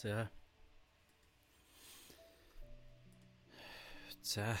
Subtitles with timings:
[0.00, 0.30] За.
[4.22, 4.56] За.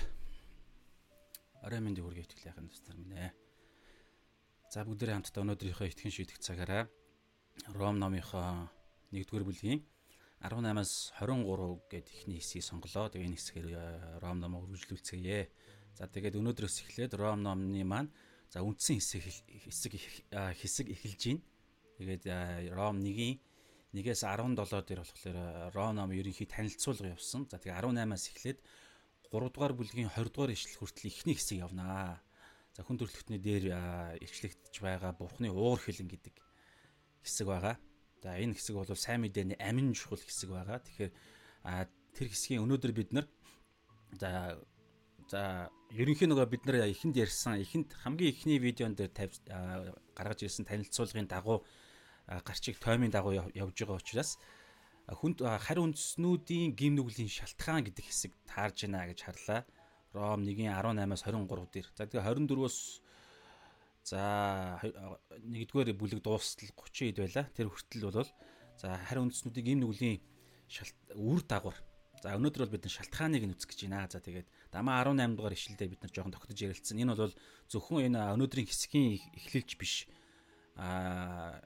[1.64, 3.32] Орой мэндийг хүргэе итгэл яхаа тастар минь ээ.
[4.68, 6.92] За бүгдээ хамтдаа өнөөдрийнхөө итгэн шийдэх цагаараа
[7.72, 8.68] Ром номынхоо
[9.16, 9.80] 1-р бүлгийн
[10.44, 13.08] 18-аас 23 гэд ихний хэсгийг сонголоо.
[13.08, 15.48] Тэгээ энэ хэсгээр э, Ром номыг үргэлжлүүлцгээе.
[15.96, 18.12] За тэгээд өнөөдрөөс эхлээд Ром номны маань
[18.52, 19.92] за үндсэн хэсэг хэсэг
[20.36, 21.40] хэсэг эхэлж байна.
[21.96, 22.24] Тэгээд
[22.76, 23.40] Ром 1-ийн
[23.90, 24.54] 1-ээс 17
[24.86, 27.50] дээр болохоор э, Ром ном ерөнхий танилцуулга явсан.
[27.50, 28.58] За тэгээ 18-аас эхлээд
[29.30, 32.22] 3 дугаар бүлгийн 20 дугаар ишлэл хүртэл ихний хэсэг явнаа.
[32.74, 36.34] За хүн төрөлхтний дээр ичлэгдэж байгаа Бурхны уур хилэн гэдэг
[37.26, 37.76] хэсэг байгаа.
[38.22, 40.78] За энэ хэсэг бол сайн мэдээний амин чухал хэсэг байгаа.
[40.78, 41.12] Тэгэхээр
[42.14, 43.26] тэр хэсгийн өнөөдөр бид нар
[44.14, 44.58] за
[45.30, 49.14] за ерөнхийн нөгөө бид нар эхэнд ярьсан эхэнд хамгийн ихний видеон дээр
[50.14, 51.62] гаргаж ирсэн танилцуулгын дагуу
[52.26, 54.36] гарчиг тоймын дагуу явж байгаа учраас
[55.10, 59.66] хүнд харь үндснүүдийн гим нүглийн шалтгаан гэдэг хэсэг таарж байна гэж харлаа.
[60.14, 61.88] Ром 1-ийн 18-аас 23 дээр.
[61.94, 62.78] За тэгээ 24-өөс
[64.06, 64.22] за
[64.82, 67.50] 1-р бүлэг дуустал 30 ид байла.
[67.54, 68.30] Тэр хүртэл бол
[68.78, 70.18] за харь үндснүүдийн гим нүглийн
[71.18, 71.78] үр дагавар.
[72.22, 74.06] За өнөөдөр бол бид нар шалтгааныг нь үзэх гэж байна.
[74.06, 77.00] За тэгээд дамаа 18 дугаар ишлэлдээ бид нар жоохон тогтож ярилцсан.
[77.00, 77.34] Энэ бол
[77.66, 79.94] зөвхөн энэ өнөөдрийн хэсгийн эхлэлч биш.
[80.76, 81.58] А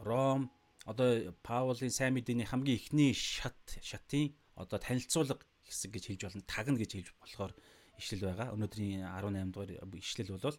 [0.00, 0.50] Ром
[0.88, 5.38] одоо Паулийн сайн мэдээний хамгийн ихний шат шатын одоо танилцуулга
[5.68, 6.48] хэсэг гэж хэлж болно.
[6.48, 7.52] Тагна гэж хэлж болохоор
[8.00, 8.56] ишлэл байгаа.
[8.56, 10.58] Өнөөдрийн 18 дугаар ишлэл бол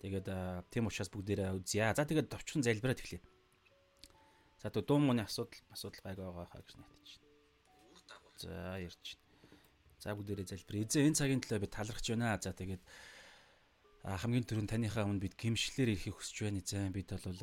[0.00, 0.26] тэгээд
[0.72, 1.92] тийм учраас бүгдээрээ үзье.
[1.92, 3.20] За тэгээд товчхон залбираад эхлэе.
[4.62, 7.32] За дуу мууны асуудал асуудал гайг байгаа хаа гэж найдаж байна.
[8.40, 9.60] За ярьж байна.
[10.00, 10.82] За бүгдээрээ залбирая.
[10.88, 12.40] Эзэн энэ цагийн төлөө би талархж байна.
[12.40, 12.82] За тэгээд
[14.02, 16.64] хамгийн түрүүнд таныхаа өмнө бид гимшлэр ирэхийг хүсэж байна.
[16.64, 17.38] Эзэн бид бол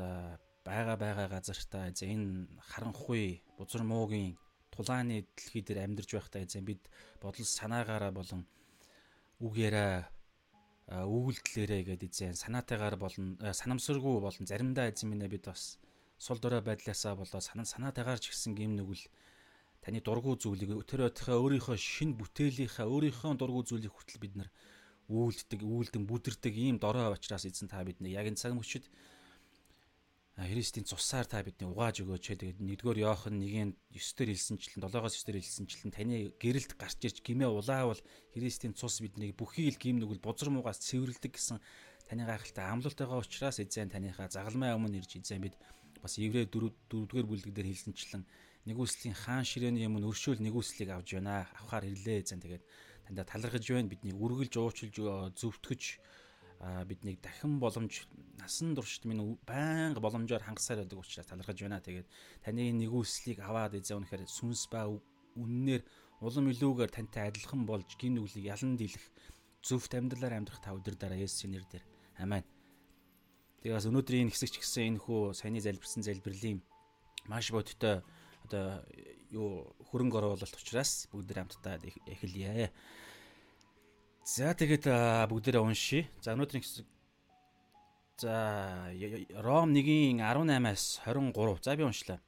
[0.68, 4.38] байгаа байгаа газартаа за энэ харанхуй бузар муугийн
[4.74, 6.81] тулааны дэлхий дээр амьдарч байхдаа эзэн бид
[7.22, 8.42] бодол санаагаараа болон
[9.40, 10.08] үг яриа
[10.90, 15.80] үйлдэлээрээ гэдэг эзэн санаатайгаар болон санамсаргүй болон заримдаа эзэн минь бид бас
[16.18, 19.03] сул дорой байдлаасаа болоо санаа санаатайгаар ч гэсэн гим нүгэл
[19.84, 24.50] таны дургу зүйлийг тэр өтхөө өөрийнхөө шин бүтээлийнхаа өөрийнхөө дургу зүйлийг хүртэл бид нар
[25.09, 28.86] үйлддэг, үйлдэн бүдэрдэг ийм дорой учраас эзэн та бидний яг энэ цаг мөчид
[30.39, 32.31] Христийн цусаар та бидний угааж өгөөч.
[32.31, 38.00] Тэгээд нэгдүгээр Иохан 1-ийн 9-дэр хэлсэнчлэн 7-оос 9-дэр хэлсэнчлэн таны гэрэлд гарч ирж гимээ улаавал
[38.31, 41.59] Христийн цус биднийг бүхий л гим нүгэл бузар муугаас цэвэрлдэг гэсэн
[42.07, 45.59] таны гайхалтай амлалтайгаа учраас эзэн таныхаа загалмай өмнө ирж эзэн бид
[45.99, 48.23] бас Еврей 4-р бүлэг дээр хэлсэнчлэн
[48.63, 51.51] нэгүслийн хаан ширээний өмнө өршөөл нэгүслийг авж байна.
[51.59, 52.63] Авахаар ирлээ эзэн тэгээд
[53.11, 53.91] тандаа талархаж байна.
[53.91, 54.95] Бидний үргэлж уучлж
[55.35, 55.83] зөвтгөж
[56.59, 58.03] биднийг дахин боломж
[58.40, 61.79] насан туршид минь байнга боломжоор хангасаар байдаг учраас талархаж байна.
[61.79, 62.08] Тэгээд
[62.44, 64.91] таны нэгүслийг аваад эзэн үнэхээр сүнс ба
[65.40, 65.84] үннээр
[66.20, 69.06] улам илүүгээр тантай адилхан болж гин нүглийг ялан дийлэх
[69.64, 71.84] зөвхт амьдралаар амьдрах та өдөр дараа Есүсийн нэрээр
[72.20, 72.44] амен.
[73.64, 76.59] Тэгээд бас өнөөдрийн энэ хэсэгч гэсэн энэ хүү саяны залбирсан залбирлын
[77.32, 78.03] маш бодтой
[78.47, 78.84] одоо
[79.32, 82.72] юу хөрөнгө оруулалт учраас бүгд хамтдаа эхэлье.
[84.29, 84.85] За тэгээд
[85.26, 86.05] бүгдээрээ уншия.
[86.22, 86.85] За өнөөдрийн хэсэг
[88.22, 88.93] За
[89.41, 91.66] Ром 1-ийн 18-аас 23.
[91.66, 92.22] За би уншлаа.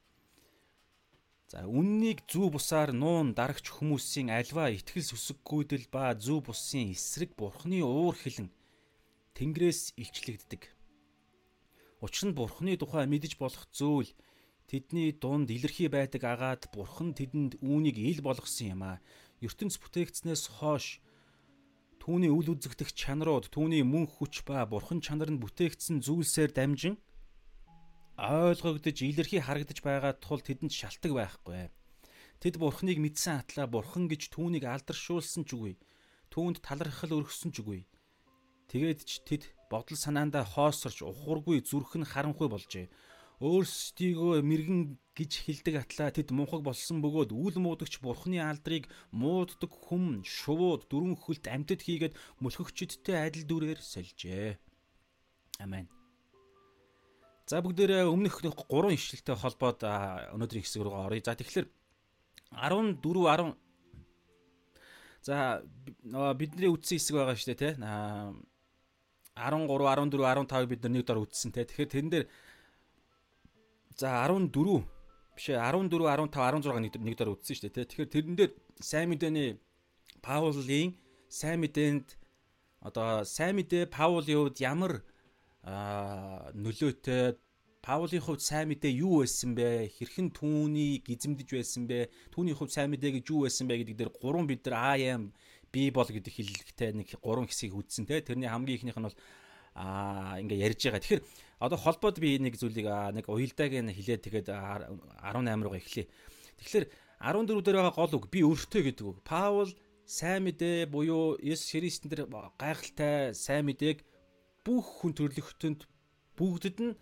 [1.46, 7.86] За үннийг зүү бусаар нуун дарагч хүмүүсийн альва итгэл сүсэггүйдэл ба зүү бусын эсрэг бурхны
[7.86, 8.50] уур хилэн
[9.38, 10.74] тэнгэрээс илчлэгддэг.
[12.02, 14.10] Учир нь бурхны тухай мэдэж болох зүйл
[14.66, 19.04] тэдний дунд илэрхий байдаг агаад бурхан тэдэнд үүнийг ил болгосон юм а.
[19.46, 21.04] ертөнц бүтээгдснээс хойш
[22.02, 26.98] түүний үл үзэгдэх чанарууд, түүний мөн хүч ба бурхан чанар нь бүтээгдсэн зүйлсээр дамжин
[28.18, 31.70] ойлгогдож, илэрхий харагдаж байгаа тул тэдэнд шалтгаан байхгүй.
[32.42, 35.78] Тэд бурхныг мэдсэн атлаа бурхан гэж түүнийг алдаршуулсан ч үгүй.
[36.34, 37.86] Түүнд талархал өргөсөн ч үгүй.
[38.74, 42.90] Тэгээд ч тэд бодол санаандаа хоосорч ухургүй зүрх нь харанхуй болжээ
[43.42, 44.82] өөрсдийгөө мэрэгэн
[45.18, 51.18] гэж хэлдэг атлаа тэд мунхаг болсон бөгөөд үл муудагч бурхны алдрыг мууддаг хүм шувууд дөрвөн
[51.18, 54.62] хөлт амьтад хийгээд мөлхөгчдтэй адил дүрээр сольжээ.
[55.60, 55.90] Амен.
[57.50, 61.26] За бүгдээрээ өмнөх 3 ишлэлтэй холбоод өнөөдрийн хэсэг рүү оръё.
[61.26, 61.68] За тэгэхээр
[62.56, 63.58] 14 10
[65.22, 65.62] За
[66.34, 67.86] бидний үтсэн хэсэг байгаа шүү дээ, тэ.
[69.38, 71.70] 13, 14, 15 бид нар нэг дор үтсэн, тэ.
[71.70, 72.26] Тэгэхээр тэрэн дээр
[73.98, 74.84] За 14
[75.36, 77.86] биш ээ 14 15 16 нэг нэг дор үтсэн шүү дээ тий.
[77.90, 79.50] Тэгэхээр тэрэн дээр сайн мэдээний
[80.22, 80.96] Паулийн
[81.32, 82.08] сайн мэдээнд
[82.82, 85.02] одоо сайн мэдээ Паул юуд ямар
[85.64, 87.38] нөлөөтэй
[87.82, 89.90] Паулийн хувьд сайн мэдээ юу байсан бэ?
[89.98, 92.14] Хэрхэн түүнийг гизэмдэж байсан бэ?
[92.30, 95.34] Түүний хувьд сайн мэдээ гэж юу байсан бэ гэдэг дээр гурван бид нар I am
[95.74, 98.22] би бол гэдэг хэллэгтэй нэг гурван хэсгийг үзсэн те.
[98.22, 99.18] Тэрний хамгийн ихнийх нь бол
[99.76, 101.02] аа ингээ ярьж байгаа.
[101.02, 101.24] Тэгэхээр
[101.62, 106.10] одоо холбоод би нэг зүйлийг нэг уялдааг нь хилээд тэгээд 18 руугаа эхлэе.
[106.60, 106.86] Тэгэхээр
[107.22, 109.18] 14 дээр байгаа гол үг би өөртөө гэдэг үг.
[109.22, 109.72] Паул
[110.06, 112.28] сайн мэдээ буюу Есүс Христэн дээр
[112.58, 114.04] гайхалтай сайн мэдээг
[114.66, 115.88] бүх хүн төрлөختөнд
[116.36, 116.98] бүгдэд нь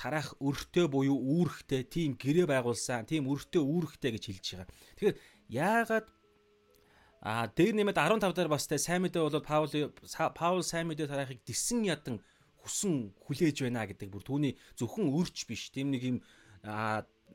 [0.00, 4.68] тараах өртөө буюу үүрэгтэй тийм гэрээ байгуулсан тийм өртөө үүрэгтэй гэж хэлж байгаа.
[4.96, 5.16] Тэгэхээр
[5.52, 6.06] яагаад
[7.20, 9.68] а дээр нэмээд 15 дээр бас тэ сайн мэдээ бол Паул
[10.32, 12.24] Паул сайн мэдээ тараахыг дисэн ядан
[12.64, 16.16] хүсэн хүлээж байна гэдэг бүр түүний зөвхөн өрч биш тийм нэг юм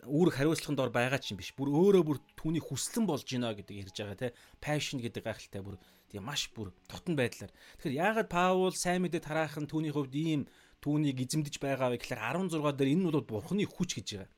[0.06, 1.54] үүрэг хариуцлагын дор байгаа ч юм биш.
[1.58, 4.36] Бүр өөрөө бүр түүний хүслэн болж байна гэдэг ярьж байгаа те.
[4.62, 5.78] Passion гэдэг гайхалтай бүр
[6.10, 7.50] тийм маш бүр тотон байдлаар.
[7.82, 10.46] Тэгэхээр яагаад Паул сайн мэдээ тараах нь түүний хувьд ийм
[10.82, 14.30] түүнийг эзэмдэж байгаа вэ гэхээр 16 дээр энэ нь бол бурхны хүч гэж байгаа.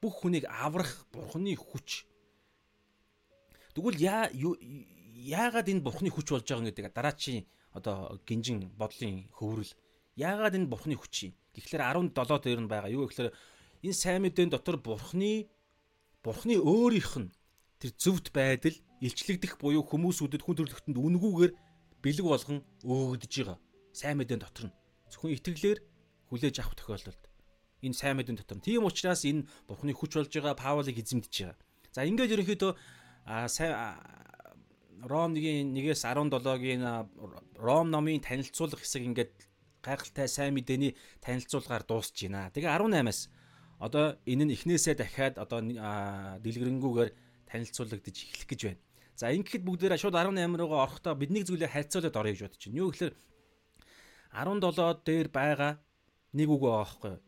[0.00, 2.08] Бүх хүнийг аврах бурхны хүч.
[3.78, 7.46] Тэгвэл яа яагаад энэ бурхны хүч болж байгаа гэдэг дараачийн
[7.78, 9.70] одоо гинжин бодлын хөврөл
[10.18, 11.32] яагаад энэ бурхны хүч юм?
[11.54, 12.90] Тэгэхээр 17 дээр нь байгаа.
[12.90, 13.30] Юу гэхээр
[13.86, 15.46] энэ сайн мэдээний дотор бурхны
[16.26, 17.30] бурхны өөрийнх нь
[17.78, 21.52] тэр зөвхт байдал илчлэгдэх буюу хүмүүсүүдэд хүн төрлөختөнд үнгүүгээр
[22.02, 23.58] бэлэг болгон өөгдөж байгаа.
[23.94, 24.76] Сайн мэдээний дотор нь
[25.14, 25.78] зөвхөн итгэлээр
[26.34, 27.22] хүлээж авах тохиолдолд
[27.86, 28.58] энэ сайн мэдээний дотор.
[28.58, 31.58] Тийм учраас энэ бурхны хүч болж байгаа Паулыг эзэмдэж байгаа.
[31.94, 32.72] За ингээд ерөнхийдөө
[33.28, 33.72] сайн
[35.04, 36.82] Ром 1-ийн 1-ээс 17-гийн
[37.60, 39.34] Ром номын танилцуулга хэсэг ингээд
[39.84, 42.50] гайхалтай сайн мэдээний танилцуулгаар дуусж байна.
[42.50, 43.30] Тэгээ 18-аас
[43.78, 45.60] одоо энэ нь эхнээсээ дахиад одоо
[46.42, 47.10] дэлгэрэнгүйгээр
[47.46, 48.80] танилцуулагдаж эхлэх гэж байна.
[49.14, 52.80] За ингэхэд бүгдээрээ шууд 18 руугаа орохдоо бидний зүйлээ харьцуулаад орё гэж бодож байна.
[52.82, 53.14] Юу гэхээр
[54.34, 55.72] 17 дээр байгаа
[56.34, 57.18] нэг үг юу?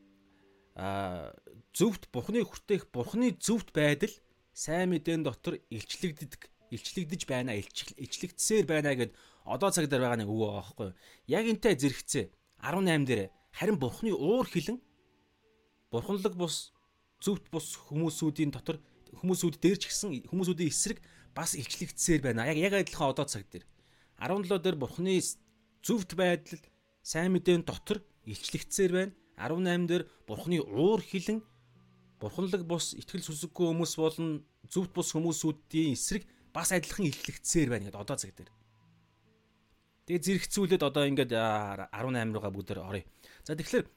[0.75, 1.31] Аа
[1.75, 4.15] зөвхт Бурхны хүртээх Бурхны зөвхт байдал
[4.53, 9.15] сайн мэдэн дотор илчлэгддэг, илчлэгдэж байна, илчлэгдсээр байна гэд
[9.45, 10.91] одоо цаг дээр байгаа нэг үг байгаа байхгүй?
[11.27, 12.27] Яг энтэй зэрэгцээ
[12.61, 14.79] 18 дээр харин Бурхны уур хилэн
[15.91, 16.73] бурханлаг бус
[17.19, 18.79] зөвхт бус хүмүүсүүдийн дотор
[19.19, 21.03] хүмүүсүүд дээр ч гэсэн хүмүүсүүдийн эсрэг
[21.35, 22.47] бас илчлэгдсээр байна.
[22.47, 23.67] Яг яг адилхан одоо цаг дээр
[24.23, 25.19] 17 дээр бурхны
[25.83, 26.63] зөвхт байдал
[27.03, 29.13] сайн мэдээний дотор илчлэгдсээр байна.
[29.37, 31.43] 18 дээр бурхны уур хилэн
[32.21, 38.03] бурханлаг бус итгэл сүсэггүй хүмүүс болон зөвхт бус хүмүүсүүдийн эсрэг бас адилхан илчлэгдсээр байна гэдэг
[38.05, 38.51] одоо цаг дээр.
[40.05, 43.09] Тэгээ зэрэгцүүлээд одоо ингээд 18 руугаа бүгд оръё.
[43.47, 43.89] За тэгэхээр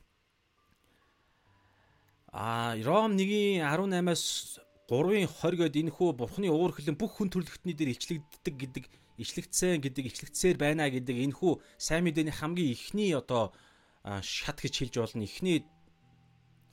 [2.34, 4.58] А Ром 1-ийн 18-аас
[4.90, 8.86] 3-ын 20 гээд энэхүү бурхны уур хилэн бүх хүн төрлөختний дээр ичлэгддэг гэдэг
[9.22, 13.54] ичлэгдсэн гэдэг ичлэгдсээр байна гэдэг энэхүү сайн мэдээний хамгийн ихний одоо
[14.26, 15.22] шат гэж хэлж болно.
[15.22, 15.62] Ихний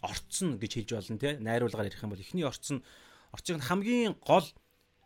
[0.03, 2.83] орцсон гэж хэлж болно те найруулгаар ярих юм бол ихний орцсон
[3.33, 4.47] орцыг хамгийн гол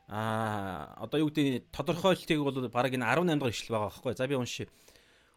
[0.08, 4.12] а одоо юу гэдэг тодорхойлтыг бол бараг энэ 18 дахь ишлэл байгаа байхгүй.
[4.16, 4.68] За би уншия.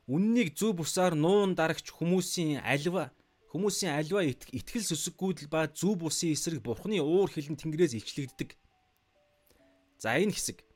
[0.08, 3.12] Үннийг зөв бусаар нуун дарагч хүмүүсийн альва
[3.48, 8.60] Хүмүүсийн альва итгэл сүсэггүйдэл ба зүв бусын эсрэг бурхны уур хилэн тэнгэрээс илчлэгддэг.
[10.04, 10.68] За энэ хэсэг.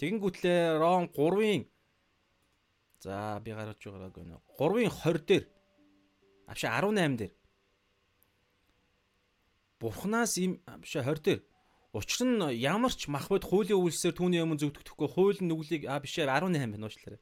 [0.00, 1.68] Тэгэнгүүтлээ Ром 3-ын
[3.04, 4.40] За би гаргаж байгааг байна.
[4.56, 5.44] 3-ын 20 дээр
[6.48, 7.32] авши 18 дээр
[9.86, 11.40] Бурханаас им биш 20 дээр
[11.96, 16.52] Учир нь ямар ч махбод хуулийн үйлсээр түүний өмнө зөвдөгдөхгүй хууль нүглийг а биш 18
[16.52, 17.20] байна уучлаарай.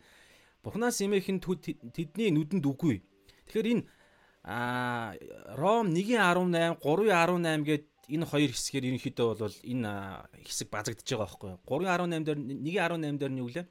[0.64, 3.04] Бурханаас имэх нь тэдний нүдэнд үгүй.
[3.46, 3.84] Тэгэхээр энэ
[4.44, 5.14] А
[5.56, 9.92] Ром 1:18, 3:18 гээд энэ хоёр хэсгээр ерөнхийдөө бол энэ
[10.44, 11.60] хэсэг базагдж байгаа байхгүй юу?
[11.64, 13.64] 3:18 дээр 1:18 дээр нь юу лээ?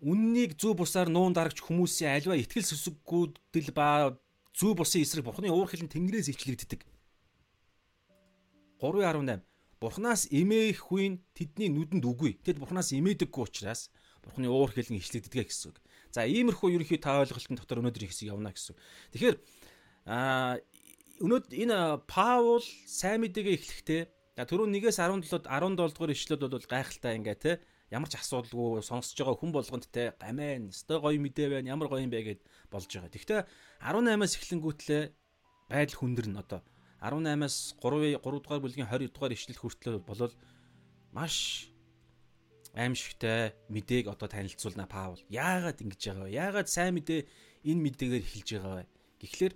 [0.00, 4.16] Үннийг зүү бусаар нуун дарагч хүмүүсийн альва итгэл сүсэггүүдэл ба
[4.56, 6.80] зүү бусын эсрэг Бурхны уур хилэн тэнгэрээс ичлэгддэг.
[8.82, 9.46] 3:18
[9.78, 12.38] Бурханаас эмээх хүн тэдний нүдэнд үгүй.
[12.42, 13.90] Тэд Бурханаас эмээдэггүй учраас
[14.22, 15.78] Бурхны уур хилэн ичлэгддэг гэсэн үг.
[16.14, 18.78] За иймэрхүү ерөнхий та ойлголтын дотор өнөөдөр их хэсэг явна гэсэн.
[19.10, 19.36] Тэгэхээр
[20.06, 20.62] а
[21.18, 24.02] өнөөдөр энэ Паул сайн мэдээгээ эхлэхдээ
[24.46, 27.52] түрүү 1-ээс 17-д 17 дугаар ишлэлд бол гайхалтай ингээ те
[27.90, 32.06] ямар ч асуудалгүй сонсож байгаа хүн болгонд те гамэн өстой гоё мэдээ байна ямар гоё
[32.06, 32.40] юм бэ гэд
[32.72, 33.12] болж байгаа.
[33.12, 33.40] Гэхдээ
[33.84, 35.02] 18-аас эхлэнгүүтлээ
[35.68, 36.60] байдал хүндэрнэ одоо
[37.02, 40.30] 18-аас 3 3 дугаар бүлгийн 20 дугаар ишлэл хүртэл болол
[41.10, 41.68] маш
[42.74, 45.20] аимшигтай мэдээг одоо танилцуулна Паул.
[45.28, 46.32] Яагаад ингэж байгаа вэ?
[46.32, 47.26] Яагаад сайн мэдээ
[47.68, 48.86] энэ мэдээгээр эхэлж байгаа вэ?
[49.20, 49.54] Тэгэхээр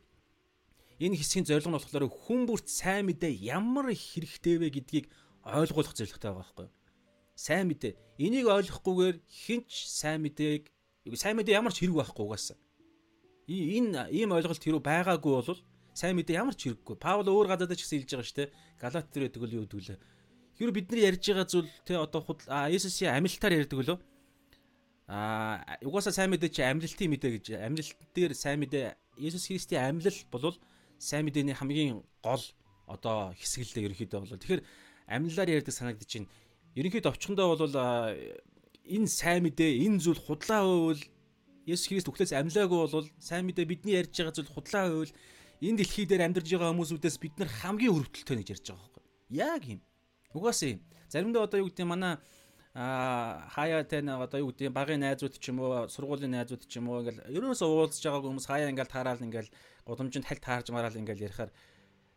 [1.06, 5.06] энэ хэсгийн зорилго нь болохоор хүн бүрт сайн мэдээ ямар их хэрэгтэй вэ гэдгийг
[5.46, 6.74] ойлгуулах зорилготой байгаа байхгүй юу?
[7.36, 7.92] Сайн мэдээ.
[8.20, 10.68] Энийг ойлгохгүйгээр хинч сайн мэдээг
[11.16, 12.58] сайн мэдээ ямар ч хэрэг байхгүй угаасаа.
[13.46, 15.60] Энэ ийм ойлголт хэрүү байгаагүй бол
[15.96, 17.00] сайн мэдээ ямар ч хэрэггүй.
[17.00, 18.52] Паул өөр гадаад ч гэсэн хэлж байгаа шүү дээ.
[18.76, 19.98] Галат дээр үл юу гэдэг лээ.
[20.60, 23.98] Хэрүү бидний ярьж байгаа зүйл те одоо худал Есүсийн амилтаар ярьдаг лөө.
[25.08, 30.18] А угаасаа сайн мэдээ чи амлалтын мэдээ гэж амлалт дээр сайн мэдээ Есүс Христийн амлал
[30.28, 30.56] бол
[31.00, 32.44] сайн мэдээний хамгийн гол
[32.90, 34.62] одоо хэсгэлдээ ерөнхийдөө бол тэгэхээр
[35.08, 36.28] амлалаар ярьдаг санагдаж байна.
[36.74, 37.74] Ерөнхийдөө овчхондоо бол
[38.84, 41.02] энэ сайн мэдээ энэ зүйл худлаа байвал
[41.66, 45.12] Есүс Христ үхлээс амьлаагүй бол сайн мэдээ бидний ярьж байгаа зүйл худлаа байвал
[45.60, 49.04] энэ дэлхий дээр амьдарж байгаа хүмүүсүүдээс бид нар хамгийн өрөвдөлтөө гэж ярьж байгаа байхгүй.
[49.32, 49.80] Яг юм.
[50.36, 50.76] Угаасаа
[51.08, 52.18] заримдаа одоо юу гэдэг нь манай
[52.76, 56.92] а хаяа тань одоо юу гэдэг багын найзууд ч юм уу сургуулийн найзууд ч юм
[56.92, 59.48] уу ингээл ерөөсөө уулзж байгаа хүмүүс хаяа ингээл таараал ингээл
[59.88, 61.50] гудамжинд хальт таарж мараал ингээл ярихаар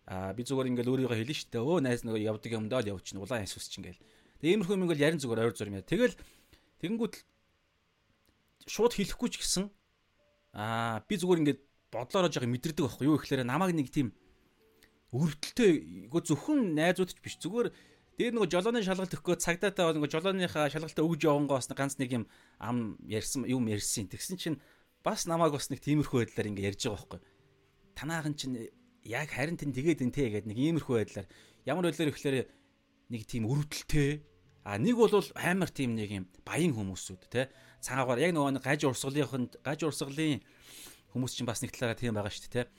[0.04, 3.24] а би зүгээр ингээл өөрийгөө хэлнэ штэ өө найз нөгөө явдаг юм даа л явчихна
[3.24, 4.04] улаан ясус ч ингээл
[4.44, 6.16] тэгээ иймэрхүү юм ингээл ярин зүгээр ойр зур юм яа тэгэл
[6.84, 7.16] тэгэнгүүт
[8.68, 9.72] шууд хэлэхгүй ч гэсэн
[10.60, 13.06] аа би зүгээр ингээд бодлоороо жоо мэдэрдэг байхгүй.
[13.10, 14.14] Юу гэхээр намайг нэг тийм
[15.14, 15.70] өрөвдөлтөө
[16.10, 17.38] үгүй зөвхөн найзууд ч биш.
[17.42, 17.74] Зүгээр
[18.20, 22.26] дээр нөгөө жолооны шалгалт өгөхөө цагдаатай бол нөгөө жолооныхаа шалгалтаа өгж явангоос ганц нэг юм
[22.60, 24.12] ам ярьсан юм ярьсан.
[24.12, 24.58] Тэгсэн чинь
[25.02, 27.20] бас намайг бас нэг тиймэрхүү байдлаар ингээ ярьж байгаа байхгүй.
[27.96, 28.56] Танаахан чинь
[29.08, 31.28] яг харин тэн тэгээд энэ тэгээд нэг иймэрхүү байдлаар.
[31.66, 32.38] Ямар байдлаар ихлээр
[33.10, 34.10] нэг тийм өрөвдөлтөө
[34.68, 37.50] а нэг бол амар тийм нэг юм баян хүмүүсүүд те.
[37.80, 40.44] Цаагаар яг нөгөө гаж урсгалын гаж урсгалын
[41.14, 42.72] хүмүүс чинь бас нэг талаараа тийм байгаа шүү дээ, тэ.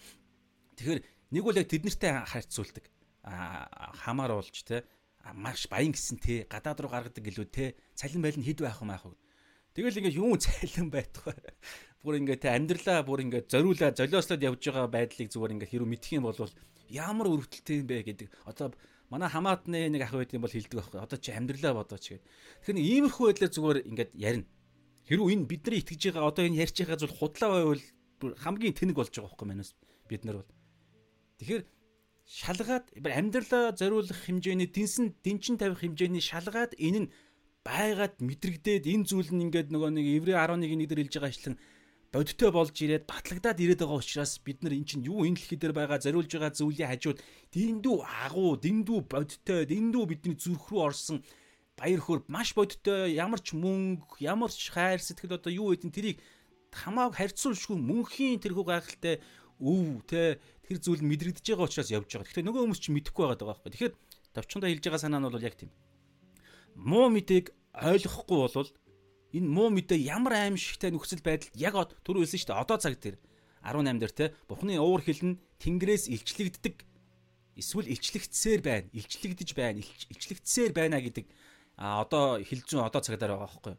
[0.78, 1.00] Тэгэхээр
[1.34, 2.84] нэг үл яг тэднэртэй харьцуулдаг.
[3.26, 4.86] Аа хамаар болж тэ.
[5.36, 9.04] Маш баян гисэн те гадаад руу гаргадаг гэлүү те цалин байлын хэд байх юм аах
[9.74, 11.36] тэгэл ингээ юу цалин байх вэ
[12.02, 16.16] бүр ингээ те амьдралаа бүр ингээ зориулаа золиослоод явж байгаа байдлыг зүгээр ингээ хэрүү мэдэх
[16.18, 16.40] юм бол
[16.90, 18.28] ямар өрөвдөлттэй юм бэ гэдэг.
[18.50, 18.74] Одоо
[19.12, 20.98] манай хамаатны нэг ах байд юм бол хэлдэг байхгүй.
[20.98, 22.24] Одоо чи амьдралаа бодооч гэдэг.
[22.66, 24.46] Тэгэхээр иймэрхүү байдлаар зүгээр ингээд ярина.
[25.06, 27.84] Хэрүү энэ бидний итгэж байгаа одоо энэ ярьж байгаа зүйл худлаа байвал
[28.20, 29.74] хамгийн тэнэг болж байгаа байхгүй манаас
[30.08, 30.50] бид нар бол.
[31.40, 31.64] Тэгэхээр
[32.30, 37.12] шалгаад амьдралаа зориулах хэмжээний дэнсэн дэнчин тавих хэмжээний шалгаад энэ нь
[37.66, 41.56] байгаад мэдрэгдээд энэ зүйл нь ингээд нөгөө нэг Еврей 11-ийн нэг дээр хэлж байгаа ишлэн
[42.10, 45.74] бодиттой болж ирээд батлагдаад ирээд байгаа учраас бид нар эн чинь юу энэ дэлхий дээр
[45.76, 47.18] байгаа зориулж байгаа зүйлийн хажууд
[47.54, 47.96] дэндүү
[48.26, 51.18] агуу дэндүү бодиттой дэндүү бидний зүрх рүү орсон
[51.78, 55.94] баяр хөөр маш бодиттой ямар ч мөнгө ямар ч хайр сэтгэл одоо юу гэдэг нь
[55.94, 56.18] тэрийг
[56.72, 59.20] хамааг харьцуулшгүй мөнхийн тэрхүү гайхалтай
[59.60, 62.26] өв те тэр зүйл мэдрэгдэж байгаа учраас явж байгаа.
[62.30, 63.70] Тэгэхээр нөгөө хүмүүс чинь мэдэхгүй байгаа даа байхгүй.
[63.74, 63.94] Тэгэхээр
[64.34, 65.70] товчондоо хэлж байгаа санаа нь бол яг тийм.
[66.78, 67.46] Муу мэдээг
[67.76, 68.70] ойлгохгүй бол
[69.36, 71.74] энэ муу мэдээ ямар аимшигтай нөхцөл байдал яг
[72.06, 72.62] түрүү хэлсэн шүү дээ.
[72.62, 73.16] Одоо цаг дээр
[73.62, 76.86] 18 дээр те Бурхны уур хилэн Тэнгэрээс илчлэгддэг
[77.60, 78.88] эсвэл илчлэгдсээр байна.
[78.96, 79.84] Илчлэгдэж байна.
[79.84, 81.28] Илчлэгдсээр байна гэдэг
[81.76, 83.74] одоо хилжүүн одоо цагаар байгаа байхгүй.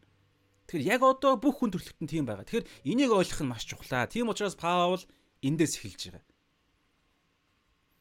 [0.72, 2.48] Тэгэхээр яг одоо бүх хүн төрөлхтөн тийм байгаа.
[2.48, 4.08] Тэгэхээр энийг ойлгох нь маш чухлаа.
[4.08, 5.04] Тийм учраас Паул
[5.44, 6.24] эндээс эхэлж байгаа.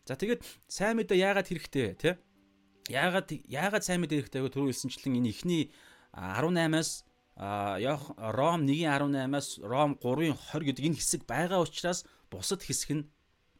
[0.06, 2.22] За тэгээд сайн мэдээ яагаад хэрэгтэй тэ?
[2.86, 4.54] Яагаад яагаад сайн мэдээ хэрэгтэй вэ?
[4.54, 5.74] Түрүү хэлсэнчлэн энэ ихний
[6.14, 7.02] 18-аас
[7.34, 13.10] Ром 1:18-аас Ром 3:20 гэдэг энэ хэсэг байгаа учраас бусад хэсэг нь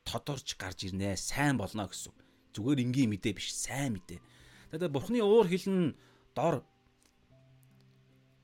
[0.07, 1.19] тодорч гарч ирнэ.
[1.19, 2.15] Сайн болно гэсэн.
[2.55, 4.23] Зүгээр энгийн мэдээ биш, сайн мэдээ.
[4.71, 5.99] Тэгээд Бурхны уур хилэн
[6.39, 6.63] дор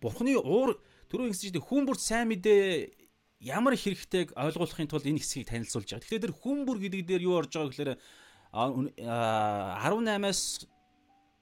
[0.07, 0.79] Бурхны уур
[1.11, 2.95] түрүү чинь хүн бүр сайн мэдээ
[3.43, 6.07] ямар хэрэгтэйг ойлгуулахын тулд энэ хэсгийг танилцуулж байгаа.
[6.07, 7.99] Тэгэхээр тэр хүн бүр гэдэг дээр юу орж байгаа гэхээр
[8.55, 10.71] 18-аас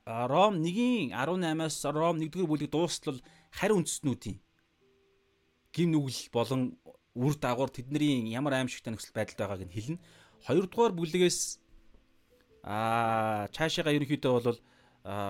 [0.04, 3.20] Ром 1-ийн 18-аас Ром 1-р бүлэг дуустал
[3.52, 4.40] харь үндэстнүүдийн
[5.72, 6.76] гим нүгэл болон
[7.14, 10.02] үр дагавар тэдний ямар аимшигтай нөхцөл байдалд байгааг нь хэлнэ.
[10.44, 11.40] Хоёрдугаар бүлгээс
[12.64, 14.60] аа цаашаага ерөнхийдөө бол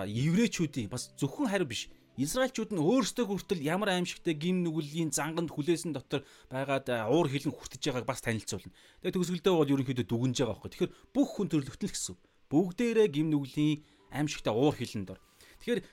[0.07, 5.91] еврейчүүдийн бас зөвхөн харь биш Израильчууд нь өөрсдөө хүртэл ямар аимшигтай гим нүглийн занганд хүлээсэн
[5.91, 8.71] дотор байгаад уур хилэн хүртэж байгааг бас танилцуулна.
[9.03, 10.71] Тэгээ төгсгөлдөө бол ерөнхийдөө дүгнж байгаа байхгүй.
[10.71, 12.15] Тэгэхээр бүх хүн төрлөختөл гэсэн.
[12.47, 13.83] Бүгдээрээ гим нүглийн
[14.15, 15.19] аимшигтай уур хилэн дор.
[15.59, 15.83] Тэгэхээр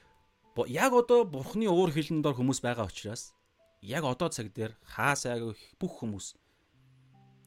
[0.71, 3.35] яг одоо бурхны уур хилэн дор хүмүүс байгаа учраас
[3.83, 6.39] яг одоо цаг дээр хаа сайг бүх хүмүүс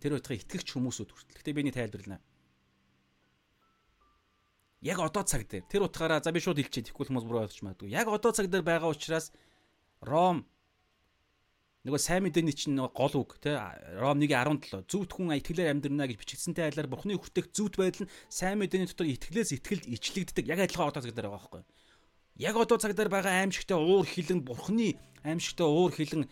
[0.04, 1.40] тэр утгыг итгэгч хүмүүсүүд хүртэл.
[1.40, 2.20] Гэтэ би нэг тайлбарлана
[4.86, 7.90] яг одоо цаг дээр тэр утгаараа за би шууд хэлчихье тэгэхгүй хүмүүс буруу ойлгож магадгүй.
[7.90, 9.34] Яг одоо цаг дээр байгаа учраас
[10.06, 10.46] Ром
[11.90, 13.58] нөгөө сайн мэдээний чинь гол үг те
[13.98, 18.62] Ром 1:17 зүвт хүн итгэлээр амьдрна гэж бичигдсэнтэй айлаар Бурхны хүртэх зүвт байдал нь сайн
[18.62, 20.46] мэдээний дотор итгэлээс итгэлд ичлэгддэг.
[20.54, 21.64] Яг адилхан одоо цаг дээр байгаа байхгүй.
[22.38, 26.30] Яг одоо цаг дээр байгаа аимшигтай уур хилэн Бурхны аимшигтай уур хилэн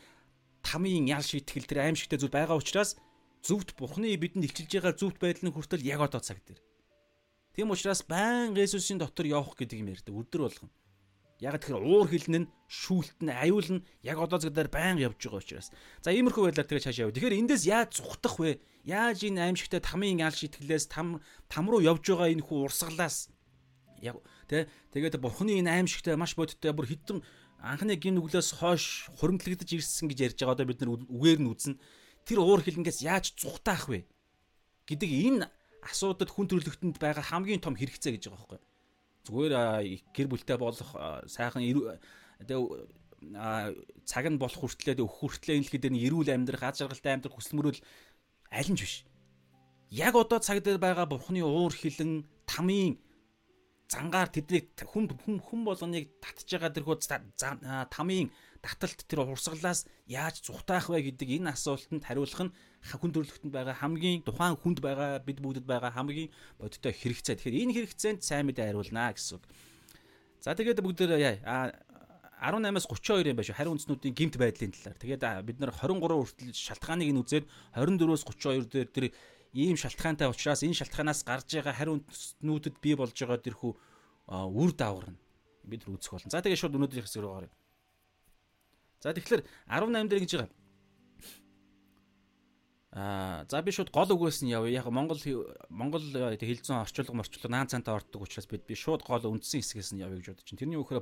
[0.61, 2.97] тамийн ял шитгэл тэр аимшигтай зүйл байгаа учраас
[3.41, 6.61] зүвт Бурхны бидэнд илчилж байгаа зүвт байдал нь хүртэл яг одоо цаг дээр.
[7.53, 10.69] Тийм учраас баян Есүсийн дотор явах гэдэг юм ярьдаг өдөр болгон.
[11.37, 15.69] Яг тэгэхээр уур хилэн нь шүүлтэн аюул нь яг одоо зэгдээр байнга явж байгаа учраас.
[16.01, 17.13] За иймэрхүү байдлаар тэгээ цааш яваа.
[17.13, 18.57] Тэгэхээр эндээс яаж зүхтах вэ?
[18.89, 23.29] Яаж энэ аимшигтай тамийн ял шитгэлээс там там руу явж байгаа энэ хүү урсгалаас
[24.01, 24.17] яг
[24.49, 27.21] тэ тэгээд бурхны энэ аимшигтай маш бодиттой бүр хитэн
[27.61, 31.77] анхны гин нүглээс хойш хуримтлагдаж ирсэн гэж ярьж байгаа одоо бид нар үгээр нь үзнэ.
[32.25, 34.07] Тэр уур хилэнгээс яаж зүхтаах вэ?
[34.87, 35.47] гэдэг энэ
[35.89, 38.61] асуудад хүн төрөлхтөнд байгаа хамгийн том хэрэгцээ гэж байгаа байхгүй.
[39.23, 39.53] Зүгээр
[40.15, 40.89] гэр бүлтэй болох
[41.27, 41.63] сайхан
[44.03, 47.35] цаг нь болох хүртлээ өөх хүртлээ энэ л гэдэг нь эрүүл амьдрах, аз жаргалтай амьдрах
[47.39, 47.81] хүсэл мөрөөл
[48.51, 49.07] аль нь биш.
[49.87, 52.99] Яг одоо цаг дээр байгаа бурхны уур хилэн тамийн
[53.87, 55.07] зангаар тэднийг хүм
[55.39, 56.95] хүм болгоныг татж байгаа тэрхүү
[57.93, 63.75] тамийн таталт тэр урсгалаас яаж зүхтаах вэ гэдэг энэ асуултанд хариулах нь хүн төрөлхтөнд байгаа
[63.79, 66.27] хамгийн тухайн хүнд байгаа бид бүгдэд байгаа хамгийн
[66.59, 67.39] бодиттой хэрэгцээ.
[67.39, 69.43] Тэгэхээр энэ хэрэгцээнд сайн мэдээ хариулнаа гэсэн үг.
[70.43, 71.71] За тэгээд бүгд яа
[72.43, 73.55] 18-аас 32 юм байна шүү.
[73.55, 74.99] Хариу үндснүүдийн гимт байдлын талаар.
[74.99, 79.05] Тэгээд бид нар 23 хүртэл шалтгааныг нь үзээд 24-өөс 32 дээр тэр
[79.55, 83.71] ийм шалтгаантай учраас энэ шалтгаанаас гарч байгаа хариу үндснүүдэд бий болж байгаа тэрхүү
[84.27, 85.19] үр дагавар нь
[85.63, 86.27] бид үзэх болно.
[86.27, 87.53] За тэгээд шууд өнөөдрийнх хэсэг рүү гаръя.
[88.99, 90.51] За тэгэхээр 18 дээр гэж байгаа.
[92.93, 94.77] Аа за би шууд гол үгээс нь явъя.
[94.77, 95.17] Яг Монгол
[95.69, 96.05] Монгол
[96.37, 100.21] хэлцэн орчуулга морчлог наан цантаа ордог учраас бид би шууд гол үндсэн хэсгээс нь явъя
[100.21, 100.61] гэж бодож чинь.
[100.61, 101.01] Тэрний үхээр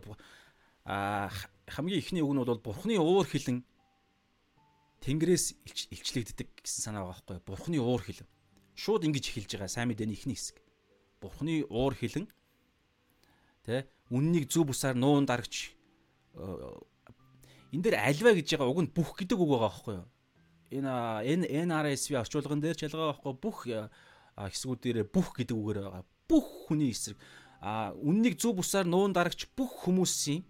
[0.88, 1.28] аа
[1.68, 3.68] хамгийн ихний үг нь бол бурхны уур хилэн
[5.04, 5.58] Тэнгэрээс
[5.92, 7.44] илчлэгддэг гэсэн санаа байгаа байхгүй.
[7.44, 8.30] Бурхны уур хилэн.
[8.78, 10.62] Шууд ингэж эхэлж байгаа сайн мэдээний ихний хэсэг.
[11.20, 12.30] Бурхны уур хилэн
[13.66, 15.74] тэ үннийг зүв бусаар нуун дарагч
[17.74, 20.08] энэ дээр альва гэж байгаа уг нь бүх гэдэг үг байгаа байхгүй юу?
[20.72, 26.06] Энэ NRSV орчуулган дээр ч ялгаа байхгүй бүх хэсгүүдээр бүх гэдэг үгээр байгаа.
[26.32, 27.20] Бүх хүний эсрэг
[27.62, 30.42] а үннийг зөв бусаар нуун дарагч бүх хүмүүсийн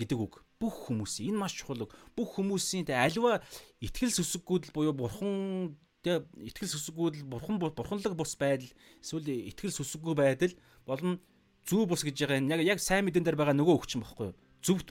[0.00, 0.42] гэдэг үг.
[0.56, 1.92] Бүх хүмүүсийн энэ маш чухал үг.
[2.16, 3.44] Бүх хүмүүсийн тэ альва
[3.78, 8.72] итгэл сүсэггүүд буюу бурхан тэ итгэл сүсэггүүд бурхан бурханлаг бус байдал
[9.04, 11.20] эсвэл итгэл сүсэггүй байдал болон
[11.62, 14.38] зөв бус гэж байгаа энэ яг сайн мэдэн дээр байгаа нөгөө өгчин багхгүй юу?
[14.64, 14.90] Зөвхт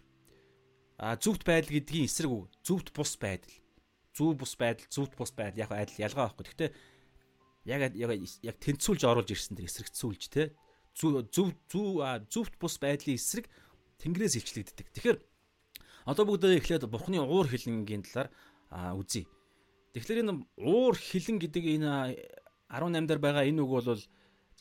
[1.02, 2.46] А зүвт байдал гэдгийн эсрэг үг.
[2.62, 3.50] Зүвт бус байдал.
[4.12, 6.46] Зүв бус байдал, зүвт бус байдал яг адил ялгаа байхгүй.
[6.52, 6.72] Гэхдээ
[7.66, 10.52] яг яг тэнцүүлж оруулж ирсэн тэр эсрэгцүүлж те.
[10.96, 11.56] Зүв зүв
[12.28, 13.48] зүвт бус байдлын эсрэг
[14.04, 14.88] тэнгэрээс илчлэгддэг.
[14.92, 15.18] Тэгэхээр
[16.10, 18.30] одоо бүгдээ эхлээд бурхны уур хилэнгийн талаар
[18.98, 19.30] үзье.
[19.94, 21.90] Тэгэхээр энэ уур хилэн гэдэг энэ
[22.72, 24.02] 18 дээр байгаа энэ үг бол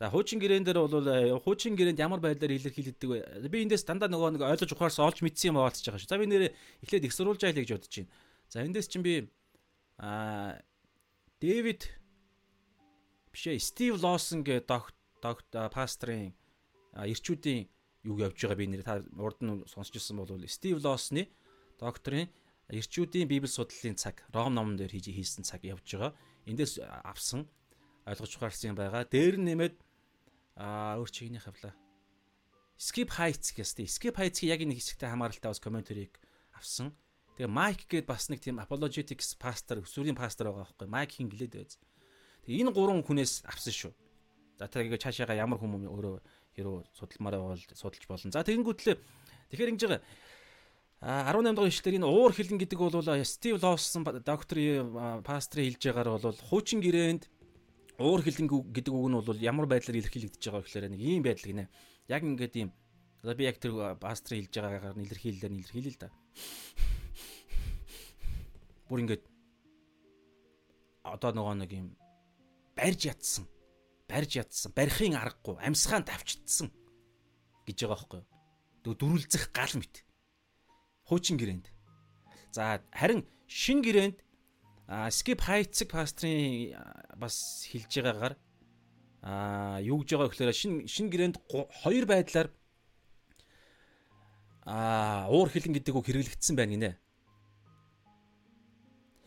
[0.00, 1.04] За хуучин гэрээн дээр бол
[1.44, 3.52] хуучин гэрээнд ямар байдлаар илэрхийлэгддэг вэ?
[3.52, 6.08] Би эндээс дандаа нөгөө нэг ойлгож ухаарсан олж мэдсэн юм болчихж байгаа шүү.
[6.08, 6.56] За би нэрээ
[6.88, 8.08] эхлээд их сурулж айлаа гэж бодож байна.
[8.48, 9.28] За эндээс чинь би
[10.00, 10.58] аа
[11.40, 11.92] Дэвид
[13.32, 16.32] бишээ Стив Лосон гэ догт пастрын
[16.96, 17.68] эрчүүдийн
[18.08, 21.28] юу явж байгаа би нэр та урд нь сонсч ирсэн бол Стив Лосны
[21.76, 22.32] докторийн
[22.72, 26.16] эрчүүдийн библи судлалын цаг Ром номон дээр хийж хийсэн цаг явж байгаа.
[26.48, 27.44] Эндээс авсан
[28.08, 29.04] ойлгож ухаарсан байгаа.
[29.04, 29.76] Дээр нь нэмээд
[30.60, 31.72] Аа өөр чигний хавлаа.
[32.76, 33.88] Skip Heights гэстэй.
[33.88, 36.20] Skip Heights-ийг яг энэ хэсэгтээ хамааралтай бас комментарийг
[36.52, 36.92] авсан.
[37.40, 40.92] Тэгээ Mike гээд бас нэг тийм apologetics pastor, өсвөрийн pastor байгаа байхгүй.
[40.92, 41.80] Mike-ийн гэлээд байз.
[42.44, 43.92] Тэгээ энэ гурван хүнээс авсан шүү.
[44.60, 46.20] За тэгээ цаашаага ямар хүмүүс өөрөө
[46.52, 48.28] хэрүү судалмаар бол судалж болно.
[48.28, 48.96] За тэгэнгүүтлээ
[49.56, 50.04] тэгэхээр ингэж байгаа
[51.00, 56.20] А 18 дугаар ишлэлээр энэ уур хилэн гэдэг бол Стив Лоусон докторийн пастрын хэлж байгаагаар
[56.20, 57.24] бол хуучин гэрээнд
[58.04, 61.72] уур хилэн гэдэг үг нь бол ямар байдлаар илэрхийлэгдэж байгаа гэхээр нэг ийм байдал гинэ.
[62.04, 62.68] Яг ингээд ийм
[63.24, 66.12] би яг тэр пастрын хэлж байгаагаар илэрхийлэлээр нь илэрхийлээ л да.
[68.90, 69.24] Бүр ингээд
[71.06, 71.88] одоо нөгөө нэг юм
[72.74, 73.46] барьж ятсан.
[74.10, 74.74] Барьж ятсан.
[74.74, 76.74] Барихын аргагүй, амьсгаан тавчдсан
[77.70, 78.28] гэж байгаа байхгүй юу?
[78.98, 80.02] Дөрүлзэх гал мэт.
[81.06, 81.70] Хуучин гэрээнд.
[82.50, 84.18] За харин шин гэрээнд
[85.14, 86.74] skip heights пастрын
[87.14, 88.34] бас хэлж байгаагаар
[89.22, 92.50] а юу гэж байгаа гэхээр шин шин гэрээнд хоёр байдлаар
[94.66, 96.92] а уур хилэн гэдэг үг хэрэглэгдсэн байна гинэ.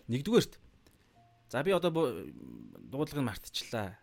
[0.08, 0.60] Нэгдүгээрт.
[1.50, 1.92] За би одоо
[2.92, 3.96] дуудлагыг мартчихлаа.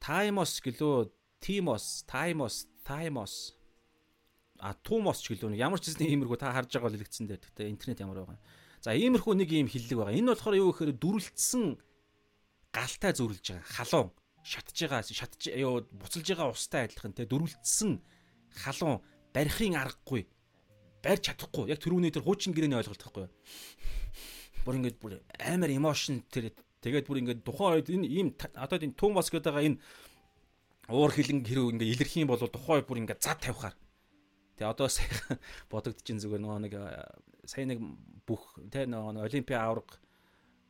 [0.00, 3.56] Таймос гэлөө Тимос, Таймос, Таймос.
[4.60, 7.40] А Тумос ч гэлөө ямар ч зүйл иймэрхүү та харж байгаа л хэлэгдсэн дээ.
[7.40, 8.44] Гэтэ интернет ямар байгаа юм.
[8.84, 10.16] За иймэрхүү нэг юм хиллэг байгаа.
[10.20, 11.64] Энэ болохоор юу гэхээр дүрлэлтсэн
[12.72, 13.66] галтай зүрлж байгаа.
[13.66, 14.10] Халуун.
[14.44, 17.24] Шатж байгаа шатж юу буцалж байгаа устай адилхан те.
[17.24, 18.00] Дөрвөлдсөн
[18.52, 19.00] халуун.
[19.32, 20.28] Барихын аргагүй.
[21.00, 21.72] Барьж чадахгүй.
[21.72, 23.32] Яг түрүүний тэр хуучин гэрэний ойлголт юу
[24.64, 28.98] бүр ингэж бүр амар эмошн тэр тэгээд бүр ингэж тухайн үед энэ ийм одоо энэ
[28.98, 29.80] Томас гэдэг байгаа энэ
[30.90, 33.76] уур хилэн хэрэг ингээ илэрх юм бол тухай бүр ингээ зад тавихаар
[34.60, 35.40] Тэгээ одоо сайхан
[35.72, 36.74] бодогдчихин зүгээр нөгөө нэг
[37.48, 37.80] сайн нэг
[38.28, 39.96] бүх тэ нөгөө олимпийн аварга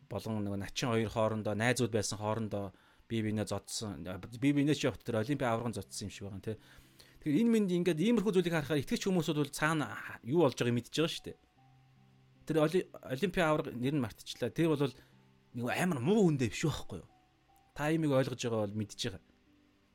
[0.06, 2.70] болон нөгөө начин хоёр хоорондоо найзууд байсан хоорондоо
[3.10, 4.06] бие биенээ зодсон
[4.38, 6.62] бие биенээ ч явах тэр олимпийн аварган зодсон юм шиг байгаа тэ.
[7.18, 9.90] Тэгэхээр энэ мэнд ингээд иймэрхүү зүйлийг харахаар итгэж хүмүүсүүд бол цаана
[10.22, 11.38] юу болж байгааг мэдчихэж байгаа шүү дээ
[12.50, 14.50] тэр олимпийн аварга нэр нь мартчихлаа.
[14.50, 14.90] Тэр бол
[15.54, 17.08] нэг амар муу үндэ биш байхгүй юу?
[17.78, 19.22] Та имийг ойлгож байгаа бол мэдж байгаа.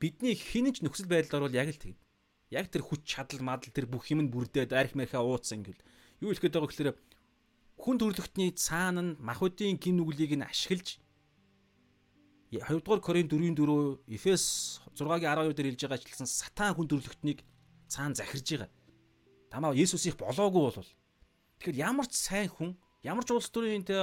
[0.00, 2.00] Бидний хинэнч нөхцөл байдлаар бол яг л тэг.
[2.48, 5.76] Яг тэр хүч чадал мадал тэр бүх юм нь бүрдээд арх мэрхэ ууцсан гэл.
[6.24, 6.96] Юу хэлэх гээд байгаа гэхээр
[7.76, 10.96] хүн төрлөختний цаана нь махуудын гин нүглийг нь ашиглаж
[12.56, 17.44] 2-р Коринт 4:4 Эфес 6-гийн 12 дээр хэлж байгаачлсан сатан хүн төрлөختнийг
[17.90, 18.70] цаана захирж байгаа.
[19.52, 20.88] Тамаа Есүсийг болоогүй болвол
[21.60, 23.96] тэгэхээр ямар ч сайн хүн ямар ч улс төрийн тэ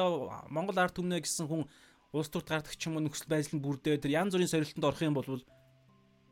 [0.49, 1.67] Монгол ард түмнэ гэсэн хүн
[2.13, 5.01] улс төрт гардаг ч юм уу нөхцөл байдал нь бүрдээ тэр янз бүрийн сорилтонд орох
[5.01, 5.27] юм бол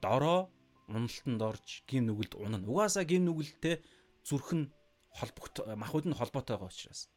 [0.01, 0.39] дороо
[0.87, 2.67] уналтанд орж гин нүгэлд унана.
[2.67, 3.81] Угаасаа гин нүгэлтэй
[4.25, 4.69] зүрх нь
[5.09, 7.09] холбогт махуд нь холбоотой байгаа учраас.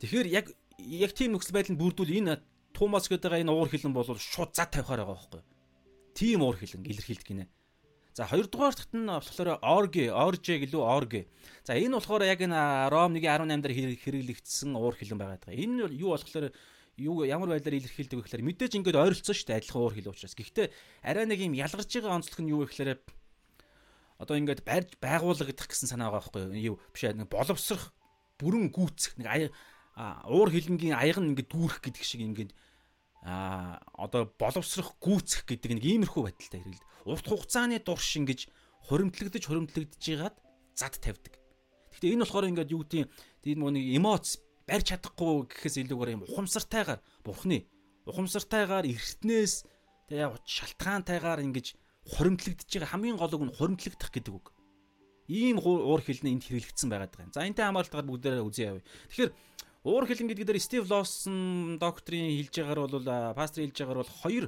[0.00, 0.46] Тэгэхээр яг
[0.78, 4.72] яг тийм нөхцөл байдал нь бүрдүүл энэ Томас гэдэг энэ уур хилэн бол шууд зад
[4.72, 5.42] тавихаар байгаа байхгүй.
[6.16, 7.44] Тийм уур хилэн илэрхийлдэг гинэ.
[8.12, 11.24] За хоёрдугаар дахт нь болохоор орги, орж гэлүү орги.
[11.64, 15.48] За энэ болохоор яг энэ Ром 1:18 дээр хэрэглэгдсэн уур хилэн байгаа.
[15.48, 16.52] Энэ юу болохоор
[17.00, 20.36] юу ямар байдлаар илэрхийлдэг вэ гэхээр мэдээж ингээд ойролцсон шүү дээ адилхан уур хил учраас.
[20.36, 20.68] Гэхдээ
[21.08, 23.00] арай нэг юм ялгарч байгаа онцлог нь юу вэ гэхээр
[24.20, 26.76] одоо ингээд барьж байгуулагдах гэсэн санаа байгаа байхгүй юу?
[26.92, 27.96] Биш нэг боловсрох
[28.36, 29.56] бүрэн гүйцэх нэг
[30.28, 32.52] уур хилэнгийн аяг нь ингээд дүүрэх гэдэг шиг ингээд
[33.22, 36.90] а одоо боловсрох гүйцэх гэдэг нэг иймэрхүү байдалтай хэрэглэдэг.
[37.06, 38.50] Урт хугацааны дурш ингэж
[38.90, 40.36] хуримтлагдаж хуримтлагдж байгаад
[40.74, 41.38] зад тавьдаг.
[41.94, 43.06] Гэхдээ энэ болохоор ингээд юу гэдэг
[43.46, 47.70] тийм нэг эмоц барьж чадахгүй гэхээс илүүгээр юм ухамсартайгаар бурхны
[48.10, 49.54] ухамсартайгаар эртнээс
[50.10, 51.78] тэгээ шалтгаантайгаар ингэж
[52.18, 54.46] хуримтлагдж байгаа хамгийн гол үг нь хуримтлагдах гэдэг үг.
[55.30, 57.34] Ийм уур хилнэ энд хэрэглэгдсэн байгаад байгаа юм.
[57.34, 58.84] За энтэй хамаалтайгаар бүгдээрээ үзье явъя.
[59.14, 59.30] Тэгэхээр
[59.82, 64.44] уур хилэн гэдэг дээр Стив Лоссон докторийн хэлж байгаагаар бол пастор хэлж байгаагаар бол хоёр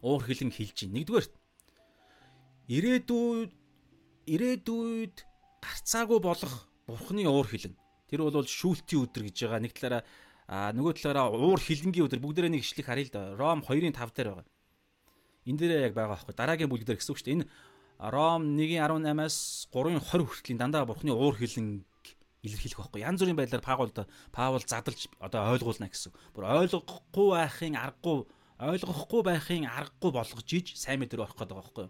[0.00, 0.96] уур хилэн хэлж байна.
[0.96, 1.26] Нэгдүгээр
[2.72, 3.52] ирээдүйд
[4.26, 5.16] ирээдүйд
[5.60, 6.54] гарцаагүй болох
[6.88, 7.76] бурхны уур хилэн.
[8.08, 9.60] Тэр бол шүүлтийн өдөр гэж байгаа.
[9.60, 10.02] Нэг талаараа
[10.46, 13.22] а нөгөө талаараа уур хилэнгийн өдөр бүгдээрээ нэг ишлэг харъя л да.
[13.34, 14.46] Ром 2-ын 5 дээр байгаа.
[15.46, 16.34] Энэ дээрээ яг байгаа байхгүй.
[16.38, 17.36] Дараагийн бүлэг дээр гэсэн үг шүү дээ.
[17.42, 17.48] Энэ
[17.96, 21.82] Ром 1:18-аас 3:20 хүртлийн дандаа бурхны уур хилэн
[22.46, 23.02] илэрхийлэх байхгүй.
[23.02, 23.96] Янз бүрийн байдлаар Паулд
[24.30, 26.14] Паул задлж одоо ойлгуулна гэсэн.
[26.32, 28.24] Бүр ойлгохгүй байхын аргагүй
[28.56, 31.88] ойлгохгүй байхын аргагүй болгож иж сайн мэдэр байх гэдэг байгаа байхгүй.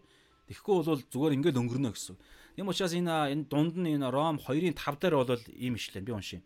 [0.51, 2.17] Тэгэхгүй бол зүгээр ингээд өнгөрнө гэсэн.
[2.59, 6.13] Тийм учраас энэ энэ дунд нь энэ Ром 2-ын 5 дээр бол ийм ишлэн би
[6.15, 6.43] уншия.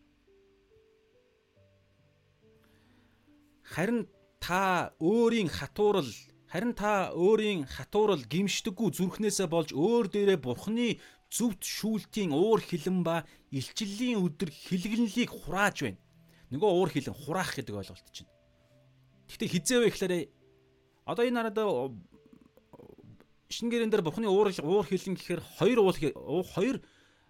[3.65, 4.09] Харин
[4.41, 6.11] та өөрийн хатуурал
[6.51, 10.99] харин та өөрийн хатуурал гимшдэггүй зүрхнээсээ болж өөр дээрээ бурхны
[11.31, 13.23] зүвт шүүлтийн уур хилэн ба
[13.55, 16.03] илчлэлийн өдөр хилгэлнлийг хурааж байна.
[16.51, 18.27] Нөгөө уур хилэн хураах гэдэг ойлголт чинь.
[19.31, 20.15] Гэхдээ хизээ вэ гэхээр
[21.07, 21.59] одоо энэ нараад
[23.51, 26.77] шингэрэн дээр бурхны уур уур хилэн гэхээр хоёр уул хоёр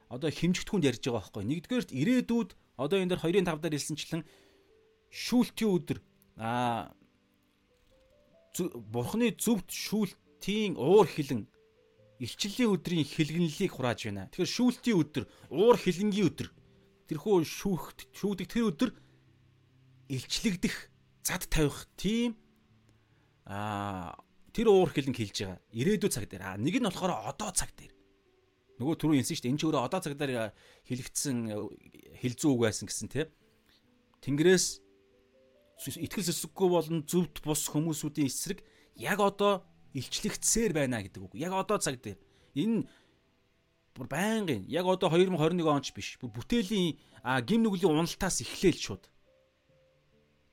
[0.09, 1.45] одоо хэмжигдэхүүнд ярьж байгаа байхгүй.
[1.45, 4.23] Нэгдүгээрт ирээдүйд одоо энэ дээр 2-ын 5 дээр хэлсэнчлэн
[5.13, 5.99] шүүлтийн өдөр
[6.41, 6.93] аа
[8.91, 11.47] бурхны зөвхт шүүлтийн уур хилэн
[12.21, 14.29] илчлэлийн өдрийн хилгэнлийг хурааж байна.
[14.29, 16.49] Тэгэхээр шүүлтийн өдөр, уур хилэнгийн өдөр
[17.09, 18.91] тэрхүү шүүхт шүүдэг тэр өдөр
[20.13, 20.77] илчлэгдэх,
[21.25, 22.37] зад тавих тийм
[23.49, 24.15] аа
[24.53, 25.59] тэр уур хилэн хэлж байгаа.
[25.73, 26.45] Ирээдүйн цаг дээр.
[26.45, 27.95] А нэг нь болохоор одоо цаг дээр.
[28.79, 29.53] Нөгөө түрүү хэлсэн шүү дээ.
[29.57, 30.53] Энэ ч өөрөө одоо цаг дээр
[30.87, 31.37] хэлэгдсэн
[32.21, 33.29] хилзүү үг байсан гэсэн тийм.
[34.21, 34.67] Тэнгэрээс
[35.81, 38.61] итгэл сэсэггүй болон зөвд бус хүмүүсүүдийн эсрэг
[39.01, 41.35] яг одоо илчлэгдсээр байна гэдэг үг.
[41.35, 42.19] Яг одоо цаг дээр.
[42.55, 42.87] Энэ
[43.95, 46.19] бүр байнгын яг одоо 2021 онч биш.
[46.23, 46.99] Бүтээлийн
[47.47, 49.05] гим нүглийн уналтаас эхлээл шууд.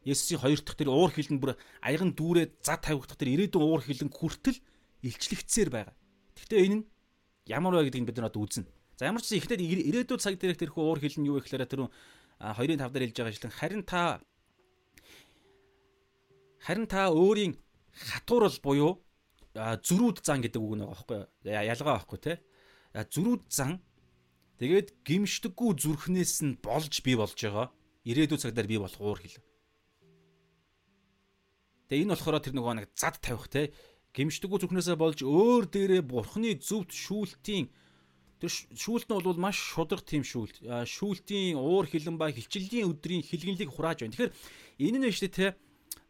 [0.08, 4.10] Есүсийн хоёр дахь тэр уур хилэн бүр аяган дүүрээд зад тавигдах тэр ирээдүйн уур хилэн
[4.10, 4.58] хүртэл
[5.04, 5.96] илчлэгцээр байгаа.
[6.36, 6.84] Гэхдээ энэ нь
[7.46, 8.72] ямар вэ гэдгийг бид нар одоо үзнэ.
[8.96, 11.92] За ямар ч зүйл ихтэй ирээдүйн цаг дээрх тэрхүү уур хилэн юу гэхээр тэр
[12.40, 14.02] 2-ын 5 дээр хэлж байгаа ажилтан харин та
[16.64, 17.54] харин та өөрийн
[17.94, 19.04] хатуурал буюу
[19.58, 22.34] зүрүүд зан гэдэг үг нэг байхгүй ялгаа байхгүй те.
[22.94, 23.82] Зүрүүд зан.
[24.62, 27.74] Тэгээд гимшдэггүй зүрхнээс нь болж бий болж байгаа.
[28.06, 29.46] Ирээдүйн цагтаар бий болох уур хилэн
[31.88, 33.72] Тэгээ энэ болохоор тэр нөгөө нэг зад тавих те.
[34.12, 37.72] Гимшдэггүй зүрхнээсээ болж өөр дээрээ бурхны зөвд шүүлтийн
[38.44, 40.68] тэр шүүлт нь бол маш шудраг тийм шүүлт.
[40.68, 44.12] Шүүлтийн уур хилэн ба хилчлийн өдрийн хилгэнлийг хурааж байна.
[44.12, 44.36] Тэгэхээр
[44.84, 45.48] энэ нь шүү дээ те.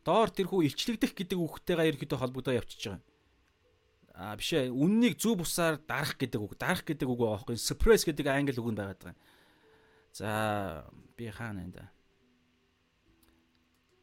[0.02, 3.02] Доор тэрхүү илчлэгдэх гэдэг үгтэйгээ ерөөхдөө холбогдоо явчихж байгаа.
[4.18, 6.58] А биш ээ үннийг зөв бусаар дарах гэдэг үг.
[6.58, 7.54] Дарах гэдэг үг байхгүй.
[7.54, 9.18] Suppress гэдэг англи үг нь байгаад байгаа.
[10.10, 10.30] За
[11.14, 11.86] би хаана энэ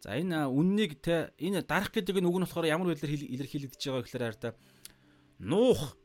[0.06, 4.04] За энэ үннийг те энэ дарах гэдэг нь үг нь болохоор ямар байдлаар илэрхийлэгдэж байгаа
[4.06, 4.54] гэхээр хараа
[5.42, 5.98] нуух.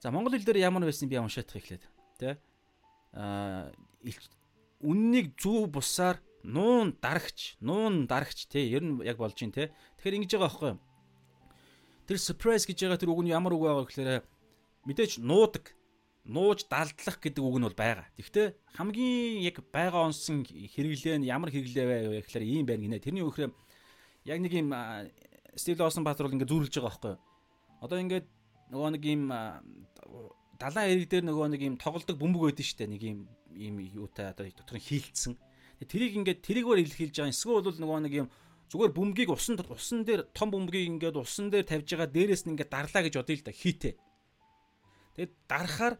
[0.00, 1.84] За монгол хэл дээр ямар байсан би уншаадах эхлээд
[2.16, 2.40] те
[3.12, 3.68] а
[4.80, 9.74] үннийг зөв бусаар нуун дарагч, нуун дарагч те ер нь яг болж байна те.
[10.00, 10.80] Тэгэхээр ингэж байгаа байхгүй юу?
[12.10, 14.26] Тэр surprise гэж байгаа тэр үг нь ямар үг байгаа гэхээр
[14.82, 15.78] мэдээж нуудаг,
[16.26, 18.10] нууж далдлах гэдэг үг нь бол байгаа.
[18.18, 22.98] Тэгэхдээ хамгийн яг байгаа онсон хэрэглээ нь ямар хэрэглээ вэ гэхээр ийм байна гинэ.
[22.98, 23.54] Тэрний үгээр
[24.26, 24.74] яг нэг юм
[25.54, 27.22] Стив Лоусон Баатар бол ингээд зүүрлж байгаа байхгүй юу?
[27.78, 28.26] Одоо ингээд
[28.74, 29.22] нөгөө нэг юм
[30.58, 32.90] далайн эрэг дээр нөгөө нэг юм тоглолдог бөмбөг байдсан шүү дээ.
[32.90, 33.18] Нэг юм
[33.54, 35.38] ийм юутай одоо доторх хийлцсэн.
[35.86, 37.30] Тэрийг ингээд тэрийгээр илэрхийлж байгаа.
[37.30, 38.28] Эсвэл бол нөгөө нэг юм
[38.70, 42.70] зүгээр бөмбөгийг усан усан дээр том бөмбөгийг ингээд усан дээр тавьж байгаа дээрээс нь ингээд
[42.70, 43.94] дарлаа гэж бодъё л да хийтэй.
[45.18, 45.94] Тэгээд дарахаар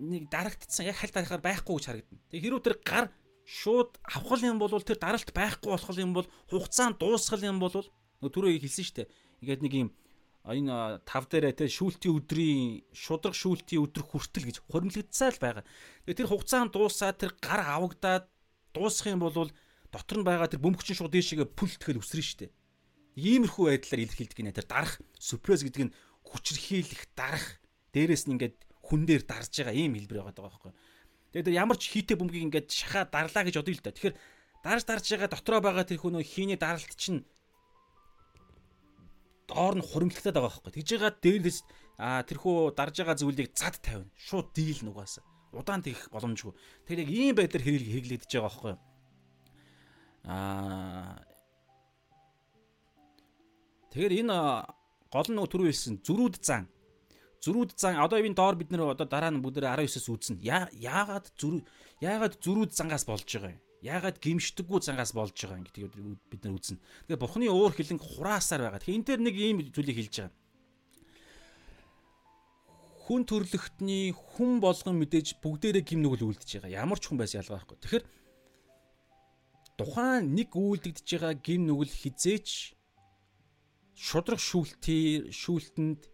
[0.00, 2.22] нэг дарагдсан яг халь дарахаар байхгүй гэж харагдана.
[2.32, 3.06] Тэгээд хэрүү тэр гар
[3.44, 7.76] шууд авах юм бол тэр даралт байхгүй болох юм бол хугацаанд дуусгал юм бол
[8.24, 9.12] түрүү хэлсэн шүү дээ.
[9.44, 9.88] Ингээд нэг юм
[10.48, 15.64] энэ тав дээрээ те шүүлтийн өдрийн шудраг шүүлтийн өдөр хүртэл гэж хуримлагдсаа л байгаа.
[16.06, 18.26] Тэгээ тэр хугацаанд дуусаад тэр гар авагдаад
[18.74, 19.50] дуусах юм бол
[19.92, 22.48] дотор нь байгаа тэр бөмбөгчин шууд дээшээгээ пүлтгэл өсрөн штэ.
[23.20, 27.60] Иймэрхүү байдлаар илэрхийлдэг гинэ тэр дарах сюрприз гэдэг нь хүчрхийлэх дарах
[27.92, 28.56] дээрээс нь ингээд
[28.88, 30.72] хүн дээр дарж байгаа ийм хэлбэр байгаа байхгүй.
[31.36, 33.92] Тэгээд тэр ямар ч хийтэй бөмбөгийг ингээд шахаа дарлаа гэж бодъё л да.
[33.92, 34.16] Тэгэхээр
[34.64, 37.28] дарж дарж байгаа дотроо байгаа тэр хүн хийний даралт чинь
[39.44, 40.72] доор нь хуримтлагтаад байгаа байхгүй.
[40.72, 41.58] Тэгж байгаа дээрээс
[42.00, 44.08] а тэрхүү дарж байгаа зүйлийг зад тавина.
[44.16, 45.20] Шууд дийл нугаас.
[45.52, 46.56] Удаан тэгэх боломжгүй.
[46.88, 48.74] Тэгэхээр яг ийм байдлаар хэрэглэгдэж байгаа байхгүй
[50.24, 51.22] Аа
[53.92, 54.36] Тэгэхээр энэ
[55.12, 56.64] гол нь түрүү хэлсэн зөрүүд зан.
[57.44, 60.40] Зөрүүд зан одоо энэ доор бид нэр одоо дараа нь бүгд 19-с үүснэ.
[60.40, 61.60] Яагаад зөрүү
[62.00, 63.60] яагаад зөрүүд зангаас болж байгаа юм?
[63.84, 65.92] Яагаад гимшдэггүй зангаас болж байгаа юм гэдэг
[66.32, 66.80] бид нар үзнэ.
[66.80, 68.80] Тэгэхээр бурхны уур хилэн хураасаар байгаа.
[68.80, 70.40] Тэгэхээр энэ төр нэг ийм зүйлийг хэлж байгаа.
[73.12, 76.80] Хүн төрлөختний хүн болгон мэдээж бүгдээрээ гим нүгэл үлдэж байгаа.
[76.80, 77.76] Ямар ч хүн байсан ялгаа байхгүй.
[77.76, 78.04] Тэгэхээр
[79.82, 82.48] тухайн нэг үйлдэгдэж байгаа гим нүгэл хизээч
[83.98, 86.08] шудраг шүүлтий шүүлтэнд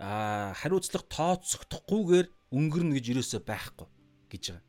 [0.00, 3.88] а хариуцлага тооцохдохгүйгээр өнгөрнө гэж юусоо байхгүй
[4.32, 4.66] гэж байгаа.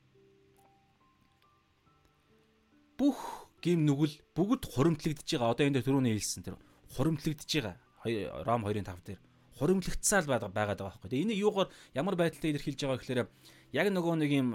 [3.00, 3.20] Бүх
[3.64, 5.52] гим нүгэл бүгд хуримтлагдж байгаа.
[5.56, 6.56] Одоо энэ дээр түрүүний хэлсэн тэр
[6.94, 7.76] хуримтлагдж байгаа.
[8.46, 9.20] Ром 2:5 дээр
[9.58, 11.10] хуримтлагдсаал байгаад байгаа байхгүй.
[11.10, 13.22] Тэгээ энийг юугаар ямар байдлаар илэрхийлж байгаа гэхээр
[13.74, 14.50] яг нөгөө нэг юм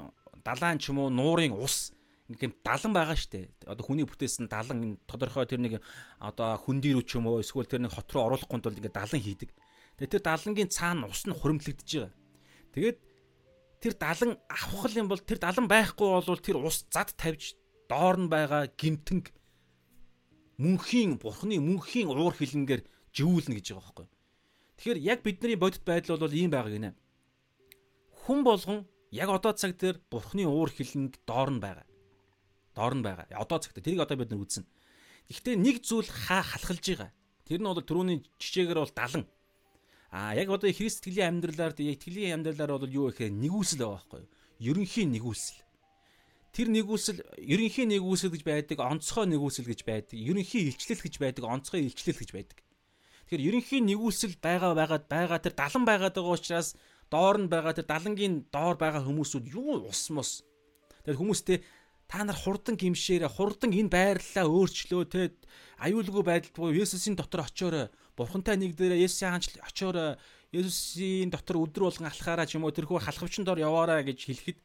[0.44, 1.96] далайн ч юм уу нуурын ус
[2.28, 3.48] нэг юм далан байгаа штэ.
[3.64, 5.80] Одоо хүний бүтээсэн далан тодорхой тэр нэг
[6.20, 9.20] одоо хүндий рүү ч юм уу эсвэл тэр нэг хот руу оруулахгүй тул ингээд далан
[9.24, 9.50] хийдэг.
[9.96, 12.12] Тэгээд тэр далангийн цаана ус нь хуримтлагдж байгаа.
[12.76, 12.98] Тэгээд
[13.80, 17.56] тэр далан авах юм бол тэр далан байхгүй бол тэр ус зад тавьж
[17.88, 19.32] доор нь байгаа гимтэнг
[20.60, 22.84] мөнхийн бурхны мөнхийн уур хилэнгээр
[23.16, 24.06] живүүлнэ гэж байгаа байхгүй.
[24.76, 26.92] Тэгэхээр яг бидний бодит байдал бол ийм байгаа гинэ.
[28.28, 31.87] Хүн болгон яг одоо цаг дээр бурхны уур хилэнд доор нь байгаа
[32.78, 33.26] доор нь байгаа.
[33.34, 34.62] Одоо цагта тэрийг одоо бид нар үзнэ.
[35.26, 37.10] Гэхдээ нэг зүйл хаа халахлж байгаа.
[37.42, 39.26] Тэр нь бол түрүүний жишээгээр бол 70.
[40.14, 44.30] А яг одоо Христ итгэлийн амьдралаар итгэлийн амьдралаар бол юу гэхээр нэгүсэл байгаа байхгүй юу?
[44.72, 45.60] Ерөнхий нэгүсэл.
[46.54, 51.84] Тэр нэгүсэл ерөнхий нэгүсэл гэж байдаг, онцгой нэгүсэл гэж байдаг, ерөнхий илчлэл гэж байдаг, онцгой
[51.84, 52.58] илчлэл гэж байдаг.
[53.28, 56.72] Тэгэхээр ерөнхий нэгүсэл байгаа байгаад байгаа тэр 70 байгаад байгаа учраас
[57.12, 60.40] доор нь байгаа тэр 70-гийн доор байгаа хүмүүсүүд юу ус мус.
[61.04, 61.60] Тэр хүмүүстэй
[62.08, 65.36] та нар хурдан гимшээрэ хурдан энэ байрлалаа өөрчлөө те
[65.76, 70.16] аюулгүй байдалд буюу Есүсийн дотор очиорой бурхантай нэг дээрээ Есүсийн хаанч очиорой
[70.48, 74.58] Есүсийн дотор өдөр болгон алхахаараа ч юм уу тэрхүү халахвчин дор яваарай гэж хэлэхэд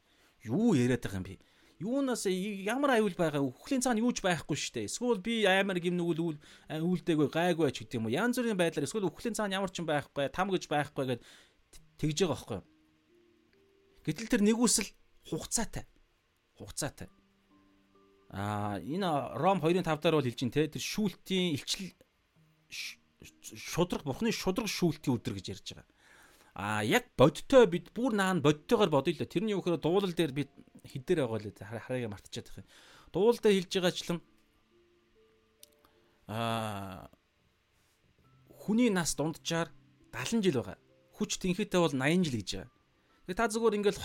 [0.48, 1.36] юу яриад байгаа юм бэ?
[1.84, 3.44] Юунаас ямар аюул байгаа?
[3.44, 6.40] Үхлийн цаана юуж байхгүй штэ эсвэл би аймар гим нүгэл
[6.80, 8.16] үлдээгүй гайгүй ч гэдэг юм уу?
[8.16, 11.20] Янз бүрийн байдлаар эсвэл үхлийн цаана ямар ч юм байхгүй там гэж байхгүй гэд
[12.00, 12.60] тэгж байгаа байхгүй
[14.08, 14.88] гэтэл тэр нэгүсэл
[15.28, 15.84] хугацаатай.
[16.56, 17.08] Хугацаатай
[18.34, 21.94] А энэ Ром 2-5 дээр бол хэлж ин те тэр шүүлтийн илчил
[23.54, 25.86] шудраг бурхны шудраг шүүлтийн өдөр гэж ярьж байгаа.
[26.58, 30.50] А яг бодтой бид бүр наан бодтойгоор бодъё л тэрний үхээр дуулал дээр бид
[30.82, 31.54] хідээр байгаа л
[31.86, 32.66] хараагаа мартчихад байгаа.
[33.14, 34.18] Дуулал дээр хэлж байгаачлан
[36.26, 37.06] а
[38.50, 39.70] хүний нас дунджаар
[40.10, 40.78] 70 жил байгаа.
[41.14, 42.70] Хүч тэнхээтэй бол 80 жил гэж байгаа.
[43.30, 44.02] Тэгээ та зүгээр ингээл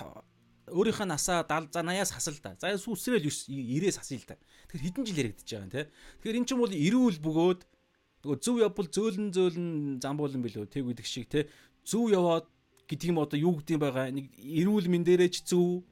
[0.71, 2.55] өөрийнхөө насаа 70 за 80-аас хасал та.
[2.60, 4.36] За сүсрэл 90-ээс хасъя л та.
[4.69, 5.82] Тэгэхээр хэдэн жил яригдчихэж байгаа юм те.
[6.21, 7.62] Тэгэхээр эн чинь бол эрүүл бөгөөд
[8.23, 9.69] нөгөө зөв явбал зөөлөн зөөлөн
[10.03, 11.47] замбуулан билүү тэг үдэг шиг те.
[11.86, 12.45] Зөв яваад
[12.89, 14.12] гэдэг юм одоо юу гэдэг юм байгаа.
[14.13, 15.86] Нэг эрүүл мэн дээрээч зөв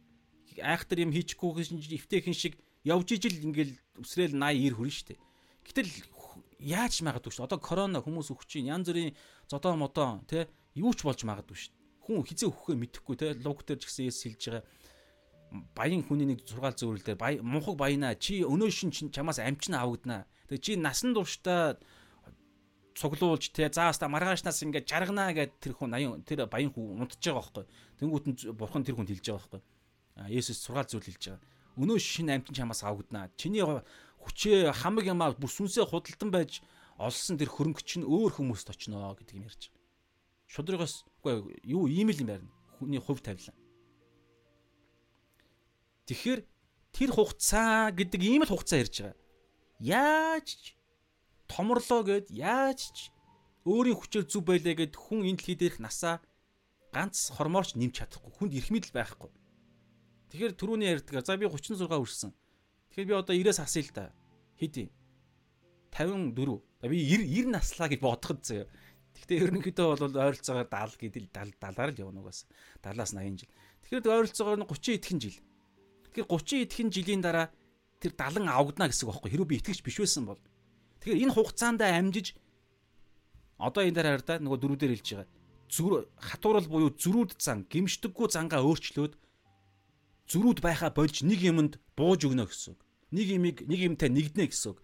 [0.62, 5.16] айхтар юм хийчихгүй хин эвтэйхэн шиг явж ижил ингээл үсрээл 80 90 хүрнэ штэ.
[5.66, 5.92] Гэтэл
[6.58, 7.46] яаж магадгүй шүү.
[7.46, 9.14] Одоо корона хүмүүс өгч чинь янз бүрийн
[9.46, 11.77] зодоо модоо те юу ч болж магадгүй шүү
[12.08, 14.64] хүн хизээ өгөхөө мэдэхгүй те луг дээр ч гэсэн эс сэлж байгаа.
[15.76, 20.24] Баян хүний нэг сургаал зөвөрөл дээр бай мунхаг баянаа чи өнөө шин чамаас амчин авагдана.
[20.48, 21.76] Тэгээ чи насан туршдаа
[22.96, 27.44] цуглуулж те зааста маргаашнаас ингээд жарганаа гэд тэр хүн 80 тэр баян хүн унтж байгаа
[27.44, 27.66] байхгүй.
[28.00, 29.62] Тэнгуут нь бурхан тэр хүнд хэлж байгаа байхгүй.
[30.16, 31.44] А Есүс сургаал зүйл хэлж байгаа.
[31.76, 33.30] Өнөө шин амчин чамаас авагдана.
[33.38, 36.64] Чиний хүчээ хамаг юмаа бүр сүнсээ худалдан байж
[36.98, 39.70] олсон тэр хөрөнгө чинь өөр хүмүүст очноо гэдэг юм ярьж
[40.48, 42.48] шудрагаас үгүй юу ийм л юм байна.
[42.80, 43.56] Хүний хувь тавилан.
[46.08, 46.42] Тэгэхээр
[46.96, 49.18] тэр хугацаа гэдэг ийм л хугацаа ярьж байгаа.
[49.84, 50.64] Яаж ч
[51.52, 53.12] томорлоо гэд яаж ч
[53.68, 56.24] өөрийн хүчээр зүв байлаа гэд хүн энэ дэлхий дээрх насаа
[56.96, 58.32] ганц хормоорч нэмч чадахгүй.
[58.32, 59.32] Хүнд эрх мэдэл байхгүй.
[60.32, 61.24] Тэгэхээр түрүүний ярьдаг.
[61.28, 62.32] За би 36 хүрсэн.
[62.92, 64.06] Тэгэхээр би одоо 90-аас асъя л да.
[64.56, 64.88] Хэдий?
[65.92, 66.64] 54.
[66.88, 68.68] Би 90 90 наслаа гэж бодоход зөө.
[69.18, 72.46] Гэхдээ ерөнхийдөө бол ойролцоогоор 70 гэдэл 70 70-аар л явна угаас.
[72.86, 73.52] 70-аас 80 жил.
[73.84, 75.38] Тэгэхээр ойролцоогоор нь 30 идэхэн жил.
[76.14, 77.48] Тэгэхээр 30 идэхэн жилийн дараа
[78.00, 80.42] тэр 70 авагдана гэсэн үг байхгүй хэрвээ би итгэж биш байсан бол.
[81.02, 82.28] Тэгэхээр энэ хугацаанд амжиж
[83.58, 85.30] одоо энэ дээр хараа нөгөө дөрүүдээр хэлж байгаа.
[85.68, 89.14] Зүр хатуурал буюу зөрүүд зан гимшдэггүй зангаа өөрчлөөд
[90.32, 92.80] зөрүүд байхаа болж нэг юмд бууж өгнө гэсэн үг.
[93.12, 94.80] Нэг юмыг нэг юмтай нэгднэ гэсэн үг.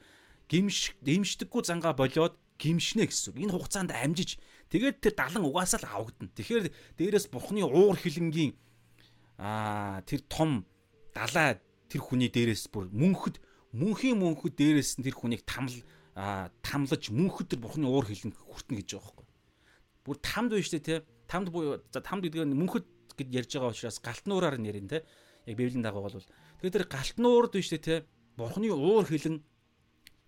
[0.49, 3.41] Гимш дэмждэггүй зангаа болоод гимшнэ гэсэн үг.
[3.47, 4.37] Энэ хугацаанд амжиж
[4.69, 6.31] тэгээд тэр далан угаасаа л авагдана.
[6.33, 6.65] Тэгэхээр
[6.97, 8.53] дээрэс бурхны уур хилэнгийн
[9.37, 10.65] аа тэр том
[11.13, 11.57] далаа
[11.89, 13.37] тэр хүний дээрээс бүр мөнхөд
[13.73, 15.73] мөнхийн мөнхөд дээрээс нь тэр хүнийг тамл
[16.13, 19.27] тамлаж мөнхөд тэр бурхны уур хилэн хүртнэ гэж байгаа байхгүй.
[20.05, 20.95] Бүр тамд биш үү те?
[21.25, 22.85] Тамд буюу за тамд гэдэг нь мөнхөд
[23.17, 25.05] гэж ярьж байгаа учраас галтнуураар нь ярина те.
[25.49, 28.05] Яг библийн дагуу бол тэгэхээр тэр галтнуурд биш үү те?
[28.37, 29.41] Бурхны уур хилэн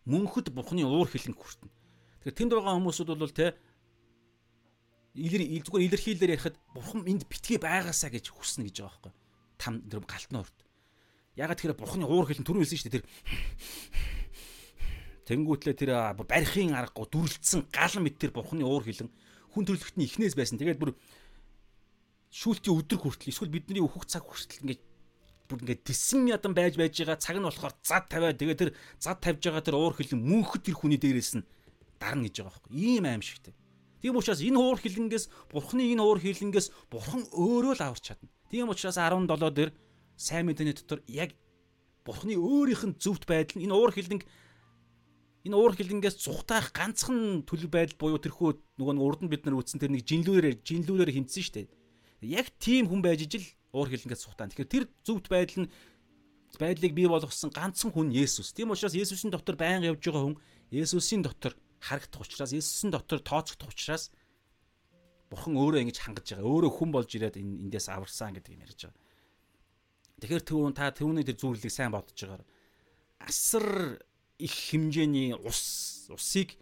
[0.10, 1.70] мөнхөд бурхны уур хилэн хүртнэ.
[2.26, 3.54] Тэгэхээр тэнд байгаа хүмүүсүүд бол те
[5.14, 9.14] илэр зүгээр илэрхийлэлээр ярихад бурхан энд битгий байгаасаа гэж хүснэ гэж байгаа байхгүй.
[9.62, 10.58] Там тэр галтны урд.
[11.38, 13.06] Ягаад тэгэхээр бурханы уур хэлэн түрүү хэлсэн шүү дээ тэр
[15.30, 15.92] Тэнгүүтлээ тэр
[16.26, 19.14] барихын аргагүй дүрлцсэн гал мэт тэр бурханы уур хэлэн
[19.54, 20.58] хүн төрлөختний эхнээс байсан.
[20.58, 20.98] Тэгээд бүр
[22.34, 24.84] шүүлтийн өдөр хүртэл эсвэл бидний өөхөх цаг хүртэл ингээд
[25.46, 29.22] бүр ингээд тисэн ядан байж байж байгаа цаг нь болохоор зад тавиад тэгээд тэр зад
[29.22, 31.46] тавьж байгаа тэр уур хэлэн мөнхөд тэр хүний дээрээс нь
[32.06, 32.74] дарна гэж байгаа байхгүй.
[32.78, 33.54] Ийм аимшигтэй.
[34.02, 38.30] Тийм учраас энэ уур хилэнгээс бурхны энэ уур хилэнгээс бурхан өөрөө л аварч чадна.
[38.54, 39.74] Тийм учраас 17 дээр
[40.14, 41.34] сайн мэдээний дотор яг
[42.06, 44.22] бурхны өөрийнх нь зөвхт байдал энэ уур хилэнг
[45.50, 49.58] энэ уур хилэнгээс зүхтаах ганцхан төлөв байдал буюу тэрхүү нөгөө нэг урд нь бид нар
[49.58, 51.68] үтсэн тэр нэг жинлүүрээр жинлүүрээр хэмцсэн шүү дээ.
[52.30, 54.54] Яг тийм хүн байж ижил уур хилэнгээс зүхтаа.
[54.54, 55.72] Тэгэхээр тэр зөвхт байдал нь
[56.62, 58.54] байдлыг бий болгосон ганцхан хүн Есүс.
[58.54, 60.38] Тийм учраас Есүсийн дотор байнга явж байгаа хүн
[60.72, 64.12] Есүсийн дотор харагдах учраас Есүсийн дотор тооцогдох учраас
[65.30, 66.46] Бурхан өөрөө ингэж хангаж байгаа.
[66.46, 69.04] Өөрөө хүн болж ирээд эндээс аварсан гэдэг юм ярьж байгаа.
[70.22, 72.46] Тэгэхээр түүн та түүний тэр зүйлийг сайн бодож байгаагаар
[73.26, 74.00] асар
[74.38, 76.56] их хэмжээний ус усыг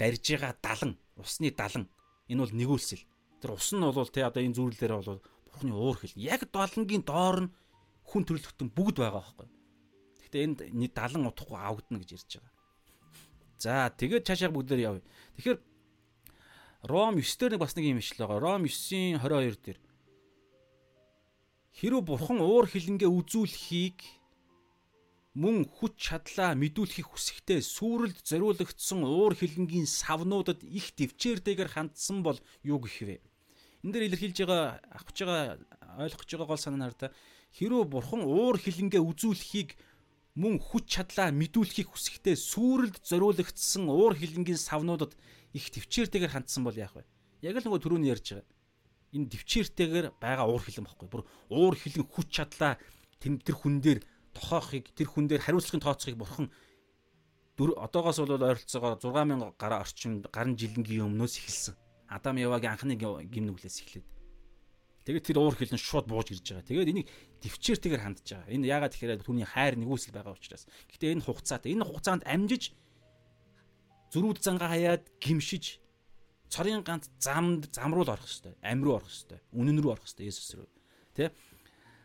[0.00, 1.86] барьж байгаа далан, усны далан
[2.26, 3.04] энэ бол нэгүүлсэл.
[3.42, 6.14] Тэр ус нь бол те одоо энэ зүйлээр бол Бурханы уур хил.
[6.16, 7.52] Яг далангийн доор нь
[8.08, 9.48] хүн төрлөختөн бүгд байгаа байхгүй.
[10.22, 10.58] Гэхдээ энд
[10.94, 12.57] далан утахгүй авагдана гэж ярьж байгаа.
[13.58, 15.02] За тэгээд цаашаа бүгдээр явъя.
[15.36, 15.58] Тэгэхээр
[16.86, 18.38] Ром 9 дээр нэг бас нэг юм ишл байгаа.
[18.38, 19.78] Ром 9-ийн 22 дээр
[21.74, 23.98] хэрв бурхан уур хилэнгээ үзүүлэхийг
[25.34, 32.78] мөн хүч чадлаа мэдүүлэхийг хүсэхдээ сүрэлд зориулагдсан уур хилэнгийн савнуудад их төвчээртэйгээр хандсан бол юу
[32.82, 33.16] гэх вэ?
[33.82, 35.58] Энд дээр илэрхийлж байгаа авч байгаа
[36.02, 37.10] ойлгож байгаа гол санаа нартай
[37.54, 39.78] хэрв бурхан уур хилэнгээ үзүүлэхийг
[40.38, 45.18] мөн хүч чадлаа мэдүүлэхийг хүсэхдээ сүрэлд зориулагдсан уур хилэнгийн савнуудад
[45.50, 47.02] их төвчээртэйгээр хандсан бол яах вэ?
[47.42, 48.46] Яг л нөгөө түрүүний ярьж байгаа.
[49.18, 51.08] Энэ төвчээртэйгээр байгаа уур хилэн баггүй.
[51.10, 52.78] Бүр уур хилэн хүч чадлаа
[53.18, 56.46] тэр хүн дээр тохоохыг тэр хүн дээр хариуцлагын тооцохыг бурхан
[57.58, 61.74] одоогоос бол ойролцоогоор 6000 гаруй орчим гарын жилэнгийн өмнөөс эхэлсэн.
[62.06, 64.06] Адам Явагийн анхны гим нүглээс эхлээд
[65.08, 66.68] Тэгээд тэр уур хилэн шууд бууж ирж байгаа.
[66.68, 67.08] Тэгээд энийг
[67.40, 68.52] төвчээртэйгээр хандж байгаа.
[68.52, 70.68] Энэ яагаад тэгэхээр түүний хайр нэгүсэл байгаа учраас.
[70.92, 72.76] Гэтэ энэ хугацаатай энэ хугацаанд амжиж
[74.12, 75.80] зөрүүд зангаа хаяад гимшиж
[76.52, 80.04] цорын ганц замд зам руу л орох хэвээр, амь руу орох хэвээр, үнэн рүү орох
[80.04, 80.68] хэвээр Есүс рүү.
[81.16, 81.28] тий.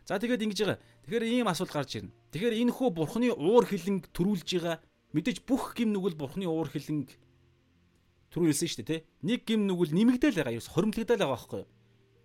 [0.04, 0.80] За тэгээд ингэж байгаа.
[1.04, 2.12] Тэгэхээр ийм асуулт гарч ирнэ.
[2.32, 4.80] Тэгэхээр энэ хүү бурхны уур хилэнг төрүүлж байгаа
[5.16, 7.08] мэдээж бүх гим нүгэл бурхны уур хилэнг
[8.32, 9.00] төрүүлсэн шүү дээ тий.
[9.24, 10.56] Нэг гим нүгэл нэмэгдээл байгаа.
[10.60, 11.62] Ерөөс хоримтлагдал байгаа байхгүй?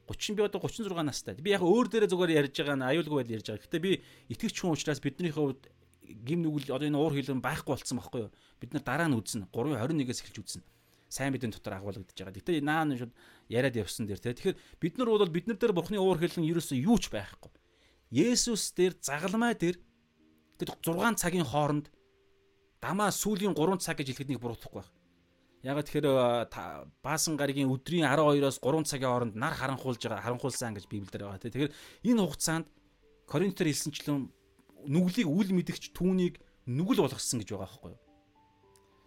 [0.10, 1.38] 30 би одоо 36 настай.
[1.38, 3.66] Би яг өөр дээрээ зүгээр ярьж байгаа нь аюулгүй байл ярьж байгаа.
[3.70, 3.92] Гэтэ би
[4.34, 5.70] итгэвч хүн учраас биднийхээ хувьд
[6.26, 8.32] гим нүгэл одоо энэ уур хилэн байхгүй болцсон байхгүй юу?
[8.58, 9.46] Бид нар дараа нь үзнэ.
[9.54, 10.66] 3.21-ээс эхэлж үзнэ.
[11.10, 12.34] Сайн мэдэн дотор агуулгадж байгаа.
[12.34, 13.14] Гэтэ наа нь шууд
[13.54, 14.34] яриад явсан дээр те.
[14.34, 17.54] Тэгэхээр бид нар бол бид нар дээр бурхны уур хилэн ерөөсөө юу ч байхгүй.
[18.10, 19.78] Есүс дээр загалмай дээр
[20.58, 21.94] тэр 6 цагийн хооронд
[22.82, 24.90] дамаа сүүлийн 3 цаг гэж хэлэхэд нэг буруутахгүй байх.
[25.60, 26.08] Ягаад тэгэхээр
[27.04, 31.44] баасан гаригийн өдрийн 12-оос 3 цагийн хооронд нар харанхуулж байгаа харанхуулсан гэж Библиэлд байгаа.
[31.44, 31.76] Тэгэхээр
[32.08, 32.68] энэ хугацаанд
[33.28, 34.32] Коринтер хэлсэнчлэн
[34.88, 38.02] нүглийг үл мэдгч түүнийг нүгэл болгосон гэж байгаа байхгүй юу?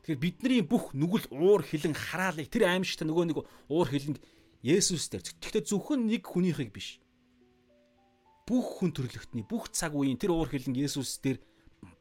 [0.04, 3.38] Тэгэхээр бидний бүх нүгэл уур хилэн хараалыг тэр аимшигтай нөгөө нэг
[3.72, 4.20] уур хилэнг
[4.62, 5.24] Есүс дээр.
[5.24, 7.02] Гэхдээ зөвхөн нэг хүнийхийг биш
[8.46, 11.38] бүх хүн төрлөختний бүх цаг үеийн тэр уур хилэн Есүс дээр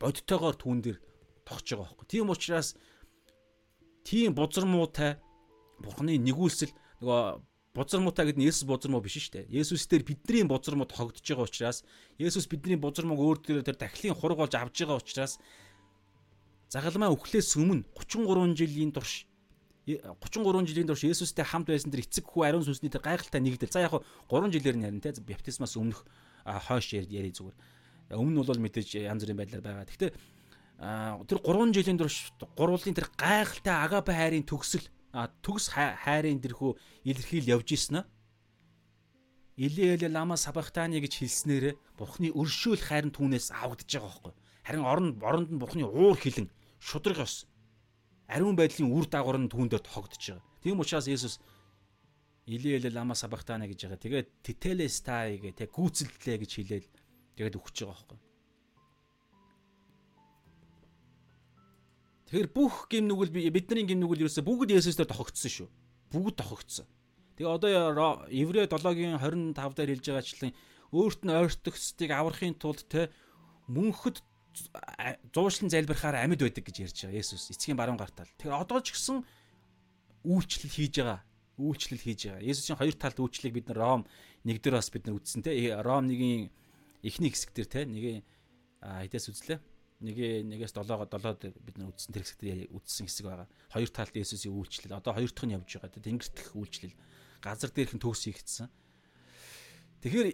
[0.02, 0.98] бодтойгоор түүн дээр
[1.46, 2.08] тогтж байгаа байхгүй.
[2.10, 2.76] Тийм учраас
[4.04, 5.18] тийм бузар муутай
[5.82, 6.72] Бурхны нэгүүлсэл
[7.02, 7.22] нөгөө
[7.74, 9.64] бузар муутай гэдэг нь Есүс бузар муу биш шүү дээ.
[9.64, 11.82] Есүс дээр бидний бузар муу тогтж байгаа учраас
[12.20, 15.40] Есүс бидний бузар мууг өөр дээр тэр дахлын хург болж авж байгаа учраас
[16.70, 19.26] загалмаа өхлөөс өмнө 33 жилийн турш
[19.88, 23.74] 33 жилийн турш Есүстэй хамт байсан тэр эцэг хүү ариун сүнсний тэр гайхалтай нэгдэл.
[23.74, 23.98] За яг
[24.30, 26.06] 3 жилээр нь харин те баптизмаас өмнөх
[26.46, 27.58] хойш яри зүгээр.
[28.14, 29.88] Өмнө нь бол мэдээж янз бүрийн байдлаар байгаа.
[29.90, 30.12] Гэхдээ
[30.82, 34.82] тэр 3 жилийн турш гурвуулын тэр гайхалтай агапе хайрын төгсөл
[35.46, 36.74] төгс хайрын тэрхүү
[37.06, 38.06] илэрхийл явж ийсэн аа.
[39.62, 44.34] Илээл лама сабахтаны гэж хэлснээр бурхны өршөөл хайрын түүнээс авагдаж байгаа байхгүй.
[44.66, 46.50] Харин орон оронд нь бурхны уур хилэн
[46.82, 47.46] шудраг ёс
[48.26, 50.46] ариун байдлын үр дагавар нь түүн дээр тогтдож байгаа.
[50.66, 51.38] Тийм учраас Есүс
[52.50, 54.02] Илиэл лама сабахтана гэж байгаа.
[54.02, 56.88] Тэгээд тителестай гэ тэг гүйцэлдлээ гэж хэлээл
[57.38, 58.31] тэгээд өгч байгаа байхгүй.
[62.32, 65.68] Тэгэхээр бүх гим нүгэл бидний гим нүгэл ерөөсө бүгд Есүсээр тохогдсон шүү.
[66.16, 66.88] Бүгд тохогдсон.
[67.36, 70.52] Тэгээ одоо Еврей 7-гийн 25 дээр хэлж байгаачлан
[70.96, 73.12] өөрт нь ойртогцтыг аврахын тулд те
[73.68, 74.24] мөнхөд
[75.36, 78.32] зуушлан залбирахаар амьд байдаг гэж ярьж байгаа Есүс эцгийн баруун гартал.
[78.40, 79.28] Тэгэхээр одоо ч гэсэн
[80.24, 81.20] үйлчлэл хийж байгаа
[81.60, 82.48] үйлчлэл хийж байгаа.
[82.48, 84.02] Есүсийн хоёр талд үйлчлэлийг бид нар Ром
[84.48, 85.52] 1-дөр бас бид нар үзсэн те.
[85.84, 86.48] Ром 1-ийн
[87.04, 87.84] эхний хэсэг дээр те.
[87.84, 88.24] Нэгийн
[88.80, 89.60] хэдээс үзлээ.
[90.02, 93.48] Нэгээ нэгээс 7-оо 7-д бид нар үзсэн тэр хэсэгт үзсэн хэсэг байгаа.
[93.70, 94.98] Хоёр талд Есүсийн үйлчлэл.
[94.98, 95.94] Одоо хоёр дахь нь явж байгаа.
[95.94, 96.98] Тэнгэртх үйлчлэл.
[97.38, 98.66] Газар дээрх нь төгс хийгдсэн.
[100.02, 100.28] Тэгэхээр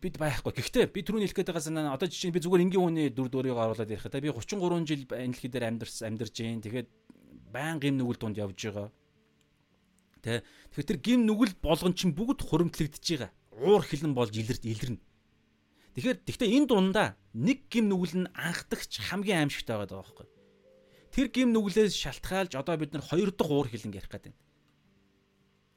[0.00, 0.52] бид байхгүй.
[0.56, 3.28] Гэхдээ би түрүүний хэлэх гээд байгаа санаа одоо жишээ нь би зүгээр энгийн хүний дүр
[3.28, 4.08] дөрийг оруулаад ярих.
[4.08, 6.60] Та би 33 жил энэ дэлхий дээр амьдарсан амьдарч जैन.
[6.64, 6.88] Тэгээд
[7.52, 8.88] байнгын нүгэл дунд явж байгаа.
[10.24, 10.40] Тэ.
[10.72, 13.32] Тэгэхээр тэр гим нүгэл болгон чинь бүгд хуримтлагдж байгаа.
[13.52, 15.00] Уур хилэн болж илэрд илэрнэ.
[15.94, 20.26] Тэгэхээр гэхдээ энэ дундаа нэг гим нүгэл нь анхдагч хамгийн аимшигтай байгаа байхгүй.
[21.14, 24.34] Тэр гим нүглээс шалтгаалж одоо бид нар хоёр дахь уур хилэн ярих гэдэг.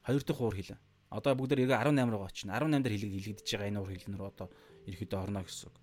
[0.02, 0.82] Хоёр дахь уур хилэн.
[1.14, 2.58] Одоо бүгд эргээ 18 руу очино.
[2.58, 4.48] 18 дээр хилэг хилэгдэж байгаа энэ уур хилэн рүү одоо
[4.90, 5.76] ерөөдөө орно гэсэн үг.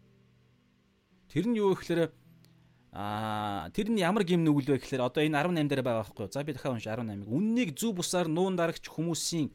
[1.32, 2.12] Тэр нь юу гэхээр
[2.96, 6.32] Аа тэр нь ямар гим нүгэл вэ гэхээр одоо энэ 18 дээр байгаа байхгүй?
[6.32, 7.28] За би дахиад унш 18-ыг.
[7.28, 9.52] Үннийг зүв бусаар нуун дарагч хүмүүсийн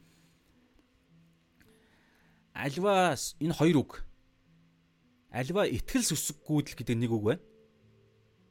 [2.52, 4.04] альва энэ хоёр үг.
[5.30, 7.42] Альва итгэл сүсггүүдл гэдэг нэг үг байна.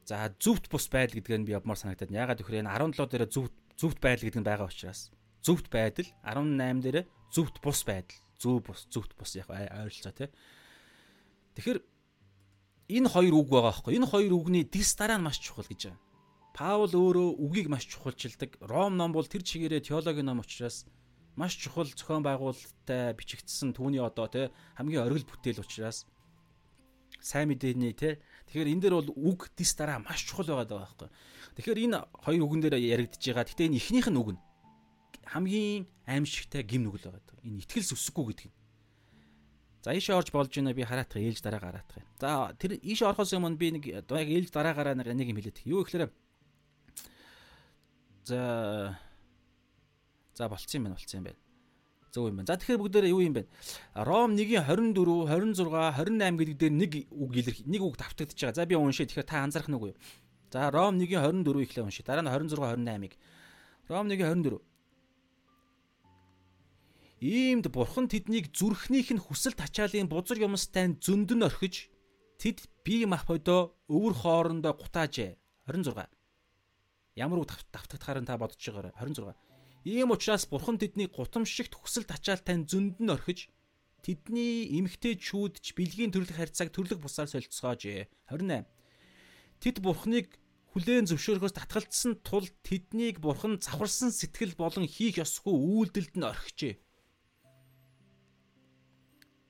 [0.07, 2.09] За зүвт бус байдал гэдгээр нь би явмаар санагдаад.
[2.09, 5.11] Ягаад гэхээр энэ 17 дээр зүвт зүвт байдал гэдэг нь байгаа учраас.
[5.43, 6.97] Зүвт байдал 18 дээр
[7.29, 8.17] зүвт бус байдал.
[8.39, 10.31] Зүв бус, зүвт бус яг ойролцоо тий.
[11.59, 11.79] Тэгэхээр
[12.95, 13.99] энэ хоёр үг байгаа байхгүй.
[13.99, 16.01] Энэ хоёр үгний дис дараа нь маш чухал гэж байгаа.
[16.55, 18.57] Паул өөрөө үгийг маш чухалчилдаг.
[18.63, 20.87] Ром ном бол тэр чигээрээ теологийн ном учраас
[21.35, 26.03] маш чухал зохион байгуулалттай бичигдсэн түүний одоо тий хамгийн оргил бүтээл учраас
[27.21, 31.09] сайн мэдээний тий Тэгэхээр энэ дээр бол үг дис дараа маш чухал байгаа байхгүй.
[31.53, 33.45] Тэгэхээр энэ хоёр үгэн дээр яригдж байгаа.
[33.45, 34.41] Гэтэ энэ ихнийх нь үг нь
[35.29, 37.45] хамгийн аимшигтай гим нүгэл байгаа.
[37.45, 38.57] Энэ ихтгэл сүсэхгүй гэдэг нь.
[39.85, 42.09] За ийшээ орж болж байна би хараатах ээлж дараа гараатах юм.
[42.17, 45.69] За тэр ийшээ орохоос өмнө би нэг яг ээлж дараагаараа нэг юм хэлээд.
[45.69, 46.09] Юу гэхээр
[48.25, 48.97] За
[50.33, 51.39] За болцсон юм байна болцсон юм байна.
[52.09, 52.49] Зөв юм байна.
[52.49, 53.45] За тэгэхээр бүгдээрээ юу юм бэ?
[53.93, 55.69] Ром 1-ийн 24, 26,
[56.01, 58.57] 28 гэдэг дээр нэг үг илэрх нэг үг давтагдчихж байгаа.
[58.57, 59.05] За би уншия.
[59.05, 59.99] Тэгэхээр та анзаарах нүггүй юу?
[60.49, 62.05] За Ром 1-ийн 24 ихлэ уншия.
[62.05, 63.13] Дараа нь 26, 28-ыг.
[63.89, 64.61] Ром 1-ийн 24
[67.19, 71.91] Иймд бурхан тэднийг зүрхнийх нь хүсэл тачаалын бузар юмстай зөндөн орхиж
[72.39, 75.35] тэд бие мах бодоо өвөр хоорондоо гутаажээ.
[75.67, 76.07] 26.
[77.19, 78.95] Ямар үг давтагдахаар та бодож байгаарай.
[78.95, 79.35] 26.
[79.87, 83.47] Ийм учраас бурхан тэднийг гутамшигт хүсэл тачаалтай зөндөн орхиж
[84.03, 87.87] тэдний эмгтээчүүд ч бэлгийн төрлөх харьцааг төрлөх бусаар солилцоож
[88.27, 88.67] 28
[89.59, 90.39] Тэд бурхныг
[90.71, 96.75] хүлээн зөвшөөрөхөөс татгалцсан тул тэднийг бурхан завхарсан сэтгэл болон хийх ёсгүй үйлдэлд нь орхижээ.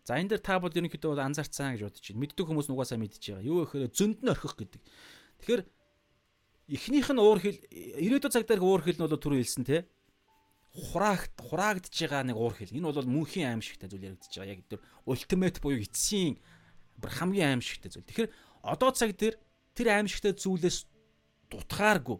[0.09, 2.21] За энэ дэр та бол ерөнхийдөө анзаарцсан гэж бодож байна.
[2.25, 3.45] Мэддэг хүмүүс нугасаа мэдж байгаа.
[3.45, 4.81] Юу гэхээр зөнд нь орхих гэдэг.
[5.45, 5.61] Тэгэхээр
[6.73, 9.85] эхнийх нь уур хил ирээдүйн цаг дээр уур хил нь бол түрүү хэлсэн те
[10.79, 12.71] хураагт хураагдж байгаа нэг уур хил.
[12.71, 14.53] Энэ бол мөнхийн аимшигтай зүйл яригдж байгаа.
[14.55, 16.39] Яг тэр ультимейт буюу эцсийн
[17.03, 18.07] хамгийн аимшигтай зүйл.
[18.07, 18.31] Тэгэхээр
[18.63, 19.35] одоо цаг дээр
[19.75, 20.87] тэр аимшигтай зүйлээс
[21.51, 22.17] дутгааргүй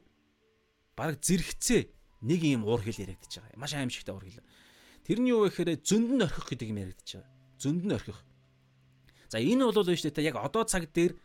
[0.96, 1.82] баг зэрэгцээ
[2.28, 3.60] нэг юм уур хил яригдж байгаа.
[3.60, 4.44] Маш аимшигтай уур хил.
[5.08, 8.24] Тэрний юу гэхээр зөнд нь орхих гэдэг юм яригдж байгаа зөнд нь орхих.
[9.28, 11.20] За энэ бол нь шүү дээ яг одоо цаг дээр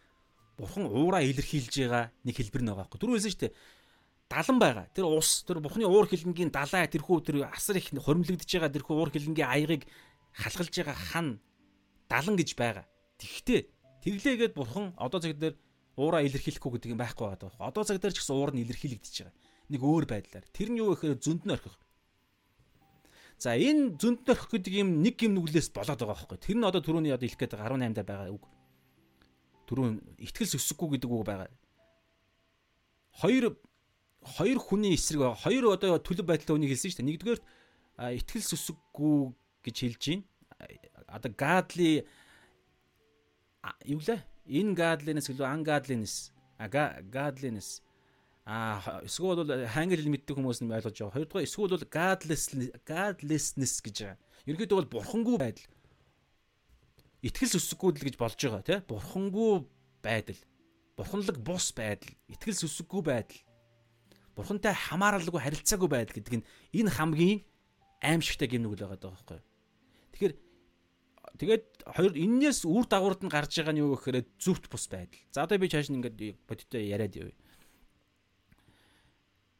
[0.58, 2.98] бурхан уураа илэрхийлж байгаа нэг хэлбэр нэг байгаа.
[2.98, 3.54] Түрүү хэлсэн шүү дээ.
[4.28, 4.86] Далан байгаа.
[4.94, 9.10] Тэр ус тэр бухны уур хилэнгийн далай тэрхүү тэр асар их хоримлогдож байгаа тэрхүү уур
[9.12, 9.84] хилэнгийн аягыг
[10.32, 11.28] халахлж байгаа хан
[12.08, 12.86] далан гэж байгаа.
[13.20, 13.68] Тэгвэл
[14.02, 15.54] тэглээгээд бурхан одоо цаг дээр
[15.96, 17.68] уураа илэрхийлэхгүй гэдэг юм байхгүй байгаа.
[17.68, 19.36] Одоо цаг дээр ч гэсэн уур нь илэрхийлэгдэж байгаа.
[19.70, 20.44] Нэг өөр байдлаар.
[20.52, 21.78] Тэр нь юу гэхээр зөнд нь орхих.
[23.38, 26.38] За энэ зөнд нөрөх гэдэг юм нэг юм нүглээс болоод байгаа байхгүй.
[26.42, 28.44] Тэр нь одоо түрүүний одоо хэлэх гээд байгаа 18 даа байгаа үг.
[29.70, 31.50] Түрүүн ихтгэл өсөхгүй гэдэг үг байгаа.
[33.22, 33.56] Хоёр
[34.24, 35.36] хоёр хүний эсрэг.
[35.44, 37.10] Хоёр одоо төлөв байдлаа үнийг хэлсэн шүү дээ.
[37.12, 37.40] Нэгдүгээр
[38.18, 39.18] ихтгэл өсөхгүй
[39.62, 40.24] гэж хэлж байна.
[41.12, 42.08] Одоо гадли
[43.84, 44.20] юу лээ?
[44.48, 46.32] Энэ гадлинес гэлөө ангадлинес.
[46.58, 47.84] А гадлинес
[48.44, 51.16] А эсвэл бол хангли хэл мэддэг хүмүүс нь ойлгож байгаа.
[51.16, 52.44] Хоёрдугаар эсвэл бол godless
[52.84, 54.20] godlessness гэж байгаа.
[54.44, 55.68] Ерөнхийдөө бол бурхангүй байдал.
[57.24, 58.80] Итгэл сүсэггүйдэл гэж болж байгаа тий.
[58.84, 59.64] Бурхангүй
[60.04, 60.40] байдал.
[60.92, 62.12] Бурханлаг бус байдал.
[62.28, 63.40] Итгэл сүсэггүй байдал.
[64.34, 67.42] Бурхантай хамааралгүй харилцаагүй байдал гэдэг нь энэ хамгийн
[68.02, 69.46] аимшигтай гэмнүгэл байгаа байхгүй юу?
[70.14, 70.34] Тэгэхээр
[71.38, 75.22] тэгээд хоёр энээс үр дагаварт нь гарч байгаа нь юу гэхээр зүвт бус байдал.
[75.30, 77.38] За одоо би чааш ингээд бодиттой яриад явъя.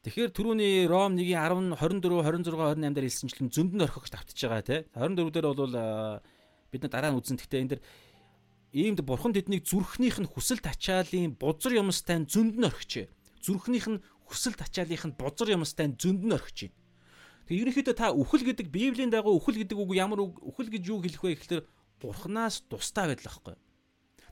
[0.05, 4.37] Тэгэхээр түрүүний Ром 1-ийн 10 24 26 28 дээр хэлсэнчлэн зөнд нь орхих гэж давтж
[4.37, 4.81] байгаа тий.
[4.93, 5.75] 24 дээр бол
[6.69, 7.81] бид нар дараа нь үзэн гэхдээ энэ дэр
[8.75, 13.09] иймд бурхан тэднийг зүрхнийх нь хүсэл тачаалын бузар юмстай зөнд нь орхичээ.
[13.41, 16.77] Зүрхнийх нь хүсэл тачаалынх нь бузар юмстай зөнд нь орхиж байна.
[17.45, 21.21] Тэгээ ерөнхийдөө та үхэл гэдэг Библийн дагуу үхэл гэдэг үг ямар үхэл гэж юу хэлэх
[21.21, 21.63] вэ гэхээр
[22.01, 23.55] бурхнаас тустай байдал байхгүй.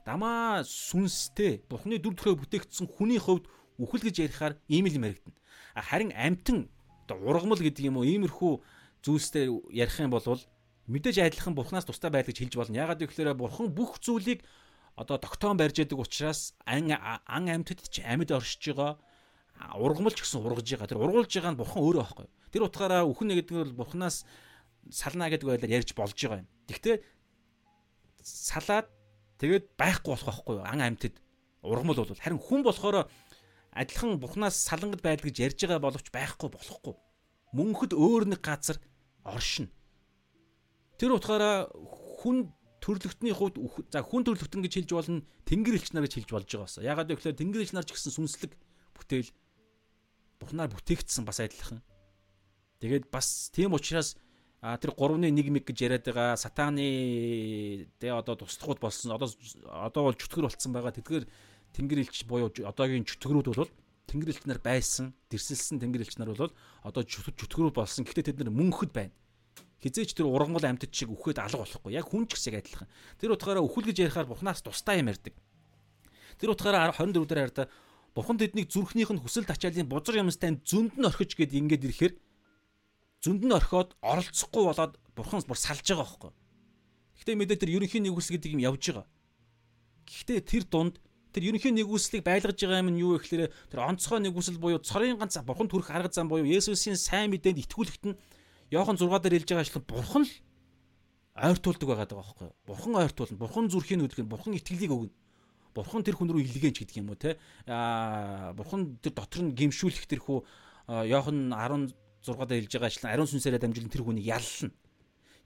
[0.02, 3.46] Дамаа сүнстэй бурхны дүр төрхөөр бүтээгдсэн хүний хувьд
[3.78, 5.38] үхэл гэж ярихаар ийм л юм яригдана.
[5.78, 6.58] Харин амтан
[7.06, 8.52] ургамал гэдэг юм уу иймэрхүү
[9.06, 10.26] зүйлстэй ярих юм бол
[10.90, 12.82] мэдээж адилхан бурхнаас тустай байл гэж хэлж болно.
[12.82, 14.44] Ягаад гэвэл бурхан бүх зүйлийг
[14.96, 19.00] одоо тогтоон барьж яадаг учраас ан ан амьтад ч амьд оршиж байгаа
[19.58, 20.88] ургамлж гэсэн ургаж байгаа.
[20.90, 22.26] Тэр ургуулж байгаа нь бурхан өөрөө аахгүй.
[22.50, 24.26] Тэр утгаараа үхэн гэдэг нь бол бурханаас
[24.90, 26.48] сална гэдэг байдлаар ярьж болж байгаа юм.
[26.68, 27.02] Тэгвэл
[28.22, 28.88] салаад
[29.38, 30.66] тэгээд байхгүй болох байхгүй юу?
[30.66, 31.14] Ан амьтад
[31.64, 33.08] ургамл бол харин хүн болохоор
[33.74, 36.94] адилхан бурхнаас салангад байдал гэж ярьж байгаа боловч байхгүй болохгүй.
[37.56, 38.78] Мөнхөд өөр нэг газар
[39.24, 39.70] оршин.
[40.98, 41.66] Тэр утгаараа
[42.22, 43.58] хүн төрлөختний хувьд
[43.90, 46.78] за хүн төрлөختн гэж хэлж болно, тэнгэр элч нар гэж хэлж болж байгаа бас.
[46.78, 48.52] Ягаад гэвэл тэнгэр элч нар ч гэсэн сүнслэг
[48.94, 49.32] бүтээл
[50.40, 51.82] бурхнаар бүтээгдсэн бас адилхан.
[52.80, 54.16] Тэгээд бас тийм учраас
[54.64, 59.28] а тэр 3-ны 1 мэг гэж яриад байгаа сатаны тэ одоо туслахуд болсон одоо
[59.68, 60.96] одоо бол чөтгөр болцсон байгаа.
[60.96, 61.24] Тэдгээр
[61.76, 63.72] тэнгэр элч буюу одоогийн чөтгөрүүд бол
[64.08, 68.08] тэнгэр элч нар байсан, дэрсэлсэн тэнгэр элч нар бол одоо чөтгөрүүд болсон.
[68.08, 69.12] Гэхдээ тэд нар мөнхөд байна.
[69.84, 71.92] Хизээч тэр ургамал амьтад шиг үхээд алга болохгүй.
[71.92, 72.88] Яг хүн ч гэсэн адилхан.
[73.20, 75.36] Тэр утгаараа үхэл гэж ярихаар Бурханаас тустай юм ярьдаг.
[76.40, 77.68] Тэр утгаараа 24 дээр хараа
[78.14, 82.14] Бурхан тэднийг зүрхнийх нь хүсэл тачаалын бузар юмстай зөнд нь орхиж гээд ингэж ирэхээр
[83.18, 86.32] зөнд нь орхиод оролцохгүй болоод Бурхан бүр салж байгаа байхгүй.
[87.18, 89.06] Гэхдээ мэдээ тэр ерөнхий нэгүс гэдэг юм явж байгаа.
[90.06, 91.02] Гэхдээ тэр дунд
[91.34, 95.18] тэр ерөнхий нэгүслийг байлгаж байгаа юм нь юу вэ гэхээр тэр онцгой нэгүсэл буюу цорын
[95.18, 98.18] ганц бурхан төрөх арга зам буюу Есүсийн сайн мэдээнд итгүүлэхт нь
[98.70, 100.34] Йохан 6 дээр хэлж байгаа ашлан бурхан л
[101.34, 102.48] ойртуулдаг байгаа даа байхгүй?
[102.66, 103.38] Бурхан ойртуулна.
[103.42, 105.14] Бурхан зүрхийн өдгөх нь бурхан итгэлийг өгнө.
[105.74, 107.36] Бурхан тэр хүн рүү илгээнч гэдэг юм уу те?
[107.66, 110.38] Аа бурхан тэр дотор нь гимшүүлэх тэрхүү
[111.10, 114.70] Йохан 16 дээр хэлж байгаа ашлан ариун сүнсээрээ дамжуулан тэр хүнийг яллна.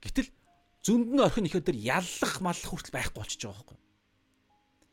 [0.04, 0.28] Гэтэл
[0.84, 3.88] зөнд нь орхин ихэд тэр яллах маллах хүртэл байхгүй болчихж байгаа байхгүй юу?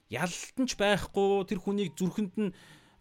[0.10, 2.52] ялалтан ч байхгүй тэр хүнийг зүрхэнд нь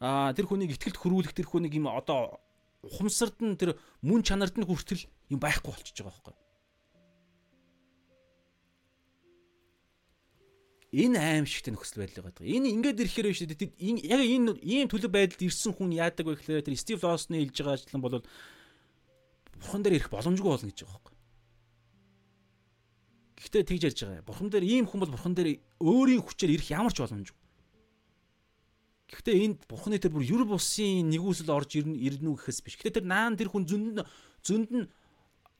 [0.00, 2.40] тэр хүнийг ихтгэлд хөрвүүлэх тэр хүнийг юм одоо
[2.80, 6.34] ухамсард нь тэр мөн чанарт нь хүртэл юм байхгүй болчихж байгаа байхгүй.
[10.94, 12.46] Энэ аимшигтэй нөхцөл байдал байгаа.
[12.46, 13.50] Энэ ингээд ирэхээр биш үү?
[14.06, 17.74] Яг энэ ийм төлөв байдалд ирсэн хүн яадаг вэ гэхээр тэр Стив Лосны хэлж байгаа
[17.74, 18.22] ажлан бол
[19.58, 21.14] бурхан дээр ирэх боломжгүй болно гэж байгаа байхгүй.
[23.42, 24.28] Гэхдээ тэгж ярьж байгаа.
[24.28, 27.42] Бурхан дээр ийм хүн бол бурхан дээр өөрийн хүчээр ирэх ямар ч боломжгүй.
[29.10, 32.74] Гэхдээ энд бурханы тэр бүр юр бусын нэгүсэл орж ирнэ ирнэ үү гэхээс биш.
[32.78, 34.02] Гэхдээ тэр наан тэр хүн зөнд нь
[34.42, 34.86] зөнд нь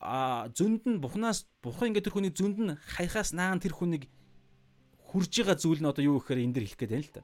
[0.00, 4.10] а зөнд нь бухнаас бурхан ингээд тэр хүний зөнд нь хаяхаас наан тэр хүнийг
[5.14, 7.22] хүрж байгаа зүйл нь одоо юу гэхээр энэ дэр хэлэх гээд байна л да.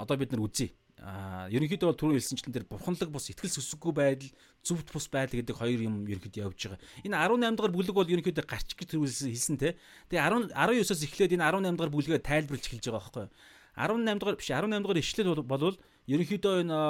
[0.00, 0.72] Одоо бид нар үзье.
[0.96, 4.32] А ерөнхийдөө бол түрүү хэлсэнчлэн тэр бурханлаг бус ихтгэл сүсэггүй байдал,
[4.64, 6.80] зөвхт бус байдал гэдэг хоёр юм ерөнхийдөө явж байгаа.
[7.04, 9.76] Энэ 18 дахь бүлэг бол ерөнхийдөө гарч гэж хэлсэн те.
[10.08, 13.32] Тэгээ 10 19-оос эхлээд энэ 18 дахь бүлгээ тайлбарлаж эхэлж байгаа байхгүй юу?
[13.76, 15.76] 18 дахь биш 18 дахь ишлэл бол
[16.08, 16.80] ерөнхийдөө энэ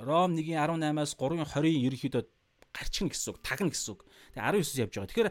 [0.00, 2.22] Ром 1-ийн 18-аас 3-ын 20-ын ерөнхийдөө
[2.72, 4.00] гарчин гэсэн үг, тагна гэсэн үг.
[4.32, 5.10] Тэгээ 19-оос явж байгаа.
[5.12, 5.30] Тэгэхээр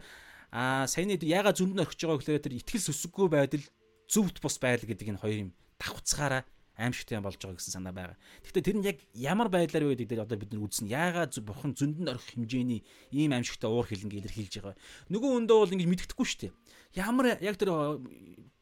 [0.51, 3.65] а саяны яага зөнд нь орхиж байгаа гэхээр тэр ихтгэл сүсэггүй байдал,
[4.11, 6.43] зөвхт бус байдал гэдэг энэ хоёр юм давхцгаараа
[6.75, 8.17] аимшигтай болж байгаа гэсэн санаа байгаа.
[8.43, 10.91] Гэхдээ тэр нь яг ямар байдлаар вэ гэдэг одоо бид нар үзнэ.
[10.91, 12.81] Яагаад бурхан зөндөнд орох хэмжээний
[13.11, 14.75] ийм аимшигтай уур хилэнг илэрхийлж байгаа.
[15.13, 16.53] Нөгөө өндөө бол ингэж мэддэхгүй шүү дээ.
[16.97, 17.71] Ямар яг тэр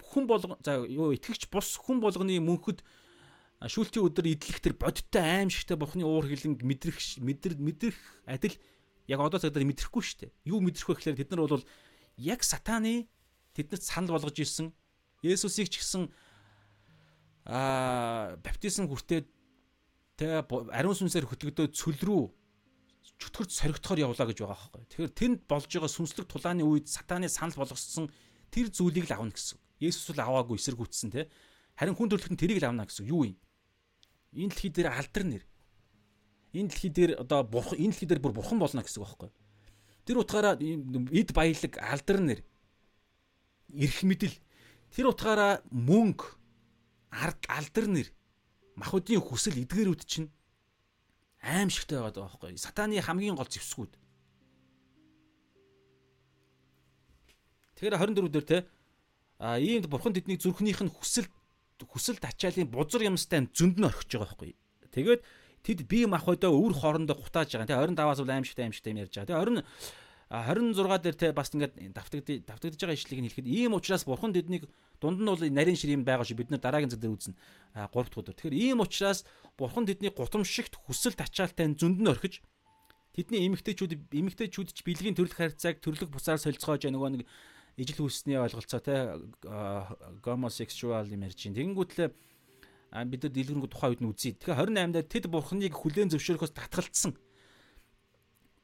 [0.04, 2.84] хүн болго за юу итгэгч бус хүн болгоны мөнхөд
[3.60, 8.56] шүүлтийн өдөр идэлх тэр бодиттой аимшигтай бурханы уур хилэнг мэдрэх мэдрэх адил
[9.10, 10.32] яг одоо цагтаа мэдрэхгүй шүү дээ.
[10.54, 11.66] Юу мэдрэх вэ гэхээр тэд нар бол
[12.22, 13.10] яг сатаны
[13.58, 14.70] тэднэрт санал болгож ирсэн
[15.26, 16.08] Есүсийг ч гэсэн
[17.50, 19.26] аа баптизм хүртээд
[20.16, 22.24] тэ ариун сүнсээр хөтлөгдөө цөл рүү
[23.20, 24.84] чөтгөрч соригдохоор явлаа гэж байгаа байхгүй.
[24.96, 28.08] Тэгэхээр тэнд болж байгаа сүнслэг тулааны үед сатаны санал болгосон
[28.48, 29.60] тэр зүйлийг л авна гэсэн.
[29.84, 31.28] Есүс л аваагүй эсэргүүцсэн те.
[31.76, 33.12] Харин хүн төрлөختөнд тэрийг л авна гэсэн.
[33.12, 33.36] Юу юм?
[34.32, 35.44] Энэ дэлхий дээр алдар нэр.
[36.54, 39.32] Энэ дэлхий дээр одоо бурхан энэ дэлхий дээр бүр бурхан болно гэсэн үг байхгүй.
[40.06, 42.40] Тэр утгаараа эд баялаг алдар нэр.
[43.70, 44.36] Ирэх мэдэл.
[44.96, 46.40] Тэр утгаараа мөнгө
[47.12, 48.08] ард алдар нэр
[48.78, 50.30] махуудын хүсэл эдгээрүүд чинь
[51.42, 53.94] аимшигтай байгаа даа байхгүй сатаны хамгийн гол зэвсгүүд
[57.80, 58.58] Тэгэхээр 24 дээр те
[59.40, 61.28] а иймд бурхан тэднийг зүрхнийх нь хүсэл
[61.80, 64.54] хүсэл тачаалын бузар юмстай зөнд нь орхиж байгаа байхгүй
[64.94, 65.22] тэгээд
[65.64, 67.68] тэд бие махбодоо өвөр хоорондоо гутааж байгаа.
[67.68, 69.28] Тэгээ 25-аас бол аимшигтай аимшигтай юм ярьж байгаа.
[69.28, 69.64] Тэгээ
[70.30, 74.70] 20 26 дээр те бас ингээд давтагдж давтагдж байгаа ишлэгийг хэлэхэд ийм учраас бурхан тэднийг
[75.02, 76.44] Дунд нь бол нарийн шир юм байгаа шүү.
[76.44, 77.36] Бид нар дараагийн дээр үзнэ.
[77.72, 78.36] А 3 дахь өдөр.
[78.36, 79.24] Тэгэхээр ийм учраас
[79.56, 82.44] бурхан тэдний гутамшигт хүсэл тачаалтай зөнд нь орхиж
[83.16, 87.24] тэдний эмэгтэйчүүд эмэгтэйчүүд ч бэлгийн төрөлх харьцааг төрлөх бусаар солилцоож нөгөө нэг
[87.80, 89.16] ижил хүссний ойлголцоо те
[90.20, 91.58] гомосексуал юм ярьж байна.
[91.64, 92.10] Тэгэнгүүтлээ
[92.90, 94.32] бид нар дэлгэрэнгүй тухайн үед нь үзье.
[94.38, 97.14] Тэгэхээр 28 дээр тэд бурханыг хүлээн зөвшөөрөхөөс татгалцсан.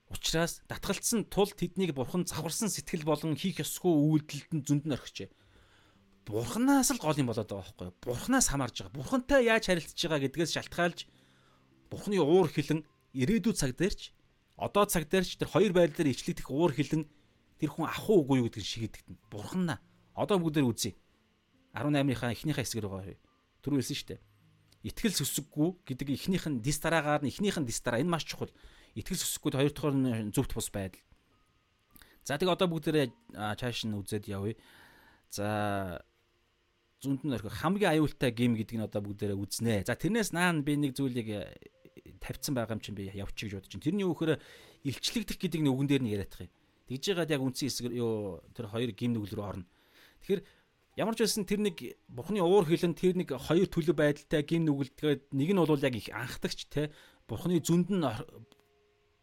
[0.09, 5.29] Учираас татгалцсан тул тэднийг бурхан завхарсан сэтгэл болон хийх ёсгүй үйлдэлд нь зөнд нь орхижээ
[6.25, 7.95] бурхнаас л гол юм болоод байгаа байхгүй юу?
[8.01, 8.97] Бурхнаас хамаарж байгаа.
[8.97, 10.99] Бурхантай яаж харилцаж байгаа гэдгээс шалтгаалж
[11.93, 12.81] бурхны уур хилэн
[13.13, 14.09] ирээдүйн цаг дээрч
[14.57, 17.05] одоо цаг дээрч тэр хоёр байдлаар ичлэгдэх уур хилэн
[17.61, 19.21] тэр хүн ах уугүй юу гэдгийг шийдэгдэнэ.
[19.29, 19.77] Бурхнаа.
[20.17, 20.97] Одоо бүгдээр үзье.
[21.77, 23.21] 18-ийнхаа эхнийхээ хэсгээр байгаа.
[23.65, 24.21] Түр хэлсэн шүү дээ.
[24.85, 28.53] Итгэл сүсэггүй гэдэг эхнийх нь дис дараагаар нь эхнийх нь дис дараа энэ маш чухал.
[28.93, 31.01] Итгэл сүсэггүй хоёр дахь нь зөвхт бус байдал.
[32.21, 34.53] За тэг одоо бүгдээрээ чааш нь үзээд явъя.
[35.33, 36.05] За
[37.01, 39.85] зүүнд нь орхих хамгийн аюултай гейм гэдэг нь одоо бүгдээрээ үзнэ.
[39.89, 41.41] За тэрнээс наан би нэг зүйлийг э,
[42.21, 43.81] тавьсан байгаа юм чинь би явчих гэж бодож чинь.
[43.81, 44.41] Тэрний юу гэхээр
[44.85, 46.53] илчлэгдэх гэдэг нь үгэн дээр нь яриадах юм.
[46.89, 49.65] Тэгж яагаад яг үндсэн хэсэг юу тэр хоёр гейм нүгэл рүү орно.
[50.21, 50.41] Тэгэхээр
[50.95, 55.35] ямар ч байсан тэр нэг бурхны уур хилэн тэр нэг хоёр төлөв байдалтай гим нүгэлдгээд
[55.35, 56.91] нэг нь бол яг их анхдагч те
[57.27, 58.03] бурхны зөнд нь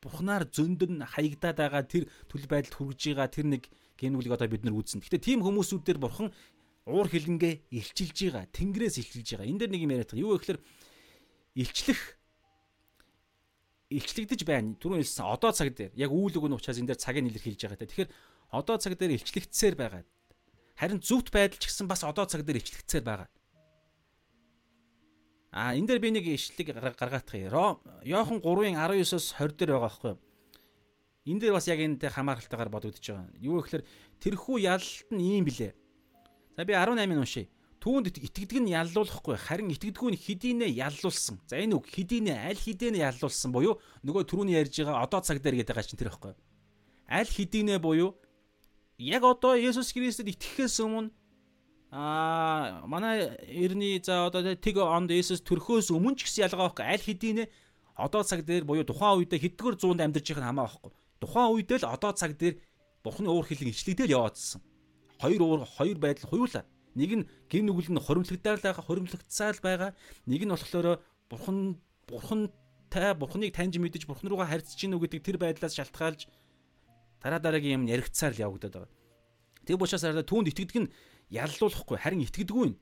[0.04, 3.62] бурхнаар зөнд нь хаягдаад байгаа тэр төлөв байдалд хүргэж байгаа тэр нэг
[3.96, 5.00] гим нүглийг одоо бид нар үүснэ.
[5.00, 6.28] Гэтэ тийм хүмүүсүүд дээр бурхан
[6.90, 8.50] уур хилэнгээ илчилж байгаа.
[8.50, 9.46] Тэнгэрээс илчилж байгаа.
[9.46, 10.24] Энэ дээр нэг юм яриад байгаа.
[10.26, 10.58] Юу гэхээр
[11.54, 12.00] илчлэх
[13.92, 14.74] илчлэгдэж байна.
[14.80, 17.86] Түрүүн хэлсэн одоо цаг дээр яг үйл өгөн учраас энэ дээр цагийг илэрхийлж байгаа.
[17.86, 18.10] Тэгэхээр
[18.50, 20.02] одоо цаг дээр илчлэгдсээр байгаа.
[20.82, 23.30] Харин зүвт байдал ч гэсэн бас одоо цаг дээр илчлэгдсээр байгаа.
[25.54, 27.78] А энэ дээр би нэг ишлэг гаргаадах юм.
[28.02, 30.20] Йохан 3-ын 19-оос 20 дээр байгаа байхгүй юу?
[31.30, 33.30] Энэ дээр бас яг энэтэй хамааралтайгаар бодогдож байгаа.
[33.38, 33.86] Юу гэхээр
[34.26, 35.70] тэрхүү ялалт нь ийм билээ.
[36.58, 37.46] За би 18-ыг уншия.
[37.78, 41.38] Түүнд итгэдэг нь яллуулахгүй харин итгэдэггүй нь хэдийнэ яллуулсан.
[41.46, 45.62] За энэ үг хэдийнэ аль хэдийнэ яллуулсан буюу нөгөө түрүүний ярьж байгаа одоо цаг дээр
[45.62, 46.34] гэдэг байгаа чинь тэр байхгүй.
[47.06, 48.18] Аль хэдийнэ буюу
[48.98, 51.10] яг одоо Есүс Христэд итгэхээс өмнө
[51.92, 56.84] аа манай эртний за одоо тэг онд Есүс төрхөөс өмнө ч гэсэн ялгаа байхгүй.
[56.88, 57.44] Аль хэдийнэ
[57.96, 60.92] одоо цаг дээр буюу тухайн үедээ хэдгээр зуунд амьдарч байгаа нь хамаа байхгүй.
[61.20, 62.56] Тухайн үедээ л одоо цаг дээр
[63.02, 64.62] Бухны уур хилэн ичлэгдэл яваадсан
[65.22, 66.64] хоёр уур хоёр байдал хуйлаа.
[66.94, 69.90] Нэг нь гин нүгэл нь хоримтлагдаар л байгаа, хоримтлагдсаар л байгаа.
[70.26, 75.74] Нэг нь болохоор бурхан бурхантай бурханыг таньж мэдэж бурхан руугаа харьцаж гинүү гэдэг тэр байдлаас
[75.78, 76.26] шалтгаалж
[77.22, 78.90] Дараа дараагийн юм яригцаар л явагдаад байгаа.
[79.62, 80.92] Тэг учраас арай түүнд итгэдэг нь
[81.30, 82.78] яллуулахгүй харин итгэдэггүй нь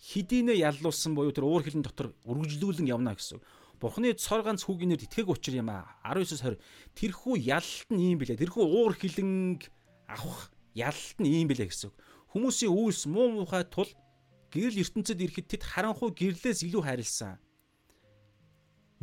[0.00, 3.44] хидийнэ яллуулсан буюу тэр уур хилэн дотор үргэлжлүүлэн явна гэсэн.
[3.76, 6.56] Бурхны цор ганц хүүгийн нэр итгээг учир юм а 19-с 20
[6.96, 8.40] тэрхүү ялалт нь юм билээ.
[8.40, 9.68] Тэрхүү уур хилэнг
[10.08, 11.92] авах ялалт нь юм билээ гэсэн.
[12.32, 13.90] Хүмүүсийн үйлс муу мухай тул
[14.48, 17.36] гэрэл ертөнцид ирэхэд тэд харанхуй гэрлээс илүү хайрлсан.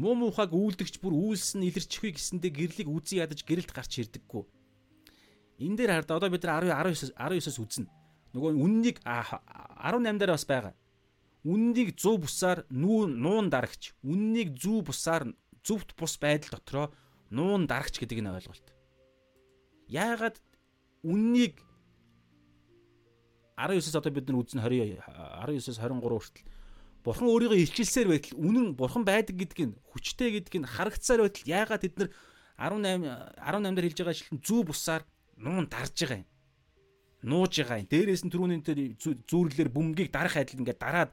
[0.02, 4.48] Муу мухайг үйлдэгч бүр үйлс нь илэрчихвэ гэсэндээ гэрлийг үзий ядаж гэрэлд гарч ирдэггүй
[5.60, 7.88] энэ дээр хараад одоо бид нар 19 19-оос үзнэ.
[8.34, 10.74] Нөгөө үннийг 18 дээр бас байгаа.
[11.44, 13.94] Үннийг 100 бусаар нуун дарагч.
[14.04, 15.24] Үннийг 100 бусаар
[15.64, 16.88] зөвхт бус байдал дотроо
[17.30, 18.68] нуун дарагч гэдэг нь ойлголт.
[19.92, 20.38] Яагаад
[21.04, 21.60] үннийг
[23.60, 26.48] 19-с одоо бид нар үзнэ 20 19-с 23 хүртэл
[27.04, 31.84] Бурхан өөрийгөө илчилсээр байтал үнэн бурхан байдаг гэдг нь хүчтэй гэдг нь харагцсаар байтал яагаад
[31.88, 32.10] тэд нар
[32.60, 33.08] 18
[33.40, 35.04] 18 дээр хэлж байгаа ажилтан зүү бусаар
[35.40, 36.28] нуун дарж байгаа юм.
[37.24, 37.88] Нууж байгаа юм.
[37.88, 41.12] Дээрээс нь түрүүний тэр зүүрлэлэр бөмбөгийг дарах адил ингээд дараад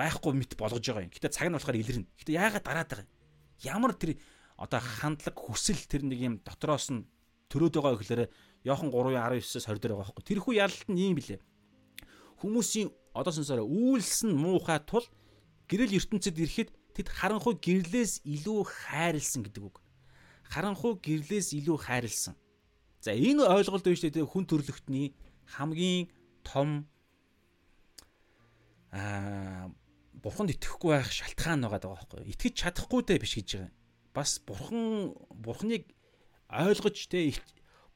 [0.00, 1.12] байхгүй мэт болгож байгаа юм.
[1.12, 2.08] Гэтэ цаг нь болохоор илэрнэ.
[2.16, 3.12] Гэтэ яагаад дараад байгаа юм?
[3.64, 4.16] Ямар тэр
[4.56, 7.06] одоо хандлага хүсэл тэр нэг юм дотроос нь
[7.52, 8.22] төрөөд байгаа гэхээр
[8.64, 10.24] Йохан 3:19-с 20 дээр байгаа байхгүй.
[10.26, 11.40] Тэрхүү ялалт нь юм билээ.
[12.42, 15.06] Хүмүүсийн одоо сонсороо үйлс нь муухай тул
[15.70, 19.76] гэрэл ертөнцид ирэхэд тэд харанхуй гэрлээс илүү хайрлсан гэдэг үг.
[20.46, 22.34] Харанхуй гэрлээс илүү хайрлсан.
[23.08, 25.16] За энэ ойлголт шүү дээ хүн төрлөختний
[25.56, 26.12] хамгийн
[26.44, 26.84] том
[28.92, 29.72] аа
[30.12, 32.28] бурханд итгэхгүй байх шалтгаан байгаа даа байхгүй.
[32.36, 33.72] Итгэж чадахгүй дээ биш гэж байгаа.
[34.12, 35.88] Бас бурхан бурханыг
[36.52, 37.32] ойлгож те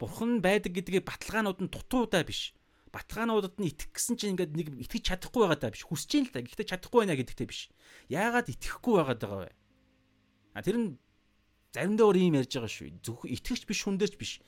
[0.00, 2.56] бурхан байдаг гэдгийг баталгаанууд нь дутуудаа биш.
[2.88, 5.84] Баталгаануудад нь итгэх гэсэн чинь ингээд нэг итгэж чадахгүй байгаа даа биш.
[5.84, 6.40] Хүсэж ин л да.
[6.40, 7.68] Гэхдээ чадахгүй байна гэдэгтэй биш.
[8.08, 9.52] Яагаад итгэхгүй байгаа даа вэ?
[10.56, 10.88] А тэр нь
[11.76, 12.96] заримдаа өөр юм ярьж байгаа шүү.
[13.04, 14.40] Зөвхөн итгэгч биш хүн дээрч биш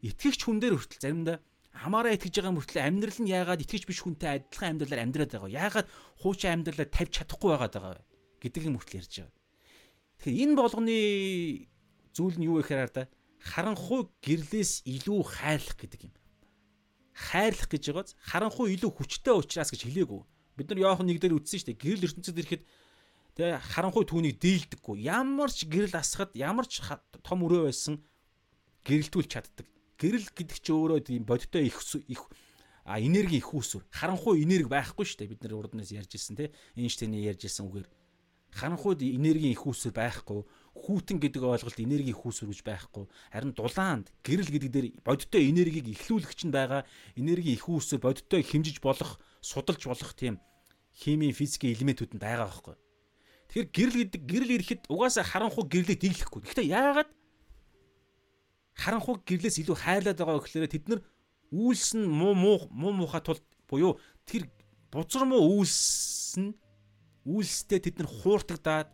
[0.00, 1.38] итгэгч хүн дээр хүртэл заримдаа
[1.76, 5.88] хамаараа итгэж байгаа мөртлөө амьдрал нь яагаад итгэж биш хүнтэй адилхан амьдралаар амьдраад байгаа яагаад
[6.20, 8.04] хуучин амьдралаа тавьж чадахгүй байгаад байгаа
[8.40, 9.36] гэдэг юм мөртлөө ярьж байгаа.
[10.20, 10.96] Тэгэхээр энэ болгоны
[12.16, 13.02] зүйл нь юу вэ гэхээр да
[13.40, 16.14] харанхуй гэрлээс илүү хайрлах гэдэг юм.
[17.14, 20.20] Хайрлах гэж байгааз харанхуй илүү хүчтэй учраас гэж хэлээгүй.
[20.56, 21.80] Бид нар Иохан 1 дээр үтсэн шүү дээ.
[21.80, 22.62] Гэрэл ертөнцид ирэхэд
[23.36, 24.96] тэгээ харанхуй түүнийг дийлдэггүй.
[25.08, 26.84] Ямар ч гэрэл асахад ямар ч
[27.24, 28.04] том өрөө байсан
[28.84, 29.68] гэрэлтүүлж чаддаг
[30.00, 31.76] гэрэл гэдэг чи өөрөө тийм бодиттой их
[32.08, 32.24] их
[32.84, 36.50] а энерги их үүсвэр харанхуй энерги байхгүй шүү дээ бид нар урднаас ярьж ирсэн те
[36.74, 37.86] Эйнштейний ярьж ирсэн үгээр.
[38.50, 40.42] Харанхуйд энерги их үүсвэр байхгүй.
[40.74, 43.04] Хүүтэн гэдэг ойлголт энерги их үүсвэр гэж байхгүй.
[43.30, 46.82] Харин дулаанд гэрэл гэдэг дээр бодиттой энергийг эхлүүлэгч нь байгаа.
[47.14, 50.42] Энерги их үүсвэр бодиттой хэмжиж болох судалж болох тийм
[50.90, 52.74] химийн физикийн элементүүд нь байгаа байхгүй.
[53.54, 56.42] Тэгэхээр гэрэл гэдэг гэрэл ирэхэд угаасаа харанхуй гэрлийг дийлэхгүй.
[56.42, 57.10] Гэхдээ яагаад
[58.80, 61.00] харанхуй гэрлээс илүү хайрлаад байгаа гэхээр тэд нар
[61.52, 64.48] үйлс нь муу муу муу муухай тул буюу тэр
[64.88, 66.56] бузар муу үйлс нь
[67.28, 68.88] үйлстэй тэд нар хууртагдаад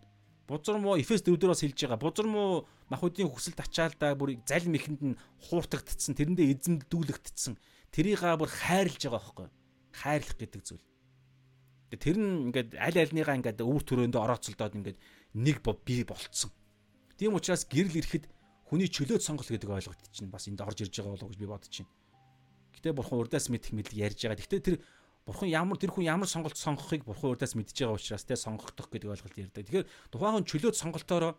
[0.51, 5.18] бузар муу Эфес 4-дөөс хэлж байгаа бузар муу махуудын хүсэлд ачаалдаа бүр залим ихэнд нь
[5.47, 7.55] хууртагдцсан тэрэндээ эзэмдүүлэгдсэн
[7.95, 9.49] тэрийг бүр хайрлж байгаа байхгүй
[9.97, 10.84] хайрлах гэдэг зүйл.
[11.97, 14.99] Тэр нь ингээд аль альныгаа ингээд өвөр төрөөндөө орооцолдоод ингээд
[15.41, 15.57] нэг
[15.87, 16.51] бий болцсон.
[17.16, 18.28] Тийм учраас гэрэл ирэхэд
[18.67, 21.47] хүний чөлөөт сонголт гэдэг ойлголт чинь бас энд орж ирж байгаа болов уу гэж би
[21.47, 21.93] бодож байна.
[22.75, 24.43] Гэтэ бурхан урдаас мэдэх мэдлэг ярьж байгаа.
[24.43, 24.77] Гэтэ тэр
[25.23, 29.11] бурхан ямар тэр хүн ямар сонголт сонгохыг бурхан урдаас мэдж байгаа учраас тэ сонгогдох гэдэг
[29.11, 29.67] ойлголт ярьдаг.
[29.71, 31.33] Тэгэхээр тухайн хүн чөлөөт сонголтоороо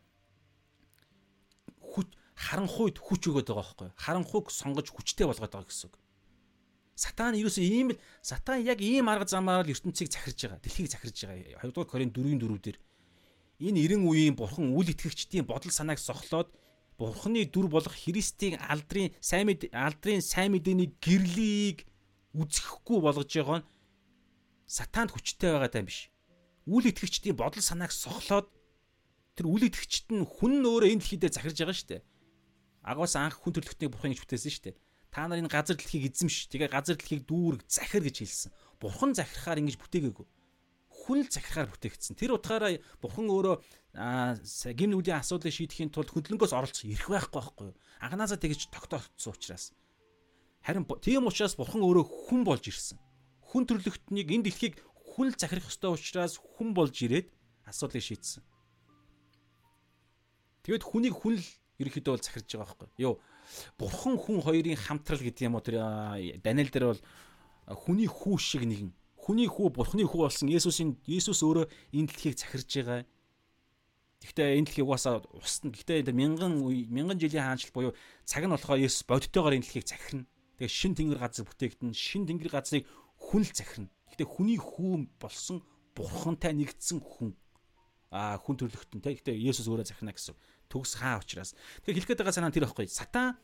[1.84, 3.90] хүч харанхуйд хүч өгöd байгаа байхгүй.
[3.96, 5.96] Харанхуйг сонгож хүчтэй болгоод байгаа гэсэн үг.
[6.98, 10.64] Сатан ерөөсөө ийм л сатан яг ийм арга замаар л ертөнцийг захирж байгаа.
[10.64, 11.62] Дэлхийг захирж байгаа.
[11.64, 12.78] 2 дугаар Коринт 4-ийн 4 дээр
[13.62, 16.50] энэ 90 үеийн бурхан үл итгэгчдийн бодол санааг сохлоод
[16.98, 21.86] Бурхны дүр болох Христийн алдрын сайн мэд алдрын сайн мэдээний гэрлийг
[22.34, 23.70] үзэхгүй болгож байгаа нь
[24.66, 26.10] сатанд хүчтэй байгаа даа биш.
[26.66, 28.50] Үл итгэгчдийн бодол санааг сохлоод
[29.38, 32.02] тэр үл итгэгчд нь хүн өөрөө энэ дэлхийдээ захирж байгаа шүү дээ.
[32.82, 34.76] Агаас анх хүн төрлөختний бурхан гэж бүтээсэн шүү дээ.
[35.14, 36.50] Та нар энэ газар дэлхийг эзэмш.
[36.50, 38.52] Тэгээ газар дэлхийг дүүрэг захир гэж хэлсэн.
[38.82, 40.26] Бурхан захирахаар ингэж бүтээгээгүй
[41.08, 42.20] хүн л захирахаар бүтээгдсэн.
[42.20, 43.56] Тэр утгаараа бурхан өөрөө
[43.98, 47.78] гим нүглийн асуудлыг шийдэхийн тулд хөдөлгөөс оролцох эрх байхгүй байхгүй юу?
[47.98, 49.74] Анханасаа тэгж тогтоогдсон учраас.
[50.62, 53.02] Харин тийм учраас бурхан өөрөө хүн болж ирсэн.
[53.42, 57.34] Хүн төрлөختнийг энэ дэлхийг хүн л захирах ёстой учраас хүн болж ирээд
[57.66, 58.46] асуудлыг шийдсэн.
[60.62, 61.46] Тэгэд хүнийг хүн л
[61.82, 63.18] ерөөхдөө бол захирж байгаа байхгүй юу?
[63.82, 65.82] Бурхан хүн хоёрын хамтрал гэдэг юм уу тэр
[66.46, 67.02] Даниэл дээр бол
[67.82, 72.68] хүний хүү шиг нэгэн хүний хүү бурхны хүү болсон Есүсийн Есүс өөрөө энэ дэлхийг захирж
[72.68, 73.02] байгаа.
[74.18, 75.70] Гэхдээ энэ дэлхийг угаасаа устна.
[75.70, 76.58] Гэхдээ мянган
[76.90, 77.94] мянган жилийн хаанчлал буюу
[78.26, 80.26] цаг нь болохоор Есүс бодтойгоор энэ дэлхийг захирна.
[80.58, 83.94] Тэгээ шин тэнгэр газар бүтээгдэн шин тэнгэр газрыг хүн л захирна.
[84.10, 85.62] Гэхдээ хүний хүүн болсон
[85.94, 87.38] бурхантай нэгдсэн хүн.
[88.10, 89.14] А хүн төрлөختөн те.
[89.14, 90.34] Гэхдээ Есүс өөрөө захирна гэсэн
[90.66, 91.54] төгс хаа учраас.
[91.86, 92.90] Тэгэхээр хэлэх гээд байгаа санаа тэр байхгүй.
[92.90, 93.38] Сатан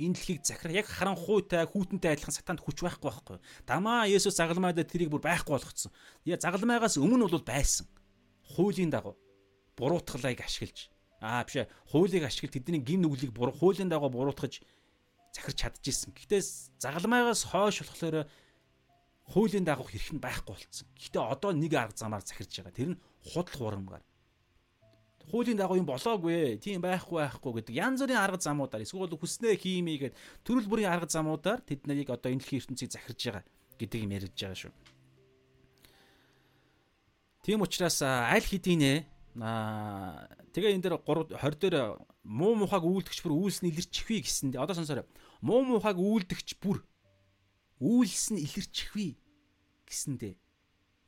[0.00, 3.36] энэ дэлхийг захирах яг харанхуйтай хүүтэнтэй адилхан сатанд хүч байхгүй байхгүй.
[3.68, 5.92] Дамаа Есүс загалмайдаа тэрийг бүр байхгүй болгоцсон.
[6.24, 7.84] Яа загалмайгаас өмнө бол байсан.
[8.56, 9.16] Хуулийн дагуу
[9.78, 14.60] буруутгалыг ашиглаж аа биш ээ хуулийг ашиглаж тэдний гин нүглийг буруу хуулийн дагуу буруутгаж
[15.36, 16.42] захирч чадчихсэн гэхдээ
[16.80, 18.26] загалмайгаас хойш болохоор
[19.32, 20.86] хуулийн дагуух хэрэг нь байхгүй болцсон.
[20.94, 22.78] Гэхдээ одоо нэг арга замаар захирж байгаа.
[22.78, 24.04] Тэр нь худал хурамгаар.
[25.26, 30.14] Хуулийн дагуу юм болоогүй, тийм байхгүй байхгүй гэдэг янз бүрийн арга замуудаар эсвэл хүснээ хиймээ
[30.14, 34.14] гэдэг төрөл бүрийн арга замуудаар тэд нарыг одоо энэ дэлхийн ертөнцийг захирж байгаа гэдэг юм
[34.14, 34.72] ярьж байгаа шүү.
[37.42, 41.76] Тийм учраас аль хэдийнэ аа тэгээ энэ дээр 3 20 дээр
[42.24, 45.06] муу мухаг үйлдэгч бүр үйлс нь илэрчихвээ гэсэндээ одоо сонсоорой.
[45.44, 46.80] Муу мухаг үйлдэгч бүр
[47.80, 49.12] үйлс нь илэрчихвээ
[49.84, 50.34] гэсэндээ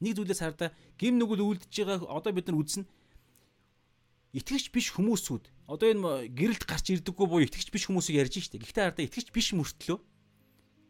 [0.05, 0.71] нэг зүйлээс хардаа
[1.01, 2.85] гим нүгэл үлдэж байгааг одоо бид нар үзнэ
[4.37, 5.45] итгэгч биш хүмүүсүүд.
[5.67, 8.61] Одоо энэ гэрэлд гарч ирдэггүй буюу итгэгч биш хүмүүсийг ярьж штэ.
[8.63, 9.99] Гэхдээ хардаа итгэгч биш мөртлөө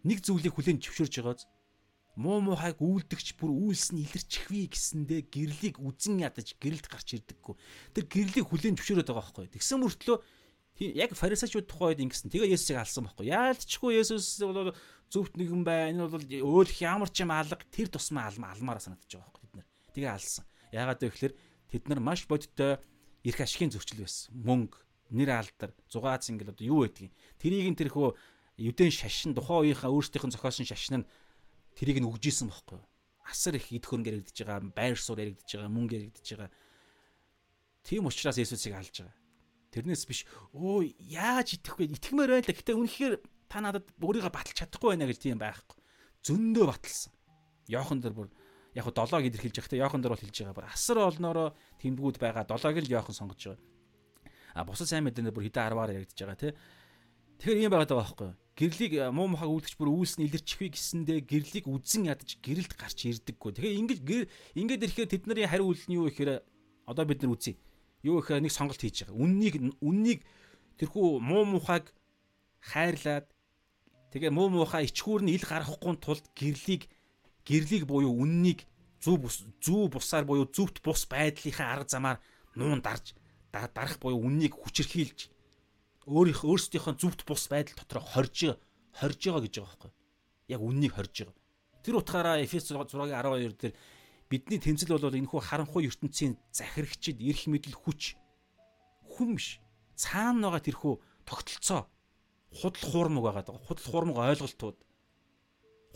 [0.05, 1.43] нэг зүйлийг хүлээн зөвшөөрж байгааз
[2.19, 7.55] муу муухайг үйлдэгч бүр үйлс нь илэрчихвээ гэсэндээ гэрлийг үзэн ядаж гэрэлд гарч ирдэггүй
[7.95, 10.19] тэр гэрлийг хүлээн зөвшөөрöd байгаа байхгүй тэгсэн мөртлөө
[10.79, 12.31] яг фарисеучуд тухайд ингэсэн.
[12.31, 13.27] Тэгээ Есүсийг алсан байхгүй.
[13.35, 14.71] Яалтчгүй Есүс бол
[15.11, 15.91] зөвхт нэгэн бай.
[15.91, 19.55] Энэ бол өөлөх ямар ч юм алга тэр тусмаа алмаа алмаараа санагдаж байгаа байхгүй бид
[19.59, 19.66] нар.
[19.91, 20.47] Тэгээ алсан.
[20.71, 21.35] Яагаад вэ гэхээр
[21.75, 22.79] тэд нар маш бодиттой
[23.27, 24.31] эрх ашигын зөрчил байсан.
[24.39, 24.79] Мөнгө,
[25.11, 27.11] нэр алдар, зугаац ингээл одоо юу байдгийг.
[27.43, 28.14] Тэрийг нь тэрхүү
[28.62, 31.09] юдэн шашин тухайн үеийнхээ өөрсдийнх нь зохиосон шашин нь
[31.79, 32.83] тэрийг нь өгжсэн байхгүй.
[33.31, 36.51] Асар их идэх хөрөнгө яригдж байгаа, байр суурь яригдж байгаа, мөнгө яригдж байгаа.
[37.87, 39.14] Тийм учраас Есүсийг алж байгаа.
[39.70, 40.26] Тэрнээс биш
[40.57, 42.57] өө яаж итгэхгүй итгэмээр байла.
[42.57, 43.14] Гэтэ үнэхээр
[43.47, 45.76] та надад өөрийгөө баталж чадахгүй байна гэж тийм байхгүй.
[46.24, 47.12] Зөндөө баталсан.
[47.68, 48.29] Йохан дэр бүр
[48.74, 49.68] яг хо 7-г илэрхийлж байгаа.
[49.68, 50.57] Гэтэ Йохан дэр бол хэлж байгаа.
[50.57, 51.49] Бүр асар олноороо
[51.85, 52.45] тэмдгүүд байгаа.
[52.49, 53.61] 7-г л Йохан сонгож байгаа.
[54.57, 56.53] А бусад сайн мэдэнэ бүр хэдэн 10-аар яригдж байгаа тий.
[57.39, 58.31] Тэгэхээр ийм байгаад байгаа байхгүй.
[58.59, 63.55] Гэрлийг муу мухаг үлдэж бүр үйлс нь илэрчихвээ гэсэндээ гэрлийг үзэн ядаж гэрэлд гарч ирдэггүй.
[63.55, 63.99] Тэгэхээр ингэж
[64.59, 66.43] ингэж ирэхээр тэд нарын хариу үйл нь юу гэхээр
[66.91, 67.55] одоо бид нар үзье
[68.03, 69.15] юу гэхээр нэг сонголт хийж байгаа.
[69.15, 70.21] Үннийг үннийг
[70.75, 71.95] тэрхүү муу мухайг
[72.59, 73.27] хайрлаад
[74.11, 76.91] тэгээ муу муухай ичхүүр нь ил гарахгүй тулд гэрлийг
[77.47, 78.67] гэрлийг буюу үннийг
[79.03, 79.23] зүв
[79.63, 82.19] зүү бусаар буюу зүвт бус байдлынхаа арга замаар
[82.59, 83.15] нуун дарж
[83.53, 85.31] дарах буюу үннийг хүчрхийлж
[86.09, 88.57] өөрийнх өөрсдийнхөө зүвт бус байдал дотор хорж
[88.99, 89.93] хорж байгаа гэж байгаа байхгүй
[90.49, 91.37] яг үннийг хорж байгаа.
[91.85, 93.75] Тэр утгаараа Эфес 6-гийн 12 дээр
[94.33, 98.17] бидний тэмцэл бол энэхүү харанхуй ертөнцийн захирагчид эрх мэдэл хүч
[99.05, 99.61] хүн биш.
[99.95, 100.95] Цаана байгаа тэрхүү
[101.29, 101.87] тогтолцоо.
[102.49, 103.45] Худал хуурмаг байгаа.
[103.45, 104.77] Даа худал хуурмаг ойлголтууд.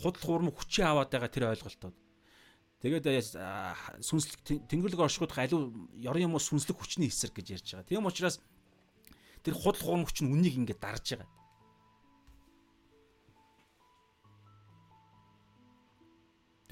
[0.01, 1.97] Худал хуурмаг хүчээ аваад байгаа тэр ойлголтууд.
[2.83, 3.05] Тэгээд
[4.03, 5.71] сүнслэг тэнгэрлэг оршихуйд аливаа
[6.03, 7.87] ёрын юм уу сүнслэг хүчний эсрэг гэж ярьж байгаа.
[7.87, 8.43] Тийм учраас
[9.43, 11.29] тэр худал хуурмаг хүч нь үннийг ингээд дарж байгаа.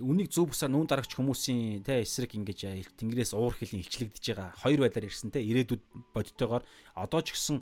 [0.01, 4.79] үнийг зөв бусаар нүүн дарагч хүмүүсийн те эсрэг ингэж тэнгэрээс уур хилийн илчлэгдэж байгаа хоёр
[4.81, 6.65] байдлаар ирсэн те ирээдүйд бодтойгоор
[6.97, 7.61] одоо ч гэсэн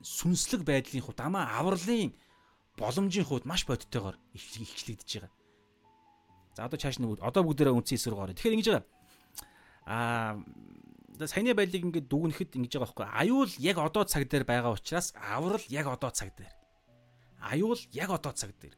[0.00, 2.16] сүнслэг байдлын хувьд амаа авралын
[2.80, 5.32] боломжийн хувьд маш бодтойгоор илчлэгдэж байгаа.
[6.56, 8.34] За одоо чааш нэг одоо бүгдээрээ үнцэн эсрэг орё.
[8.34, 8.84] Тэгэхээр ингэж байгаа.
[9.86, 10.32] Аа
[11.26, 13.06] саяны байдлыг ингээд дүгнэхэд ингэж байгаа байхгүй.
[13.10, 16.54] Аюул яг одоо цаг дээр байгаа учраас аврал яг одоо цаг дээр.
[17.42, 18.74] Аюул яг одоо цаг дээр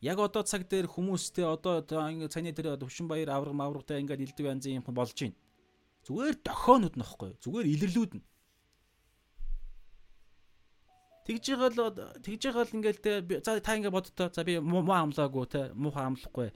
[0.00, 4.46] яг одоо цаг дээр хүмүүстэй одоо ингэ цааны тэр төвшин баяр авраг маврагтай ингээд илдэг
[4.46, 5.34] янзын юм болж байна.
[6.04, 7.30] Зүгээр дохионод нөхгүй.
[7.42, 8.24] Зүгээр илэрлүүд нь.
[11.26, 14.86] Тэгж байгаа л тэгж байгаа л ингээл те за та ингээ бодтоо за би муу
[14.86, 16.54] амлаагүй те муухай амлахгүй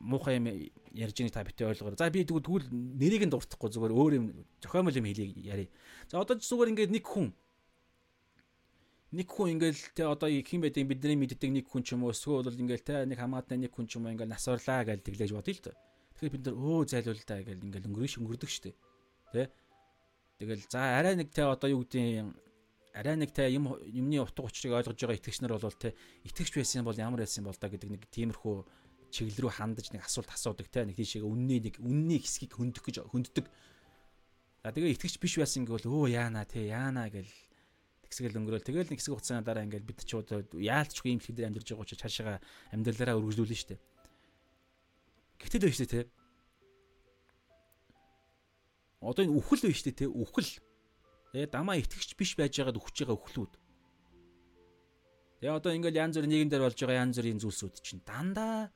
[0.00, 0.46] муухай юм
[0.94, 1.94] ярьж байгааг та битээ ойлгоо.
[1.98, 4.26] За би тэгвэл нэрийг нь дуртахгүй зүгээр өөр юм
[4.62, 5.66] зохиомол юм хэлийг яри.
[6.10, 7.34] За одоо зүгээр ингээд нэг хүн
[9.12, 12.44] нэг хүн ингээл те одоо хин байдаг бидний мэддэг нэг хүн ч юм уу эсвэл
[12.44, 15.54] бол ингээл те нэг хамаатны нэг хүн ч юм уу ингээл насварлаа гэж тэглэж бодъё
[15.56, 15.76] л тоо.
[16.18, 18.76] Тэгэхээр бид нар өө зайлуул та гэж ингээл өнгөрөш өнгөрдөг штэ.
[19.32, 19.48] Тэ.
[20.38, 22.36] Тэгэл за арай нэг те одоо юу гэдэг
[22.92, 25.94] арай нэг те юм юмны утга учирыг ойлгож байгаа итгэгч нар бол те
[26.28, 28.56] итгэгч байсан бол ямар байсан бол да гэдэг нэг тиймэрхүү
[29.10, 32.96] чиглэл рүү хандаж нэг асуулт асуудаг те нэг тийшээ үнний нэг үнний хэсгийг хөндөх гэж
[33.08, 33.46] хөнддөг.
[34.64, 37.30] За тэгээ итгэгч биш байсан гэвэл өө яана те яана гэл
[38.04, 41.84] тэгсгэл өнгөрөөл тэгэл нэг хэсэг хугацааны дараа ингээд бид ч яалтчгүй юм хэлээр амьдарч байгаа
[41.84, 42.40] учраас цаашаа
[42.72, 43.80] амьдралаараа өргөжлүүлнэ шүү дээ.
[45.38, 46.04] Гэхдээ дээ шүү дээ
[49.00, 50.58] Одоо энэ үхэл биш те үхэл.
[51.30, 53.52] Тэгээ дамаа итгэгч биш байж байгаад үхэж байгаа үхлүүд.
[55.38, 58.74] Тэгээ одоо ингээл янз бүрийн нийгэм дээр болж байгаа янз бүрийн зүйлсүүд чинь дандаа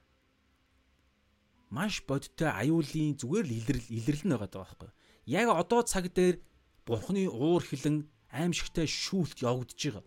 [1.73, 4.91] маш бодтой аюулын зүгээр л илэрл илэрлэн байгаа даа байхгүй.
[5.25, 6.37] Яг одоо цаг дээр
[6.85, 10.05] бурхны уур хилэн аимшигтай шүүлт явагдаж байгаа.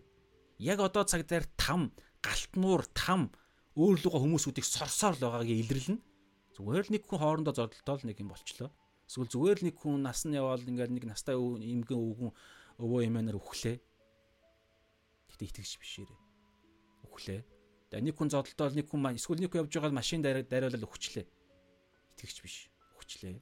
[0.62, 1.90] Яг одоо цаг дээр там
[2.22, 3.34] галтнуур там
[3.74, 5.98] өөрлөгөө хүмүүсүүдийг сорсоор л байгаагийн илэрлэн
[6.54, 8.70] зүгээр л нэг хүн хоорондоо зодтолтол нэг юм болчлоо.
[9.10, 12.30] Эсвэл зүгээр л нэг хүн нас нь яваал ингээд нэг настай эмгэн өвгөн
[12.78, 13.76] өвөө эмээнэр үхлээ.
[15.34, 16.20] Гэтэ итгэж бишээрээ.
[17.10, 17.40] Үхлээ.
[17.90, 21.26] Тэгээ нэг хүн зодтолтол нэг хүн эсвэл нэг хүн явж байгаа машин дариулал өгчлээ.
[22.16, 22.72] Итгэж биш.
[22.96, 23.36] Өгчлээ.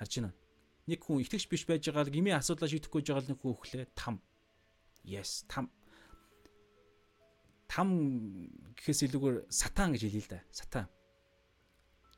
[0.00, 0.32] Харж байна.
[0.88, 3.86] Нэг хүн итгэж биш байж байгаа л гмийн асуудлаа шийдэхгүй байгаа л нэг хүн өглөө
[3.92, 4.16] там.
[5.04, 5.68] Yes, там
[7.68, 7.88] там
[8.74, 10.40] гэхээс илүүгээр сатан гэж хэлээ л да.
[10.48, 10.86] Сатан.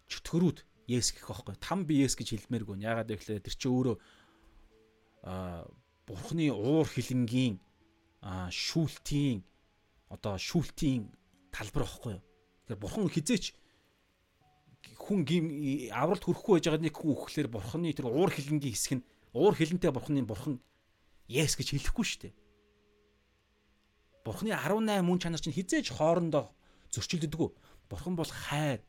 [0.07, 1.59] Чөтгөрүүд yes гэх байхгүй.
[1.59, 2.79] Там би yes гэж хэлмээргүй.
[2.79, 3.97] Яагаад гэвэл тэр чинь өөрөө
[5.27, 5.67] а
[6.07, 7.59] бурхны уур хилэнгийн
[8.23, 9.43] а шүүлтийн
[10.09, 11.11] одоо шүүлтийн
[11.51, 12.23] талбар байхгүй юу.
[12.71, 13.45] Тэгэхээр бурхан хизээч
[15.01, 15.25] хүн
[15.97, 19.91] авралт хүрэхгүй байж байгаа нэг хүн өгөхлөөр бурханы тэр уур хилэнгийн хэсэг нь уур хилэнтэй
[19.91, 20.61] бурханы бурхан
[21.31, 22.35] yes гэж хэлэхгүй шүү дээ.
[24.25, 26.53] Бурхны 18 мөн чанар чинь хизээж хоорондоо
[26.93, 27.51] зөрчилддөггүй.
[27.89, 28.85] Бурхан бол хайр,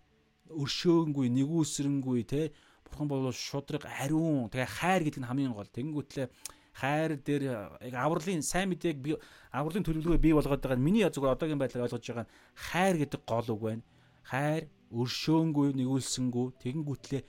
[0.52, 2.52] өршөөнгүй, нэгүсрэнгүй те.
[2.84, 4.52] Бурхан бол шудраг, ариун.
[4.52, 5.72] Тэгээ хайр гэдэг нь хамгийн гол.
[5.72, 6.28] Тэнгүүтлээ
[6.76, 7.44] хайр дээр
[7.80, 9.16] яг авралын сайн мэдээг би
[9.56, 13.22] авралын төлөвлөгөө бий болгоод байгаа нь миний зүгээр одоогийн байдлаар ойлгож байгаа нь хайр гэдэг
[13.24, 13.84] гол үг байна.
[14.28, 17.22] Хайр, өршөөнгүй, нэгүүлсэнгүй, тэгэнгүүтлээ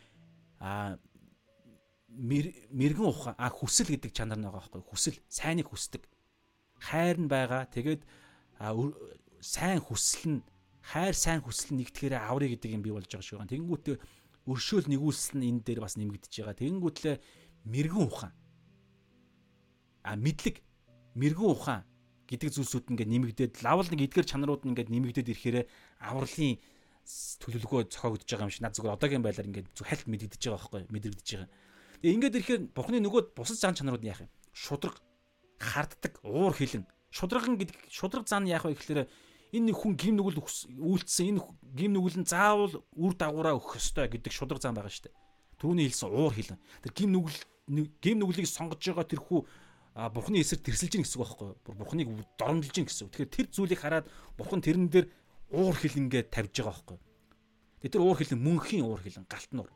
[0.62, 0.98] а
[2.12, 6.02] мэрэгэн ухаан а хүсэл гэдэг чанар нэг байгаа байхгүй хүсэл сайныг хүсдэг
[6.82, 7.70] хайр нь байгаа.
[7.70, 8.02] Тэгээд
[9.40, 10.40] сайн хүсэл нь
[10.82, 13.54] хайр сайн хүсэл нэгтгэхээр аврыг гэдэг юм бий болж байгаа шиг байна.
[13.54, 13.96] Тэнгүүтээ
[14.50, 16.58] өршөөл нэгүүлсэл нь энэ дээр бас нэмэгдэж байгаа.
[16.58, 17.16] Тэнгүүтлээ
[17.70, 18.32] мэрэгэн ухаан.
[20.02, 20.58] А мэдлэг
[21.14, 21.82] мэрэгэн ухаан
[22.26, 25.56] гэдэг зүйлсүүд ингээд нэмэгдээд лавл нэг эдгээр чанарууд нь ингээд нэмэгдээд ирэхээр
[26.02, 26.58] авралын
[27.42, 30.82] төлөвлөгөө зохиогдож байгаа юм шиг над зүгээр одоогийн байдлаар ингээд зүг хальт мэдэгдэж байгаа байхгүй
[30.94, 31.50] мэдрэгдэж байгаа.
[32.02, 34.30] Тэгээ ингээд ирэхээр бурхны нөгөө бусад зан чанарууд нь яах юм?
[34.54, 34.96] Шудраг
[35.58, 39.06] харддаг уур хилэн шудраган гэдэг шудраг зан яах вэ гэхээр
[39.52, 40.40] энэ нэг хүн гим нүгэл
[40.80, 41.40] үйлдсэн энэ
[41.76, 45.16] гим нүгэл нь заавал үр дагавраа өгөх ёстой гэдэг шудраг зан байгаа шүү дээ.
[45.60, 46.58] Түүний хэлсэн уур хилэн.
[46.80, 47.38] Тэр гим нүгэл
[48.00, 49.44] гим нүглийг сонгож байгаа тэр хүү
[49.92, 51.76] бурхны эсрэг тэрсэлж гин гэсэн үг байхгүй юу?
[51.76, 52.08] Бурхныг
[52.40, 53.12] доромжилж гин гэсэн үг.
[53.12, 54.06] Тэгэхээр тэр зүйлийг хараад
[54.40, 55.06] бурхан тэрэн дээр
[55.52, 57.90] уур хилэнгээ тавьж байгаа байхгүй юу?
[57.92, 59.70] Тэр уур хилэн мөнхийн уур хилэн галтнуур.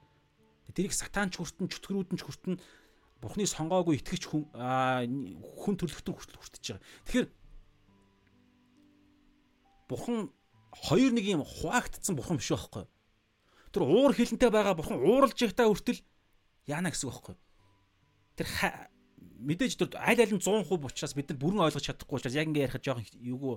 [0.72, 2.56] Тэрийг сатанч хүртэн чөтгөрүүдэн ч хүртэн
[3.16, 6.84] Бурхны сонгоогүй итгэж хүн хүн төрлөختөн хүртэл хүртэж байгаа.
[7.08, 7.28] Тэгэхээр
[9.88, 10.18] Бурхан
[10.84, 12.84] хоёр нэг юм хуваагдсан бурхан биш байхгүй.
[13.72, 16.04] Тэр уур хилэнтэй байгаа бурхан ууралж явтаа хүртэл
[16.68, 17.36] яана гэсэн үг байхгүй.
[18.36, 18.48] Тэр
[19.40, 22.64] мэдээж тэр аль аль нь 100% учраас бид нар бүрэн ойлгож чадахгүй учраас яг ингэ
[22.66, 23.54] ярихад жоохон юугүй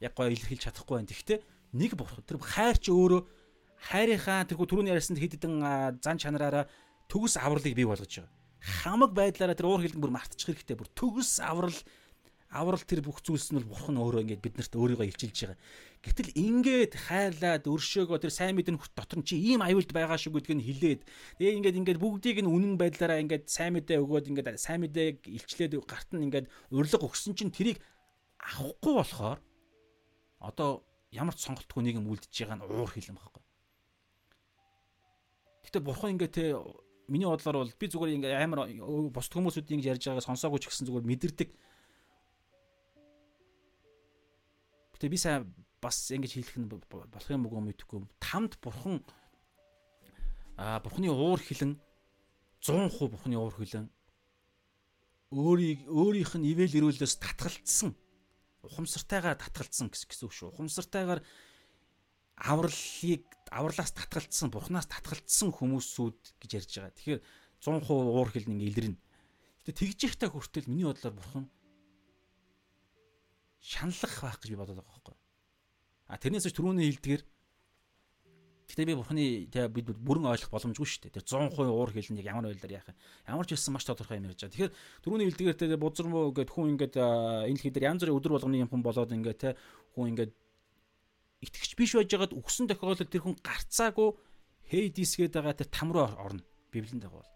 [0.00, 1.10] яг гоё илэрхийлж чадахгүй байна.
[1.10, 1.38] Тэгэхдээ
[1.72, 3.22] нэг бурхан тэр хайр чи өөрөө
[3.92, 6.68] хайрынхаа тэрхүү түрүүний ярьсан хэд хэдэн зан чанараараа
[7.08, 10.78] төгс авралыг бий болгож байгаа хамаг байдлаараа тэр уур хилэн бүр мартчих хэрэгтэй.
[10.78, 11.74] Бүр төгс аврал
[12.52, 15.58] аврал тэр бүх зүйлс нь бол бурхан өөрөө ингээд биднэрт өөрийгөө илчилж байгаа.
[16.04, 20.36] Гэтэл ингээд хайрлаад өршөөгөө тэр сайн мэдэн хүрт дотор нь чи ийм аюулд байгаа шүү
[20.36, 21.00] гэдгийг нь хилээд
[21.40, 25.80] тэгээ ингээд ингээд бүгдийг нь үнэн байдлаараа ингээд сайн мэдээ өгөөд ингээд сайн мэдээг илчлээд
[25.88, 27.80] гарт нь ингээд урилга өгсөн чинь тэрийг
[28.36, 29.40] авахгүй болохоор
[30.44, 33.44] одоо ямар ч сонголтгүй нэг юм үлдчихэж байгаа нь уур хилэн багхгүй.
[35.68, 36.56] Гэтэ бурхан ингээд те
[37.06, 38.72] миний бодлоор бол би зүгээр ингээ амар
[39.12, 41.48] бусд хүмүүсүүд ингэж ярьж байгааг сонсоогүй ч гэсэн зүгээр мэдэрдэг.
[44.96, 45.52] Гэтэ би сайн
[45.84, 48.08] бас ингэж хэлэх нь болох юм уу мэдэхгүй.
[48.16, 49.04] Тамд бурхан
[50.56, 51.76] аа бурханы уур хилэн
[52.64, 53.90] 100% бурханы уур хилэн
[55.32, 57.96] өөрийг өөрийнх нь ивэл ирүүлээс татгалцсан
[58.62, 60.48] ухамсартайгаар татгалцсан гэсэн үг шүү.
[60.54, 61.20] Ухамсартайгаар
[62.38, 66.94] авралыг авралаас татгалцсан, бурхнаас татгалцсан хүмүүсүүд гэж ярьж байгаа.
[66.94, 67.20] Тэгэхээр
[67.58, 68.98] 100% уур хил нэг илэрнэ.
[69.62, 71.46] Гэтэ тэгж ихтэй хүртэл миний бодлоор бурхан
[73.62, 75.16] шаналлах байх гэж би бодоод байгаа байхгүй.
[76.10, 77.22] А тэрнээс ч түрүүний хилдгэр
[78.72, 81.20] Гэтэ би бурханы тэгээ бид бүрэн ойлгох боломжгүй шүү дээ.
[81.20, 82.96] Тэр 100% уур хилэн яг ямар байдлаар яах юм.
[83.28, 84.72] Ямар ч хэлсэн маш тодорхой юм ярьж байгаа.
[84.72, 84.72] Тэгэхээр
[85.04, 88.64] түрүүний хилдгээр тэгээ бузар муу гэд хүн ингээд энэ л хэдэр янз бүрийн өдөр болгоны
[88.64, 89.50] юм хүн болоод ингээд те
[89.92, 90.32] хүн ингээд
[91.44, 94.08] итгэж биш байж байгаад өгсөн тохиолдолд тэр хүн гарцаагүй
[94.72, 96.40] Хейдис гээд байгаа тэр там руу орно.
[96.72, 97.32] Библиэнд байгаа бол.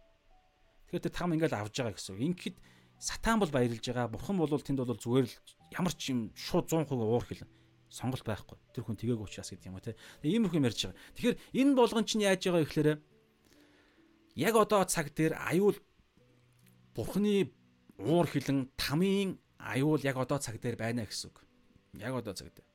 [0.88, 2.16] Тэгэхээр тэр там ингээл авж байгаа гэсэн.
[2.16, 2.56] Ингээд
[2.96, 4.08] сатан бол баярлж байгаа.
[4.08, 5.36] Бурхан бол тэнд бол зүгээр л
[5.76, 7.50] ямар ч юм шууд 100% уур хэлэн
[7.90, 8.58] сонголт байхгүй.
[8.74, 9.96] Тэр хүн тгээг уучраас гэдэг юм уу те.
[10.22, 10.98] Ийм их юм ярьж байгаа.
[11.14, 12.88] Тэгэхээр энэ болгон чинь яаж байгаа гэхээр
[14.36, 15.76] яг одоо цаг дээр аюул
[16.94, 17.52] бурхны
[17.98, 21.40] уур хилэн тамийн аюул яг одоо цаг дээр байна гэсэн үг.
[21.96, 22.68] Яг одоо цаг дээр.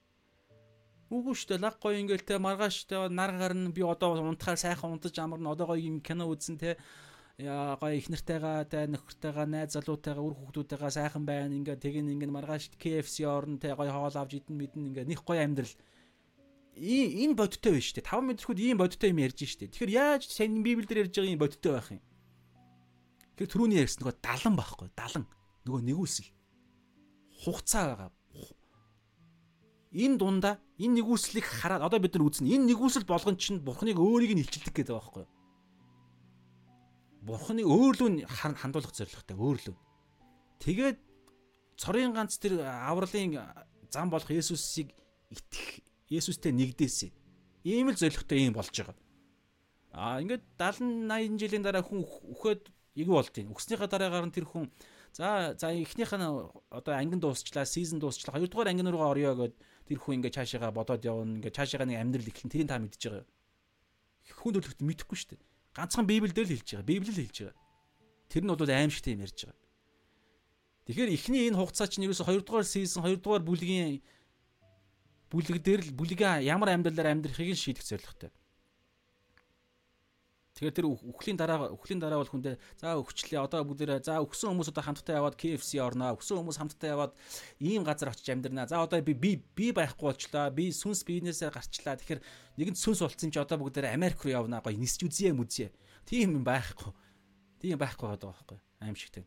[1.12, 1.64] Үгүй шүү дээ.
[1.68, 5.52] Лаг гоё ингээл те маргааш те нар гарна би одоо унтахаар сайхан унтаж амарна.
[5.52, 6.80] Одоо гоё юм кино үзэн те
[7.42, 11.56] гоё их нартайгаа те нөхөртөйгаа найз залуутайгаа үр хүүхдүүдтэйгээ сайхан байна.
[11.56, 15.42] Ингээ тэгин ингээ маргааш KFC орно те гоё хоол авч идэн мэдэн ингээ них гоё
[15.42, 15.76] амьдрал.
[16.78, 18.12] Энэ бодиттой байна шүү дээ.
[18.12, 19.72] 5 мэдрхүүд ийм бодиттой юм ярьж штэ.
[19.72, 22.02] Тэгэхээр яаж сайн библиэлд ярьж байгаа юм бодиттой байх юм?
[23.36, 24.88] Тэгэхээр түрүүний ярьсан нөгөө далан байхгүй.
[24.96, 25.26] Далан.
[25.68, 26.30] Нөгөө нэгүсэл.
[27.44, 28.12] Хугацаа байгаа
[29.92, 32.48] энэ дундаа энэ нэгүслийг хараад одоо бид нар үзнэ.
[32.56, 35.41] Энэ нэгүсэл болгон чинь бурхныг өөрийг нь илчилдэг гэдэг байгаа байхгүй юу?
[37.22, 39.76] Бурхныг өөрлөө хандуулах зорилготой өөрлөө.
[40.62, 40.98] Тэгээд
[41.78, 43.38] цорын ганц тэр авралын
[43.94, 44.90] зам болох Есүсийг
[45.30, 47.14] итгэх Есүстэй нэгдээсэй.
[47.64, 48.98] Ийм л зорилготой юм болж байгаа.
[49.94, 53.54] Аа ингээд 70 80 жилийн дараа хүн өгөхөд юу болдгийг.
[53.54, 54.72] Өгснийхаа дараагаар нь тэр хүн
[55.14, 56.26] за за эхнийх нь
[56.74, 58.40] одоо ангин дуусчлаа, сизон дуусчлаа.
[58.40, 59.54] Хоёрдугаар ангин руугаа орё гэд
[59.88, 63.26] тэр хүн ингээ цаашаага бодоод явна ингээ цаашаага нэг амьдрал эхлэн тэрийг та мэдж байгаа.
[64.42, 65.51] Хүн төлөвт мэдэхгүй шүү дээ.
[65.76, 66.92] Ганцхан Библиэл дээр л хэлж байгаа.
[66.92, 67.60] Библиэл хэлж байгаа.
[68.28, 69.60] Тэр нь бол аимшигтэй юм ярьж байгаа.
[70.86, 74.02] Тэгэхээр эхний энэ хугацаа чинь ерөөсө 2 дугаар сизон 2 дугаар бүлгийн
[75.32, 78.32] бүлэг дээр л бүлэгээ ямар амьдралаар амьдрахыг шийдэх зорилготой.
[80.62, 84.70] Тэгэхээр тэр үхлийн дараа үхлийн дараа бол хүндээ за өгчлээ одоо бүгдээрээ за өгсөн хүмүүс
[84.70, 87.14] одоо хамтдаа яваад KFC орноо өгсөн хүмүүс хамтдаа яваад
[87.64, 88.68] ийм газар очиж амьдрнаа.
[88.68, 90.52] За одоо би би би байхгүй болчлаа.
[90.52, 91.96] Би сүнс биенээсээ гарчлаа.
[91.98, 92.22] Тэгэхээр
[92.62, 94.62] нэгэнт сүнс болцсон чи одоо бүгдээрээ Америк руу явнаа.
[94.62, 95.74] Гоё нисч үзье мүзье.
[96.06, 96.94] Тийм юм байхгүй.
[97.58, 98.60] Тийм байхгүй байгаа байхгүй.
[98.86, 99.26] Аимшигтэй.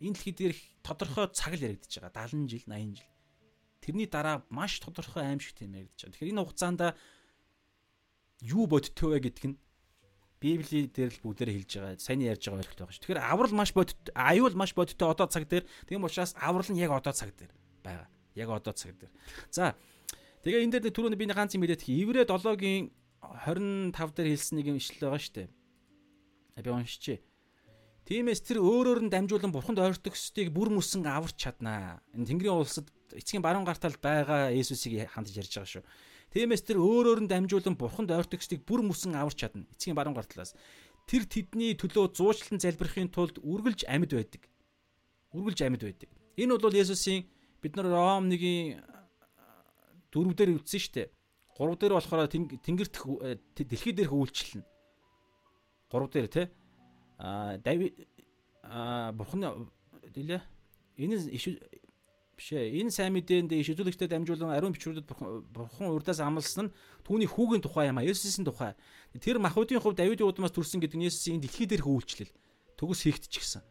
[0.00, 2.32] Энэ дэлхий дээр тодорхой цаг л яригдчихэж байгаа.
[2.32, 3.10] 70 жил, 80 жил.
[3.84, 6.14] Тэрний дараа маш тодорхой аимшигтэй юм яригдчихэж байгаа.
[6.16, 6.80] Тэгэхээр энэ хугацаанд
[8.42, 9.58] юу бодтойвэ гэдг нь
[10.42, 12.02] Библи дээр л бүгдээр хэлж байгаа.
[12.02, 13.02] Сайн ярьж байгаа ойлголт байгаа шүү.
[13.06, 15.70] Тэгэхээр аврал маш бодит аюул маш бодиттой одоо цаг дээр.
[15.86, 17.54] Тийм учраас аврал нь яг одоо цаг дээр
[17.86, 18.10] байгаа.
[18.34, 19.14] Яг одоо цаг дээр.
[19.54, 19.78] За
[20.42, 22.90] тэгээ энэ дээр түрүүний би ганц юм хэлээд Иврэ 7-гийн
[23.22, 25.48] 25 дээр хэлсэн нэг юм ишлэл байгаа шүү дээ.
[26.62, 27.22] Би уншчихъя.
[28.02, 32.02] Тиймээс тэр өөрөөр нь дамжуулан бурханд ойртогчдыг бүр мөсөн аварч чаднаа.
[32.18, 35.84] Энэ Тэнгэрийн улсад эцгийн баруун гартал байгаа Есүсийг хандж ярьж байгаа шүү.
[36.34, 39.70] Тиймээс тэр өөрөөр нь дамжуулан бурханд ойртогчдыг бүр мөсөн аварч чадна.
[39.70, 40.58] Эцгийн баруун гартлаас.
[41.06, 44.50] Тэр тэдний төлөө зуучлан залбирахын тулд үргэлж амьд байдаг.
[45.30, 46.10] Үргэлж амьд байдаг.
[46.34, 47.30] Энэ бол Есүсийн
[47.62, 48.82] бид нар Ром 1-ийн
[50.12, 51.08] дөрөв дээр үтсэн шүү дээ.
[51.56, 52.94] Гурав дээр болохоор тэнгэрт
[53.56, 54.68] дэлхий дээрх үйлчлэл нь.
[55.88, 56.52] Гурав дээр те.
[57.18, 57.96] А Давид
[58.62, 59.68] а бурхан
[60.12, 60.40] дэлээ.
[61.00, 61.16] Энэ
[62.36, 62.80] биш ээ.
[62.80, 65.08] Энэ сайн мэдээнд шийдвэрлэгчдэд дамжуулан ариун бичвэрүүдэд
[65.52, 66.74] бурхан урдаас амласан нь
[67.04, 68.04] түүний хүүгийн тухай юм а.
[68.04, 68.74] Есүсийн тухай.
[69.16, 72.32] Тэр махуудын хувьд Давидын удмаас төрсэн гэдэг нь Есүсийн дэлхий дээрх үйлчлэл.
[72.76, 73.62] Төгс хийгдчихсэн.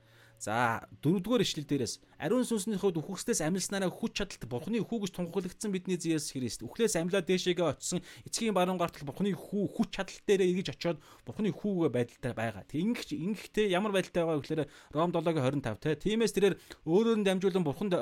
[0.42, 5.70] За дөрөвдүгээр ишлэл дээрээс ариун сүнсний хувьд үхэгснээс амилснараа хүч чадалт бурхны хүү гэж тунхаглагдсан
[5.70, 6.66] бидний Иесус Христ.
[6.66, 10.98] Үхлээс амлаад дээшээгээ очисон эцгийн баруун гартал бурхны хүү хүч чадалт дээрээ эргэж очиод
[11.30, 12.66] бурхны хүүгээ байдалтай байгаа.
[12.74, 14.66] Ингэх ингэхтэй ямар байдалтай байгаа гэхээр
[14.98, 15.94] Ром 7-гийн 25 те.
[16.10, 16.58] Тиймээс тэрээр
[16.90, 17.94] өөрөөр нь дамжуулан бурханд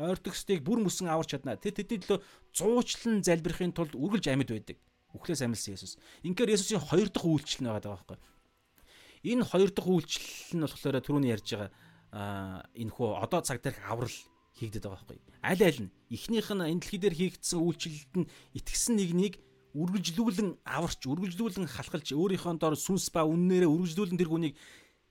[0.00, 1.60] ойртогчдыг бүр мөсөн аварч чадна.
[1.60, 2.24] Тэр тэдний төлөө
[2.56, 4.80] зуучлан залбирахын тулд үргэлж амьд байдаг.
[5.12, 6.00] Үхлээс амилсан Есүс.
[6.24, 8.16] Инхээр Есүсийн хоёр дахь үйлчлэл нь байгаа байхгүй.
[9.22, 11.70] Энэ хоёр дахь үйлчлэл нь болохоор түрүүний ярьж байгаа
[12.12, 14.18] аа энэ хөө одоо цаг дээр аврал
[14.58, 15.18] хийгдэт байгаа байхгүй.
[15.42, 19.40] Аль аль нь эхнийх нь энэ дэлхий дээр хийгдсэн үйлчлэлд нь итгэсэн нэгнийг
[19.72, 24.54] үргэлжлүүлэн аварч, үргэлжлүүлэн халахалж өөрийнхөө дор сүнс ба үннээрээ үргэлжлүүлэн тэр хүнийг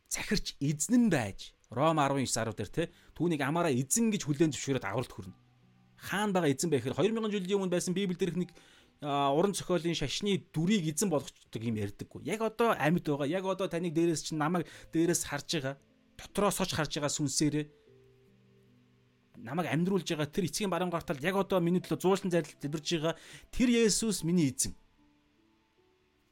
[0.05, 2.83] захирч эзнэн байж Ром 19 10 дээр те
[3.15, 5.33] түүнийг амаараа эзэн гэж хүлээн зөвшөөрөөд авралт хүрнэ.
[5.97, 8.51] Хаан байгаа эзэн байхэр 2000 жилийн өмнө байсан Библи дээрх нэг
[9.01, 12.21] уран зохиолын шашны дүрийг эзэн болгочдөг юм ярьдаггүй.
[12.25, 13.25] Яг одоо амьд байгаа.
[13.25, 15.75] Яг одоо таныг дээрээс чинь намайг дээрээс харж байгаа.
[16.17, 17.65] Дотроос оч харж байгаа сүнсээрээ
[19.41, 23.15] намайг амьдруулж байгаа тэр эцгийн баруун гартал яг одоо миний төлөө зуулсан зайлт зэлбэрж байгаа
[23.49, 24.77] тэр Есүс миний эзэн.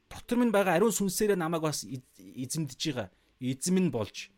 [0.09, 3.09] Дотор минь байгаа ариун сүнсээрээ намайг бас эзэмдэж байгаа.
[3.41, 4.29] Эзэн минь болж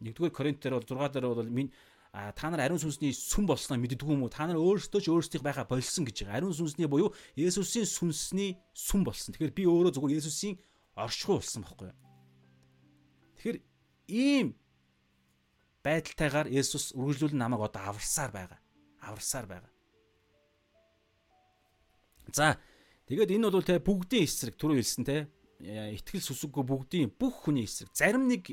[0.00, 1.72] 1-р Коринт дээр бол 6 дээр бол минь
[2.12, 4.32] а та нар ариун сүнсний сүм болсноо мэддэггүй юм уу?
[4.32, 6.44] Та нар өөрсдөө ч өөрсдийнх байха болсон гэж байгаа.
[6.44, 9.32] Ариун сүнсний буюу Есүсийн сүнсний сүм болсон.
[9.32, 10.60] Тэгэхээр би өөрөө зөвхөн Есүсийн
[10.92, 11.96] оршихуй болсон байхгүй юу?
[13.40, 13.58] Тэгэхээр
[14.12, 14.46] ийм
[15.80, 18.60] байдалтайгаар Есүс үргэлжлүүлэн намайг одоо аварсаар байгаа.
[19.00, 19.72] Аварсаар байгаа.
[22.28, 22.60] За
[23.08, 25.32] тэгээд энэ бол те бүгдийн эсрэг түрүү хэлсэн те
[25.64, 27.88] итгэл сүсэггүй бүгдийн бүх хүний эсрэг.
[27.96, 28.52] Зарим нэг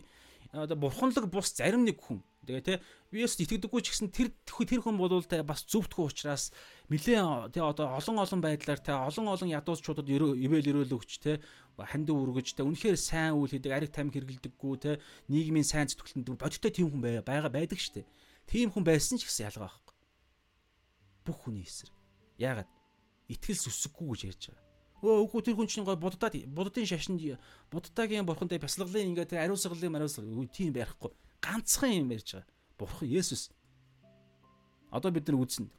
[0.56, 2.74] одоо бурханлаг бус зарим нэг хүн Тэгээ те
[3.12, 6.56] би Есүст итгэдэггүй ч гэсэн тэр тэр хүн бол те бас зөвдгөө учраас
[6.88, 11.44] нэлээ те одоо олон олон байдлаар те олон олон ядуусчуудад ивэл ирэл өгч те
[11.76, 14.92] хандив үргэж те үнэхээр сайн үйл хийдэг ариг тамхи хэргэлдэггүй те
[15.28, 18.08] нийгмийн сайн зүтгэлэнд бодиттой тийм хүн байгаа байдаг штэ.
[18.48, 19.96] Тийм хүн байсан ч гэсэн ялгаа байхгүй.
[21.28, 21.94] Бүх хүний эсрэг.
[22.40, 22.72] Яагаад?
[23.30, 24.66] Итгэл сүсэггүй гэж ярьж байгаа.
[25.00, 27.24] Өө үгүй тэр хүн чинь гой буддаад буддын шашинд
[27.72, 31.14] буддагийн бурхантай бясалгалын ингээ тэр ариусгалын ариусгал тийм ярихгүй.
[31.42, 32.48] Ганцхан юм ярьж байгаа.
[32.78, 33.52] Бурхан Есүс.
[34.92, 35.70] Одоо бид нар үзнэ.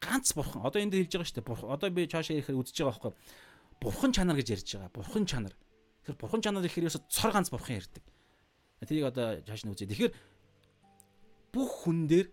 [0.00, 0.62] Ганц бурхан.
[0.62, 1.48] Одоо дээр хэлж байгаа шүү дээ.
[1.48, 1.70] Бурхан.
[1.72, 3.12] Одоо би цаашаа ирэхээр үзэж байгаа байхгүй.
[3.80, 4.92] Бурхан чанар гэж ярьж байгаа.
[4.92, 5.54] Бурхан чанар.
[6.04, 8.04] Тэгэхээр бурхан чанар гэхээр ерөөсө цор ганц бурхан ярьдаг.
[8.84, 9.88] Тэрийг одоо цааш нь үзье.
[9.88, 10.12] Тэгэхээр
[11.50, 12.28] бүх хүн дээр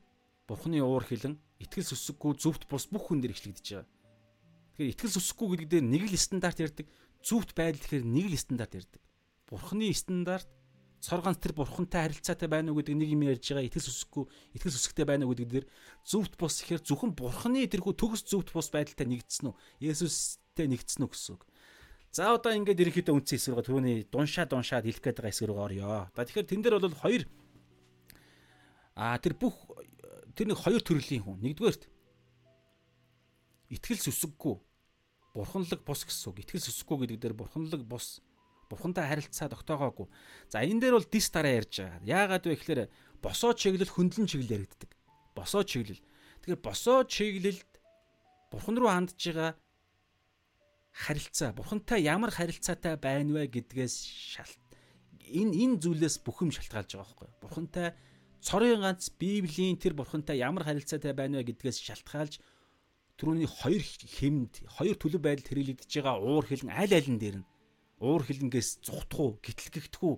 [0.46, 3.88] бурханы уур хилэн итгэл сүсэггүй зөвхт бус бүх хүн дээр ичлэгдэж байгаа.
[4.76, 6.88] Тэгэхээр итгэл сүсэхгүй гэдэг дээр нэг л стандарт ярддаг.
[7.24, 9.02] Зүвт байдал гэхээр нэг л стандарт ярддаг.
[9.48, 10.50] Бурхны стандарт
[11.04, 13.68] цор ганц тэр бурхантай харилцаатай байна уу гэдэг нэг юм ярьж байгаа.
[13.68, 14.24] Итгэл сүсэхгүй,
[14.56, 15.68] итгэл сүсэгтэй байна уу гэдэг дээр
[16.08, 19.56] зүвт бус гэхээр зөвхөн бурхны тэрхүү төгс зүвт бус байдалтай нэгдсэн үү?
[19.84, 21.44] Есүстэй нэгдсэн үү гэсэн үг.
[22.16, 25.60] За одоо ингээд ерөнхийдөө үндсэн хэсэг рүү түрүүний дуншаа дуншаад хэлэх гээд байгаа хэсэг рүү
[25.60, 26.08] орё.
[26.16, 27.24] За тэгэхээр тэн дээр бол хоёр
[28.96, 29.60] аа тэр бүх
[30.40, 31.44] тэр нэг хоёр төрлийн хүн.
[31.44, 31.84] Нэгдүгээрт
[33.76, 34.56] итгэл сүсэггүй
[35.36, 36.46] бурханлаг бус гэсэн үг.
[36.46, 38.22] Итгэл сүсэггүй гэдэг дээр бурханлаг бус
[38.74, 40.10] бурхантай харилцаа тогтоогоогүй.
[40.50, 42.02] За энэ дээр бол дис дараа ярьж байгаа.
[42.02, 42.82] Яагаад вэ гэхээр
[43.22, 44.91] босоо чиглэл хөндлөн чиглэл яригддаг.
[45.38, 46.02] Босоо чиглэл.
[46.41, 47.72] Тэгэхээр босоо чиглэлд
[48.50, 49.54] бурхан руу хандж байгаа
[50.94, 53.95] харилцаа, бурхантай ямар харилцаатай байна вэ гэдгээс
[54.34, 54.62] шалт.
[55.26, 57.41] Энэ энэ зүйлээс бүхэм шалтгаалж байгаа байхгүй юу?
[57.41, 57.88] Бурхантай
[58.44, 62.38] цорын ганц Библийн тэр бурхантай ямар харилцаатай байна вэ гэдгээс шалтгаалж
[63.18, 67.48] түрүүний хоёр хэмд хоёр төлөв байдалд хэрэглэгдэж байгаа уур хилэн аль алин дээр нь
[68.04, 70.16] уур хилэнгээс зүхтах уу гитлэгдэх үү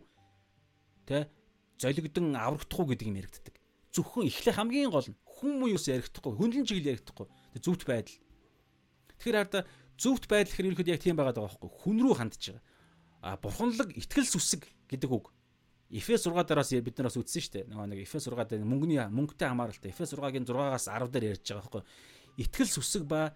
[1.05, 1.29] тэ
[1.77, 3.55] золигдсон аврагдах уу гэдэг юм яригддаг.
[3.93, 7.27] Зөвхөн эхлэх хамгийн гол нь хүн мууюус ярихдахгүй хөндлөн чиглэл ярихдахгүй
[7.61, 8.17] зөвхт байдал.
[9.21, 9.59] Тэгэхээр арда
[9.95, 11.71] зөвхт байдал гэхээр ерөөд яг тийм байгаад байгаа байхгүй.
[11.85, 12.63] Хүн рүү хандж байгаа.
[13.23, 15.31] А бурханлаг итгэл сүсэг гэдэг үг.
[15.93, 17.65] Эфес 6 дээрээс бид нараас үтсэн шүү дээ.
[17.69, 19.93] Нөгөө нэг Эфес 6 дээр мөнгөний мөнгөтэй хамааралтай.
[19.93, 21.83] Эфес 6-гийн 6-аас 10 дээр ярьж байгаа байхгүй.
[22.41, 23.31] Итгэл сүсэг ба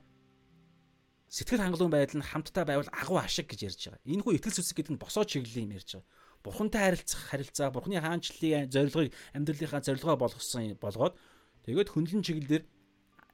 [1.29, 4.01] сэтгэл хангалуун байдал нь хамтдаа байвал агуу ашиг гэж ярьж байгаа.
[4.09, 6.09] Энэ хүү итгэл сүсэг гэдэг нь босоо чиглэлийн юм ярьж байгаа.
[6.41, 11.13] Бурхантай харилцах харилцаа, Бурхны хаанчлалын зорилгыг амьдралынхаа зорилгоо болгосон болгоод
[11.67, 12.63] тэгээд хөндлөн чиглэлээр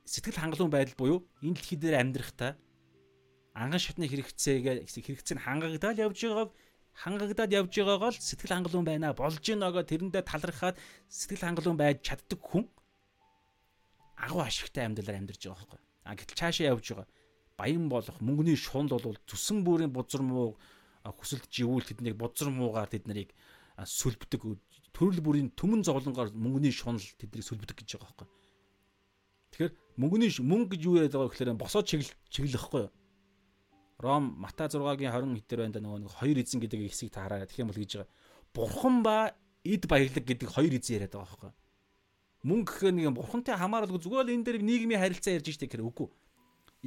[0.03, 2.51] сэтгэл хангалуун байдал буюу энэ дэлхий дээр амьдрахдаа
[3.55, 6.51] анган шатны хэрэгцээгээ хэрэгцээ нь хангагдаад явж байгааг
[6.99, 10.75] хангагдаад явж байгаагаа л сэтгэл хангалуун байна болж гинэгаа тэрэндээ талархаад
[11.07, 12.67] сэтгэл хангалуун байж чаддаг хүн
[14.19, 15.81] агуу ашигтай амьдралаар амьдарч байгаа байхгүй.
[16.05, 17.07] А гэтэл цаашаа явж байгаа.
[17.57, 20.57] Баян болох мөнгөний шунд бол зүсэн бүрийн бузар муу
[21.03, 23.31] хүсэлт живүүл тэднийг бузар муугаар тэд нарыг
[23.79, 24.41] сүлбдэг
[24.91, 28.27] төрөл бүрийн төмөн зовлонгоор мөнгөний шунал тэднийг сүлбдэг гэж байгаа байхгүй.
[29.55, 32.91] Тэгэхээр мөнгөний мөнгө гэж юу яриад байгаа гэхээр босоо чиглэхгүй юу?
[34.03, 37.71] Ром Матай 6-гийн 20 хитэр байна нөгөө нэг хоёр эзэн гэдэг хэсгийг таараа гэх юм
[37.71, 38.11] бол гэж байгаа.
[38.51, 39.31] Бурхан ба
[39.63, 41.51] эд баярлаг гэдэг хоёр эзэн яриад байгаа байхгүй
[42.45, 46.07] мөнгө гэхээр нэг бурхантай хамааралгүй зүгээр л энэ дээр нийгмийн харилцаа ярьж штэ гэхээр үгүй.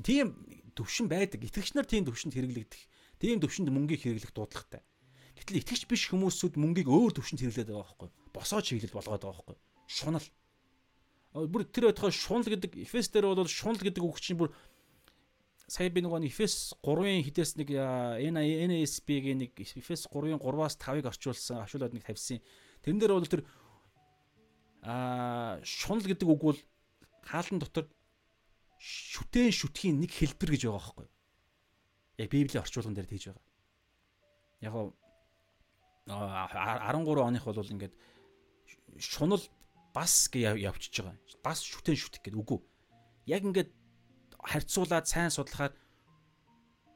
[0.07, 0.39] Тийм
[0.75, 1.41] төвшин байдаг.
[1.45, 2.83] Итгэгч нар тийм төвшөнд хэрэглэгдэх.
[3.21, 4.83] Тийм төвшөнд мөнгийг хэрэглэх дуудлагатай.
[5.39, 8.09] Гэтэл итгэгч биш хүмүүсүүд мөнгийг өөр төвшөнд хэрэглээд байгаа байхгүй.
[8.35, 9.57] Босоо чиглэл болгоод байгаа байхгүй.
[9.87, 10.27] Шунал.
[11.33, 14.51] Бүр тэр байтугай шунал гэдэг Эфес дээр бол шунал гэдэг үг чинь бүр
[15.69, 21.93] сая би нөгөө Эфес 3-ын хитээс нэг NASB-гийн нэг Эфес 3-ын 3-аас 5-ыг орчуулсан, авшуулаад
[21.93, 22.41] нэг тавьсан.
[22.83, 23.45] Тэрэн дээр бол тэр
[24.83, 26.59] аа шунал гэдэг үг бол
[27.23, 27.85] хаалт дотор
[28.79, 31.07] шүтэн шүтхийн нэг хэлбэр гэж байгаа байхгүй.
[32.19, 33.47] Яг Библийн орчуулган дээр тэгж байгаа.
[34.63, 34.95] Яг гоо
[36.09, 37.95] 13 оных бол ингээд
[38.99, 39.43] шунал
[39.93, 41.19] бас гэж явчихж байгаа.
[41.43, 42.61] Бас шүтэн шүтэх гэдэг үгүй.
[43.27, 43.71] Яг ингээд
[44.39, 45.75] харьцуулаад сайн судлахаар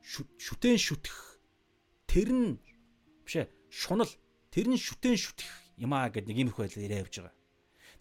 [0.03, 1.19] шүтэн шүтэх
[2.07, 2.59] тэр нь
[3.27, 4.11] бишээ шунал
[4.51, 7.35] тэр нь шүтэн шүтэх юм аа гэдэг нэг юм их байдлаар яриа явж байгаа.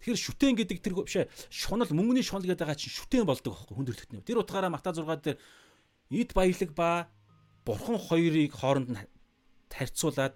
[0.02, 4.26] Тэгэхээр шүтэн гэдэг тэр бишээ шунал мөнгөний шунал гэдэг байгаа чинь шүтэн болдог байхгүй хүндрэлтний.
[4.26, 5.38] Тэр утгаараа Мата 6 дээр
[6.10, 7.06] эд баялаг ба
[7.62, 8.98] бурхан хоёрыг хооронд нь
[9.70, 10.34] тарьцуулаад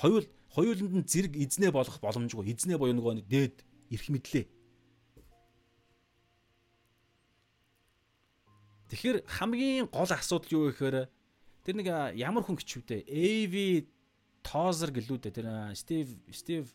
[0.00, 2.48] хоёул хоёуланд нь зэрэг эзнээ болох боломжгүй.
[2.56, 3.60] Эзнээ буюу нөгөө дээд
[3.92, 4.48] эрх мэдлээ.
[8.88, 11.12] Тэгэхээр хамгийн гол асуудал юу гэхээр
[11.68, 13.84] тэр нэг ямар хүн гिचвдээ AV
[14.46, 16.70] Тозер гэлүү дээ тэр Стив Стив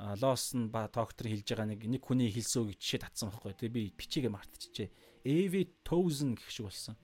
[0.00, 3.52] Лоос нь ба доктор хэлж байгаа нэг нэг хүний хэлсөө гэж жишээ татсан байхгүй.
[3.52, 4.88] Тэгээ би бичээгээ мартчихжээ.
[5.28, 5.54] AV
[5.84, 6.96] Tozen гэх шиг болсон.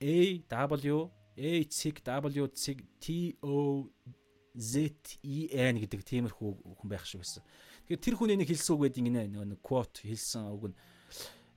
[0.00, 0.16] A
[0.48, 2.64] W A C W C
[2.96, 3.84] T O
[4.56, 7.44] ZEN гэдэг тиймэрхүү хүн байх шиг байсан.
[7.84, 10.76] Тэгэхээр тэр хүний нэг хэлсэн үг гэдэг гинэ нэг quote хэлсэн үг нь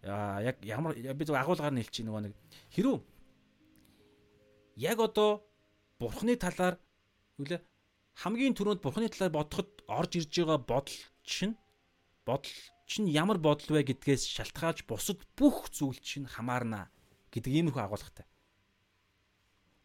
[0.03, 2.34] аа яг ямар би зөв агуулгаар нь хэлчих нөгөө нэг
[2.76, 2.98] хэрүү
[4.84, 5.48] яг одоо
[5.98, 6.76] бурхны талаар
[7.40, 7.64] үлээ
[8.22, 11.57] хамгийн түрүүнд бурхны талаар бодоход орж ирж байгаа бодол чинь
[12.26, 12.53] бодол
[12.85, 16.94] чинь ямар бодол вэ гэдгээс шалтгаалж бусад бүх зүйл чинь хамаарна
[17.34, 18.26] гэдэг иймэрхүү агуулгатай.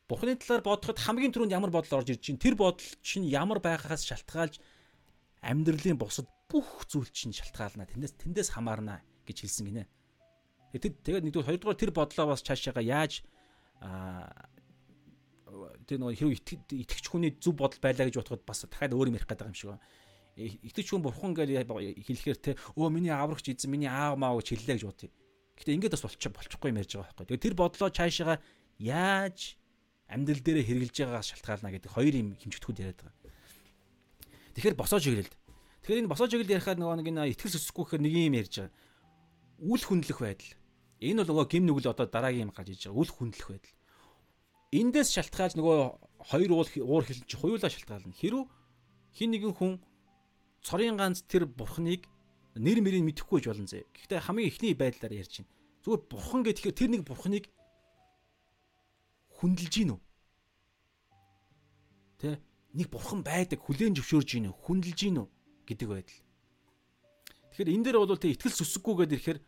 [0.09, 4.05] Бурхны талаар бодоход хамгийн түрүүнд ямар бодол орж ирж чинь тэр бодол чинь ямар байхаас
[4.05, 4.61] шалтгаалж
[5.41, 7.89] амьдралын бусад бүх зүйл чинь шалтгаална.
[7.89, 9.85] Тэндээс тэндээс хамаарна гэж хэлсэн гинэ.
[10.73, 13.25] Тэгээд нэгдүгээр хоёрдугаар тэр бодлоо бас цаашаага яаж
[15.87, 16.33] тэр нөгөө хэрэг
[16.71, 19.71] итгэж хүний зөв бодол байлаа гэж бодоход бас дахиад өөр юм ярих гэдэг юм шиг
[19.75, 19.85] байна.
[20.39, 24.77] Итгэж хүн бурхан гэж хэлэхээр те өө миний аврагч эзэн миний аав маа гэж хэллээ
[24.79, 25.11] гэж бодъё.
[25.59, 27.27] Гэтэ ингээд бас болчих болчихгүй юм ярьж байгаа байхгүй.
[27.27, 28.37] Тэгээд тэр бодлоо цаашаага
[28.79, 29.39] яаж
[30.07, 33.17] амьдрал дээрээ хэрэгжилж байгаагаас шалтгаална гэдэг хоёр юм хэмжигдэхүүд яриад байгаа.
[34.55, 35.35] Тэгэхээр босоо чиглэлд.
[35.83, 38.75] Тэгэхээр энэ босоо чиглэлд ярихад нөгөө нэг энэ итгэл сүсэхгүй гэхээр нэг юм ярьж байгаа.
[39.59, 40.59] Үл хүндлэх байдал
[40.99, 43.78] Энэ бол нөгөө гим нүгэл одоо дараагийн юм гарч иж байгаа үл хүндлэх байдал.
[44.69, 45.79] Эндээс шалтгаалж нөгөө
[46.29, 48.13] хоёр уул уур хэлж хуйлаа шалтгаална.
[48.13, 48.45] Хэрв
[49.17, 49.81] хин нэгэн хүн
[50.61, 52.05] цорын ганц тэр бурхныг
[52.53, 53.89] нэр мэрийг мэдэхгүй болно зэ.
[53.97, 55.53] Гэхдээ хамгийн эхний байдлаар ярьж байна.
[55.89, 57.49] Зүгээр бурхан гэхээр тэр нэг бурхныг
[59.41, 60.01] хүндэлж гин үү?
[62.21, 62.37] Тэ
[62.77, 64.57] нэг бурхан байдаг хүлээн зөвшөөрж гин үү?
[64.69, 65.29] Хүндэлж гин үү
[65.65, 66.21] гэдэг байдал.
[67.57, 69.41] Тэгэхээр энэ дээр бол тэ итгэл сүсэггүйгээд ирэхээр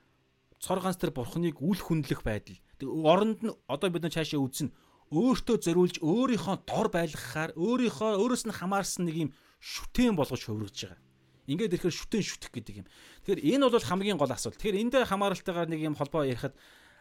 [0.65, 2.57] цор ганц тэр бурхныг үл хүндлэх байдал.
[2.81, 4.73] Оронд нь одоо бид нар цаашаа үзнэ
[5.11, 11.03] өөртөө зориулж өөрийнхөө дор байлгахаар өөрийнхөө өөрөөс нь хамаарсан нэг юм шүтэн болгож хөврөгж байгаа.
[11.51, 12.87] Ингээд ирэхээр шүтэн шүтэх гэдэг юм.
[13.27, 14.55] Тэгэхээр энэ бол хамгийн гол асуудал.
[14.63, 16.55] Тэгэхээр эндээ хамааралтайгаар нэг юм холбоо ярихад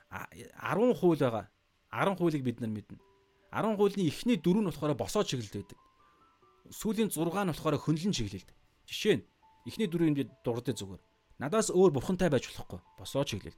[0.09, 1.53] 10 хууль байгаа.
[1.93, 2.97] 10 хуулийг бид нар мэднэ.
[3.53, 5.77] 10 хуулийн эхний дөрөв нь болохоор босоо чиглэлд байдаг.
[6.73, 8.49] Сүүлийн 6 нь болохоор хөнлөн чиглэлд.
[8.89, 9.23] Жишээ нь
[9.69, 11.01] эхний дөрөв нь дурдээ зүгээр.
[11.37, 12.81] Надаас өөр бурхантай байж болохгүй.
[12.97, 13.53] Босоо чиглэл.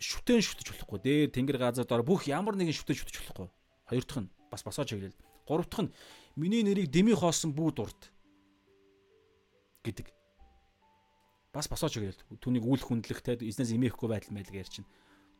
[0.00, 0.98] Шүтэн шүтэж болохгүй.
[1.02, 3.48] Дээр тэнгэр газар дор бүх ямар нэгэн шүтэн шүтэж болохгүй.
[3.90, 5.14] Хоёр дахь нь бас босоо чиглэл.
[5.46, 5.94] Гурав дахь нь
[6.34, 8.00] миний нэрийг дэми хоосон бүү дурд
[9.86, 10.10] гэдэг.
[11.54, 12.18] Бас босоо чиглэл.
[12.42, 14.90] Түүнийг үл хүндлэхтэй эзнээс имээхгүй байдал мэлэг ярьж чинь.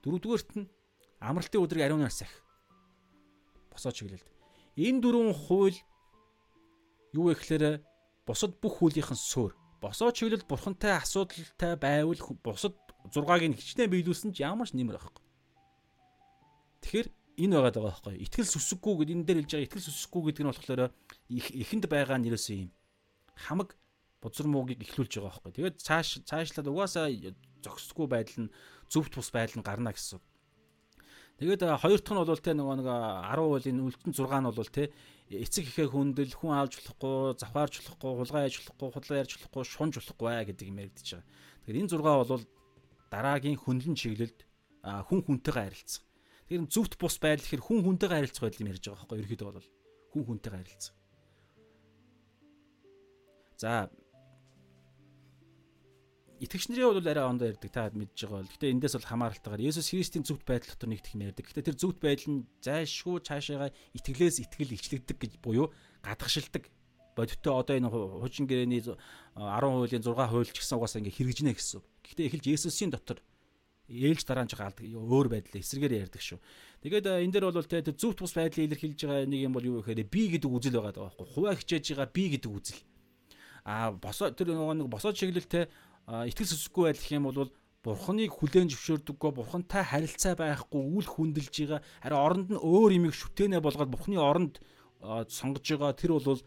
[0.06, 0.70] Дөрөвдүгээрт нь
[1.18, 2.30] амралтын өдрийг ариунаар сах.
[3.74, 4.26] Босоо чиглэлд.
[4.78, 5.78] Энэ дөрвөн хууль
[7.14, 7.82] юу вэ гэхээр
[8.26, 9.54] бусад бүх хуулийнхан суурь
[9.84, 12.72] босоо чиглэл бурхантай асуудалтай байвал бусад
[13.12, 15.24] 6-ыг нь хичнээн биелүүлсэн ч ямар ч нэмэр байхгүй.
[16.84, 17.08] Тэгэхээр
[17.44, 18.14] энэ байгаад байгаа байхгүй.
[18.24, 20.82] Итгэл сүсэггүй гэдэг энэ дээр хэлж байгаа итгэл сүсэггүй гэдэг нь болохоор
[21.32, 22.70] эхэнд байгаа нь ерөөсөө юм
[23.34, 23.74] хамаг
[24.22, 25.52] бузар муугийг ихлүүлж байгаа байхгүй.
[25.58, 27.10] Тэгээд цааш цаашлаад угаасаа
[27.64, 28.52] зөксөхгүй байдал нь
[28.88, 30.22] зөвхт бус байдал нь гарна гэсэн.
[31.42, 34.84] Тэгээд хоёр дахь нь бол те нөгөө нэг 10% энэ үлдэн 6 нь бол те
[35.34, 39.94] эцэг ихээ хүндэл хүн аалж болохгүй, завхаарж болохгүй, хулгай яаж болохгүй, худлаа ярьж болохгүй, шунж
[39.98, 41.26] болохгүй гэдэг юм яригдчихэж байгаа.
[41.66, 42.44] Тэгэхээр энэ 6 бол
[43.14, 44.38] дараагийн хөнлөн чиглэлд
[44.82, 46.02] хүн хүнтэйгээ харилцах.
[46.50, 49.68] Тэгэхээр зөвхт бус байдал гэхэр хүн хүнтэйгээ харилцах байдал юм ярьж байгаа байхгүй ерөөхдөө бол
[50.10, 50.94] хүн хүнтэйгээ харилцах.
[53.62, 53.86] За
[56.42, 58.52] итгэгч нарын бол арай ондоо ярддаг та мэдж байгаа бол.
[58.52, 61.46] Гэтэ эндээс бол хамааралтайгаар Есүс Христийн зөвхт байдал дотор нэгдэх юм ярддаг.
[61.48, 65.72] Гэтэ тэр зөвхт байдал нь зайлшгүй цаашаага итгэлээс итгэл ичлэгдэг гэж буюу
[66.02, 66.68] гадагшилдаг.
[67.16, 68.98] Бодиттой одоо энэ хуучин гэрээний 10
[69.38, 71.82] хуулийн 6 хууль ч гэсэн угаасаа ингээ хэрэгжинэ гэсэн.
[72.02, 73.22] Гэтэ эхэлж Есүсийн дотор
[73.88, 76.40] ээлж дараа нь жоо алдаг өөр байдлаа эсрэгээр ярьдаг шүү.
[76.82, 80.08] Тэгээд энэ дээр бол тэ зөвхт бус байдлыг илэрхийлж байгаа нэг юм бол юу гэхээр
[80.08, 81.26] би гэдэг үзэл байгаа байхгүй.
[81.36, 82.80] Хуваа хичээж байгаа би гэдэг үзэл.
[83.68, 85.68] А босоо тэр нэг босоо чиглэлтэй
[86.08, 87.52] итгэл сүсэхгүй байх юм бол
[87.84, 93.60] бурхныг хүлээн зөвшөөрдөггүй бурхантай харилцаа байхгүй үл хүндэлж байгаа харин оронд нь өөр имийг шүтэнэ
[93.60, 94.56] болгоод бурхны оронд
[95.28, 96.40] сонгож байгаа тэр бол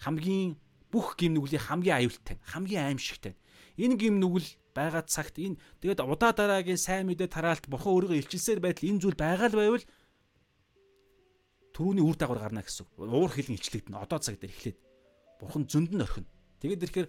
[0.00, 0.56] хамгийн
[0.90, 3.34] бүх гим нүглийн хамгийн аюултай хамгийн аимшигтай
[3.78, 8.60] энэ гим нүгэл байгаа цагт энэ тэгээд удаа дараагийн сайн мэдээ тараалт бурхан өөрийгөө илчилсээр
[8.64, 9.84] байтал энэ зүйл байгаа л байвал
[11.80, 12.86] түрүүний үр дагавар гарна гэсэн.
[13.00, 14.02] Уур хилэн илчлэгдэнэ.
[14.04, 14.78] Одоо цаг дээр эхлээд
[15.40, 16.28] бурхан зөнд нь орхино.
[16.60, 17.08] Тэгээд ирэхээр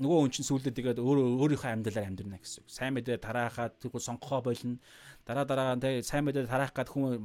[0.00, 2.64] нөгөө хүн чинь сүүлдээ тэгээд өөрөө өөрийнхөө амьдралаар амьдрна гэсэн.
[2.64, 4.80] Сайн мэдээ тараахад тэгвэл сонгохоо болно.
[5.28, 7.20] Дараа дараа тэ сайн мэдээ тараах гад хүн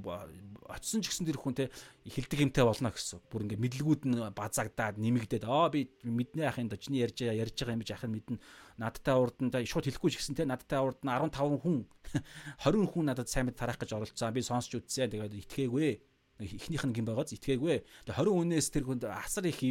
[0.68, 1.72] очисон ч гэсэн тэр хүн тэ
[2.04, 3.24] хилдэг юмтай болно гэсэн.
[3.32, 7.84] Бүр ингээд мэдлгүүд нь базагдаад нэмэгдээд аа би мэднэ ахын чиний ярьж ярьж байгаа юм
[7.86, 8.44] биш ахын мэднэ.
[8.76, 11.88] Надтай урд нь шууд хэлэхгүй ч гэсэн тэ надтай урд нь 15 хүн
[12.68, 14.36] 20 хүн надад сайн мэдээ тараах гэж оролцсон.
[14.36, 15.16] Би сонсч үзсэн.
[15.16, 16.04] Тэгээд итгээгүй
[16.40, 17.84] эхнийх нь гин байгааз итгээгүй.
[18.08, 19.62] Тэгээ 20 хүнээс тэр хүнд асар их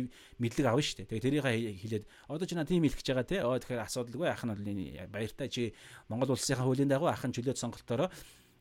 [0.41, 1.09] мэдлэг авна шүү дээ.
[1.13, 3.45] Тэгээ тэрийг хэлээд одоо чи на тийм хэлчихэж байгаа те.
[3.45, 5.63] Оо тэгэхээр асуудалгүй ах нь баяртай чи
[6.09, 8.09] Монгол улсынхаа хуулийн дагуу ахын чөлөөт сонголтоороо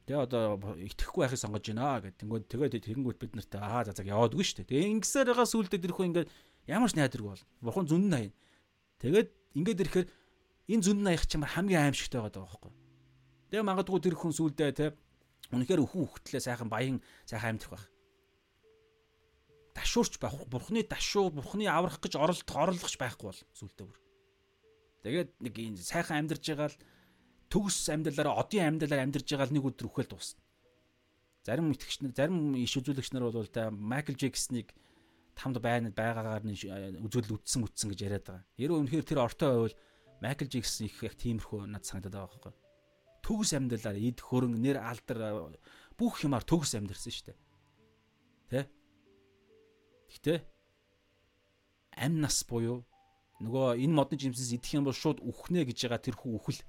[0.04, 2.20] Тэгээ одоо итгэхгүй байхыг сонгож байна гэдэг.
[2.20, 4.84] Тэнгүүд тэгээд тэгэнгүүт бид нарт аа за за яваад үгүй шүү дээ.
[4.84, 6.30] Тэгээ ингэсээр байгаа сүулдэ тэрхүү ингээд
[6.68, 7.46] ямар ч найдваргүй бол.
[7.64, 8.36] Бурхан зүнд нь хаяа.
[9.00, 9.30] Тэгээд
[9.64, 10.08] ингээд ирэхээр
[10.76, 12.72] энэ зүнд нь хаях чамар хамгийн аимшигтай байгаа байхгүй.
[13.48, 14.92] Тэгээ магадгүй тэр хүн сүулдэ те
[15.56, 17.86] үнэхээр өхөн хөхтлээ сайхан баян сайхан амьдах байх.
[19.74, 20.38] Дашуурч байх.
[20.48, 23.98] Бурханы дашуу, бурханы аврах гэж оролдох, орлогч байхгүй бол сүулдэ бүр.
[25.04, 26.78] Тэгээд нэг сайхан амьдарч байгаа л
[27.50, 30.42] төгс амьдралаараа одын амьдралаар амьдарж байгаа л нэг өдөр үхэл дуусна.
[31.44, 34.72] Зарим итгэгч нар, зарим иш үзүүлэгч нар бол та Майкл Джексоныг
[35.36, 36.56] тамд байна байгаагаар нь
[37.04, 38.46] үзүүлэл үтсэн үтсэн гэж яриад байгаа.
[38.56, 39.76] Яруу үнэхээр тэр ортой байвал
[40.24, 42.54] Майкл Джексон их их тиймэрхүү над санагдаад байгаа байхгүй.
[43.28, 45.20] Төгс амьдралаар эд хөрөн нэр алдар
[46.00, 47.40] бүх юмар төгс амьдрсан шүү дээ.
[48.50, 48.60] Тэ?
[50.14, 50.46] Гэтэ
[51.98, 52.86] амь нас буюу
[53.42, 56.62] нөгөө энэ модны жимсээс идэх юм бол шууд үхнэ гэж байгаа тэр хүү үхэл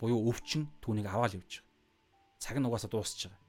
[0.00, 1.68] буюу өвчин түүнийг аваад явж байгаа.
[2.40, 3.42] Цаг нь угаасаа дуусч байгаа.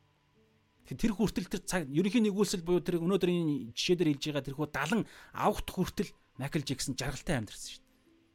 [0.90, 5.06] Тэр хүртэл тэр цаг ерөнхийн нэгүүлсэл буюу тэр өнөөдрийн жишээ дээр хэлж байгаа тэрхүү 70
[5.38, 6.10] авахт хүртэл
[6.42, 7.90] Майкл Джексон жаргалтай амьдэрсэн шүү дээ.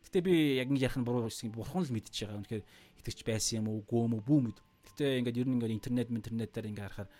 [0.06, 2.38] Гэтэ би яг ингэ ярих нь буруу гэсэн бурхан л мэдчихэж байгаа.
[2.38, 2.64] Үнэхээр
[3.02, 4.58] итгэж байсан юм уу, гөө юм уу, бүү мэд.
[4.86, 7.10] Гэтэ ингээд ер нь ингээд интернет интернетээр ингээд харахаар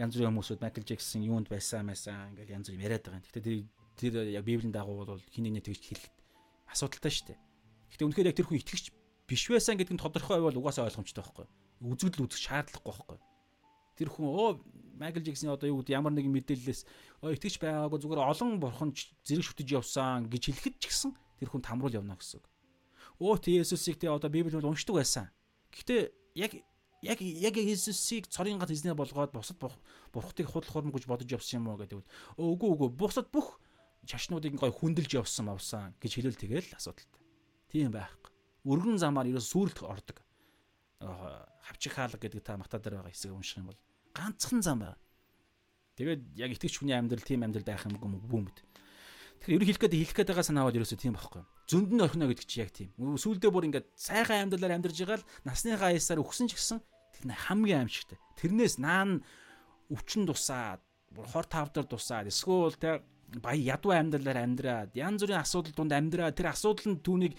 [0.00, 3.20] янз бүрийн хүмүүсүүд Майкл Джексон юунд байсан байсан ингээд янз бүр яриад байгаа.
[3.28, 3.56] Гэтэ тэр
[4.00, 6.08] тэр яг библийн дагуу бол хин нэгний тэгж хэлэх
[6.72, 7.38] асуудалтай шүү дээ.
[7.92, 8.84] Гэтэ үнэхээр яг тэр хүн итгэж
[9.28, 11.46] биш байсан гэдэг нь тодорхой байвал угаасаа ойлгомжтой байхгүй.
[11.84, 13.18] Үзэгдэл үзэх шаардлагагүй байхгүй.
[14.00, 14.48] Тэр хүн оо
[14.96, 16.80] Майкл Джексийн одоо юу гэдэг ямар нэгэн мэдээллээс
[17.20, 21.60] оо итгэж байгаагүй зүгээр олон бурхан зэрэг шүтэж явсан гэж хэлэхэд ч гэсэн тэр хүн
[21.60, 22.40] тамруул явна гэсэн.
[23.20, 25.28] Оо тэ Есүсийг тэ одоо Библи бол уншдаг байсан.
[25.72, 26.00] Гэхдээ
[26.40, 26.52] яг
[27.02, 29.58] яг яг Есүсийг цорын гад эзнээ болгоод бусад
[30.12, 32.04] бурхтыг худлах хурм гэж бодож явсан юм уу гэдэг.
[32.36, 33.60] Үгүй үгүй бусад бүх
[34.04, 37.20] чашнуудыг гой хүндэлж явсан авсан гэж хэлэл тэгэл асуудалтай.
[37.72, 38.20] Тийм байхгүй
[38.64, 40.20] өргөн замаар ерөөс сүрэлт ордог.
[41.00, 43.78] Хавчих хаалга гэдэг та матаа дээр байгаа хэсэг унших юм бол
[44.12, 44.98] ганцхан зам байна.
[45.96, 48.58] Тэгээд яг итгэж хүний амьдрал тийм амьдрал байх юм бүүмэд.
[49.40, 51.44] Тэгэхээр ер нь хэлэх гээд хэлэх байгаа санаа бол ерөөсөө тийм байхгүй.
[51.72, 52.92] Зөнд нь орхино гэдэг чи яг тийм.
[53.00, 56.84] Сүүлдээ бүр ингээд сайхан амьдралаар амьдарж байгаа л насныхаа аясаар өгсөн ч гэсэн
[57.28, 58.18] хамгийн аимшигтай.
[58.40, 59.20] Тэрнээс наан
[59.92, 60.80] өвчин тусаад,
[61.32, 63.02] хор тавдар тусаад, эсвэл тэр
[63.42, 67.34] баяа ядуу амьдралаар амьдраад, янз бүрийн асуудал донд амьдраад тэр асуудал нь түүнийг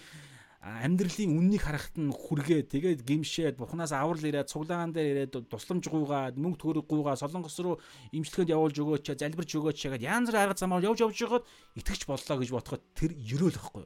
[0.62, 6.38] амьдралын үннийг харахад нь хүргээ тэгээд гимшээд бурхнаас аврал ирээд цуглаан дээр ирээд тусламж гуйгаад
[6.38, 7.82] мөнгө төгрөг гуйгаад солонгос руу
[8.14, 11.44] имчилгээнд явуулж өгөөч залбирч өгөөч гэдэг янз бүр арга замаар явж явж байгаад
[11.82, 13.84] итгэж боллоо гэж бодоход тэр ерөөл ихгүй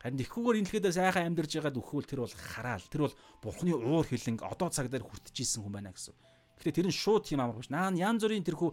[0.00, 3.14] харин ихгүйгээр инлэхэд сайхан амьдарж байгаад өхвөл тэр бол хараал тэр бол
[3.44, 6.16] бурхны уур хилэнг одоо цаг дээр хүртэж исэн хүн байна гэсэн.
[6.56, 7.72] Гэхдээ тэр нь шууд тийм амаргүй ш.
[7.72, 8.70] Наа янз бүрийн тэрхүү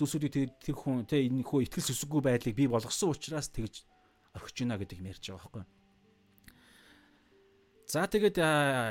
[0.00, 3.84] зүйлсүүдийг тэр хүн тэ энэ хөө итгэл сүсэггүй байдлыг бий болгосон учраас тэгж
[4.32, 5.64] орхиж байна гэдэг юм ярьж байгаа байхгүй.
[7.90, 8.36] За тэгээд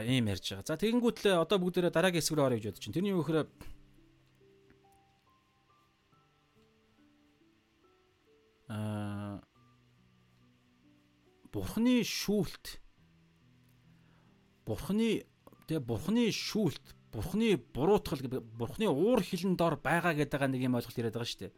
[0.06, 0.68] ийм ярьж байгаа.
[0.70, 2.94] За тэгэнгүүтлээ одоо бүгдээрээ дараагийн хэсэг рүү орё гэж бодож чинь.
[2.94, 3.48] Тэрний юу гэхээр
[11.49, 12.80] Бурхны шүүлт
[14.65, 15.26] Бурхны
[15.65, 18.21] тэгээ Бурхны шүүлт Бурхны буруутгал
[18.53, 21.53] Бурхны уур хилэн дор байгаа гэдэг нэг юм ойлголт яриад байгаа шүү дээ.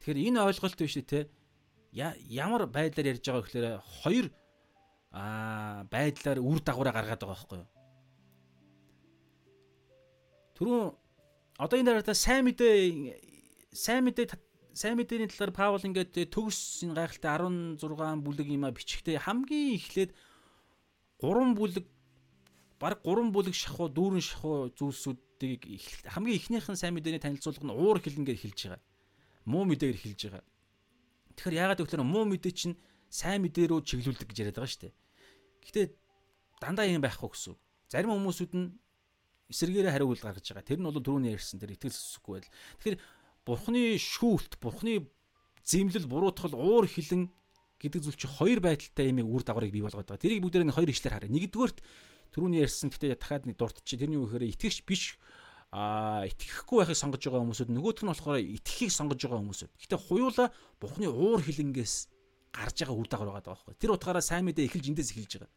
[0.00, 1.28] Тэгэхээр энэ ойлголт биш те
[1.92, 3.68] ямар байдлаар ярьж байгаа гэхээр
[4.00, 4.26] хоёр
[5.12, 7.68] аа байдлаар үр дагавраа гаргаад байгаа байхгүй юу.
[10.56, 10.84] Түрүүн
[11.60, 12.72] одоо энэ дараа сайн мэдээ
[13.76, 14.32] сайн мэдээ
[14.72, 20.10] сайн мэдээний талаар Паул ингээд төгс энэ гайхалтай 16 бүлэг юм а бичгтээ хамгийн эхлээд
[21.20, 21.86] 3 бүлэг
[22.80, 25.68] баг 3 бүлэг шахуу дүүрэн шахуу зүйлсүүдийг
[26.08, 28.82] хамгийн эхнийхэн сайн мэдээний танилцуулга нь уур хилэнгээр хэлж байгаа.
[29.44, 30.44] Муу мэдээгээр хэлж байгаа.
[31.36, 32.74] Тэгэхээр яагаад гэвэл муу мэдээ чинь
[33.12, 34.94] сайн мэдээ рүү чиглүүлдэг гэж яриад байгаа шүү дээ.
[35.62, 35.86] Гэхдээ
[36.64, 37.54] дандаа юм байхгүй гэсэн.
[37.92, 38.66] Зарим хүмүүсүүд нь
[39.52, 40.64] эсэргээрээ хариулт гаргаж байгаа.
[40.64, 42.50] Тэр нь бол түрүүний ярьсан тэр итгэл сүсэхгүй байл.
[42.80, 42.96] Тэгэхээр
[43.46, 45.08] бурхны шүүлт, бурхны
[45.66, 47.30] зэмлэл, буруутгал, уур хилэн
[47.82, 50.22] гэдэг зүйл чи хоёр байдалтай юм үр дагаврыг бий болгоод байгаа.
[50.22, 51.34] Тэрийг бүгдээр нь хоёр ишлэр харъя.
[51.34, 51.78] Нэгдүгээрт
[52.30, 53.98] түрүүний ярьсан гэхдээ дахиад нэг дуртчих.
[53.98, 55.18] Тэрний юу гэхээр итгэгч биш
[55.72, 59.72] а итгэхгүй байхыг сонгож байгаа хүмүүсүүд нөгөөх нь болохоор итгэхийг сонгож байгаа хүмүүсүүд.
[59.82, 60.48] Гэтэ хуйлаа
[60.78, 61.94] Бурхны уур хилэнгээс
[62.52, 63.74] гарч байгаа үр дагавар байгаа байхгүй.
[63.80, 65.52] Тэр утгаараа сайн мэдээ эхэлж эндээс эхэлж байгаа.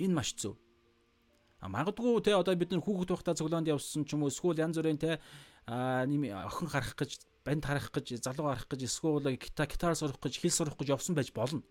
[0.00, 0.56] Энэ маш зөв.
[1.60, 4.80] А магадгүй те одоо бид нар хүүхэд байхдаа цоглоонд явсан ч юм уу эсвэл янз
[4.80, 5.20] бүрийн те
[5.66, 10.42] нэм охин харах гэж банд харах гэж залуу харах гэж эсвэл гитар гитар сурах гэж
[10.42, 11.62] хэл сурах гэж явсан байж болно.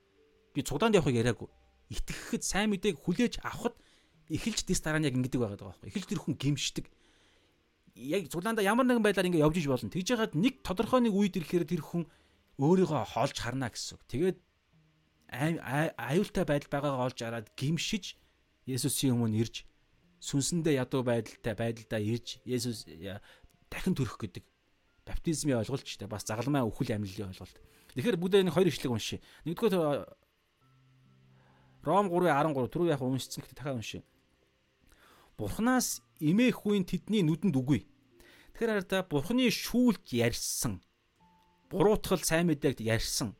[0.53, 1.49] Би цуглаанд явахыг яриаггүй.
[1.91, 3.75] Итгэхэд сайн мэдээг хүлээж авахд
[4.31, 5.91] эхэлж дис дараа нь яг ингэдэг байгаа байхгүй.
[5.91, 6.85] Эхэлж тэр хүн гимшдэг.
[7.95, 9.91] Яг цуглаанда ямар нэгэн байдлаар ингэ явж иж болно.
[9.91, 12.07] Тэгж яхад нэг тодорхой нэг үед ирэхээр тэр хүн
[12.59, 14.03] өөрийгөө холж харна гэсэн үг.
[14.07, 14.37] Тэгээд
[15.31, 18.19] аюултай байдал байгаагаа олж хараад гимшиж
[18.67, 19.65] Есүсийн өмнө ирж
[20.21, 22.85] сүнсэндээ ядуу байдалтай байдлаа ирж Есүс
[23.71, 24.43] дахин төрөх гэдэг
[25.07, 27.57] баптизмын ойлголт ч бас загалмай өхөл амьлалын ойлголт.
[27.95, 29.19] Тэгэхээр бүгдээ нэг хоёр ишлэг уншия.
[29.47, 30.05] Нэгдүгээр
[31.81, 34.03] Ром 3:13 түрүү яг уншицсан гэхдээ дахиад уншия.
[35.33, 37.89] Бурханаас эмээх үеийн тэдний нүдэнд үгүй.
[38.53, 40.85] Тэгэхээр та Бурханы шүүлт ярьсан
[41.71, 43.33] буруутгал сайн мэдээгд ярьсан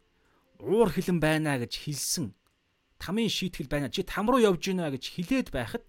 [0.58, 2.34] уур хилэн байна гэж хэлсэн
[2.98, 3.94] тамийн шийтгэл байна.
[3.94, 5.84] Чи там руу явж гинэ гэж хэлээд байхад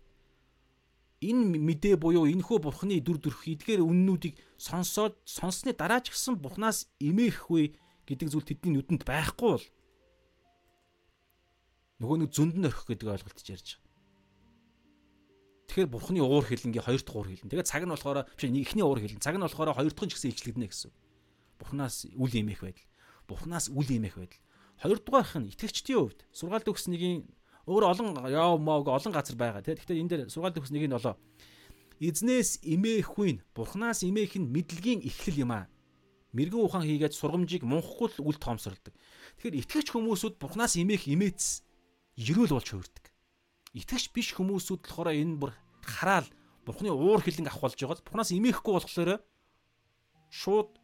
[1.22, 6.90] энэ мэдээ буюу энэхүү бурхны дүр төрх эдгээр үннүүдийг сонсоод сонссны дараа ч гэсэн бурхнаас
[6.98, 7.78] эмээхгүй
[8.10, 9.66] гэдэг зүйл тэдний нүдэнд байхгүй бол
[12.02, 13.90] нөгөө нэг зөнд нь орхих гэдэг ойлголтож ярьж байгаа.
[15.70, 17.48] Тэгэхээр бурхны уур хилэнгийн хоёр дахь уур хилэн.
[17.48, 19.22] Тэгээд цаг нь болохоор биш эхний уур хилэн.
[19.22, 20.90] Цаг нь болохоор хоёр дахь нь ч гэсэн илчлэгдэнэ гэсэн.
[21.62, 22.88] Бурхнаас үл эмээх байдал.
[23.30, 24.42] Бурхнаас үл эмээх байдал.
[24.82, 27.30] Хоёрдугаарх нь итгэгчдийн хувьд сургаалт өгс нэгийн
[27.66, 29.78] өөр олон яав моог олон газар байгаа тийм.
[29.78, 31.14] Гэхдээ энэ дээр сургаалт өгс нэгийг нь олоо.
[32.02, 35.70] Эзнээс эмээхгүй нь бурхнаас эмээх нь мэдлэгийн эхлэл юм аа.
[36.34, 38.94] Мэргэн ухаан хийгээд сургамжийг мунхахгүй л үл тоомсордог.
[39.38, 41.62] Тэгэхээр итгэгч хүмүүсүүд бурхнаас эмээх эмээц
[42.16, 43.04] ерөөл болж хувирдаг.
[43.76, 45.52] Итгэгч биш хүмүүсүүд болохоор энэ бүр
[45.84, 46.26] хараал
[46.64, 48.06] Бурхны уур хилэн авах болж байгаа.
[48.06, 49.10] Бурхнаас имээхгүй болохоор
[50.30, 50.78] шууд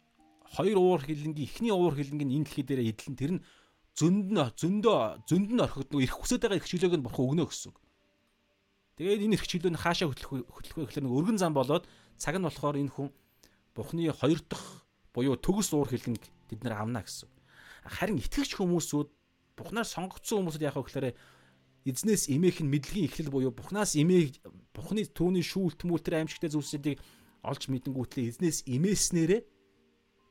[0.58, 3.44] хоёр уур хилэнгийн эхний уур хилэнгийн энэ дэлхий дээр эдлэн тэр нь
[3.98, 7.44] зөнд нь зөндөө зөнд нь орхид нөгөө ирэх хүсэж байгаа их чөлөөг нь бурхан өгнө
[7.50, 7.74] гэсэн.
[8.94, 11.84] Тэгээд энэ ирэх чөлөө нь хаашаа хөтлөх хөтлөх вэ гэхээр нөгөө өргөн зам болоод
[12.14, 13.10] цаг нь болохоор энэ хүн
[13.74, 17.26] бурхны хоёр дахь буюу төгс уур хилэнг бид нар авна гэсэн.
[17.86, 19.08] Харин итгэгч хүмүүсүүд
[19.58, 21.06] Бурхнаар сонгогдсон хүмүүсд яах вэ гэхээр
[21.90, 24.38] эзнээс эмээх нь мэдлэгийн эхлэл буюу Бурхнаас эмээх
[24.70, 27.02] Бурхны түүний шүүлт мүлтэр аимшигтай зүйлсүүдийг
[27.42, 29.42] олж мэдэнгүүтлээ эзнээс эмээснээрээ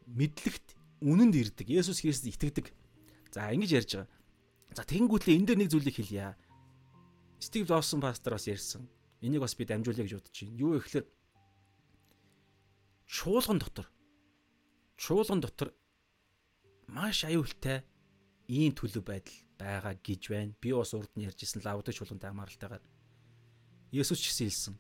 [0.08, 0.68] мэдлэгт
[1.04, 1.68] үнэнд ирдэг.
[1.68, 2.66] Есүс Христэд итгэдэг.
[3.38, 4.10] За ингэж ярьж байгаа.
[4.74, 6.34] За тэгэнгүүтлээ энэ дээр нэг зүйлийг хэлье.
[7.38, 8.90] Стив Лоусон пастор бас ярьсан.
[9.22, 10.58] Энийг бас би дамжуулъя гэж бодож байна.
[10.58, 11.06] Юу ихлээр
[13.06, 13.86] чуулган дотор
[14.98, 15.70] чуулган дотор
[16.90, 17.86] маш аюултай
[18.50, 20.58] ийм төлөв байдал байгаа гэж байна.
[20.58, 22.82] Би бас урд нь ярьжсэн лавдаг чуулгантай хамааралтайгаар
[23.94, 24.76] Есүс ч гэсэн хэлсэн.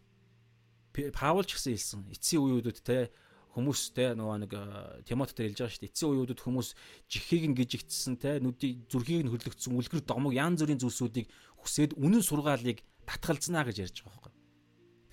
[1.13, 2.01] Паул ч гэсэн хэлсэн.
[2.09, 3.13] Эцсийн үеүүдэд те
[3.57, 4.61] хүмүүс те нөгөө нэг э,
[5.09, 5.91] Тимот дээр хэлж байгаа шүү дээ.
[5.91, 6.69] Эцсийн үеүүдэд хүмүүс
[7.09, 11.27] жихийг нь гижигдсэн те нүдийг зүрхийг нь хөрлөгдсөн үлгэр домог янз бүрийн зүйлсүүдийг
[11.57, 14.33] хүсээд үнэн сургаалыг татгалзнаа гэж ярьж байгаа байхгүй.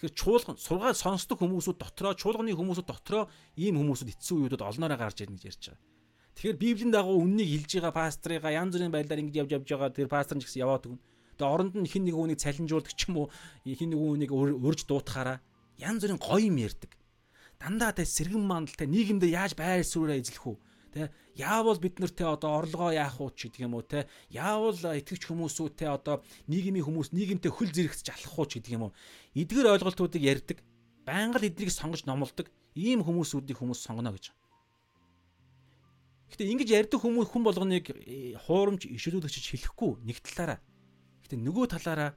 [0.05, 3.25] Тэгэхээр чуулган сургаал сонсдог хүмүүсүүд дотроо чуулганы хүмүүсүүд дотроо
[3.57, 5.83] ийм хүмүүсүүд эцсийн үеүүдэд олноороо гарч ирнэ гэж ярьж байгаа.
[6.35, 10.09] Тэгэхээр Библийн дагуу үннийг хэлж байгаа пастрыгаа янз бүрийн байдлаар ингэж явж явж байгаа тэр
[10.11, 11.03] пастор ч гэсэн яваад өгнө.
[11.39, 13.27] Тэгээ оронд нь хин нэг үнийг цалинжуулдаг ч юм уу
[13.63, 15.39] хин нэг үнийг урьж дуутахаараа
[15.79, 16.91] янз бүрийн гоё юм ярьдаг.
[17.65, 20.57] Дандаа тэ сэргэн мандалтай нийгэмдээ яаж байр суурьаа эзлэх үү?
[20.93, 25.25] Тэ яавал бид нартэй одоо орлогоо яах уу ч гэдэг юм уу те яавал итгэвч
[25.33, 28.93] хүмүүсүүтэй одоо нийгмийн хүмүүс нийгэмтэй хөл зэрэгцэж алах уу ч гэдэг юм уу
[29.33, 30.61] эдгээр ойлголтуудыг ярьдаг
[31.09, 34.37] байнга л эднийг сонгож номлодог ийм хүмүүсүүдийг хүмүүс сонгоно гэж
[36.35, 40.59] Гэтэ ингэж ярьдаг хүмүүс хүн болгоныг э, хуурамч ишүүлүүлэгч хэлэхгүй нэг талаараа.
[41.23, 42.11] Гэтэ нөгөө талаараа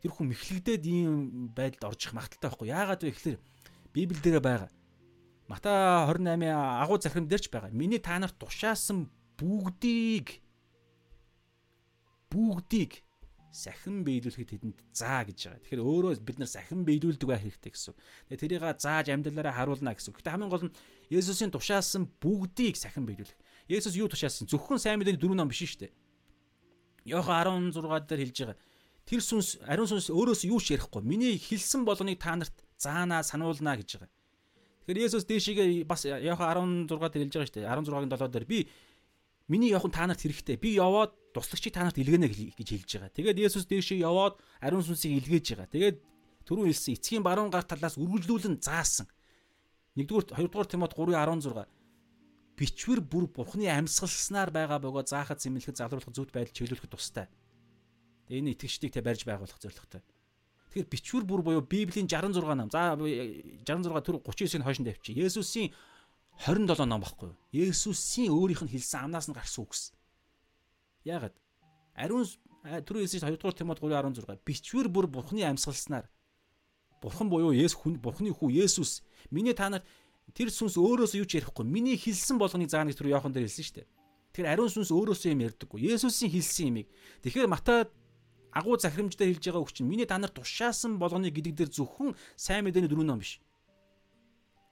[0.00, 2.72] тэр хүн мэхлэгдээд ийм байдалд орж их магталтай байхгүй.
[2.72, 3.38] Яагаад вэ гэхээр
[3.92, 4.70] Библиэл дээр байгаа.
[5.50, 7.74] Матай 28-ийн агуу захирам дээр ч байгаа.
[7.74, 10.38] Миний та нарт тушаасан бүгдийг
[12.30, 13.02] бүгдийг
[13.50, 15.62] сахин биелүүлэхэд тэдэнд заа гэж байгаа.
[15.66, 17.94] Тэгэхээр өөрөө бид нар сахин биелүүлдэг байх хэрэгтэй гэсэн.
[18.30, 20.14] Тэгээ тэрийг зааж амьдралаараа харуулна гэсэн.
[20.14, 20.76] Гэтэ хамгийн гол нь
[21.10, 23.34] Есүсийн тушаасан бүгдийг сахин биелүүлэх.
[23.66, 24.46] Есүс юу тушаасан?
[24.46, 25.92] Зөвхөн сайн мэдээний дөрөв ном биш шүү дээ.
[27.10, 28.58] Йохан 16 дээр хэлж байгаа.
[29.02, 31.02] Тэр сүнс ариун сүнс өөрөөс юу ч ярихгүй.
[31.02, 34.10] Миний хэлсэн болгоныг та нарт заанаа сануулнаа гэж байгаа.
[34.90, 37.70] Тэгэхээр Есүс дээшигээ бас Йохан 16 дээр хэлж байгаа шүү дээ.
[37.70, 38.66] 16-гийн 7 дээр би
[39.46, 40.58] миний явах та нарт хэрэгтэй.
[40.58, 42.26] Би яваад туслагчийг та нарт илгээнэ
[42.58, 43.14] гэж хэлж байгаа.
[43.14, 45.70] Тэгээд Есүс дээшээ яваад ариун сүнсийг илгээж байгаа.
[45.70, 45.96] Тэгээд
[46.42, 49.06] түрүүн хэлсэн эцгийн баруун гар талаас үргэлжлүүлэн заасан.
[49.94, 51.70] Нэгдүгээр хоёрдугаар Тимот 3:16
[52.58, 57.30] бичвэр бүр Бурхны амьсгалснаар байгаа бөгөө заахад зэмлэхэд залруулах зүт байдал чиглүүлэхэд тустай.
[58.26, 60.02] Энэ итгэгчдийг тэ барьж байгуулах зорилготой.
[60.70, 62.70] Тэгэхээр бичвэр бүр буюу Библийн 66 ном.
[62.70, 65.18] За 66 төр 39-ийн хойшин тавьчих.
[65.18, 65.74] Есүсийн
[66.46, 67.34] 27 ном баггүй?
[67.50, 69.90] Есүсийн өөрийнх нь хэлсэн амнаас нь гарсан үгс.
[71.02, 71.34] Яагаад?
[71.98, 72.22] Ариун
[72.62, 76.06] түрүү хэлсэн 2 дугаар Тимот 3:16 бичвэр бүр Бурхны амьсгалснаар
[77.02, 79.82] Бурхан буюу Есүс хүн Бурхны хүү Есүс миний та нар
[80.36, 83.64] тэр сүнс өөрөөсөө юу ч ярихгүй миний хэлсэн болгоныг заана гэж түр Иохан дээр хэлсэн
[83.64, 83.88] шүү дээ.
[84.30, 85.80] Тэгэхээр ариун сүнс өөрөөсөө юм ярьдаггүй.
[85.90, 86.86] Есүсийн хэлсэн юмыг.
[87.24, 87.88] Тэгэхээр Матай
[88.52, 92.64] агуу захирамжтай хэлж байгаа үг чинь миний та нар тушаасан болгоны гэдэг дээр зөвхөн сайн
[92.66, 93.40] мэдээний дөрөв ном биш.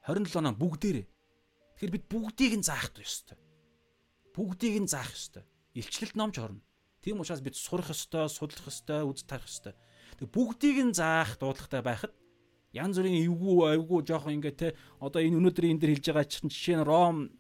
[0.06, 1.06] 27 ном бүгдээрээ.
[1.06, 3.38] Тэгэхээр бид бүгдийг нь заах ёстой.
[4.34, 5.44] Бүгдийг нь заах ёстой.
[5.74, 6.62] Илчлэлт номч орно.
[7.02, 9.74] Тийм учраас бид сурах ёстой, судлах ёстой, үз тарах ёстой.
[10.18, 12.12] Тэг бүгдийг нь заах дуудлагатай байхад
[12.76, 14.68] Ян зүрийн эвгүй эвгүй жоохон ингээ те
[15.00, 17.32] одоо энэ өнөөдөр энэ дэр хэлж байгаа чинь жишээ нь Ром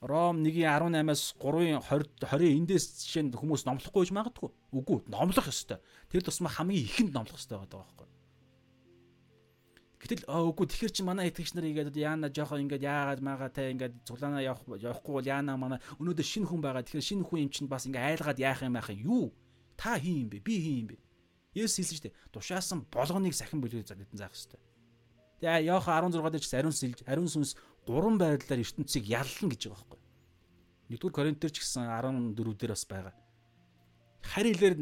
[0.00, 4.50] Ром 1:18-аас 3-ын 20 20 эндээс жишээ нь хүмүүс номлохгүй гэж магадгүй.
[4.70, 5.82] Үгүй, номлох ёстой.
[6.06, 8.06] Тэр тусмаа хамгийн ихэнд номлох ёстой байгаа байхгүй.
[9.98, 14.06] Гэтэл үгүй тэгэхэр чи манай итгэгч нар ингээд яана жоохон ингээд яагаад магаа те ингээд
[14.06, 16.86] цуглаанаа явах явахгүй бол яана манай өнөөдөр шинэ хүн байгаа.
[16.86, 19.26] Тэгэхээр шинэ хүн юм чинь бас ингээд айлгаад яах юм яах юм юу?
[19.74, 20.38] Та хин юм бэ?
[20.38, 20.96] Би хин юм бэ?
[21.58, 22.18] Есүс хэлсэн шүү дээ.
[22.30, 24.62] Тушаасан болгоныг сахин бүлгээ зам хэдэн заах хэрэгтэй.
[25.42, 27.58] Тэгээ Иохан 16 дээр ч ариун сэлж ариун сүнс
[27.88, 30.00] гурван байдлаар ертөнцийг яллна гэж байгаа байхгүй.
[30.92, 33.14] Нэгдүгээр Коринтер ч гэсэн 14 дээр бас байгаа.
[34.22, 34.74] Харь хэлээр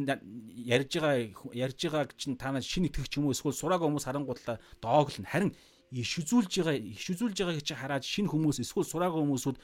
[0.67, 1.15] ярьж байгаа
[1.55, 5.31] ярьж байгааг чинь та нар шинэ итгэгч юм уу эсвэл сураагүй хүмүүс харангуудлаа дооглоно.
[5.31, 5.51] Харин
[5.95, 9.57] иш үзүүлж байгаа иш үзүүлж байгааг чи хараад шинэ хүмүүс эсвэл сураагүй хүмүүсүүд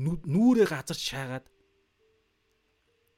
[0.00, 1.44] нүрээ газарч шаагаад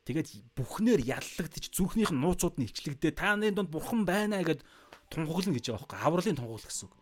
[0.06, 0.28] тэгээд
[0.58, 4.62] бүхнээр яллагдчих зүрхнийх нь нууцуд нь ичлэгдээ та нарын донд бурхан байна гэд
[5.10, 6.94] тунхаглана гэж байгаа байхгүй авралын тунхаглал гэсэн үг.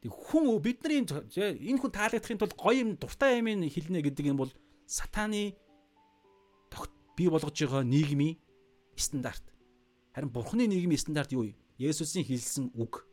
[0.00, 4.52] Хүн бидний энэ хүн таалагдахын тулд гоё юм дуртай юм хэлнэ гэдэг юм бол
[4.88, 5.56] сатаны
[7.20, 8.40] бий болгож байгаа нийгмийн
[8.96, 9.44] стандарт.
[10.14, 11.52] Харин бурхны нийгмийн стандарт юу вэ?
[11.76, 13.04] Есүсийн хэлсэн үг.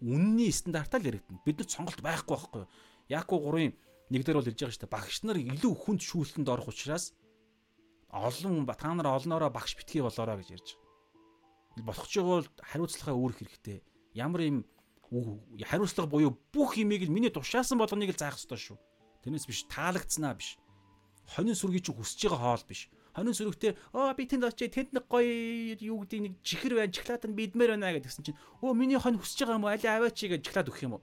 [0.00, 1.44] Үнний стандартаар л яригдана.
[1.44, 2.68] Бид нар сонголт байхгүй байхгүй юу?
[3.12, 3.76] Яаку 3-ын
[4.08, 4.96] 1-дэр бол хэлж байгаа шүү дээ.
[4.96, 7.12] Багш нар илүү хүнд шүүлтэнд орох учраас
[8.08, 11.84] олон та нар олноороо багш битгий болоорой гэж ярьж байгаа.
[11.84, 13.84] Болох ч бол хариуцлагаа үүрэх хэрэгтэй.
[14.16, 14.58] Ямар юм
[15.10, 18.78] хариуцлага буюу бүх имийг л миний тушаасан болгоныг л заах ёстой шүү.
[19.26, 20.54] Тэрнээс биш таалагдсанаа биш.
[21.34, 22.86] Хонин сүргийг чи хүсэж байгаа хоол биш.
[23.10, 27.26] Хонин сүрэгтэй оо би тэнд очие тэнд нэг гоё юу гэдэг нэг чихэр байна чоколад
[27.26, 29.74] нь бидмээр байна гэдгсэн чинь өө миний хон хүсэж байгаа юм уу?
[29.74, 31.02] Али аваач гэж чоколад өгөх юм уу?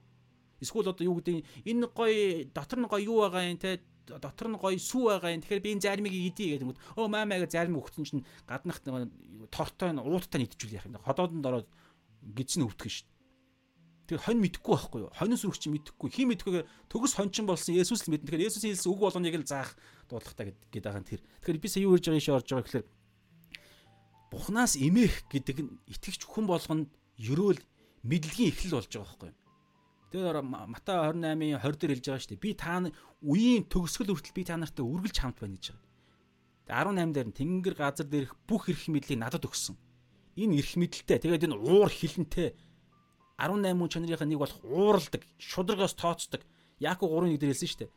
[0.63, 3.83] Эсвэл одоо юу гэдэг энэ гоё дотор нь гоё юу байгаа юм те?
[4.07, 5.43] Дотор нь гоё сүү байгаа юм.
[5.43, 8.79] Тэгэхээр би энэ зармиг идий гэдэг юм өө маамаа гэж зармиг өгсөн чинь гаднах
[9.51, 11.67] тортой нь ууттай нийтжүүл яах юм ходоодонд ороод
[12.23, 13.16] гидсэн өвтгөн шүү
[14.07, 15.11] Тэр хонь мэдхгүй байхгүй юу?
[15.11, 16.07] Хоньос үрч мэдхгүй.
[16.07, 18.23] Хин мэдхгүйгээр төгс хончин болсон Есүс л мэднэ.
[18.23, 19.75] Тэгэхээр Есүсийн хэлсэн үг болгоныг л заах
[20.07, 21.21] дуудлагатай гэдэг байгаа нь тэр.
[21.43, 22.87] Тэгэхээр би сая юу ярьж байгаа ийш орж байгаа гэхээр
[24.31, 26.87] Бухнаас имэх гэдэг нь итгэвч хүн болгонд
[27.19, 27.59] ерөөл
[28.07, 29.39] мэдлэгийн эхлэл болж байгаа байхгүй юу?
[30.07, 32.45] Тэр Матай 28-ын 20 дээр хэлж байгаа шүү дээ.
[32.47, 32.79] Би та
[33.27, 36.95] үеийн төгсгөл хүртэл би та нартай үргэлж хамт байна гэж байгаа.
[36.95, 39.75] 18 дээр нь тэнгэр газар дээрх бүх эрх мэдлийг надад өгсөн.
[40.35, 41.19] Энэ эрх мэдлэлтэй.
[41.23, 42.55] Тэгээд энэ уур хилэнтэй
[43.37, 46.41] 18 мөн чанарынхаа нэг болох ууралдаг, шударгаас тооцдог.
[46.81, 47.91] Яаку 3-1 дээр хэлсэн шүү дээ.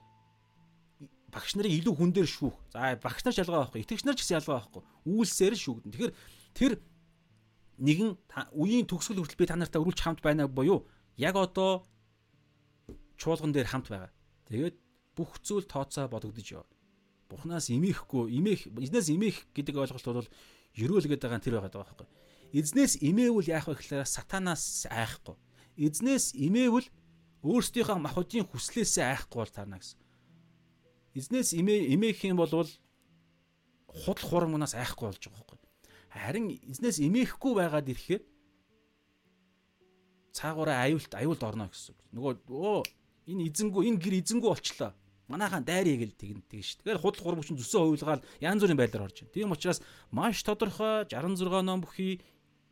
[1.32, 2.56] Багш нарыг илүү хүн дээр шүүх.
[2.72, 4.82] За багш нар ч ялгаа байхгүй, итгэгч нар ч гэсэн ялгаа байхгүй.
[5.08, 5.92] Үйлсээр шүүгдэн.
[5.96, 6.14] Тэгэхээр
[6.52, 6.72] тэр
[7.80, 8.10] нэгэн
[8.52, 10.84] үеийн төгсгөл хүртэл би та нартай өрүүлж хамт байна буюу
[11.16, 11.88] яг одоо
[13.16, 14.12] чуулган дээр хамт байгаа.
[14.52, 14.76] Тэгээд
[15.16, 16.68] бүх зүйл тооцоо бодогдож яв.
[17.28, 20.28] Бурханаас имээхгүй, имээх, эзнээс имээх гэдэг ойлголт бол
[20.76, 22.08] ерөөл гэдэг байгаа тэр байгаа байхгүй.
[22.52, 25.36] Эзнээс имээвэл яах вэ гэхээр сатанаас айхгүй.
[25.78, 26.88] Эзнээс имээвэл
[27.46, 29.98] өөрсдийнхөө махуудын хүслээсээ айхгүй бол таарна гэсэн.
[31.14, 35.58] Эзнээс имээ имээх юм бол худал хурамнаас айхгүй болж байгаа байхгүй.
[36.10, 38.22] Харин эзнээс имээхгүй байгаад ирэхээр
[40.34, 41.94] цаагаараа аюулт аюулд орно гэсэн.
[42.14, 42.82] Нөгөө өө
[43.30, 44.92] энэ эзэнгүү энэ гэр эзэнгүү болчлоо.
[45.30, 46.78] Манайхаа дайрыг л тэгнэ тэг ш.
[46.82, 49.34] Тэгэхээр худал хурамч зүсөө хувилгаал янз бүрийн байдлаар орж байна.
[49.34, 49.78] Тийм учраас
[50.10, 52.18] маш тодорхой 66 ном бүхий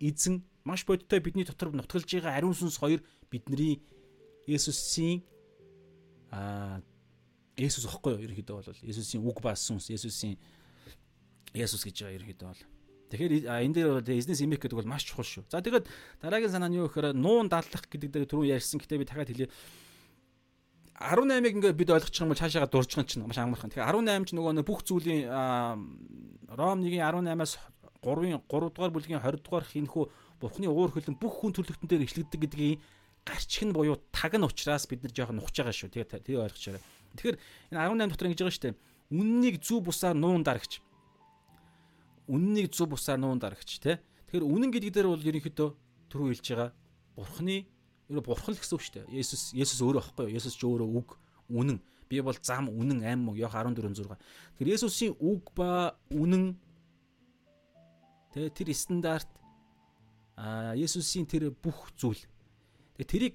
[0.00, 3.82] эзэн маш бодиттой бидний дотор нутгалж байгаа ариун сүнс хоёр бидний
[4.48, 5.22] Есүсийн
[6.32, 6.80] аа
[7.58, 10.38] Есүс ихгүй юу ерөөхдөө бол Есүсийн үг ба сүнс Есүсийн
[11.54, 12.62] Есүс гэж байгаа ерөөхдөө бол
[13.08, 15.48] Тэгэхээр энэ дээр бол эзнес имэх гэдэг бол маш чухал шүү.
[15.48, 15.88] За тэгээд
[16.20, 19.48] дараагийн санаа нь юу гэхээр нуун дадлах гэдэг дээр түрүү ярьсан гэтээ би дахиад хэлье.
[21.00, 23.72] 18-ыг ингээд бид ойлгочих юм бол цаашаага дуржих нь чинь маш амархан.
[23.72, 25.24] Тэгэхээр 18 ч нөгөө бүх зүйлийн
[26.52, 27.56] Ром 1-ийн 18-аас
[28.02, 30.04] 3-ын 3 дугаар бүлгийн 20 дугаар хинхүү
[30.40, 32.80] бурхны уур хөлн бүх хүн төрлөختөн дээр ишлэгдэг гэдгийг
[33.26, 35.90] гарчих нь буюу таг нь учраас бид нар жоохон нухаж байгаа шүү.
[35.92, 36.82] Тэгээ тэгээ ойлгочаарай.
[37.18, 37.36] Тэгэхээр
[37.74, 38.78] энэ 18 дотор ингэж байгаа шүү дээ.
[39.18, 40.80] Үннийг зүв бусаар нуун дарагч.
[42.28, 43.98] Үннийг зүв бусаар нуун дарагч тий.
[44.30, 45.68] Тэгэхээр үнэн гэдэг дээр бол ерөнхийдөө
[46.08, 46.70] түрүү хэлж байгаа
[47.16, 47.66] бурхны
[48.08, 49.06] ерөө бурхан л гэсэн үг шүү дээ.
[49.20, 50.36] Есүс Есүс өөрөө аахгүй юу?
[50.36, 51.08] Есүс ч өөрөө үг
[51.52, 51.80] үнэн.
[52.08, 54.16] Би бол зам үнэн аим мог Йох 14:6.
[54.56, 56.56] Тэгэхээр Есүсийн үг ба үнэн
[58.34, 59.30] Тэгээ тэр стандарт
[60.38, 62.20] а Есүсийн тэр бүх зүйл.
[62.94, 63.34] Тэгээ тэрийг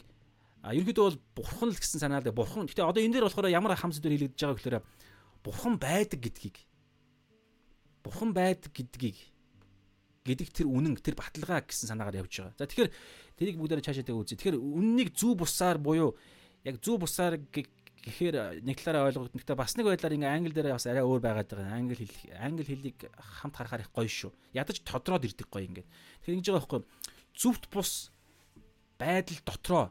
[0.64, 2.70] ерөнхийдөө бол бурхан л гэсэн санаа л бурхан.
[2.70, 4.78] Гэтэ одоо энэ дээр болохоор ямар хамс дээр хэлэгдэж байгаа гэхээр
[5.44, 6.58] бурхан байдаг гэдгийг
[8.04, 9.20] бурхан байдаг гэдгийг
[10.24, 12.56] гэдэг тэр үнэн тэр баталгаа гэсэн санаагаар явж байгаа.
[12.56, 12.92] За тэгэхээр
[13.36, 14.40] тэрийг бүгдээрээ цаашаа тэгээ үзье.
[14.40, 16.16] Тэгэхээр үннийг зүү бусаар буюу
[16.64, 17.36] яг зүү бусаар
[18.04, 21.48] гэхээр нэг талаараа ойлгох нэгтээ бас нэг байдлаар ингээ англи дээр бас арай өөр байгаад
[21.48, 21.80] байгаа.
[21.80, 24.32] Англи хэл англи хэлийг хамт харахаар их гоё шүү.
[24.52, 25.88] Ядаж тодроод ирдэг гоё ингээ.
[25.88, 26.82] Тэгэхээр ингэж байгаа байхгүй
[27.34, 28.12] зүвт бус
[29.00, 29.86] байдал дотроо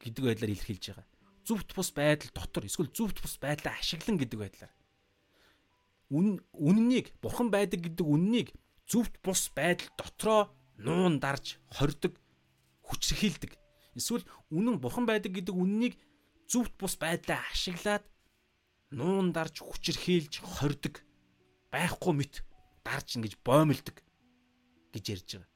[0.00, 1.06] гэдэг байдлаар илэрхийлж байгаа.
[1.46, 4.72] Зүвт бус байдал дотор эсвэл зүвт бус байдлаа ашиглан гэдэг байдлаар.
[6.08, 8.48] Үн үннийг бурхан байдаг гэдэг үннийг
[8.88, 10.40] зүвт бус байдал дотроо
[10.80, 12.16] нуун дарж хордог
[12.88, 13.52] хүчрхийлдэг.
[13.94, 15.94] Эсвэл үнэн бурхан байдаг гэдэг үннийг
[16.48, 18.04] зүвт бус байдлаа ашиглаад
[18.90, 21.04] нуун дарж хүчрхийлж хордог
[21.72, 22.34] байхгүй мэт
[22.80, 23.96] дарж ингэж боомлдог
[24.92, 25.50] гэж ярьж байгаа.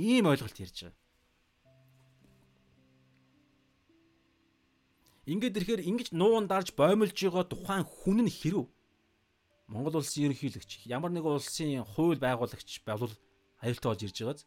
[0.00, 1.00] Ийм ойлголт ярьж байгаа.
[5.28, 8.66] Ингээд ирэхээр ингэж нуун дарж боомлж байгаа тухайн хүн нь хэрв
[9.70, 13.14] Монгол улсын ерөнхийлөгч ямар нэгэн улсын хууль байгуулагч болвол
[13.62, 14.40] аюултай болж ирж байгааз.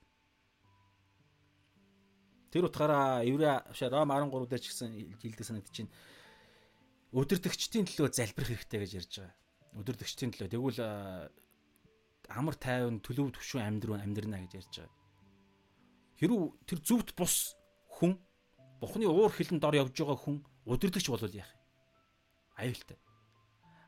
[2.53, 3.49] Тэр утгаараа Еврей
[3.89, 5.89] Ром 13 дээр ч гэсэн хэлдэг санагдаж байна.
[7.17, 9.33] Өдөртөгчдийн төлөө залбирах хэрэгтэй гэж ярьж байгаа.
[9.81, 10.79] Өдөртөгчдийн төлөө тэгвэл
[12.29, 14.97] амар тайван төлөв төвшин амьдрын амьдрна гэж ярьж байгаа.
[16.21, 17.57] Хэрв тэр зүвт бус
[17.97, 18.21] хүн
[18.77, 22.69] Бурхны уур хилэн дор явж байгаа хүн удирдахч болвол яах вэ?
[22.69, 22.99] Аюултай.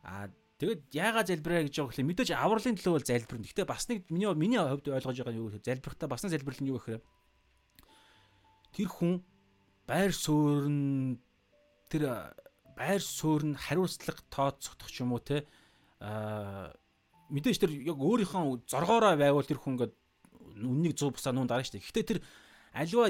[0.02, 3.44] Аа Тэгэд яагаад залбираа гэж байгаа гэхэл мэдээж авралын төлөө бол залбирна.
[3.44, 6.62] Гэхдээ бас нэг миний миний хувьд ойлгож байгаа нь юу гэхээр залбирахтаа бас нэг залбирал
[6.64, 7.04] нь юу гэхээр
[8.76, 9.24] тэр хүн
[9.88, 10.68] байр суурь
[11.88, 12.04] тэр
[12.76, 15.48] байр суурь нь хариуцлага тооцохдох юм уу те
[16.04, 16.76] аа
[17.30, 19.94] мэдээж тэр яг өөрийнхөө зоргоороо байвал тэр хүн ингээд
[20.62, 21.86] үннийг 100 бусаа нуун дарна шүү дээ.
[21.88, 22.20] Гэхдээ тэр
[22.76, 23.10] альва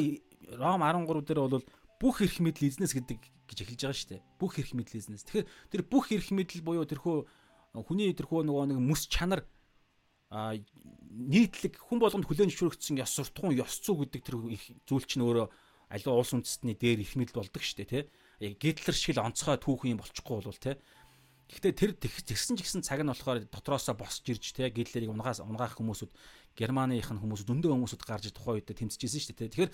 [0.56, 1.66] Ром 13 дээр бол
[2.00, 3.20] бүх эрх мэдэл эзнес гэдэг
[3.50, 4.22] гэж эхэлж байгаа шүү дээ.
[4.40, 5.26] Бүх эрх мэдэл эзнес.
[5.26, 7.18] Тэгэхээр тэр бүх эрх мэдэл буюу тэрхүү
[7.86, 9.44] хүний тэрхүү нөгөө нэг мэс чанар
[10.30, 10.58] а
[11.16, 14.36] нийтлэг хүн болгонд хүлээн зөвшөөрөгдсөн ёс суртахуун ёс зүй гэдэг тэр
[14.90, 15.48] зүйл чинь өөрөө
[15.90, 18.10] аливаа улс үндэстний дээр эрх мэдэл болдог шүү дээ,
[18.42, 18.54] тий.
[18.58, 20.76] Гитлер шиг л онцгой түүхэн юм болчихгүй болвол тий.
[21.46, 25.78] Гэхдээ тэр тэгсэн ч гэсэн цаг нь болохоор дотроосоо босч ирж тий Гитлерийг унгаас унгаах
[25.78, 26.10] хүмүүсүүд
[26.58, 29.70] Германыхын хүмүүс зөндөө хүмүүсүүд гарч тухайн үед тэмцэжсэн шүү дээ, тий.
[29.70, 29.72] Тэгэхээр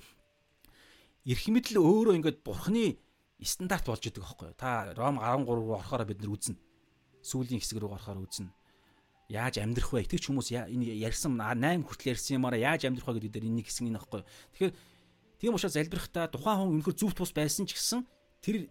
[1.31, 2.99] эрх мэдэл өөрөө ингээд бурхны
[3.39, 4.59] стандарт болж идэг байхгүй юу?
[4.59, 6.59] Та Ром 13 руу орохоор бид нар үзнэ.
[7.23, 8.51] Сүүлийн хэсэг рүү орохоор үзнэ.
[9.31, 10.03] Яаж амьдрах вэ?
[10.03, 13.87] Итгэж хүмүүс энэ ярьсан 8 хүртэл ярьсан юмараа яаж амьдрах вэ гэдэг дээр энэ хэсэг
[13.87, 14.27] нэг байхгүй юу?
[14.27, 14.73] Тэгэхээр
[15.39, 18.03] тийм учраас залбирахтаа тухайн хүн өнөхөр зүвт бус байсан ч гэсэн
[18.43, 18.67] тэр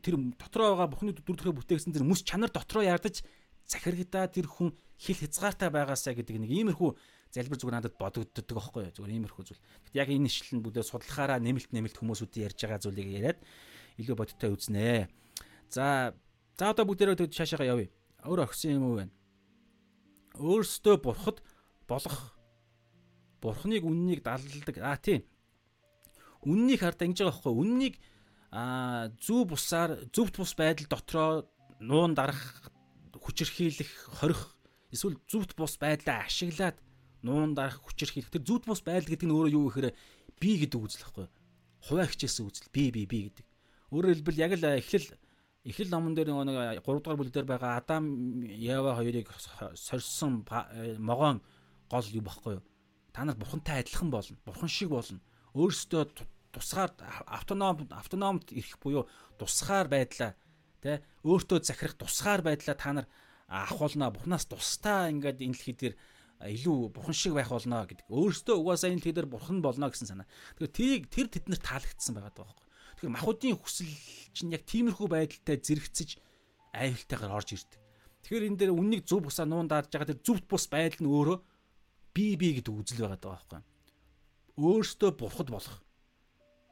[0.00, 3.20] тэр дотроо байгаа бухны дүр төрхөө бүтээгсэн тэр мэс чанар дотроо яардаж
[3.68, 6.90] захирагдаа тэр хүн хил хязгаартай байгаасаа гэдэг нэг иймэрхүү
[7.32, 8.94] залбир зүгээр надад бодогддог байхгүй юу.
[8.96, 9.62] Зүгээр иймэрхүү зүйл.
[9.88, 13.38] Гэт яг энэ ишлэл нь бүгдээ судлахаараа нэмэлт нэмэлт хүмүүсүүдийн ярьж байгаа зүйлийг яриад
[13.96, 15.08] илүү бодиттой үзнэ.
[15.72, 16.12] За
[16.58, 17.88] за одоо бүгдээрээ шаашаага явъя.
[18.28, 19.08] Өөр огсон юм уу вэ?
[20.38, 21.42] Өөрсдөө бурхад
[21.88, 22.36] болох
[23.42, 24.76] бурхныг үннийг далладаг.
[24.80, 25.26] Аа тийм.
[26.46, 27.54] Үннийг хард ангиж байгаа байхгүй.
[27.54, 27.94] Үннийг
[28.52, 31.30] аа зүв бусаар зөвхт бус байдал дотроо
[31.80, 32.70] нуун дарах
[33.16, 33.90] хүчрхийлэх
[34.20, 34.56] хорих
[34.92, 36.76] эсвэл зүвт бус байдлаа ашиглаад
[37.22, 38.30] нуун дарах хүчээр хийх.
[38.30, 39.94] Тэр зүуд бус байдал гэдэг нь өөрөө юу гэхээр
[40.42, 41.26] би гэдэг үзэл байхгүй.
[41.86, 43.46] Хуваа хичээсэн үзэл би би би гэдэг.
[43.94, 45.06] Өөрөөр хэлбэл яг л эхлэл
[45.64, 48.04] эхлэл номон дээр нэг 3 дугаар бүлэг дээр байгаа Адам
[48.42, 49.30] Ява хоёрыг
[49.78, 50.42] сорьсон
[50.98, 51.42] могоон
[51.90, 52.64] гол юу байхгүй юу?
[53.12, 54.36] Та нар бурхантай адилхан болно.
[54.44, 55.20] Бурхан шиг болно.
[55.54, 56.90] Өөрсдөө тусгаар
[57.26, 59.06] автоном автономд ирэх буюу
[59.38, 60.34] тусгаар байдлаа
[60.82, 63.06] тэ өөртөө захирах тусгаар байдлаа та нар
[63.46, 64.10] авах болно.
[64.10, 65.94] Бурханаас тусдаа ингээд энэ дэлхий дээр
[66.42, 68.10] илүү бурхан шиг байх болно гэдэг.
[68.10, 70.26] Өөрөөсөө угаасаа энэ тэдэр бурхан болно гэсэн санаа.
[70.58, 72.66] Тэгэхээр тэрийг тэр тэднэр таалагдсан байгаа байхгүй.
[73.02, 73.90] Тэгэхээр махуудын хүсэл
[74.30, 76.22] чинь яг тиймэрхүү байдалтай зэрэгцэж
[76.70, 77.80] аюултайгаар орж ирдэг.
[78.22, 81.38] Тэгэхээр энэ дээр үннийг зөв бусаа нуун дааж байгаа тэр зөвхт бус байдал нь өөрөө
[82.14, 83.60] би би гэдэг үзэл байгаа байхгүй.
[84.54, 85.82] Өөрөөсөө бурхад болох.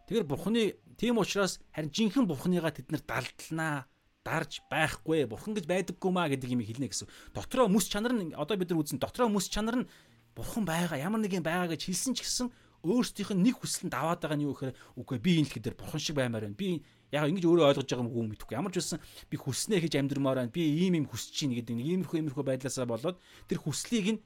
[0.06, 3.90] Тэгэхээр бурханы тийм учраас харин жинхэнэ бурханыгаа тэд нар далдлнаа
[4.22, 7.10] дарж байхгүй бурхан гэж байдаггүй маа гэдэг юм хэлнэ гэсэн.
[7.34, 9.90] Дотроо мэс чанар нь одоо бид нар үзэн дотроо мэс чанар нь
[10.38, 12.54] бурхан байгаа ямар нэг юм байгаа гэж хэлсэн ч гэсэн
[12.84, 16.00] өөрсдийнх нь нэг хүслэнд аваад байгаа нь юу гэхээр үгүй би энэ дэлхий дээр бурхан
[16.00, 16.56] шиг баймаар байна.
[16.56, 18.56] Би яг ингэж өөрөө ойлгож байгаа юм уу мэдэхгүй.
[18.56, 20.54] Ямар ч байсан би хүснээ хийж амьдрмаар байна.
[20.54, 23.16] Би ийм юм хүсэж чинь гэдэг нэг иймэрхүү иймэрхүү байдлаасаа болоод
[23.48, 24.20] тэр хүслийг нь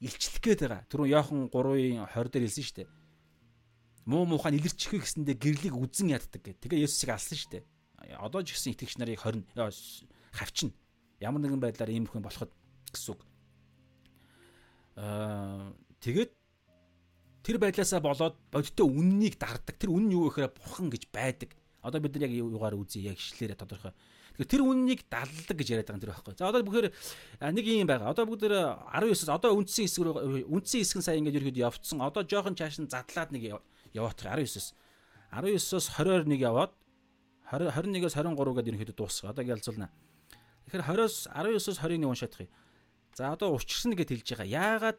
[0.00, 0.82] илчлэх гээд байгаа.
[0.88, 2.88] Түрүүн Йохан 3-ын 20 дээр хэлсэн шүү дээ.
[4.08, 6.56] Муу муухай илэрчихэх гэсэндээ гэрлийг үзэн яддаг гэх.
[6.64, 7.64] Тэгээ Есүсийг алсан шүү дээ
[8.16, 9.44] одоо ч гэсэн итгэгч нарыг хорин
[10.32, 10.72] хавчна.
[11.20, 12.50] Ямар нэгэн байдлаар ийм хүн болоход
[12.94, 13.20] гэсэн үг.
[14.96, 16.32] Аа тэгээд
[17.42, 19.76] тэр байдлаасаа болоод бодиттой үннийг дарддаг.
[19.78, 21.54] Тэр үнэн юу гэхээр бурхан гэж байдаг.
[21.82, 23.94] Одоо бид нар яг юугаар үзье яг ишлээрээ тодорхой.
[24.38, 26.34] Тэгэхээр тэр үннийг даллаг гэж яриад байгаа юм тэр байхгүй.
[26.38, 26.88] За одоо бүхээр
[27.42, 28.14] нэг юм байгаа.
[28.14, 31.98] Одоо бүгд 19-с одоо үндсэн хэсэг рүү үндсэн хэсэг нь сая ингэж ерөөд явцсан.
[31.98, 33.58] Одоо жоохон цааш нь задлаад нэг
[33.90, 34.78] яваах 19-с.
[35.34, 36.72] 19-с 20-оор нэг яваад
[37.50, 39.34] 21-ээс 23 гэдэг ерөнхийдөө дуусах.
[39.34, 39.90] Одоо ялцуулна.
[40.70, 42.48] Тэгэхээр 20-оос 19-оос 20-ыг уншаад хий.
[43.18, 44.46] За одоо учирсан гэж хэлж байгаа.
[44.46, 44.98] Яагаад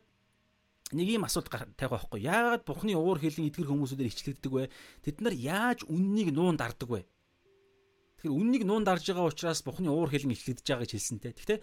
[0.94, 2.26] нэг юм асуулт тавих байхгүй.
[2.26, 4.70] Яагаад бурхны уур хилэн эдгэр хүмүүсүүдээр ичлэгддэг вэ?
[5.06, 7.02] Тэд нар яаж үннийг нуун дарддаг вэ?
[8.20, 11.34] Тэгэхээр үннийг нуун дарж байгаа учраас бурхны уур хилэн ичлэгдэж байгаа гэж хэлсэнтэй.
[11.38, 11.60] Гэхдээ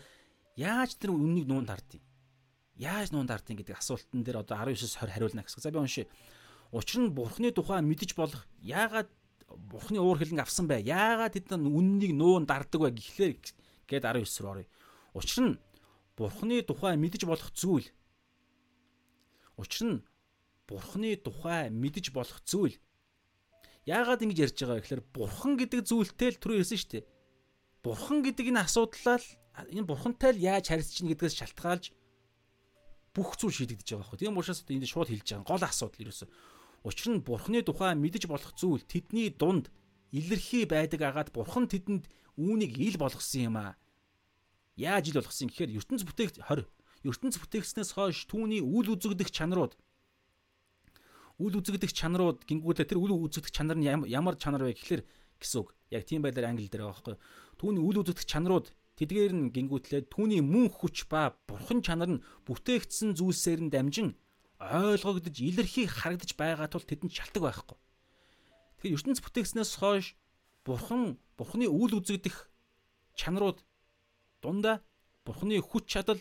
[0.63, 2.01] яаж тэр үннийг нуун дардыг?
[2.79, 5.61] Яаж нуун дардыг гэдэг асуултан дээр одоо 19-с 20 хариулна гэсэн.
[5.61, 6.07] За би уншия.
[6.71, 9.11] Учир нь бурхны тухай мэдэж болох яагаад
[9.49, 10.87] бурхны уур хилэн авсан бай?
[10.87, 13.37] Яагаад тэд нар үннийг нуун дарддаг вэ гэхлээр
[13.91, 14.69] гээд 19 рүү оръё.
[15.15, 15.59] Учир нь
[16.17, 17.87] бурхны тухай мэдэж болох зүйл
[19.57, 20.05] Учир нь
[20.69, 22.77] бурхны тухай мэдэж болох зүйл
[23.87, 27.05] яагаад ингэж ярьж байгаа гэхээр бурхан гэдэг зүйлтэй л түрүү ирсэн шүү дээ.
[27.87, 29.29] Бурхан гэдэг энэ асуудлаа л
[29.71, 31.95] энэ бурхантай л яаж харьцаж чинь гэдгээс шалтгаалж
[33.15, 34.19] бүх зүйл шийдэгдэж байгаа байхгүй.
[34.21, 36.29] Тийм учраас энд шууд хэлж байгаа гол асуудал ерөөсөө.
[36.85, 39.73] Учир нь бурхны тухай мэдэж болох зүйл тэдний дунд
[40.13, 42.05] илэрхий байдаг агаад бурхан тэдэнд
[42.37, 43.79] үүнийг ил болгосон юм аа.
[44.77, 46.69] Яаж ил болгосон гэхээр ертөнц бүтээгт 20
[47.07, 49.79] ертөнц бүтээгчснээс хойш түүний үл үзэгдэх чанарууд
[51.39, 55.03] үл үзэгдэх чанарууд гингүүтээ тэр үл үзэгдэх чанар нь ямар чанар вэ гэхэлэр
[55.37, 55.77] гэсэн үг.
[55.93, 57.17] Яг тийм байдлаар англи дээр байгаа байхгүй.
[57.61, 63.13] Түүний үл үзэгдэх чанарууд тэдгээр нь гингүүтлээ түүний мөн хүч ба бурхан чанар нь бүтээгдсэн
[63.21, 64.17] зүйлсээр нь дамжин
[64.57, 67.77] ойлгогдож илэрхий харагдаж байгаа тул тэдэнд шалтгаан байхгүй.
[68.81, 70.17] Тэгэхээр ертөнц бүтээгснээс хойш
[70.65, 72.49] бурхан бурханы үл үзэгдэх
[73.13, 73.61] чанарууд
[74.41, 74.81] дундаа
[75.29, 76.21] бурханы хүч чадал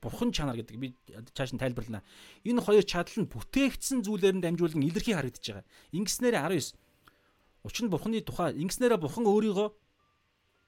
[0.00, 0.96] бурхан чанар гэдэг би
[1.36, 2.04] цааш нь тайлбарлана.
[2.44, 5.66] Энэ хоёр чадал нь бүтээгдсэн зүйлээр нь дамжуулан илэрхий харагдаж байгаа.
[5.92, 6.78] Ингэснээр 19
[7.62, 9.68] Учир нь бурханы тухай ингэснээр бурхан өөрийгөө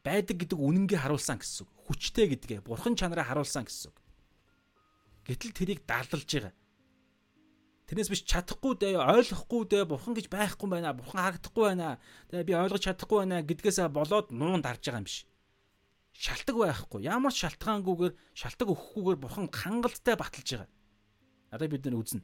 [0.04, 1.70] байдаг гэдэг үнэнгээ харуулсан гэсэн үг.
[1.88, 3.96] Хүчтэй гэдгээ бурхан чанараа харуулсан гэсэн үг.
[5.24, 6.52] Гэтэл тэрийг далдалж байгаа.
[7.88, 11.96] Тэрнээс биш чадахгүй дээ, ойлгохгүй дээ, бурхан гэж байхгүй байна, бурхан харагдахгүй байна.
[12.28, 15.24] Тэгээ би ойлгож чадахгүй байна гэдгээсээ болоод нуун дарж байгаа юм биш
[16.12, 17.08] шалтак байхгүй.
[17.08, 20.70] Ямар ч шалтгаангүйгээр шалтак өгөхгүйгээр бурхан хангалттай баталж байгаа.
[21.52, 22.22] Одоо бид нар үзнэ.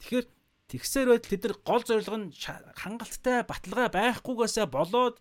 [0.00, 0.26] Тэгэхээр
[0.68, 2.32] тэгсээр байтал тэд нар гол зорилго нь
[2.76, 5.16] хангалттай баталгаа байхгүйгээсээ болоод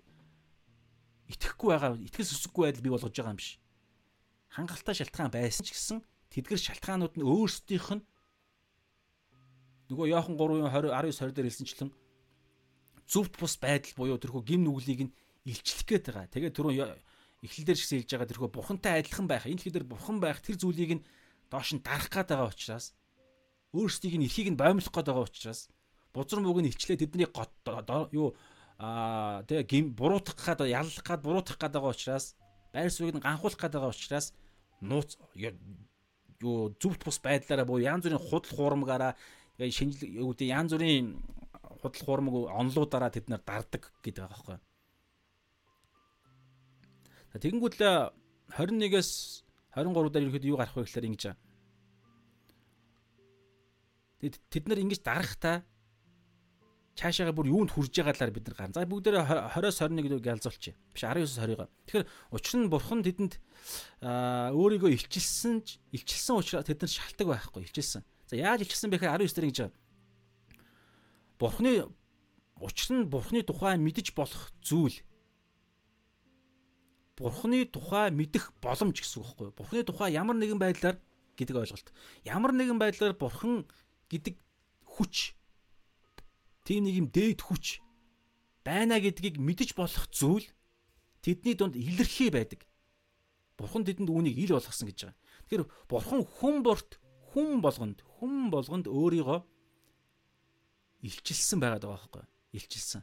[1.27, 3.59] итгэхгүй байгаа, итгэл сүсэггүй байдал бий болгож байгаа юм биш.
[4.55, 5.99] Хангалттай шалтгаан байсан ч гэсэн
[6.31, 8.03] тэдгэр шалтгаанууд нь өөрсдийнх нь
[9.91, 11.91] нөгөө Иохан 3:20 19 20 дээр хэлсэнчлэн
[13.07, 15.15] зөвхт бус байдал буюу тэрхүү гим нүглийг нь
[15.47, 16.27] илчлэх гээд байгаа.
[16.27, 16.73] Тэгээд түрүү
[17.47, 19.47] эхлэлдэр шигсэн хэлж байгаа тэрхүү бурхантай адилхан байх.
[19.47, 21.05] Энэ хэлээр бурхан байх тэр зүйлийг нь
[21.49, 22.93] доош нь дарах гээд байгаа учраас
[23.71, 25.71] өөрсдийг нь эрхийг нь боомлох гээд байгаа учраас
[26.13, 27.51] бузар мууг нь илчлээ тэдний гот
[28.11, 28.35] юу
[28.79, 32.35] аа тэгээ буруутгах гээд яллах гээд буруутгах гээд байгаа учраас
[32.73, 34.27] байр суурийг нь ганхуулах гээд байгаа учраас
[34.81, 39.13] нууц юу зүвт бус байдлаараа буюу янз бүрийн худал хуурмагаараа
[39.57, 41.05] шинжил гэдэг янз бүрийн
[41.81, 44.66] худал хуурмаг онлуудаараа тэд нар дардаг гэдэг байгаа байхгүй
[47.41, 48.11] Тэгэнгүүт л
[48.55, 49.11] 21-ээс
[49.75, 51.39] 23 дээр ирэхэд юу гарах вэ гэхээр ингэж байгаа.
[54.49, 55.61] Тэд нар ингэж дарахтаа
[56.97, 58.73] цаашаага бүр юунд хүрж байгаа талаар бид нар гарна.
[58.73, 60.75] За бүгдээрээ 20-оос 21-ийг ялзуулчих.
[60.89, 61.69] Биш 19-оос 20-ыг.
[61.85, 63.33] Тэгэхээр учир нь бурхан тэдэнд
[64.01, 65.61] өөрийгөө илчилсэн
[65.93, 68.01] илчилсэн учраас тэд нар шалтгаан байхгүй илчилсэн.
[68.25, 69.77] За яаж илчилсэн бэ гэхээр 19 дээр ингэж байгаа.
[71.37, 71.71] Бурханы
[72.57, 74.97] учир нь бурханы тухай мэдэж болох зүйл
[77.17, 79.57] бурхны тухай мэдэх боломж гэсэн үг байхгүй юу?
[79.57, 81.01] Бурхны тухай ямар нэгэн байдлаар
[81.33, 81.89] гэдэг ойлголт.
[82.21, 83.65] Ямар нэгэн байдлаар бурхан
[84.09, 84.37] гэдэг
[84.85, 85.33] хүч
[86.61, 87.81] тийм нэг юм дээд хүч
[88.61, 90.45] байна гэдгийг мэдэж болох зүйл
[91.25, 92.69] тэдний дунд илэрхий байдаг.
[93.57, 95.17] Бурхан тэдэнд үүнийг ил болгосон гэж байгаа.
[95.49, 97.01] Тэгэхээр бурхан хүн борт
[97.33, 99.39] хүн болгонд хүн болгонд өөрийгөө
[101.01, 102.29] илчилсэн байгаад байгаа байхгүй юу?
[102.57, 103.01] Илчилсэн.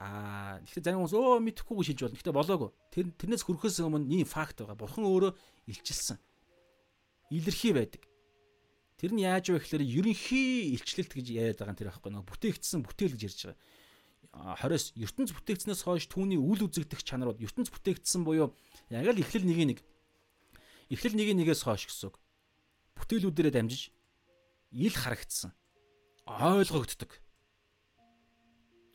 [0.00, 2.16] Аа тэгэхээр зарим хүмүүс өө мэдхгүйг шилж болно.
[2.16, 2.70] Гэхдээ болоогүй.
[2.88, 4.80] Тэр тэрнээс хөрөхөөс өмнө ийм факт байгаа.
[4.80, 5.36] Бурхан өөрөө
[5.68, 6.16] илчилсэн.
[7.28, 8.00] Илэрхий байдаг.
[8.96, 12.80] Тэр нь яаж вэ гэхээр ерөнхий илчлэлт гэж яриад байгаа юм тэр байхгүй нөгөө бүтээгдсэн
[12.80, 13.60] бүтээл гэж ярьж байгаа.
[14.56, 18.56] 20-с ертөнц бүтээгдснээс хойш түүний үл үзэгдэх чанарууд ертөнц бүтээгдсэн буюу
[18.88, 19.78] яг л эхлэл нэг нэг
[20.88, 22.16] эхлэл нэг нэгээс хойш гэсэн үг.
[22.96, 23.92] Бүтээлүүдээрээ дамжиж
[24.72, 25.52] ил харагдсан.
[26.24, 27.20] ойлгогддог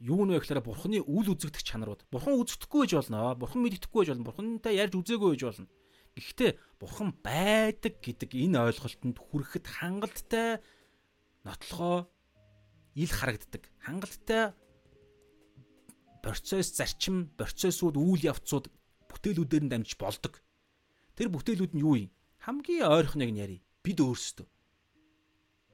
[0.06, 2.06] юу нэ гэхээр бурхны үл үзэгдэх чанарууд.
[2.14, 3.34] Бурхан үзэгдэхгүй байж болно.
[3.34, 4.28] Бурхан мэддэхгүй байж болно.
[4.30, 5.68] Бурхантай ярьж үзээгүй байж болно.
[6.14, 10.62] Гэхдээ бурхан байдаг гэдэг энэ ойлголтод хүрэхэд хангалттай
[11.42, 12.06] нотлохоо
[12.94, 13.66] ил харагддаг.
[13.82, 14.54] Хангалттай
[16.22, 18.70] процесс зарчим, процессууд, үйл явцууд
[19.10, 20.38] бүтээлүүдээр нь дамжиж болдог.
[21.18, 22.14] Тэр бүтээлүүд нь юу юм?
[22.46, 23.58] Хамгийн ойрхоныг нь яри.
[23.82, 24.48] Бид өөрсдөө.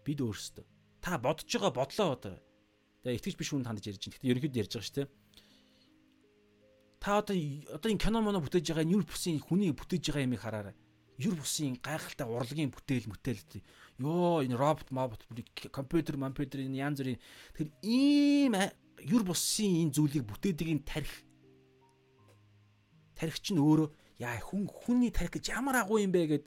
[0.07, 0.65] Бид өөрсдөө.
[1.03, 2.35] Та бодож байгаа бодлоо одоо
[3.01, 4.13] Тэгээ итгэж биш хүн хандаж ярьж байна.
[4.17, 5.09] Гэхдээ ерөнхийдөө ярьж байгаа шүү дээ.
[7.01, 7.35] Та одоо
[7.75, 10.75] одоо энэ кино моно бүтээж байгаа нэр бүсийн хүний бүтээж байгаа юмыг хараарай.
[11.21, 13.61] юр бусын гайхалтай урлагийн бүтээл мүтээл
[14.01, 15.21] ёо энэ робот мобот
[15.69, 17.19] компьютер компьютер энэ янз бүрийн
[17.53, 18.53] тэр ийм
[19.05, 21.13] юр бусын энэ зүйлийг бүтээдэг энэ тарих
[23.13, 26.45] тарих чинь өөрөө яа хүн хүний тарих гэж ямар агуу юм бэ гэд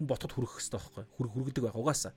[0.00, 2.14] хүн ботход хүрэх хэрэгтэй байхгүй хүрх хүргэдэг байх угаасаа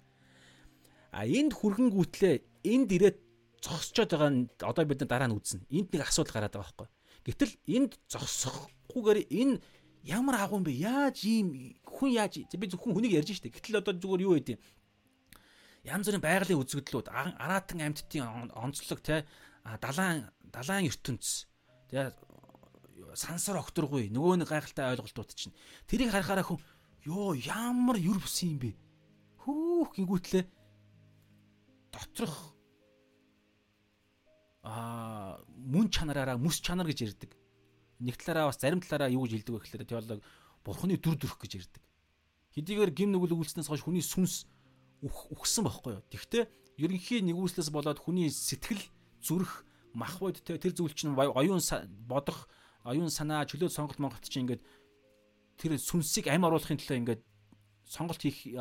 [1.11, 3.17] а энд хүргэнгүүтлээ энд ирээд
[3.63, 6.89] зогсчод байгаа нь одоо бид дараа нь үзнэ энд нэг асуудал гараад байгаа байхгүй
[7.23, 9.55] гэтэл энд зогсохгүйгээр энэ
[10.03, 10.75] ямар агуу юм бэ?
[10.75, 13.49] Яаж ийм хүн яаж би зөвхөн хүнийг ярьж штэ.
[13.49, 14.59] Гэтэл одоо зүгээр юу байдیں۔
[15.87, 19.23] Янз бүрийн байгалийн үзэгдлүүд, араатан амьтдын онцлог те
[19.63, 21.47] далайн далайн ертөнц
[21.87, 22.11] те
[23.15, 25.55] сансар окторгүй нөгөө нэг гайхалтай ойлголтууд чинь
[25.87, 26.59] тэрийг харахаараа хүн
[27.07, 28.71] ёо ямар юр бусын юм бэ?
[29.43, 30.43] Хүүх гингүүтлээ
[31.91, 32.52] доторх
[34.63, 37.31] а мөн чанараараа мэс чанар гэж ярьдаг
[38.03, 40.19] нэг талаараа бас зарим талаараа юу гэж хэлдэг вэ гэхээр теолог
[40.63, 41.83] бурхны дүр төрх гэж ярьдаг.
[42.55, 44.45] Хэдийгээр гим нүгэл өгүүлснээс хойш хүний сүнс
[45.03, 46.03] үхсэн байхгүй юу.
[46.11, 48.83] Тэгвэл ерөнхий нэгүслээс болоод хүний сэтгэл
[49.23, 49.63] зүрх
[49.95, 51.61] мах бод тэр зүйл чинь оюун
[52.07, 52.47] бодох
[52.83, 54.63] оюун санаа чөлөө сонголт монголт чинь ингээд
[55.57, 57.21] тэр сүнсийг амь оруулахын төлөө ингээд
[57.87, 58.51] сонголт хийх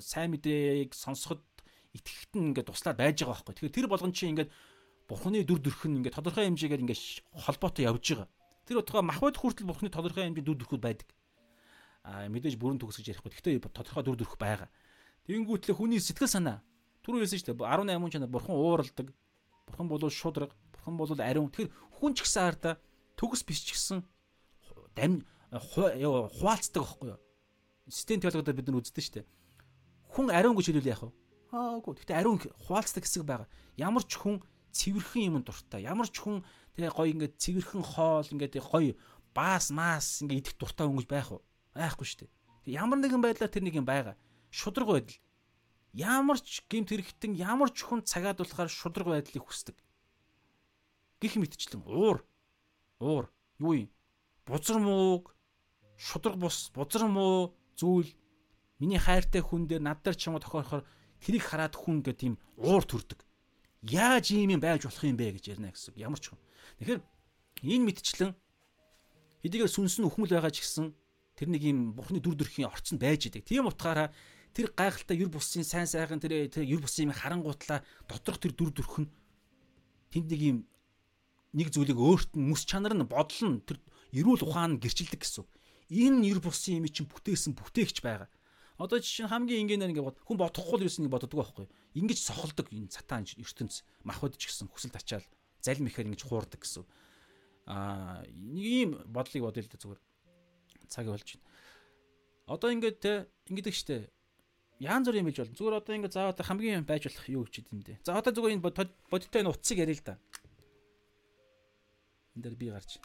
[0.00, 1.44] сайн мэдээг сонсоход
[1.92, 3.54] итгэхт нь ингээд туслаад байж байгаа байхгүй.
[3.54, 4.50] Тэгэхээр тэр болгон чинь ингээд
[5.12, 7.00] бурхны дүр төрх нь ингээд тодорхой хэмжээгээр ингээд
[7.36, 8.28] холбоотой явж байгаа.
[8.64, 11.08] Тэр утгаа махбод хүртэл бурхны тодорхой хэмжээнд дүр төрхүүд байдаг.
[12.00, 13.60] Аа мэдээж бүрэн төгс гэж ярихгүй.
[13.60, 14.72] Гэхдээ тодорхой дүр төрх байгаа.
[15.28, 16.64] Тэгэнгүүтлээ хүний сэтгэл санаа
[17.04, 19.08] түрүү хэлсэн шүү дээ 18 хүн чанар бурхан ууралдаг.
[19.68, 21.50] Бурхан бол шудраг, бурхан бол ариун.
[21.52, 22.74] Тэгэхээр хүн ч гэсэн ардаа
[23.18, 24.00] төгс биш ч гэсэн
[24.96, 25.22] дам
[25.52, 27.20] хуваалцдаг байхгүй юу?
[27.90, 29.26] Систем теологиудаар бид нар үздэг шүү дээ.
[30.14, 31.10] Хүн ариун гэж хэлвэл яах вэ?
[31.52, 31.92] Аагүй.
[32.00, 33.48] Гэхдээ ариун хуваалцдаг хэсэг байгаа.
[33.76, 34.40] Ямар ч хүн
[34.72, 35.84] цэвэрхэн юм дуртай.
[35.84, 36.42] Ямар ч хүн
[36.74, 38.92] тэгээ гоё ингээд цэвэрхэн хоол ингээд гоё
[39.36, 41.44] баас маас ингээд идэх дуртай өнгөж байх уу?
[41.76, 42.76] Байхгүй шүү дээ.
[42.80, 44.16] Ямар нэгэн байдлаар тэр нэг юм байгаа.
[44.52, 45.20] Шудраг байдал.
[45.92, 49.76] Ямар ч гимт хэрэгтэн ямар ч хүн цагаад болохоор шудраг байдлыг хүсдэг.
[51.20, 52.24] Гэх мэтчлэн уур
[53.00, 53.28] уур
[53.60, 53.90] юу юм?
[54.48, 55.36] Бузар мууг
[55.96, 58.10] шудраг бус бузар муу зүйл
[58.80, 60.82] миний хайртай хүн дээр над дээр ч юм уу тохиолохоор
[61.22, 63.22] тэрийг хараад хүн гэдэг тийм уур төрдөг
[63.82, 65.98] яаж ийм юм байж болох юм бэ гэж ярина гэсэн.
[65.98, 66.38] Ямар ч хүн.
[66.78, 67.00] Тэгэхээр
[67.66, 68.32] энэ мэдчлэн
[69.42, 70.94] хэдийгээр сүнс нь өхмөл байгаа ч гэсэн
[71.34, 73.42] тэр нэг юм бурхны дүр төрхийн орцонд байж идэг.
[73.42, 74.14] Тийм утгаараа
[74.54, 79.02] тэр гайхалтай юр бусын сайн сайхан тэр юр бусын юм харангуутлаа доторх тэр дүр төрх
[79.02, 79.10] нь
[80.14, 80.58] тэнд нэг юм
[81.56, 83.82] нэг зүйлийг өөрт нь мэс чанар нь бодол нь тэр
[84.14, 85.44] эрүүл ухаан нь гэрчилдэг гэсэн.
[85.90, 88.28] Энэ юр бусын юм чинь бүтээсэн бүтээгч байгаа.
[88.82, 91.66] Одоо жишээ хамгийн энгийнээр ингээд хүн бодохгүй л юусныг боддог байхгүй.
[91.94, 95.26] Ингиж сохолдог энэ сатан ертөнц махбод ч гэсэн хүсэлт ачаал
[95.62, 96.82] залим ихээр ингэж хуурдаг гэсэн.
[97.70, 100.00] Аа нэг ийм бодлыг бодъё л да зүгээр.
[100.90, 101.46] Цаг болж байна.
[102.50, 104.10] Одоо ингээд те ингэдэг штэ.
[104.82, 105.54] Яан зүр юм бич болно.
[105.54, 108.02] Зүгээр одоо ингээд заавал хамгийн байж болох юу гэж юм бэ?
[108.02, 110.18] За одоо зүгээр энэ бодиттой энэ утсыг ярил л да.
[112.34, 112.98] Энд дээр би гарч.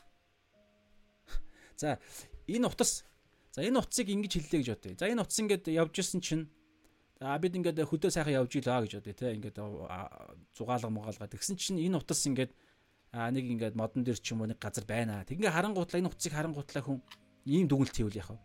[1.77, 2.01] За
[2.49, 3.06] энэ утас
[3.57, 4.93] За энэ утсыг ингэж хэллээ гэж бодъё.
[5.01, 6.45] За энэ утас ингээд явж исэн чинь
[7.17, 9.57] за бид ингээд хөдөө сайхан явж илаа гэж бодъё те ингээд
[10.53, 12.53] зугаалга мугаалга тэгсэн чинь энэ утас ингээд
[13.17, 15.25] а нэг ингээд модон дээр ч юм уу нэг газар байна.
[15.25, 17.01] Тэгингээ харангуутлаа энэ утсыг харангуутлаа хүн
[17.49, 18.39] ийм дүгнэлт хийвэл яах вэ?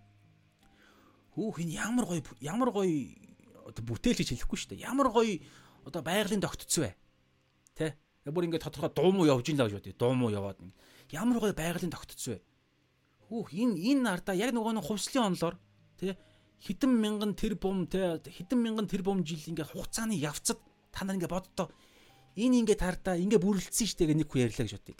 [1.37, 2.89] Хүүх энэ ямар гоё ямар гоё
[3.69, 4.89] оо бүтээл гэж хэлэхгүй шүү дээ.
[4.89, 5.45] Ямар гоё
[5.85, 6.97] одоо байгалийн тогтцсон бай.
[7.77, 8.01] Тэ?
[8.25, 9.93] Бүр ингээд тодорхой дуу муу явж л гэж бодъё.
[9.93, 10.57] Дуу муу яваад.
[11.13, 12.43] Ямар гоё байгалийн тогтцсон бай.
[13.33, 15.57] Хүүх энэ энэ ардаа яг нөгөө нэг хувьслын онлоор
[15.97, 16.13] тий
[16.69, 20.61] хэдэн мянган тэр бум тий хэдэн мянган тэр бум жил ингээ хугацааны явцад
[20.93, 21.73] та нар ингээ боддоо
[22.37, 24.97] энэ ингээ тардаа ингээ бүрлэлсэн штэ гэх нэг хүн ярьлаа гэж бодъё.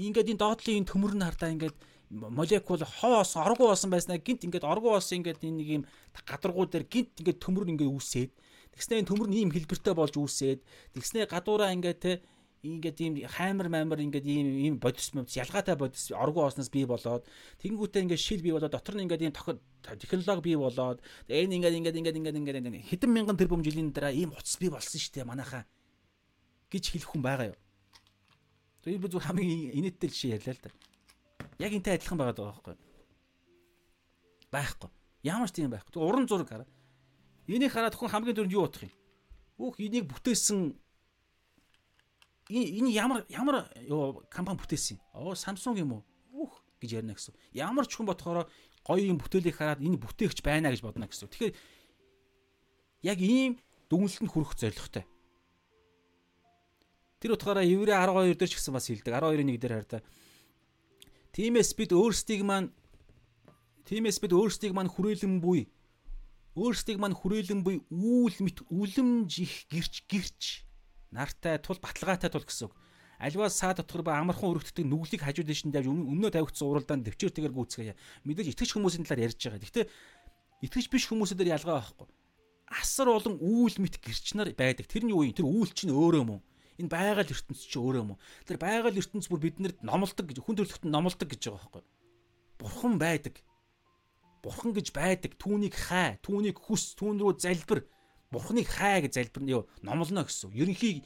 [0.00, 1.76] Ингээд энэ доотлын энэ төмөр нь хардаа ингээд
[2.08, 5.84] молекул хоос оргуу болсон байснаа гинт ингээд оргуу болсон ингээд энэ нэг юм
[6.24, 8.32] гадаргуу дээр гинт ингээд төмөр ингээд үүсээд
[8.72, 10.64] тэгснэ энэ төмөр нь ийм хэлбэртэй болж үүсээд
[10.96, 12.24] тэгснэ гадуураа ингээд те
[12.62, 17.22] ингээд ийм хаймар маймар ингээд ийм ийм бодис модис ялгаатай бодис оргуу осноос бий болоод
[17.62, 20.98] тэгэнгүүтээ ингээд шил бий болоод дотор нь ингээд ийм технологи бий болоод
[21.30, 24.98] энэ ингээд ингээд ингээд ингээд ингээд хэдэн мянган тэрбум жилийн дараа ийм утас бий болсон
[24.98, 25.64] шүү дээ манайхаа
[26.70, 27.58] гэж хэлэх хүн байгаа юу.
[28.84, 30.70] Тэгээд би зөв хамгийн инээдтэй жишээ ярьлаа л да.
[31.58, 32.76] Яг энтэй адилхан байгаад байгаа байхгүй.
[34.52, 34.90] Байхгүй.
[35.24, 36.00] Ямар ч тийм байхгүй.
[36.02, 36.68] Уран зураг хараа.
[37.48, 38.92] Энийг хараад хүн хамгийн дөрөнд юу утах юм?
[39.58, 40.76] Өөх энийг бүтээсэн
[42.48, 43.68] энэ ямар ямар
[44.32, 45.00] компани бүтээсэн юм?
[45.12, 46.02] Оо Samsung юм уу?
[46.32, 47.36] Үх гэж ярина гэсэн.
[47.52, 48.48] Ямар ч хүн бодохоор
[48.84, 51.28] гоё юм бүтээлийг хараад энэ бүтээгч байна гэж бодно гэсэн.
[51.28, 51.54] Тэгэхээр
[53.04, 53.60] яг ийм
[53.92, 55.04] дүгнэлтэнд хүрэх зорилготой.
[57.20, 59.12] Тэр утгаараа Еврей 12 дээр ч гэсэн бас хэлдэг.
[59.12, 60.02] 12-ын 1 дээр хараа.
[61.34, 62.72] Тимээс бид өөрсдийг маань
[63.88, 65.72] Тиймээс бид өөрсдийг мань хүрээлэн буй
[66.60, 70.42] өөрсдийг мань хүрээлэн буй үүл мэт үлэмж их гэрч гэрч
[71.12, 72.74] нартай тул баталгаатай тул гэсэн үг.
[73.18, 77.94] Альваа саа дотор ба амархан өргөддөг нүглийг хажууд дэшин давж өмнөө тавигдсан уралдаанд төвчээртэйгээр гүйцгээе.
[78.22, 79.58] Мэдээж итгэж хүмүүсийн талаар ярьж байгаа.
[79.58, 79.86] Гэхдээ
[80.62, 82.06] итгэж биш хүмүүсээр ялгаа байхгүй.
[82.70, 84.86] Асар олон үүл мэт гэрч нар байдаг.
[84.86, 86.40] Тэрний үе тэр үүл чинь өөрөө мөн.
[86.78, 88.18] Энэ байгаль ертөнц чинь өөрөө мөн.
[88.46, 91.84] Тэр байгаль ертөнц бүр биднэрд номлодог гэж хүн төрлөختөнд номлодог гэж байгаа байхгүй.
[92.62, 93.42] Бурхан байдаг
[94.42, 97.82] бурхан гэж байдаг түүнийг хай түүнийг хүс түүн рүү залбир
[98.30, 100.52] бурханыг хай гэж залбирна номлоно гэсэн.
[100.52, 101.04] Ерөнхий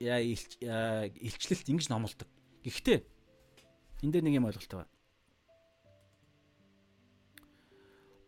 [0.00, 2.28] илчлэлт ингэж номлодог.
[2.62, 3.02] Гэхдээ
[4.02, 4.94] энэ дээр нэг юм ойлголттой байна.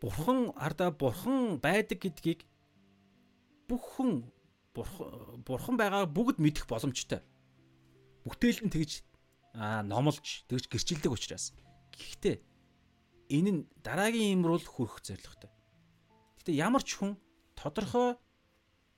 [0.00, 2.46] Бурхан ардаа бурхан байдаг гэдгийг
[3.68, 4.26] бүх хүн
[4.74, 7.20] бурхан байгаа бүгд мэдэх боломжтой.
[8.24, 9.04] Бүтээл нь тэгж
[9.54, 11.52] номлож тэгж гэрчилдэг учраас.
[11.92, 12.40] Гэхдээ
[13.30, 15.50] энэ нь дараагийн имрүүл хүрэх зорилготой.
[16.40, 17.18] Гэтэ ямар ч хүн
[17.60, 18.16] тодорхой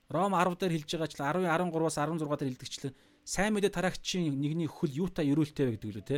[0.08, 2.94] Ром 10 дээр хэлж байгаа ч 10 13-аас 16 дээр хэлдэгчлэн
[3.24, 6.16] сайн мэдээ тараагчийн нэгний хөл юутай ерөөлтэй вэ гэдэг лөө те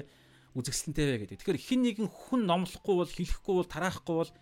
[0.57, 1.39] үзэсгэлэнтэй вэ гэдэг.
[1.41, 4.33] Тэгэхээр хин нэгэн хүн номлохгүй бол хэлэхгүй бол тараахгүй бол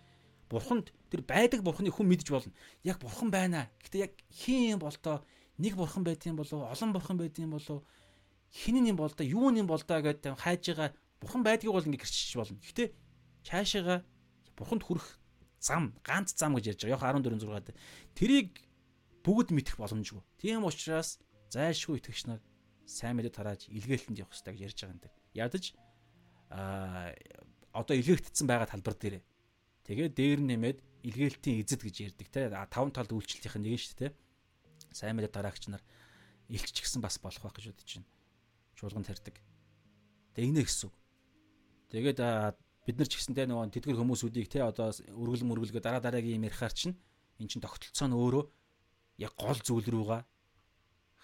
[0.49, 2.53] бурханд тэр байдаг бурханы хүн мэдж болно.
[2.85, 3.69] Яг бурхан байна.
[3.83, 5.25] Гэтэ яг хин юм болтоо
[5.59, 7.83] нэг бурхан байдığım болов олон бурхан байдığım болов
[8.53, 12.01] хинэн юм бол да юу юм бол да гэдэг хайж байгаа бурхан байдгийг бол ингэ
[12.05, 12.61] гэрчиж болно.
[12.61, 12.93] Гэтэ
[13.45, 14.05] цаашаага
[14.57, 15.19] бурханд хүрэх
[15.63, 17.15] зам ганц зам гэж ярьж байгаа.
[17.15, 17.71] Яг 14 6-ад
[18.19, 18.51] тэрийг
[19.23, 20.23] бүгд мэдэх боломжгүй.
[20.43, 21.23] Тийм учраас
[21.55, 22.43] зайлшгүй итгэгч нар
[22.83, 25.15] сайн мэдээ тарааж илгээлтэнд явах хэрэгтэй гэж ярьж байгаа юм дээр.
[25.39, 25.65] Ядаж
[26.51, 27.15] аа
[27.73, 29.23] одоо илгээгдсэн байгаа талбар дээр.
[29.87, 32.51] Тэгээд дээр нэмээд илгээлтийн эзэд гэж ярьдаг те.
[32.71, 34.13] Таван талд үйлчлэлтийн нэг нь шүү дээ.
[34.91, 35.83] Сайн мэдээ тараагч нар
[36.51, 38.11] илчч гисэн бас болох байх гэж бодож байна.
[38.77, 39.37] Чуулганд тарьдаг.
[40.35, 40.95] Тэг инэ гэсэн үг.
[41.91, 42.19] Тэгээд
[42.87, 46.47] бид нар ч гэсэн те нөгөө тэдгэр хүмүүсүүдийг те одоо үргэлэн мөргөлгөө дараа дараагийн юм
[46.51, 46.99] ярихаар чинь
[47.39, 48.45] эн чин тогтолцоо нь өөрөө
[49.23, 50.23] яг гол зүйл рүүгээ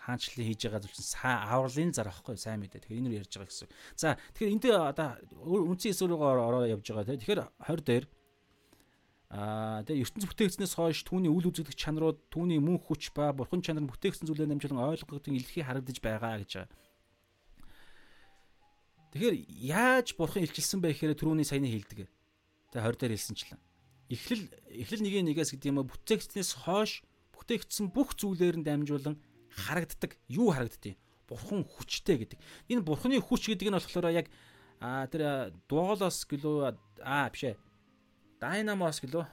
[0.08, 2.80] хаанчлалын хийж байгаа зүйл чинь сайн авралын зар ахгүй сайн мэдээ.
[2.80, 3.68] Тэгэхээр энэ нь ярьж байгаа гэсэн.
[3.98, 5.08] За тэгэхээр энд одоо
[5.68, 7.20] үндсэн эсвэр рүүгээ ороо явж байгаа те.
[7.20, 8.04] Тэгэхээр 20 дээр
[9.28, 13.84] Аа тэгээ ертөнц бүтээгдснээс хойш түүний үл үзэгдэх чанарууд, түүний мөн хүч ба бурхан чанар
[13.84, 16.72] нь бүтээгдсэн зүйлээр намжуулан ойлгогдсон илэрхий харагдаж байгаа гэж байгаа.
[19.12, 22.08] Тэгэхээр яаж бурхан илчилсэн бэ гэхээр түрүүний саяны хэлдэг.
[22.72, 23.60] Тэгээ 20 дээр хэлсэнчлэн.
[24.08, 29.16] Эхлэл эхлэл нэг нэгээс гэдэг юм а бүтээгдснээс хойш бүтээгдсэн бүх зүйлээр нь дамжуулан
[29.52, 30.16] харагддаг.
[30.28, 30.96] Юу харагддгийг?
[31.28, 32.38] Бурхан хүчтэй гэдэг.
[32.72, 34.28] Энэ бурханы хүч гэдэг нь болохоор яг
[34.80, 37.56] а тэр дуголос гэлөө а биш ээ.
[38.40, 39.26] Дайнамос гэлөө.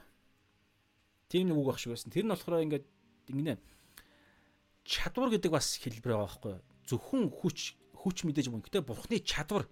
[1.28, 2.12] Тийм нэг үг баг шиг байсан.
[2.12, 2.84] Тэр нь болохоор ингээд
[3.32, 3.56] ингэнэ
[4.86, 6.62] чадвар гэдэг бас хэлбэр байгаа байхгүй юу?
[6.86, 7.74] Зөвхөн хүч
[8.06, 8.62] хүч мэдээж мөн.
[8.62, 9.66] Гэтэ бурхны чадвар,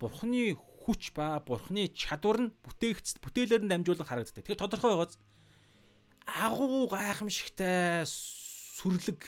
[0.00, 4.40] бурхны хүч ба бурхны чадвар нь бүтээгц бүтээлээр нь дамжуулан харагддаг.
[4.40, 5.20] Тэгэхээр тодорхой байгааз
[6.24, 9.20] агуу гайхамшигтай сүрлэг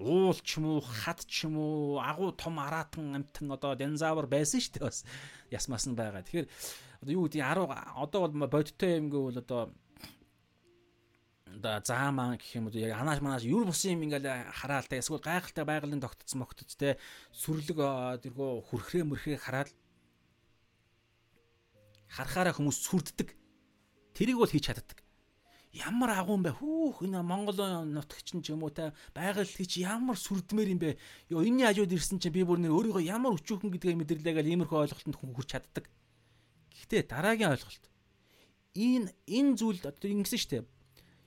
[0.00, 4.60] уул ч юм уу хад ч юм уу агуу том аратан амтан одоо динозавр байсан
[4.60, 5.04] шүү дээ бас
[5.52, 6.24] ясмаас нь байгаа.
[6.24, 6.48] Тэгэхээр
[7.04, 7.68] одоо юу гэдэг 10
[8.00, 9.68] одоо бол бодиттой юм гэвэл одоо
[11.60, 15.20] да заамаа гэх юм уу яг анааш манаас юр бусын юм ингээл хараал та эсвэл
[15.20, 16.96] гайхалтай байгалийн тогтцсон могтц те
[17.32, 17.78] сүрлэг
[18.24, 19.68] тэргөө хүрхрээ мөрхрээ хараад
[22.12, 23.28] харахаараа хүмүүс сүрддэг.
[24.12, 25.00] Тэрийг бол хийж чаддаг.
[25.72, 27.56] Ямар агуу юм бэ хүүх энэ Монгол
[27.88, 31.00] нутагч ч юм уу та байгаль хийч ямар сүрдмээр юм бэ?
[31.32, 34.78] Ёо энэний хажууд ирсэн чинь би бүр нэр өөрийгөө ямар өчүүхэн гэдгээ мэдэрлээ гэл иймэрхүү
[34.84, 35.88] ойлголтод хүн хүрч чаддаг.
[36.76, 37.84] Гэхдээ дараагийн ойлголт.
[38.76, 40.64] Энэ энэ зүйл одоо ингэсэн шүү дээ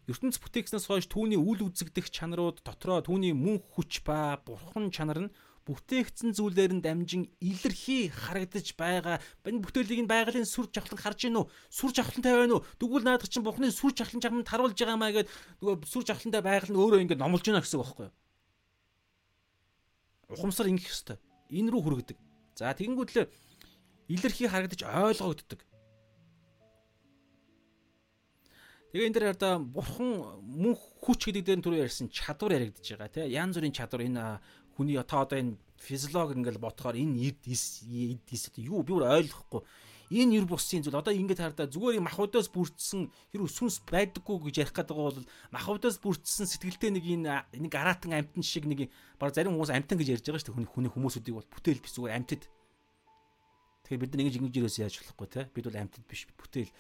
[0.06, 5.34] ертөнц бүтээгснээс хойш түүний үл үзэгдэх чанарууд дотроо түүний мөн хүч ба бурхан чанар нь
[5.66, 9.18] бүтээгдсэн зүйлээр нь дамжин илэрхий харагдаж байгаа.
[9.50, 11.50] Энэ бүтээлийг нь байгалийн сүр жавхлан харж гинүү?
[11.74, 12.66] Сүр жавхлантай байна уу?
[12.78, 15.30] Тэгвэл наадах чинь бухны сүр жавхлан чамд харуулж байгаа маа гэд
[15.66, 18.14] нөгөө сүр жавхлантай байгаль нь өөрөө ингэ номлож байна гэсэн үг байхгүй юу?
[20.38, 21.18] Ухамсар ингэх ёстой.
[21.50, 22.18] Энэ рүү хүргэдэг.
[22.54, 23.26] За тэгэнгүүтлээ
[24.14, 25.66] илэрхий харагдаж ойлгогддог.
[28.96, 33.28] Тэгээ энэ дээр одоо бурхан мөн хүч гэдэг дээр түрүү ярьсан чадвар яригдж байгаа тийм
[33.28, 34.40] янз бүрийн чадвар энэ
[34.80, 39.68] хүний та одоо энэ физиологи ингээл бодохоор энэ эд эс эс юу би өөр ойлгохгүй.
[40.16, 40.96] Энэ ер бусын зүйл.
[40.96, 45.20] Одоо ингэж хардаа зүгээр юм махбодоос бүрдсэн хэрэг сүнс байдаггүй гэж ярих гэдэг бол
[45.52, 48.88] махбодоос бүрдсэн сэтгэлтэй нэг энэ нэг аратан амтан шиг нэг
[49.20, 50.72] баг зарим хүмүүс амтан гэж ярьж байгаа шүү дээ.
[50.72, 52.48] Хүний хүмүүсүүдийг бол бүтээл биш зүгээр амтд.
[53.92, 56.72] Тэгэхээр бид нар ингэж ингэж юус яаж болохгүй те бид бол амтд биш бүтээл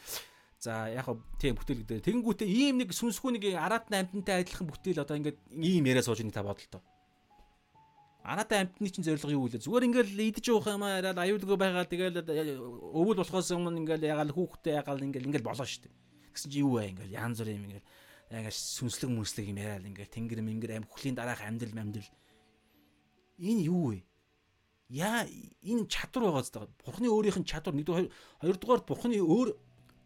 [0.60, 1.06] За яг
[1.40, 2.06] тийм бүтээл гэдэг.
[2.06, 6.34] Тэгэнгүүтээ ийм нэг сүнсгүй нэг араатны амтантай адилхан бүтээл одоо ингээд ийм яриа сууж нэг
[6.34, 6.82] та бодолтой.
[8.26, 9.61] Анатай амьтны чинь зорилго юу вэ?
[9.61, 11.86] Зүгээр ингээл идэж уух юм аа аюулгүй байгаа.
[11.86, 12.26] Тэгэл
[12.57, 15.94] өвөл болохоос өмнө ингээл ягаал хүүхдээ ягаал ингээл ингээл болоо штэ.
[16.34, 16.98] Гэсэн чи юу вэ?
[16.98, 17.86] Ингээл янз бүр юм ингээл
[18.34, 22.10] ягаа сүнслэг мүнслэг юм яриад ингээл тэнгэр мингэр амь хөлийн дараах амьдрал амьдрал.
[23.38, 24.02] Энэ юу вэ?
[24.90, 25.30] Яа
[25.61, 26.65] энэ чадвар байгаа зү.
[26.82, 28.10] Бурхны өөрийнх нь чадвар нэгдүгээр
[28.41, 29.53] хоёрдугаар бурхны өөр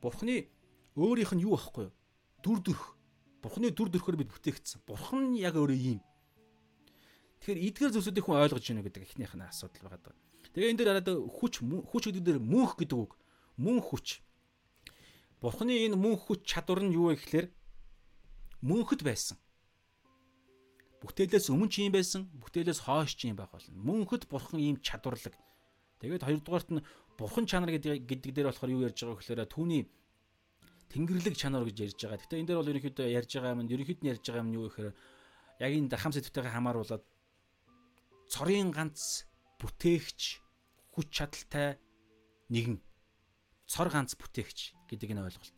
[0.02, 0.48] бурхны
[0.96, 1.94] өөрийнх нь юу байхгүй юу?
[2.44, 2.96] Дүр төрх.
[3.44, 4.84] Бурхны дүр төрхөөр бид бүтээгдсэн.
[4.88, 6.00] Бурхан яг өөрөө ийм
[7.40, 10.16] Тэгэхээр эдгээр зүйлсүүдийг хүн ойлгож байна гэдэг эхнийх нь асуудал байгаа даа.
[10.52, 11.10] Тэгээ энэ дээр хараад
[11.40, 13.16] хүч хүч гэдэг дээр мөнх гэдэг үг.
[13.56, 14.20] Мөн хүч.
[15.40, 17.48] Бурхны энэ мөн хүч чадвар нь юу вэ гэхээр
[18.60, 19.40] мөнхөд байсан.
[21.00, 23.72] Бүтээлээс өмнө ч юм байсан, бүтээлээс хойш ч юм байх болно.
[23.72, 25.32] Мөнхөд бурхан ийм чадварлаг.
[26.04, 26.84] Тэгээд хоёрдугаарт нь
[27.20, 29.84] бурхан чанар гэдэг гэдэг дээр болохоор юу ярьж байгаа гэхээр түүний
[30.88, 32.24] тэнгэрлэг чанар гэж ярьж байгаа.
[32.24, 34.92] Гэтэ энэ дээр бол ерөнхийдөө ярьж байгаа юм, ерөнхийд нь ярьж байгаа юм юу гэхээр
[35.60, 37.04] яг энэ дархам сэдвтэйгээ хамааруулаад
[38.32, 39.28] цорын ганц
[39.60, 40.22] бүтээгч
[40.96, 41.76] хүч чадалтай
[42.48, 42.80] нэгэн
[43.68, 45.58] цор ганц бүтээгч гэдэг энэ ойлголт.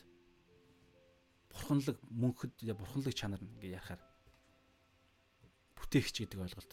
[1.53, 4.01] Бурханлаг мөнхөд бурханлаг чанар гэж ярихаар
[5.77, 6.71] бүтээгч гэдэг ойлголт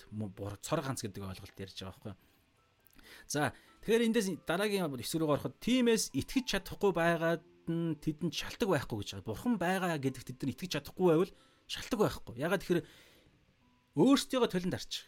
[0.64, 2.27] цор ганц гэдэг ойлголт ярьж байгаа байхгүй.
[3.26, 3.52] За
[3.82, 9.08] тэгэхээр эндээс дараагийн эсрэг рүү ороход тиймээс итгэж чадахгүй байгаад нь тэдэнд шалтгаан байхгүй гэж
[9.20, 9.28] байгаа.
[9.28, 11.32] Бурхан байгаа гэдэгт тэд нар итгэж чадахгүй байвал
[11.68, 12.34] шалтгаан байхгүй.
[12.40, 12.82] Ягаад тэгэхээр
[13.98, 15.04] өөрсдийгөө толинд арчих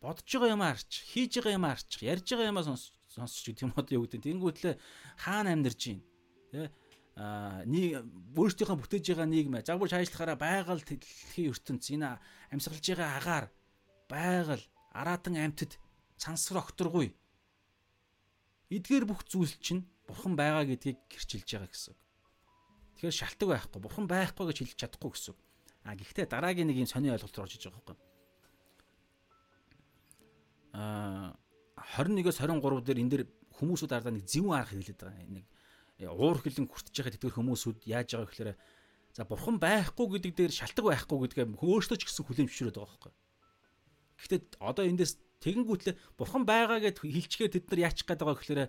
[0.00, 3.94] бодож байгаа юм арч, хийж байгаа юм арч, ярьж байгаа юмаа сонсч гэдэг юм одоо
[3.96, 4.22] юу гэдэг.
[4.22, 4.74] Тэнгүүтлээ
[5.18, 6.04] хаана амьдарч байна.
[6.52, 6.70] Тэ
[7.16, 8.04] а нэг
[8.36, 12.20] өөрсдийнхөө бүтээж байгаа нийгэм загвар шаашлахаараа байгаль дэлхийн ертөнц энэ
[12.52, 13.46] амьсгалж байгаа агаар
[14.04, 15.80] байгаль араатан амьтад
[16.20, 17.16] цансар окторгүй
[18.70, 21.94] эдгээр бүх зүйл чинь бурхан байгаа гэдгийг гэрчилж байгаа гэсэн.
[22.96, 25.34] Тэгэхээр шалтгаан байхгүй бурхан байхгүй гэж хэлж чадахгүй гэсэн.
[25.86, 27.96] А гэхдээ дараагийн нэг юм сони ойлголт орж иж байгаа байхгүй.
[30.76, 33.22] 21-с 23 дээр энэ дэр
[33.56, 35.28] хүмүүсүүд ардаа нэг зөвүүн арга хэлээд байгаа.
[35.30, 35.46] Нэг
[36.02, 38.50] э, уур хилэн хүртэж байгаа тэтгэр хүмүүсүүд яаж байгаа гэхээр
[39.16, 43.12] за бурхан байхгүй гэдэг дээр шалтгаан байхгүй гэдгээ өөртөө ч гэсэн хүлээмжшүүлээд байгаа байхгүй.
[44.20, 45.12] Гэхдээ одоо эндээс
[45.46, 48.62] тэгэнгүүтлээ бурхан байгаа гэд хэлчихээ тэд нар яачих гээд байгаа гэхээр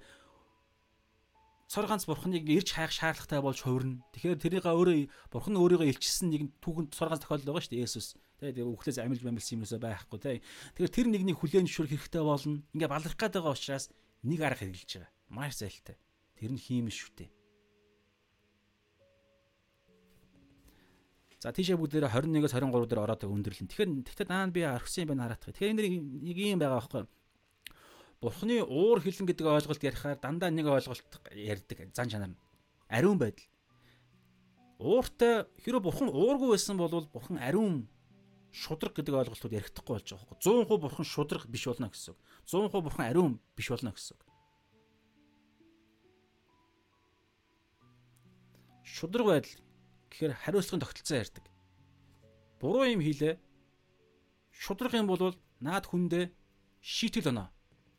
[1.67, 3.99] цор ганц бурхныг ирж хайх шаардлагатай болж хувирна.
[4.15, 8.07] Тэгэхээр тэрийг өөрөө бурхан өөрийгөө илчилсэн нэг түүхэнд цор ганц тохиолдол байгаа шүү дээ Есүс.
[8.39, 10.39] Тэгээ өглөөс амилж бамилсан юмсаа байхгүй те.
[10.79, 12.63] Тэгэхээр тэр нэгнийг хүлээн зөвшөөрөх хэрэгтэй болно.
[12.71, 13.91] Ингээ баларх гээд байгаа учраас
[14.23, 15.11] нэг арга хэрэгжилж байгаа.
[15.27, 15.97] Маш зайлтай.
[16.39, 17.36] Тэр нь хиймэл шүү дээ.
[21.37, 23.69] За тийшээ бүгдээрээ 21-с 23 дээр ороод өндөрлөн.
[23.69, 25.45] Тэгэхээр тэгтээ наа би архсан юм байна хараах.
[25.45, 25.85] Тэгэхээр энэ
[26.25, 27.05] нэг юм байгаа байхгүй.
[28.17, 32.39] Бурхны уур хилэн гэдэг ойлголт ярихаар дандаа нэг ойлголт ярьдаг зан чанар нь
[32.89, 33.45] ариун байдал.
[34.81, 37.85] Ууртай хэрэв бурхан уургүй байсан бол бурхан ариун
[38.49, 40.65] шудраг гэдэг ойлголтууд ярихдаггүй болж байгаа байхгүй.
[40.65, 42.19] 100% бурхан шудраг биш болно гэсэн үг.
[42.49, 44.25] 100% бурхан ариун биш болно гэсэн үг.
[48.81, 49.66] Шудраг байдал
[50.11, 51.45] гэхээр хариуцлагын тогтолцоо ярьдаг.
[52.59, 53.35] Буруу юм хийлээ.
[54.51, 56.31] Шудраг юм бол наад хүндээ
[56.81, 57.47] шийтгэл оноо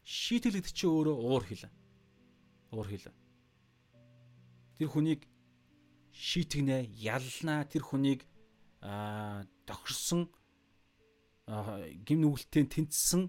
[0.08, 1.72] шийтгэлэгд чи өөрөө уур хилэн.
[2.72, 3.12] Уур хилэн.
[4.80, 5.28] Тэр хүнийг
[6.16, 8.24] шийтгнэ, ялнаа, тэр хүнийг
[8.80, 10.32] аа тохирсон
[12.08, 13.28] гим нүгэлтээ тэнцсэн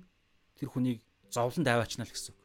[0.55, 2.38] тэр хүнийг зовлон даваачна л гэсэн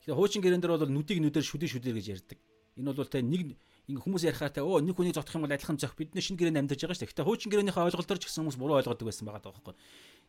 [0.00, 2.38] Тэгэхээр хуучин гэрэн дээр бол нүдийг нүдээр шүдээ шүдээ гэж ярьдаг.
[2.80, 3.60] Энэ бол тэ нэг
[3.90, 6.60] ингээ хүмүүс ярихаар та өө нэг хүний зодох юм бол адилхан зөх бидний шинэ гэрээнд
[6.62, 7.12] амьдарч байгаа шүү дээ.
[7.12, 9.74] Гэтэ хуучин гэрээнийхээ ойлголтоор ч гэсэн хүмүүс буруу ойлгодог байсан байгаа байхгүй.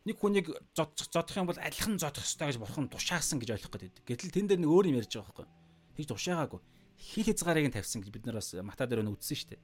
[0.02, 4.02] Нэг хүнийг зодох юм бол адилхан зодох ёстой гэж бурхан тушаасан гэж ойлгох гэдэг.
[4.02, 5.46] Гэтэл тэн дээр нэг өөр юм ярьж байгаа байхгүй.
[5.94, 6.60] Тэгж тушаагаагүй.
[6.98, 9.60] Хил хязгаарыг нь тавьсан гэж бид нар бас мата дээр үзсэн шүү дээ.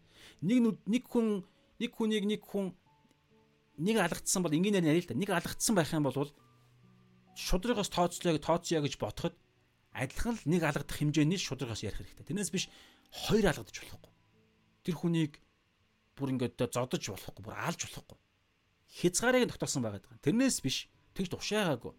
[0.46, 0.56] Нэг
[0.86, 1.42] нэг хүн
[1.82, 2.70] нэг хүнийг нэг хүн
[3.82, 5.18] нэг алгадсан бол энгийнээр ярил л да.
[5.18, 6.30] Нэг алгадсан байх юм бол
[7.34, 9.34] шудрагаас тооцлоо тооцъё гэж бодоход
[9.98, 12.26] адилхан л нэг алгадах хэмжээний шудрагаас ярих хэрэгтэй.
[12.30, 12.70] Тэрнээс биш
[13.10, 14.12] хоёр алгадаж болохгүй.
[14.86, 15.32] Тэр хүнийг
[16.14, 18.18] бүр ингээд зодож болохгүй, бүр алж болохгүй.
[18.88, 20.24] Хязгаарыг тогтоосон байгаад байгаа.
[20.24, 20.86] Тэрнээс биш
[21.18, 21.94] тэгж тушаагаагүй.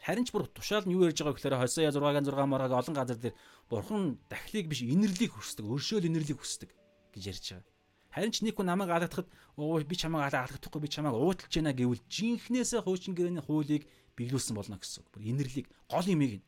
[0.00, 3.18] Харин ч бүр тушаал нь юу ярьж байгаа гэхээр хосоо 6-гийн 6 маргааг олон газар
[3.20, 3.36] дээр
[3.68, 6.72] бурхан дахлыг биш инэрлийг хүсдэг, өршөөл инэрлийг хүсдэг
[7.12, 7.68] гэж ярьж байгаа.
[8.10, 9.28] Харин ч нэг хүн намайг алгадахад
[9.60, 13.84] оо би чамайг алгадахгүй би чамайг уудалж байна гэвэл жинхнээсээ хуучин гэрээний хуулийг
[14.20, 15.08] биелүүлсэн болно гэсэн.
[15.08, 16.44] Бүр инэрлийг гол юмыг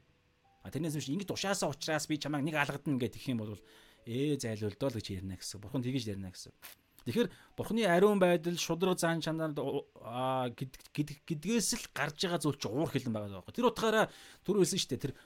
[0.62, 3.58] А тэрнээс биш ингэж ушаасаа ухраас би чамайг нэг алгадна их юм бол
[4.06, 5.58] ээ зайлуулдоо л гэж ярина гэсэн.
[5.58, 6.54] Бурхан тэгэж ярина гэсэн.
[7.02, 7.28] Тэгэхээр
[7.58, 13.42] бурхны ариун байдал, шудраг зан чанар гэдгээс л гарч байгаа зүйл чи уур хилэн байгаа
[13.42, 13.58] байхгүй.
[13.58, 14.06] Тэр утгаараа
[14.46, 15.04] түр хэлсэн шүү дээ.
[15.10, 15.18] Тэр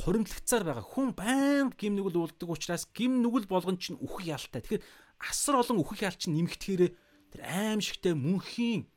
[0.00, 4.64] хуримтлагцаар байгаа хүн байнга гим нүгэл уулдаг учраас гим нүгэл болгон чинь үхэх ялтай.
[4.64, 4.80] Тэгэхээр
[5.28, 6.96] асар олон үхэх ял чинь нэмэгдэхээр
[7.36, 8.88] тэр аимшигтэй мөнхийн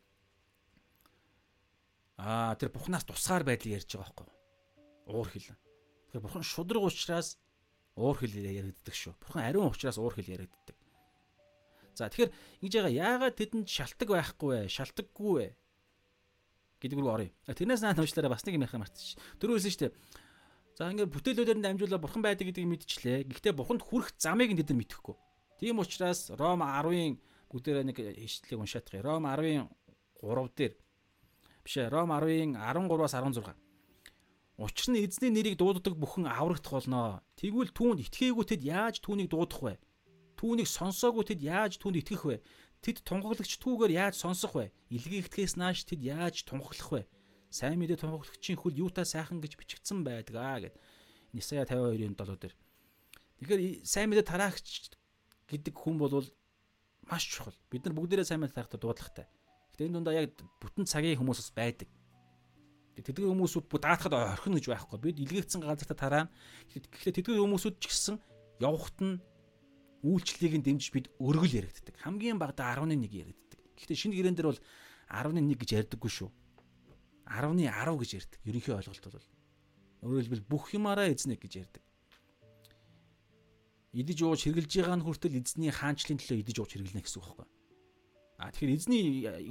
[2.17, 4.33] аа тэр бурхнаас тусгаар байдлыг ярьж байгаа байхгүй
[5.07, 5.57] уур хилэн.
[6.11, 7.37] Тэгэхээр бурхан шудраг учраас
[7.95, 9.13] уур хил яригддаг шүү.
[9.19, 10.77] Бурхан ариун учраас уур хил яригддаг.
[11.93, 12.31] За тэгэхээр
[12.63, 14.71] ингэж байгаа яагаад тэдэнд шалтак байхгүй вэ?
[14.71, 15.47] Шалтакгүй вэ?
[16.83, 17.31] гэдэг рүү оръё.
[17.47, 19.15] Тэрнээс наа томчлаараа бас нэг юм ярих мартчих.
[19.39, 19.95] Дөрөвсөн шүү дээ.
[20.75, 23.23] За ингээд бүтээлүүдээр нь дамжуулаад бурхан байдаг гэдгийг мэдчихлээ.
[23.31, 25.15] Гэхдээ бурханд хүрэх замыг нь тэд нар мэдэхгүй.
[25.63, 27.15] Тийм учраас Ром 10-ын
[27.47, 28.99] бүгдээрээ нэг ишлэлийг уншаадах.
[28.99, 29.69] Ром 10-ын
[30.19, 30.73] 3 дээр
[31.63, 33.55] биш ээ Ром 10-ын 13-аас 16.
[34.59, 37.23] Учир нь эзний нэрийг дууддаг бүхэн аврагдах болно.
[37.39, 39.73] Тэгвэл түүнд итгээгүй тэд яаж түүнийг дуудах вэ?
[40.37, 42.37] Түүнийг сонсоогүй тэд яаж түүнд итгэх вэ?
[42.83, 44.69] Тэд тунхаглагч түүгээр яаж сонсох вэ?
[44.91, 47.01] Илгээгдэхээс нааш тэд яаж тунхаглах вэ?
[47.49, 50.75] Сайн мэдээ тунхаглагчийн хөл юутай сайхан гэж бичигдсэн байдгаа гэд.
[51.33, 52.53] Нисая 52-ын 7 дээр.
[53.41, 54.93] Тэгэхээр сайн мэдээ тараагч
[55.49, 56.27] гэдэг хүн бол
[57.09, 57.57] маш чухал.
[57.71, 59.25] Бид нар бүгдээрээ сайн мэдээ тарахдаа дуудлагатай.
[59.73, 61.89] Гэтэ энэ дундаа яг бүтэн цагийн хүмүүсс байдаг.
[62.93, 65.01] Тэдгээр хүмүүсүүд бүх даатахад орхино гэж байхгүй.
[65.01, 66.31] Бид илгээгдсэн газартаа тараана.
[66.69, 68.21] Тэгэхээр тэдгээр хүмүүсүүд ч гэсэн
[68.61, 69.17] явхад нь
[70.05, 71.97] үйлчлэлийг нь дэмжиж бид өргөл яригддаг.
[72.05, 73.59] Хамгийн багадаа 11 яригддаг.
[73.73, 74.61] Гэхдээ шинэ гэрэн дээр бол
[75.09, 76.29] 11 гэж ярьдаггүй шүү.
[77.25, 78.39] 10-ны 10 гэж ярьдаг.
[78.45, 79.27] Ерөнхий ойлголт бол
[80.05, 81.83] өөрөөр хэлбэл бүх юмараа эзнэ гэж ярьдаг.
[83.95, 87.62] Идэж ууж хэрглэж байгаа нь хүртэл эзний хаанчлалын төлөө идэж ууж хэрглэнэ гэсэн үг байхгүй.
[88.37, 89.03] А тэгэхээр эзний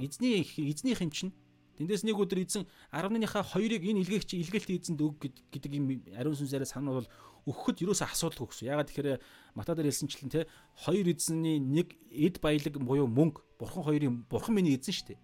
[0.03, 1.33] эзний эзний хэм чинь
[1.73, 5.17] Тэндээс нэг өдөр эзэн 11-ийнхаа хоёрыг энэ илгээгч илгээлт эзэнд өг
[5.49, 7.09] гэдэг юм ариун сүнсээрээ сануул
[7.49, 8.69] өгөхөд юусаа асуудал өгсөн.
[8.69, 9.17] Ягаад тэгэхээр
[9.57, 10.45] Мата дээр хэлсэнчлэн те
[10.85, 15.19] хоёр эзний нэг эд баялаг буюу мөнгө бурхан хоёрын бурхан миний эзэн шүү дээ.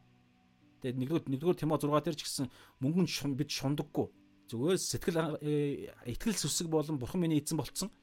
[0.82, 2.50] Тэгээд нэгдүгээр нэгдүгээр Тимо 6 дээр ч гэсэн
[2.82, 4.08] мөнгө нь бид шундаггүй.
[4.50, 7.94] Зүгээр сэтгэл э, итгэл сүсэг болон бурхан миний эзэн болцсон.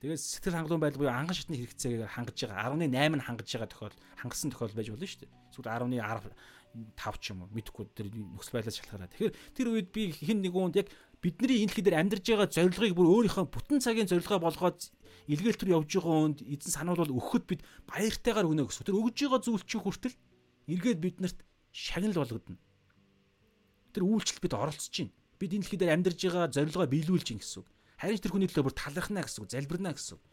[0.00, 3.96] Тэгээд сэтгэл хангалуун байдал буюу анган шатны хэрэгцээгээр хангаж байгаа 10.8 нь хангаж байгаа тохиол
[4.20, 5.32] хангасан тохиол байж болно шүү дээ.
[5.56, 6.36] Эсвэл 10.10
[6.76, 9.12] 5 ч юм уу мэдхгүй тэр нөхцөл байдлаас шалтгаалаад.
[9.16, 10.88] Тэгэхээр тэр үед би хин нэг үүнд яг
[11.24, 14.80] бидний энэ дэлхий дээр амьдарж байгаа зорилгыг бүр өөрийнхөө бүтэн цагийн зорилгоо болгоод
[15.32, 18.84] илгээл төр явж байгаа хүнд эзэн сануулбал өгөхөд бид баяртайгаар өгнө гэсэн.
[18.84, 20.16] Тэр өгж байгаа зүйл чинь хүртэл
[20.68, 21.38] эргээд биднэрт
[21.72, 22.60] шагнал болгодно.
[23.96, 25.16] Тэр үйлчлэл бид оролцож байна.
[25.40, 27.68] Бид энэ дэлхий дээр амьдарж байгаа зорилгоо биелүүлж гин гэсэн үг.
[27.96, 30.24] Харин тэр хүний төлөө бүр талархна гэсэн үг, залбирна гэсэн үг.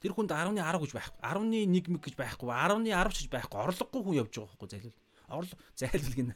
[0.00, 3.28] Тэр хүнд 10-ны 10 гэж байхгүй, 10-ны 1 мэг гэж байхгүй, 10-ны 10 ч гэж
[3.36, 4.98] байхгүй, орлогогүй хүн явж байгаа байхгүй зайлвал.
[5.30, 6.34] Орлог зайлвал гинэ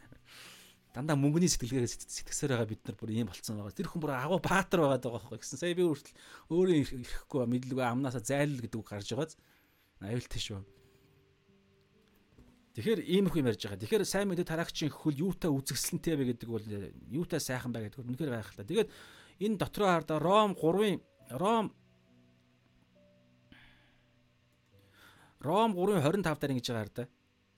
[0.95, 3.75] дандаа мөнгөний сэтгэлгээрээ сэтгсээр байгаа бид нар бүр ийм болцсон байгаа.
[3.75, 5.59] Тэр хүн бүр агуу баатар байгаад байгаа байхгүй гэсэн.
[5.59, 6.15] Сая би хүртэл
[6.55, 9.35] өөрөө ирэхгүй мэдлгүй амнаасаа зайлал гэдэг үг гарч байгааз
[9.99, 10.63] аюултай шүү.
[12.75, 13.83] Тэгэхээр иймэрхүү юм ярьж байгаа.
[13.87, 16.67] Тэгэхээр сайн мэдээ тараагчийн хөл юутай үзэсгэлэнтэй вэ гэдэг бол
[17.07, 18.67] юутай сайхан бай гэдэг үнэхээр та.
[18.67, 18.91] Тэгээд
[19.47, 20.99] энэ дотроо хардаа Ром 3-ын
[21.39, 21.71] Ром
[25.39, 27.07] Ром 3-ын 25 дараа ингэж байгаа хардаа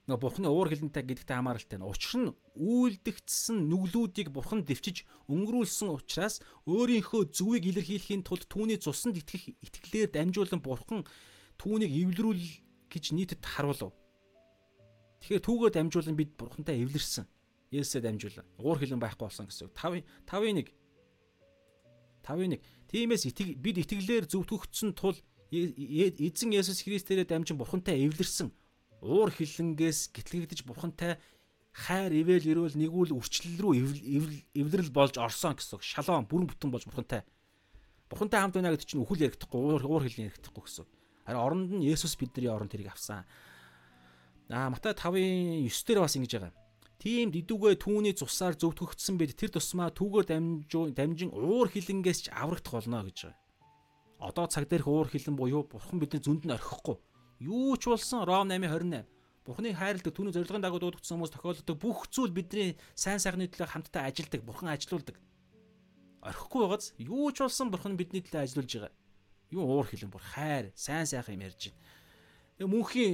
[0.07, 1.89] нөгөө бурхны уур хилэнтэй гэдэгтэй хамааралтай нь.
[1.89, 6.39] Учир нь үйлдэгдсэн нүглүүдийг бурхан дэвчиж өнгөрүүлсэн учраас
[6.71, 11.03] өөрийнхөө зүвийг илэрхийлэхийн тулд түүний цуснд итгэх итгэлээр дамжуулан бурхан
[11.59, 12.45] түүнийг эвлэрүүл
[12.87, 13.91] гэж нийтэд харуулв.
[15.21, 17.27] Тэгэхээр түүгээр дамжуулан бид бурхантай эвлэрсэн.
[17.73, 19.75] Есүсээ дамжуулан уур хилэн байхгүй болсон гэсэн үг.
[19.75, 20.71] 5 5-1
[22.23, 23.25] 5-1 Тиймээс
[23.59, 25.19] бид итгэлээр зөвтгөгдсөн тул
[25.51, 28.51] эзэн Есүс Христээр дамжин бурхантай эвлэрсэн
[29.03, 31.19] уур хилэнгээс гэтлэгдэж бурхантай
[31.75, 33.75] хайр ивэл ирвэл нэгүл үрчлэл рүү
[34.55, 37.23] эвлэрэл болж орсон гэсэн шалон бүрэн бүтэн болж бурхантай
[38.11, 40.87] бурхантай хамт байна гэдэг чинь үхэл яригдахгүй уур хилэн яригдахгүй гэсэн.
[41.27, 43.27] Харин оронд нь Есүс бидний оронд тэрийг авсан.
[44.51, 46.55] Аа Матай 5-ын 9 дээр бас ингэж байгаа.
[47.03, 50.27] Тийм дидүгэ түүний цусаар зөвтгөгдсөн бид тэр тусмаа түүгээр
[50.97, 53.41] дамжин уур хилэнгээс ч аврагдах болно гэж байгаа.
[54.23, 56.97] Одоо цаг дээрх уур хилэн буюу бурхан бидний зүнд нь орхихгүй
[57.39, 59.05] Юу ч болсон Ром 8:28.
[59.45, 64.09] Бурхны хайрладаг түүний зорилгын дагуу дуудагдсан хүмүүс тохиолддог бүх зүйл бидний сайн сайхны төлөө хамтдаа
[64.09, 65.21] ажилдаг, бурхан ажилуулдаг.
[66.25, 68.93] Орхихгүй байгааз юу ч болсон бурхан бидний төлөө ажилуулж байгаа.
[69.53, 71.79] Юу уур хилэн бүр хайр, сайн сайхан юм ярьж байна.
[72.57, 73.13] Тэгээ мөнхийн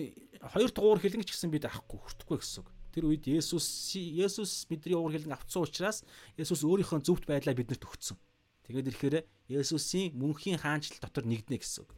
[0.54, 2.62] хоёр дахь уур хилэн ч гэсэн бид авахгүй хүртэхгүй гэсэн.
[2.94, 3.66] Тэр үед Есүс
[3.98, 6.06] Есүс бидний уур хилэн авцсан учраас
[6.38, 8.18] Есүс өөрийнхөө зөвхт байдлаа бидэнд өгсөн.
[8.70, 9.16] Тэгээд ирэхээр
[9.50, 11.90] Есүсийн мөнхийн хаанчлал дотор нэгднэ гэсэн үг.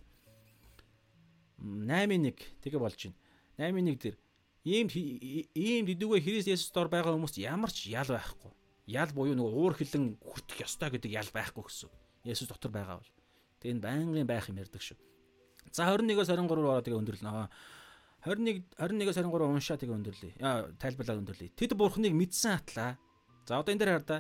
[1.61, 2.33] 8-1
[2.65, 3.19] тэгээ болж байна.
[3.61, 4.17] 8-1 дээр
[4.65, 4.89] ийм
[5.53, 8.53] ийм дэдүгэ Христ Есүс дор байгаа хүмүүст ямар ч ял байхгүй.
[8.89, 11.93] Ял буюу нэг уур хилэн хүртэх ёстой гэдэг ял байхгүй гэсэн.
[12.25, 13.13] Есүс дотор байгаа бол.
[13.61, 14.97] Тэгээ энэ байнгын байх юм ярьдаг шүү.
[15.73, 17.49] За 21-оос 23 руу ороод тэгээ өндөрлөнө.
[18.25, 20.33] 21 21-оос 23 уншаа тэгээ өндөрлөе.
[20.41, 21.53] Яа тайлбарлаад өндөрлөе.
[21.57, 22.97] Тэд бурхныг мэдсэн атлаа.
[23.45, 24.19] За одоо энэ дээр хар да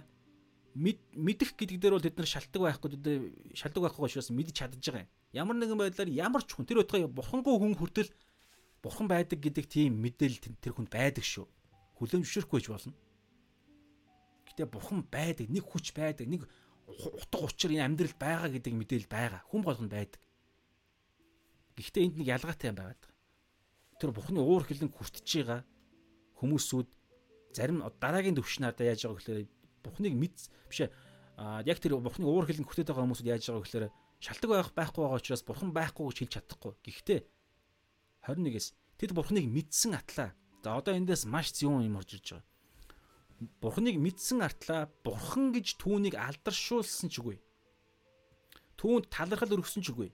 [0.75, 3.07] мэдэх гэдэг дээр бол тэд нар шалтгаан байхгүй тэд
[3.55, 5.11] шалтгаан байхгүй учраас мэдж чадж байгаа юм.
[5.31, 8.11] Ямар нэгэн байдлаар ямар ч хүн тэр байтугай бурхангүй хүн хүртэл
[8.83, 11.47] бурхан байдаг гэдэг тийм мэдээлэл тэр хүнд байдаг шүү.
[12.03, 12.95] Хүлэмжшэрхгүй ч болно.
[14.51, 16.43] Гэтэ бурхан байдаг, нэг хүч байдаг, нэг
[16.91, 19.41] утга учир энэ амьдралд байгаа гэдэг мэдээлэл байгаа.
[19.47, 20.21] Хүн болгонд байдаг.
[21.75, 23.99] Гэхдээ энд нэг ялгаатай юм байгаад байгаа.
[23.99, 25.61] Тэр бурхны уур хилэн хүртэж байгаа
[26.39, 26.89] хүмүүсүүд
[27.55, 29.49] зарим дараагийн төвшнээр яаж байгаа гэхээр
[29.83, 30.37] бурхныг мэд
[30.71, 30.79] биш
[31.39, 33.87] аа яг тэр бурхны уур хилэн хүртээд байгаа хүмүүсүүд яаж байгаа гэхээр
[34.23, 36.73] шалтгаан байх байхгүй байгаа учраас бурхан байхгүй гэж хэлж чадахгүй.
[36.87, 37.21] Гэхдээ
[38.25, 40.33] 21-с тэд бурхныг мэдсэн атлаа.
[40.65, 42.49] За одоо эндээс маш зөвөн юм орж ирж байгаа.
[43.61, 47.37] Бурхныг мэдсэн артлаа бурхан гэж түүнийг алдаршуулсан ч үгүй.
[48.81, 50.09] Түүнд талархал өргөсөн ч үгүй.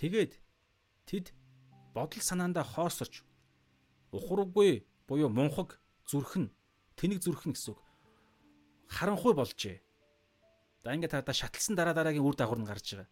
[0.00, 0.32] Тэгээд
[1.04, 1.36] тэд
[1.92, 3.20] бодол санаандаа хоосорч
[4.16, 5.76] ухаргүй буюу мунхаг
[6.08, 6.48] зүрхэн
[6.96, 7.80] тэнэг зүрхэн гэсэн үг
[8.88, 9.84] харанхуй болжээ.
[10.82, 13.08] За ингээд та шатлсан дараа дараагийн үр дагавар нь гарч байгаа.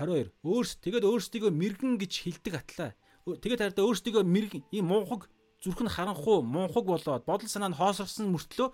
[0.00, 2.90] 22 өөрс тэгээд өөрсдийгөө мэрэгэн гэж хилдэг атлаа.
[3.28, 5.28] Тэгээд хараа өөрсдийгөө мэрэгэн ийм мунхаг
[5.60, 8.72] зүрх нь харанхуу мунхаг болоод бодол санаа нь хоосорсон мөртлөө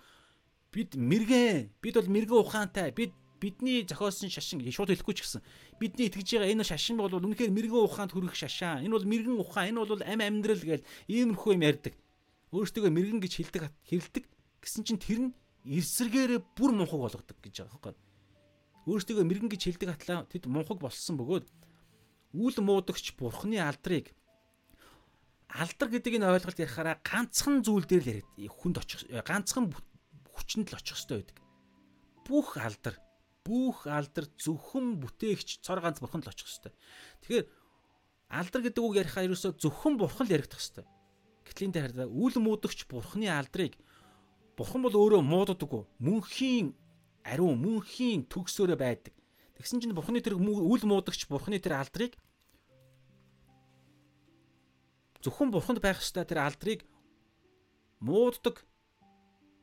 [0.70, 5.42] бид мэрэгэн бид бол мэрэгэн ухаантай бид бидний зохиосон шашин шууд хэлэхгүй ч гэсэн.
[5.78, 8.82] Бидний итгэж байгаа энэ шашин бол үнэхээр мэрэгэн ухаанд хүрэх шашаа.
[8.82, 11.94] Энэ бол мэрэгэн ухаан энэ бол ам амьдрал гээл иймэрхүү юм ярьдаг.
[12.52, 14.24] Өөртөө мэрэгэн гэж хэлдэг хэрэлдэг
[14.62, 15.34] гэсэн чинь тэр нь
[15.68, 18.08] эрсэргээрээ бүр мунхаг болгодог гэж байгаа байхгүй
[18.88, 21.46] өөртөө мэрэгэн гэж хэлдэг атлаа тэд мунхаг болсон бөгөөд
[22.40, 24.16] үл муудагч бурхны алдрыг
[25.52, 29.68] алдар гэдэг энэ ойлголт ярихаараа ганцхан зүйл дээр л яриад хүнд очих ганцхан
[30.32, 31.38] хүчинд л очих хэрэгтэй байдаг.
[32.24, 32.96] Бүх алдар,
[33.48, 36.74] бүх алдар зөвхөн бүтээгч цор ганц бурханд л очих хэрэгтэй.
[37.24, 37.46] Тэгэхээр
[38.28, 40.84] алдар гэдэг үг ярихаа ерөөсөө зөвхөн бурхан л яригдах хэрэгтэй.
[41.48, 43.72] Гэтэл энэ хараа үл муудагч бурханы алдрыг
[44.52, 45.82] бурхан бол өөрөө муудадаггүй.
[46.04, 46.76] Мөнхийн
[47.24, 49.16] ариун, мөнхийн төгсөөрөө байдаг.
[49.56, 52.12] Тэгсэн чинь бурханы тэр үл муудагч бурханы тэр алдрыг
[55.24, 56.84] зөвхөн бурханд байх ёстой тэр алдрыг
[58.00, 58.62] мууддаг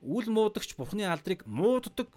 [0.04, 2.12] үл муудагч бурхны алдрыг мууддаг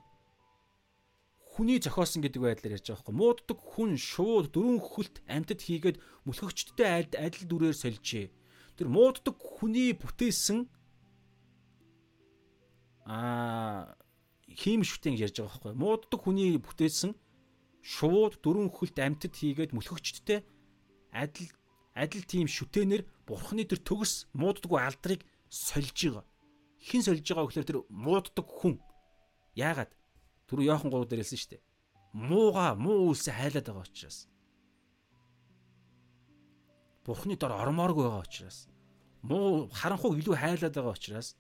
[1.59, 6.87] хүний зохиосон гэдэг байдлаар ярьж байгаа байхгүй мууддаг хүн шууд дөрвөн хөлт амьтад хийгээд мөлхөгчдтэй
[7.19, 8.31] адил дүрээр сольжээ
[8.79, 10.71] тэр мууддаг хүний бүтээсэн
[13.11, 13.19] а
[14.47, 17.19] хийм шүтэн ярьж байгаа байхгүй мууддаг хүний бүтээсэн
[17.83, 20.47] шууд дөрвөн хөлт амьтад хийгээд мөлхөгчдтэй
[21.11, 21.51] адил
[21.99, 26.25] адил тийм шүтэнэр бурхны тэр төгс мууддаггүй алдрыг сольж байгаа.
[26.79, 28.79] Хин сольж байгаа гэхээр тэр мууддаг хүн.
[29.59, 29.91] Яагаад?
[30.49, 31.63] Түр Йохан 3 дээр хэлсэн шүү дээ.
[32.17, 34.19] Мууга муу үлсээ хайлаад байгаа учраас.
[37.05, 38.67] Бурхны дор ормооргүй байгаа учраас.
[39.23, 41.37] Муу харанхуй илүү хайлаад байгаа учраас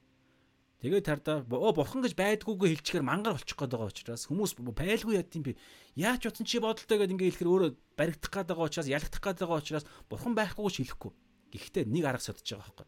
[0.78, 5.34] Тэгээд тардаа оо бурхан гэж байдгүйгээ хэлчихээр мангар болчих гээд байгаа учраас хүмүүс байлгүй яд
[5.34, 5.58] юм би.
[5.98, 9.58] Яаж утсан чи бодолтой гэдээ ингээ хэлэхэр өөрөө баригдах гээд байгаа учраас ялагдах гээд байгаа
[9.58, 11.12] учраас бурхан байхгүй ч хэлэхгүй.
[11.50, 12.86] Гэхдээ нэг арга содж байгаа байхгүй.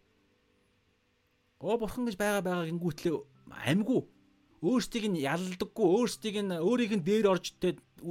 [1.66, 3.14] Оо бурхан гэж байгаа байгаа гингүүтлээ
[3.58, 4.00] амьгүй
[4.60, 7.56] өөрсдийг нь ялдаггүй өөрсдийг нь өөрийг нь дээр орж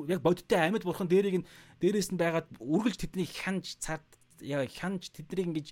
[0.10, 4.02] яг бодиттой амьд бурхан дээрийг нь дээрээс нь байгаад үргэлж тэднийг хянж цаад
[4.42, 5.68] хянж тэднийг ингэж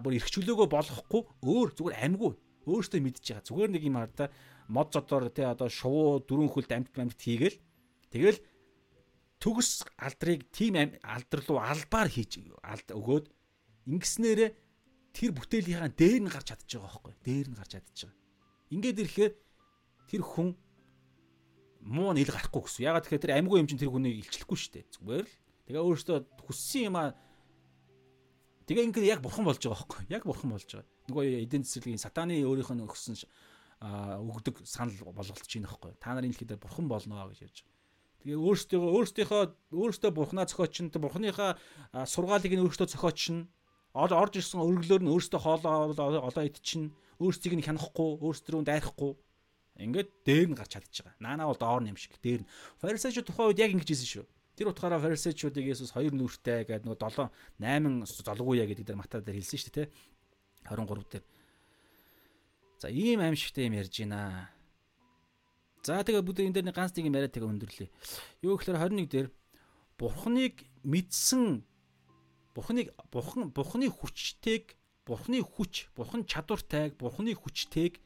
[0.00, 2.32] бүр эрхчлөөгөө болохгүй өөр зүгээр амьгүй
[2.68, 3.44] өөртөө байгаа.
[3.44, 4.28] Зүгээр нэг юм хараа
[4.68, 7.56] мод зодоор те одоо шувуу дөрөн хөлд амт амт хийгээл
[8.12, 8.40] тэгэл
[9.40, 12.40] төгс алдрыг тим алдар руу албаар хийж
[12.92, 13.26] өгөөд
[13.88, 14.50] ингэснээрээ
[15.16, 18.20] тэр бүтээлийнхаа дээр нь гарч чадчих байгаа байхгүй дээр нь гарч чадчих байгаа.
[18.68, 19.32] Ингээд ирэхээр
[20.08, 20.56] тэр хүн
[21.84, 22.84] муу нэл гарахгүй гэсэн.
[22.88, 24.84] Ягаад тэгэхээр тэр амьгүй юм чинь тэр хүнийг илчлэхгүй шүү дээ.
[24.98, 25.34] Зүгээр л
[25.68, 26.18] тэгээ өөрөөсөө
[26.48, 27.14] хүссэн юм аа
[28.66, 32.36] тэгээ ингээд яг бурхан болж байгаа байхгүй яг бурхан болж байгаа нөгөө эдийн засгийн сатаны
[32.44, 33.16] өөрийнх нь өгсөн
[33.80, 35.92] өгдөг санал болголтож байна байхгүй.
[36.02, 37.76] Та нарын хэлэхэд бурхан болно гэж ярьж байгаа.
[38.18, 41.54] Тэгээ өөрсдөө өөрсдийнхөө өөрсдөө бурхнаа зохиочин бурхныхаа
[42.04, 43.48] сургаалыг нь өөрсдөө зохиочин
[43.94, 46.90] орж ирсэн өргөлөөр нь өөрсдөө хоолоо олоо идчин
[47.22, 49.14] өөрсдийг нь хянахгүй өөрсдөө дайрахгүй
[49.78, 51.22] ингээд дээр нь гарч чадчих байгаа.
[51.22, 52.50] Наанаа бол доор юм шиг дээр нь.
[52.82, 54.26] Фарисеучуд тухайн үед яг ингэж хэлсэн шүү.
[54.58, 57.30] Тэр утгаараа фарисеучуудыг Есүс хоёр нүртэй гэдэг нөгөө 7
[57.62, 59.88] 8 золгууя гэдэг дээр Матай дээр хэлсэн шүү дээ.
[60.66, 61.24] 23 дээр.
[62.82, 64.50] За ийм аимшигтай юм ярьж байна.
[65.86, 67.88] За тэгээ бүгд энэ дээр ганц нэг юм яриад тэгээ өндөрлөө.
[68.42, 69.28] Юу гэхээр 21 дээр
[69.94, 71.62] Бурхныг мэдсэн
[72.58, 74.74] Бурхныг Бурхан Бурхны хүчтэйг
[75.06, 78.02] Бурхны хүч, Бурхан чадвартайг, Бурхны хүчтэйг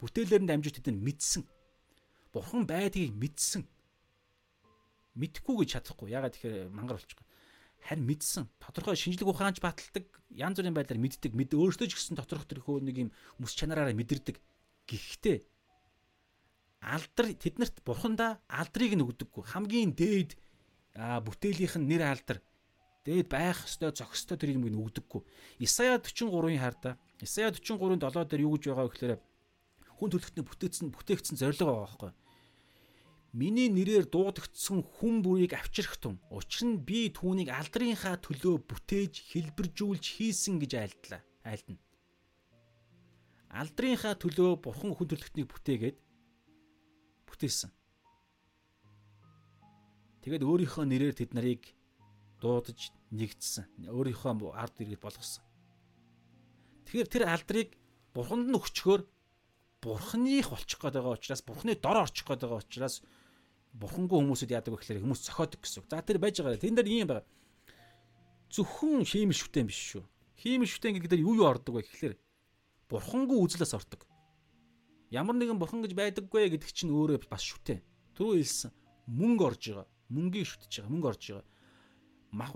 [0.00, 1.42] бүтээлээр нь дамжиж тэд нь мэдсэн.
[2.32, 3.62] Бурхан байдгийг мэдсэн.
[5.16, 6.12] Мэдхгүй гэж чадахгүй.
[6.12, 7.20] Ягаад тэгэхээр мангар болчих
[7.86, 12.44] харин мэдсэн тодорхой шинжлэх ухаанч баталдаг янз бүрийн байдлаар мэддэг мэд өөртөө ч гэсэн доторх
[12.50, 14.42] төрхөө нэг юм мэс чанараараа мэдэрдэг
[14.90, 15.36] гэхдээ
[16.82, 20.34] алдар тэднэрт бурхандаа алдрыг нь өгдөггүй хамгийн дээд
[20.98, 22.42] бүтээлийнх нь нэр алдар
[23.06, 25.22] дээд байх ёстой зохистой тэр юмыг өгдөггүй.
[25.62, 29.14] Исая 43-ын харда Исая 43-ын 7 дээр юу гэж байгаа вэ гэхээр
[29.96, 32.12] хүн төлөвтний бүтээсэн бүтээгдсэн зориг байгаа байхгүй.
[33.36, 36.16] Миний нэрээр дуудагдсан хүн бүрийг авчрах тун.
[36.32, 41.20] Учир нь би түүнийг алдрынхаа төлөө бүтээж хэлбэржүүлж хийсэн гэж айлдлаа.
[41.44, 41.80] Айлдана.
[43.52, 45.96] Алдрынхаа төлөө бурхан хүн төлөвтнийг бүтээгээд
[47.28, 47.70] бүтээсэн.
[50.24, 51.76] Тэгээд өөрийнхөө нэрээр тэд нарыг
[52.40, 53.88] дуудаж нэгдсэн.
[53.92, 55.44] Өөрийнхөө ард иргэд болгосон.
[56.86, 57.76] Тэгэхээр тэр алдрыг
[58.16, 59.02] бурханд нь өгчхөөр
[59.86, 62.98] бурханых болчих гээд байгаа учраас бурханы дор орчих гээд байгаа учраас
[63.70, 65.86] бурхангүй хүмүүсүүд яадаг вэ гэхээр хүмүүс зохиодог гэсэн.
[65.86, 66.58] За тэр байж байгаа.
[66.58, 67.22] Тэн дээр ийм байна.
[68.50, 70.02] Зөвхөн хиймэл шүтэн биш шүү.
[70.42, 72.14] Хиймэл шүтэн гэдэг дээр юу юу ордог вэ гэхээр
[72.90, 74.02] бурхангүй үзлээс ордог.
[75.14, 77.78] Ямар нэгэн бурхан гэж байдаггүй гэдэг чинь өөрөө бас шүтэн.
[78.18, 78.74] Түрүү хэлсэн
[79.06, 79.86] мөнгө орж байгаа.
[80.10, 80.90] Мөнгийг шүтэж байгаа.
[80.90, 81.46] Мөнгө орж байгаа
[82.36, 82.52] мах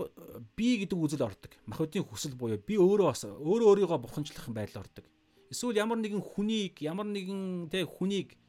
[0.55, 1.51] би гэдэг үзэл ордог.
[1.65, 5.05] Махбодийн хүсэл буюу би өөрөө бас өөрөө өөрийгөө бурханчлах байдал ордог.
[5.51, 8.39] Эсвэл ямар нэгэн хүнийг ямар нэгэн тэ хүнийг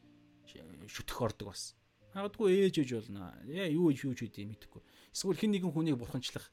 [0.87, 1.75] шүтэх ордог бас.
[2.15, 3.35] Магадгүй ээж ээж болно.
[3.51, 4.83] Яа юу ээж юу ч үгүй мэдэхгүй.
[5.11, 6.47] Эсвэл хин нэгэн хүнийг бурханчлах.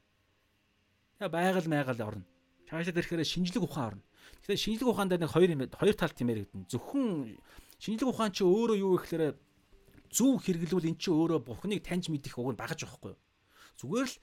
[1.22, 2.26] Яа байгаль майгаал орно.
[2.66, 4.04] Цаашаа ирэхээр шинжлэх ухаан орно.
[4.42, 6.66] Тэгэхээр шинжлэх ухаан дээр нэг хоёр юм хоёр талт юм яригдана.
[6.66, 7.38] Зөвхөн
[7.78, 9.38] шинжлэх ухаан чи өөрөө юу гэхээр
[10.10, 13.18] зөв хэрэглүүл эн чи өөрөө бурхныг таньж мэдэх уг нь багаж юу?
[13.78, 14.16] Зүгээр л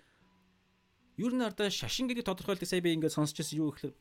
[1.18, 3.94] Юу н ардаа шашин гэдэг тодорхойлолтыг сая би ингээд сонсч байсан юу гэхээр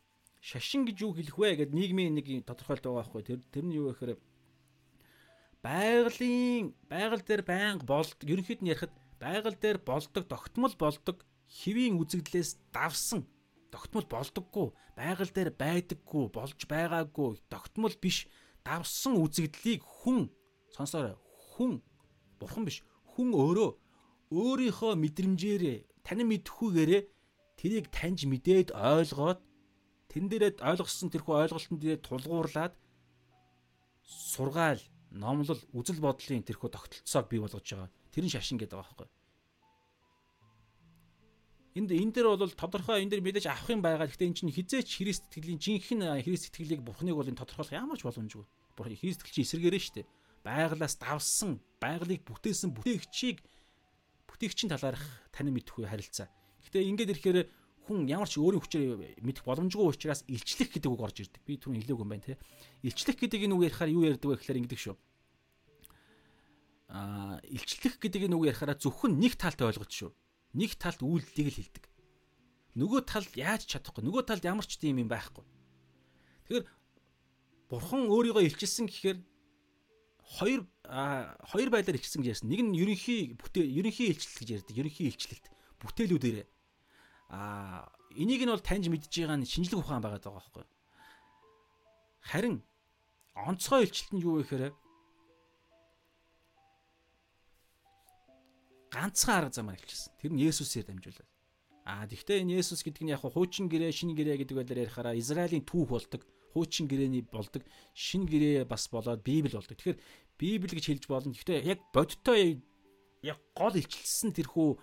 [0.47, 3.23] шашин гэж юу хэлэх вэ гэдэг нийгмийн нэг тодорхойлолт байгаа байхгүй.
[3.27, 4.14] Тэр тэр нь юу гэхээр
[5.66, 12.62] байгалийн байгаль дээр байнга болд ерөнхийд нь ярихад байгаль дээр болдог тогтмол болдог хэвийн үзэгдлээс
[12.70, 13.27] давсан
[13.74, 18.31] тогтмол болдоггүй байгаль дээр байдаггүй болж байгаагүй тогтмол биш
[18.62, 20.31] давсан үзэгдлийг хүн
[20.70, 21.18] сонсоорой
[21.59, 21.82] хүн
[22.39, 22.86] бурхан биш
[23.18, 23.70] хүн өөрөө
[24.31, 25.64] өөрийнхөө мэдрэмжээр
[26.06, 27.02] танин мэдхгүйгээрээ
[27.59, 29.40] тэрийг таньж мэдээд ойлгоод
[30.16, 32.72] тэн дээрээ ойлгосон тэрхүү ойлголтын дээрээ тулгуурлаад
[34.01, 34.80] сургаал,
[35.12, 37.93] номлол, үзэл бодлын тэрхүү тогтолцоог бий болгож байгаа.
[38.16, 39.09] Тэр нь шашин гэдэг байгаа байхгүй.
[41.76, 44.09] Энд энэ дээр бол тодорхой энэ дээр мэдээж авах юм байгаа.
[44.09, 48.09] Гэхдээ эн чинь хизээч Христ сэтгэлийн жинхэнэ Христ сэтгэлийг Бурхныг бол энэ тодорхойлох ямар ч
[48.09, 48.48] боломжгүй.
[48.72, 50.09] Христ сэтгэл чинь эсэргээрээ шүү дээ.
[50.40, 53.44] Байгалаас давсан, байгалыг бүтээсэн бүтээгчийг
[54.32, 56.32] бүтээгчийн талаарх танин мэдхгүй харилцаа.
[56.64, 57.38] Гэхдээ ингээд ирэхээр
[57.86, 61.42] хүн ямар ч өөрийн хүчээр мэдэх боломжгүй учраас илчлэх гэдэг үг орж ирдэг.
[61.46, 62.38] Би түрүү хэлээгүй юм байна те.
[62.82, 64.96] Илчлэх гэдэг энэ үг ярихаар юу ярьдаг вэ гэхээр ингэдэг шүү.
[66.90, 70.10] Аа, илчлэх гэдэг энэ үг ярихаараа зөвхөн нэг талд ойлголт шүү.
[70.58, 71.84] Нэг талд үйлдэлийг л хэлдэг.
[72.74, 75.46] Нөгөө тал яаж чадахгүй, нөгөө талд ямар ч тийм юм байхгүй.
[76.50, 76.66] Тэгэхээр
[77.70, 79.18] бурхан өөрийгөө илчилсэн гэхээр
[80.42, 82.50] хоёр хоёр байдлаар илчсэн гэж ярьсан.
[82.50, 84.74] Нэг нь ерөнхий бүтээл ерөнхий илчлэл гэж ярьдаг.
[84.74, 85.46] Ерөнхий илчлэлт
[85.80, 86.46] бүтээлүүдээр
[87.28, 90.65] а энийг нь бол таньж мэдж байгаа нь шинжлэх ухаан байгаа даа байхгүй.
[92.23, 92.62] Харин
[93.35, 94.74] онцгой илчлэлт нь юу вэ гэхээр
[98.94, 100.12] ганцхан арга замаар илчилсэн.
[100.19, 101.31] Тэр нь Есүсээр дамжуулаад.
[101.86, 105.62] Аа тэгвэл энэ Есүс гэдэг нь яг хуучин гэрээ, шинэ гэрээ гэдэг байдлаар ярихаараа Израилийн
[105.62, 106.23] түүх болдог
[106.57, 107.62] хуучин гэрээний болдог
[107.93, 109.77] шин гэрээ бас болоод библ болдог.
[109.77, 110.01] Тэгэхээр
[110.40, 111.36] библ гэж хэлж болно.
[111.36, 112.65] Гэхдээ яг бодиттой
[113.20, 114.81] яг гол илчилсэн тэрхүү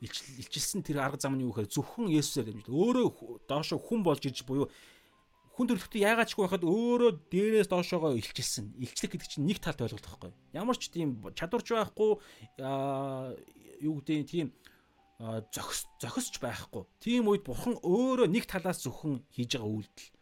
[0.00, 2.76] илчилсэн тэр арга зам нь юу гэхээр зөвхөн Есүсээр дэмжлээ.
[2.76, 4.68] Өөрөө доошо хүн болж ирж буюу
[5.56, 8.76] хүн төрөлхтөө яагаад ч байхад өөрөө дээрээс доошоогоо илчилсэн.
[8.76, 10.32] Илчлэх гэдэг чинь нэг талд ойлголт байхгүй.
[10.52, 12.10] Ямар ч тийм чадварч байхгүй
[13.80, 14.52] юу гэдэг тийм
[15.48, 16.84] зохис зохисч байхгүй.
[17.00, 20.12] Тийм үед бурхан өөрөө нэг талаас зөвхөн хийж байгаа үйлдэл.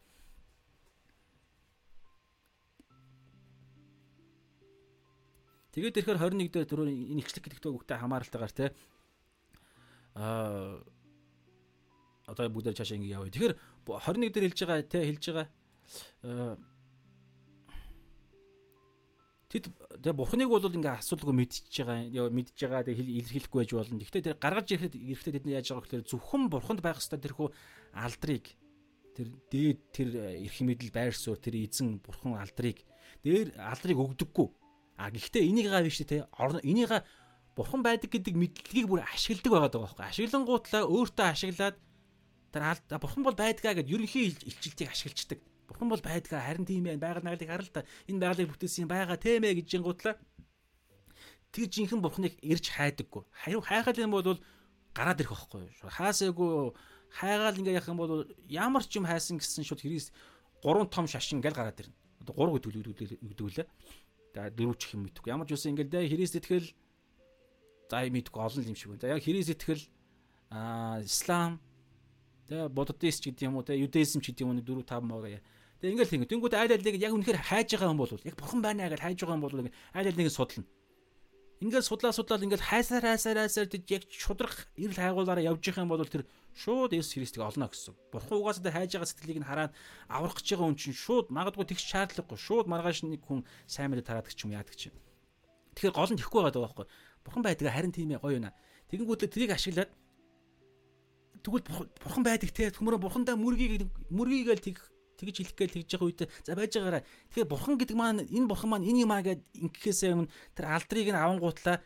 [5.75, 8.71] Тэгээд ирэхээр 21 дээр түрүү энэ ихчлэг гэдэгтэй үгтэй хамааралтайгаар те
[10.15, 10.81] аа
[12.24, 13.31] одоо бүгдээр цаашаа ингэ явъя.
[13.31, 13.55] Тэгэхээр
[13.85, 15.49] 21 дээр хэлж байгаа те хэлж байгаа
[19.55, 19.70] Тэд
[20.03, 24.03] тэгээ бурхныг бол ингээ асуудалгүй мэдчихэж байгаа мэдж байгаа тэгээ илэрхийлэхгүй байж болно.
[24.03, 27.49] Гэхдээ тэр гаргаж ирэхэд ирэхдээ тэд яаж байгаа гэхээр зөвхөн бурханд байх ёстой тэрхүү
[27.95, 28.51] алдрыг
[29.15, 30.09] тэр дээд тэр
[30.43, 32.82] эрх мэдэл байр суурь тэр эзэн бурхан алдрыг
[33.23, 34.49] дээр алдрыг өгдөггүй
[34.97, 36.23] А гэхдээ энийг гаа биш те
[36.62, 36.91] энийг
[37.55, 40.05] бурхан байдаг гэдэг мэдлэгийг бүр ашигладаг байгаа даа байхгүй.
[40.10, 41.76] Ашиглангуутлаа өөртөө ашиглаад
[42.51, 45.40] тэр бурхан бол байдгаа гэд ерөнхий илчилтийг ашигладаг.
[45.70, 49.47] Бурхан бол байдгаа харин тийм ээ байгаль нагалыг харал та энэ байгалыг бүтээсэн байгаа тийм
[49.47, 50.14] ээ гэж жингуутлаа
[51.55, 53.22] тэр жинхэнэ бурханыг ирж хайдаггүй.
[53.31, 54.43] Хариу хайхал юм бол
[54.90, 55.70] гараад ирэх байхгүй.
[55.86, 56.74] Хаасаагүй
[57.14, 60.10] хайгаал ингээ яах юм бол ямар ч юм хайсан гэсэн шууд Христ
[60.62, 61.94] гурван том шашин ингээл гараад ирнэ.
[62.26, 63.66] Одоо гурав гэдэг үлээ.
[64.35, 65.31] За дөрөв ч юм мэдхгүй.
[65.31, 66.74] Ямар ч үсэн ингээл дэ Христ итгэл
[67.90, 69.01] за мэдгүй олон юм шиг байна.
[69.01, 69.85] За яг Христ итгэл
[70.51, 71.61] аа ислам
[72.48, 75.43] тэ буддист гэдэг юм уу тэ юдаизм ч гэдэг юм уу 4 5 муу яа.
[75.81, 76.31] Тэгээ ингээл ингэ.
[76.32, 79.36] Тэнгүүд айл айлыг яг үнэхээр хайж байгаа юм бол яг бурхан байна гэж хайж байгаа
[79.36, 80.65] юм бол айл айлыг судлна.
[81.65, 85.93] Ингээл судлаа судлаад ингээл хайсаар хайсаар хайсаар тэд яг шудрах эрэл хайгуулаараа явж байгаа юм
[85.93, 87.94] бол тэр шууд Есүс Христийг олно гэсэн.
[88.11, 89.73] Бурхан угаасаа тэр хайж байгаа сэтгэлийг нь хараад
[90.11, 92.36] аврах гэж байгаа хүн чинь шууд магадгүй тэгш шаардлагагүй.
[92.36, 94.98] Шууд маргааш нэг хүн сайн мэдээ тараадаг ч юм яадаг ч юм.
[95.78, 96.86] Тэгэхээр гол нь тэхгүй байгаа байхгүй.
[97.25, 98.53] Бурхан байдгаа харин тийм ээ гоё юуна.
[98.89, 99.91] Тэгэнгүүт тэрийг ашиглаад
[101.45, 101.65] тэгвэл
[102.01, 102.71] бурхан байдаг те.
[102.71, 104.77] Төмөрөө бурхандаа мөргийг мөргийгээл тэг
[105.19, 107.03] тэгж хэлэх гээл тэгж байгаа үед за байж байгаараа.
[107.33, 111.09] Тэгэхээр бурхан гэдэг маань энэ бурхан маань энэ юм аа гэд ингэхээсээ өмнө тэр алдрыг
[111.13, 111.77] нь авангуутлаа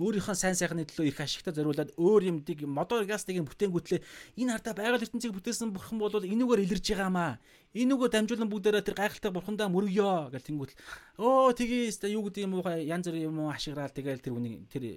[0.00, 4.00] өөрийнхөө сайн сайхны төлөө их ашигтай зориулаад өөр юмдыг модоор гастыг бүтэнгүүтлээ
[4.40, 7.36] энэ хардаа байгаль ертөнцийг бүтээсэн бурхан бол энүүгээр илэрж байгаамаа
[7.76, 10.80] энүүгөө дамжуулан бүгдээрээ тэр гайхалтай бурхандаа мөргөё гэл тэнгүүтэл
[11.20, 14.96] өө тгийс юу гэдэг юм уу янз бүр юм ашиграал тэгэл тэр үнийг тэр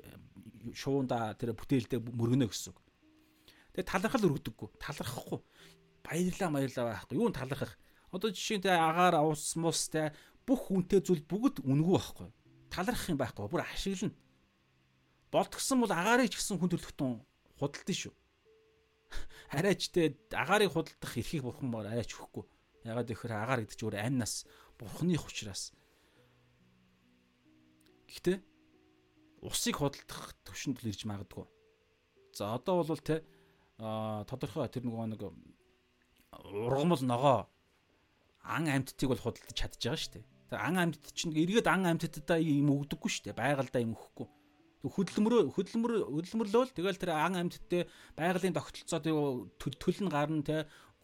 [0.71, 2.79] шуунда тэр бүтээлдээ мөргөнө гэсэн үг.
[3.75, 5.39] Тэгээ талархал өргөдөггүй талархахгүй.
[6.07, 7.15] Баярлаа баярлаа байхгүй.
[7.19, 7.75] Юу талархах?
[8.15, 10.15] Одоо жишээ нь тэ агаар ус мус тэ
[10.47, 12.29] бүх үнэтэй зүйл бүгд үнгүү байхгүй.
[12.71, 13.51] Талархах юм байхгүй.
[13.51, 14.15] Бүр ашиглана
[15.35, 17.11] болтгсон бол агаарыг ч гэсэн хүн төрлөختөн
[17.59, 18.13] худалдсан шүү
[19.57, 22.45] арайч тэ агаарыг худалдах эрхийг бурхан маар арайч өгөхгүй
[22.87, 24.47] ягаад гэхээр агаар гэдэг чинь өөр аннаас
[24.79, 25.75] бурханых учраас
[28.07, 28.37] гэхдээ
[29.43, 31.45] усыг худалдах төвшөнд л ирж магадгүй
[32.33, 33.03] за одоо бол
[33.77, 35.21] а тодорхой тэр нөгөө нэг
[36.31, 37.39] ургамал ногоо
[38.43, 40.25] ан амьтдыг бол худалдаж чадж байгаа шүү дээ.
[40.49, 43.39] Тэр ан амьтд чинь эргээд ан амьтдаа юм өгдөггүй шүү дээ.
[43.39, 44.27] Байгальдаа юм өгөхгүй.
[44.85, 50.57] Хөдөлмөрөө хөдөлмөр хөдөлмөрлөөл тэгэл тэр ан амьтдээ байгалийн тогтолцоо төлөл нь гарна те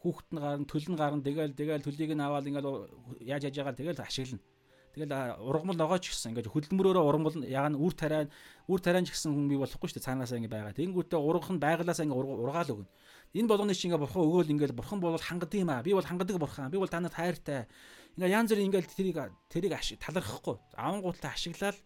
[0.06, 2.86] хүүхэд нь гарна төлөл нь гарна тэгэл тэгэл төлийг нь аваад ингээл
[3.26, 4.46] яаж яаж яагаад тэгэл ашиглана.
[4.92, 8.28] Тэгэл ургамал ногоо ч гэсэн ингээд хөдөлмөрөөрөө ургамал яг нь үр тариа
[8.68, 10.76] үр тариан ч гэсэн хүн бий болохгүй шүү дээ цаанаасаа ингээд байгаа.
[10.76, 12.92] Тэнгүүтээ ургах нь байгалаасаа ингээд ургаал өгнө
[13.32, 15.80] энэ болгоны чи ингээ бурхан өгөөл ингээл бурхан бол хангадаг юм аа.
[15.80, 16.68] Би бол хангадаг бурхан.
[16.68, 17.64] Би бол танад хайртай.
[18.20, 20.60] Ингээ янз бүр ингээл тэрийг тэрийг талархахгүй.
[20.76, 21.80] Авангуутлаа ашиглаад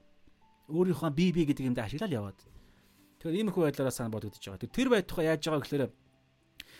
[0.69, 2.39] өөрийнхөө би би гэдэг юмдаа ашиглаад яваад.
[3.19, 4.69] Тэгэхээр иймэрхүү байдлаараа сан бодогдож байгаа.
[4.69, 5.83] Тэр бай тухай яаж байгаа гэхээр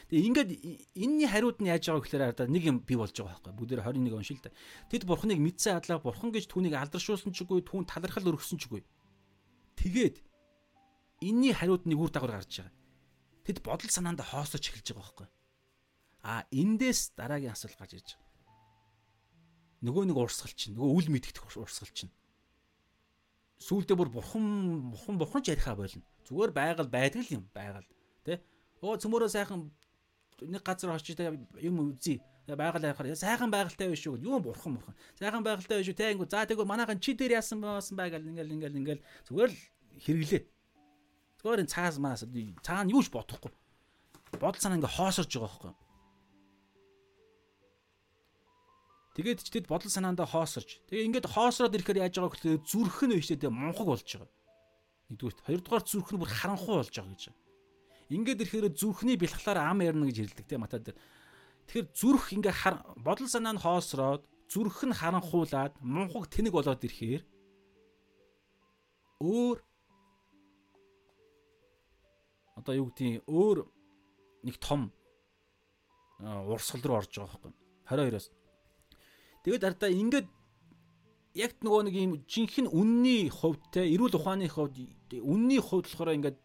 [0.05, 0.49] Тэгээ ингээд
[0.93, 3.53] энэний хариуд нь яаж байгаа гэхээр одоо нэг юм бий болж байгаа байхгүй.
[3.57, 4.53] Бүгдээр 21 уншил та.
[4.93, 8.85] Тэд бурхныг мэдсэн адлаа бурхан гэж түүнийг алдаршуулсан ч үгүй, түүн талархал өргөсөн ч үгүй.
[9.81, 10.22] Тэгээд
[11.25, 12.73] энэний хариуд нэг үр дагавар гарч байгаа.
[13.49, 15.27] Тэд бодол санаанд хоосож эхэлж байгаа байхгүй.
[16.22, 18.30] А эндээс дараагийн асуулт гарч ирж байгаа.
[19.89, 22.14] Нөгөө нэг урсгал чинь, нөгөө үл мэдгдэх урсгал чинь.
[23.59, 26.03] Сүүлдээ бүр бурхан бурхан бурхан ч ярихаа болно.
[26.27, 27.88] Зүгээр байгаль байдаг л юм, байгаль.
[28.27, 28.43] Тэ?
[28.84, 29.72] Оо цөмөрөө сайхан
[30.43, 31.16] нэг газар очиж
[31.64, 32.19] юм үзье.
[32.45, 34.19] Байгаль ярихаар сайхан байгальтай биш шүү.
[34.19, 34.95] Юу бурхан бурхан.
[35.16, 35.95] Сайхан байгальтай биш шүү.
[35.95, 39.59] Тэ ингүү за тэгвэл манайхан чи дээр яасан боосон байгаал ингээл ингээл ингээл зүгээр л
[40.03, 40.43] хэрэглээ.
[41.40, 42.27] Зүгээр энэ цаас маас
[42.61, 43.53] цаана юу ч бодохгүй.
[44.35, 45.84] Бодол санаа ингээ хоосорж байгаа байхгүй.
[49.15, 50.83] Тэгээд ч тэд бодол санаандаа хоосорж.
[50.91, 54.31] Тэгээ ингээд хоосроод ирэхээр яаж байгаа гэхээр зүрх нь өштэй мунхаг болж байгаа.
[55.07, 57.23] Нэгдүгээр хоёрдугаар зүрх нь бүр харанхуй болж байгаа гэж.
[58.11, 60.99] Ингээд ирэхээр зүрхний бэлхлаар ам ярина гэж хэлдэг те мата дээр.
[61.65, 62.55] Тэгэхээр зүрх ингээ
[62.99, 67.23] бодол санаа нь хоосроод зүрх нь харанхуулаад мунхаг тэнэг болоод ирэхээр
[69.23, 69.57] өөр
[72.59, 73.57] одоо юу гэдгийг өөр
[74.45, 74.91] нэг том
[76.19, 77.53] урсгал руу орж байгаа байхгүй
[77.89, 78.27] 22-оос.
[79.45, 80.27] Тэгээд ардаа ингээд
[81.38, 84.74] яг нөгөө нэг юм жинхэнэ үнний хувьд те эрүүл ухааны хувьд
[85.22, 86.38] үнний хувьд болохоор ингээд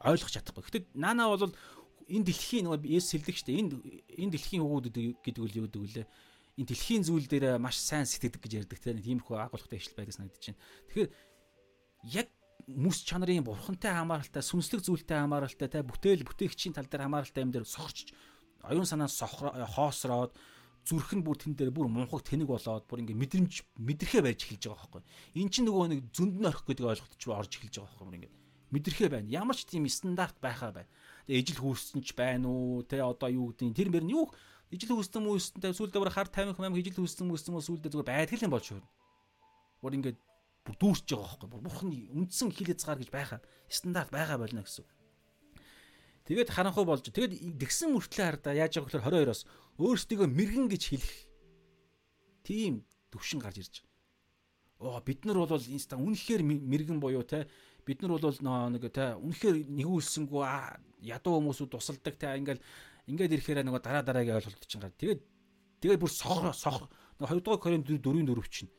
[0.00, 0.64] ойлгох чадахгүй.
[0.64, 1.52] Гэтэ наана бол
[2.08, 3.70] энэ дэлхийн нөгөө Есүс хэлдэг штэ энэ
[4.16, 6.06] энэ дэлхийн хөвгүүд гэдэг үл юу гэдэг үлээ.
[6.56, 10.44] Энэ дэлхийн зүйл дээр маш сайн сэтгэдэг гэж ярьдаг те тиймэрхүү агуулгатай ишл байдаг санагдаж
[10.48, 10.62] байна.
[10.88, 11.10] Тэгэхээр
[12.16, 12.28] яг
[12.66, 17.66] мэс чанарын бурхантай хамааралтай сүнслэг зүйлтэй хамааралтай те бүтээл бүтээгчийн тал дээр хамааралтай юм дээр
[17.66, 18.14] сохорч
[18.66, 20.34] оюун санаас хоосроод
[20.84, 24.64] зүрх нь бүр тэн дээр бүр мунхаг тэнэг болоод бүр ингээ мэдрэмж мэдрэхээ байж эхэлж
[24.70, 25.02] байгаа байхгүй.
[25.38, 28.32] Эн чинь нөгөө нэг зөнд нь орох гэдэг ойлголт руу орж эхэлж байгаа байхгүй ингээ.
[28.70, 29.28] Мэдрэхээ байна.
[29.28, 30.90] Ямар ч тийм стандарт байхаа байна.
[31.26, 32.82] Тэгээ ижил хүүссэн ч байна уу?
[32.86, 34.30] Тэ одоо юу гэдэг тэр мөр нь юу
[34.70, 38.54] ижил хүүссэн мөстөнтэй сүүлдээ бүр хар 50 мянга ижил хүүссэн мөстөн сүүлдээ зүгээр байдаг юм
[38.54, 38.82] болж шүү.
[39.82, 40.14] Бүр ингээ
[40.62, 44.86] бүр дүүрч байгаа байхгүй бүр бурхны үндсэн хил хязгаар гэж байхаа стандарт байгаа болно гэсэн.
[46.30, 49.42] Тэгээд харанхуй болж тэгээд тэгсэн мөртлөө хардаа яаж байгаа гэхээр 22-оос
[49.80, 51.16] өөрсдийгөө мэрэгэн гэж хэлэх
[52.44, 54.96] тийм төвшин гарч ирж байгаа.
[54.96, 57.48] Оо бид нар бол инста үнэхээр мэрэгэн буюу те
[57.84, 58.38] бид нар бол
[58.72, 60.42] нэг те үнэхээр нэгүүлсэнгүү
[61.04, 62.60] ядуу хүмүүсүүд тусалдаг те ингээл
[63.08, 64.92] ингээд ирэхээр нөгөө дараа дараагийн ойлголт чинь гар.
[64.96, 65.20] Тэгээд
[65.80, 66.88] тэгээд бүр сох сох
[67.20, 68.70] 2 дугаар Коринт 4-ийн 4 чинь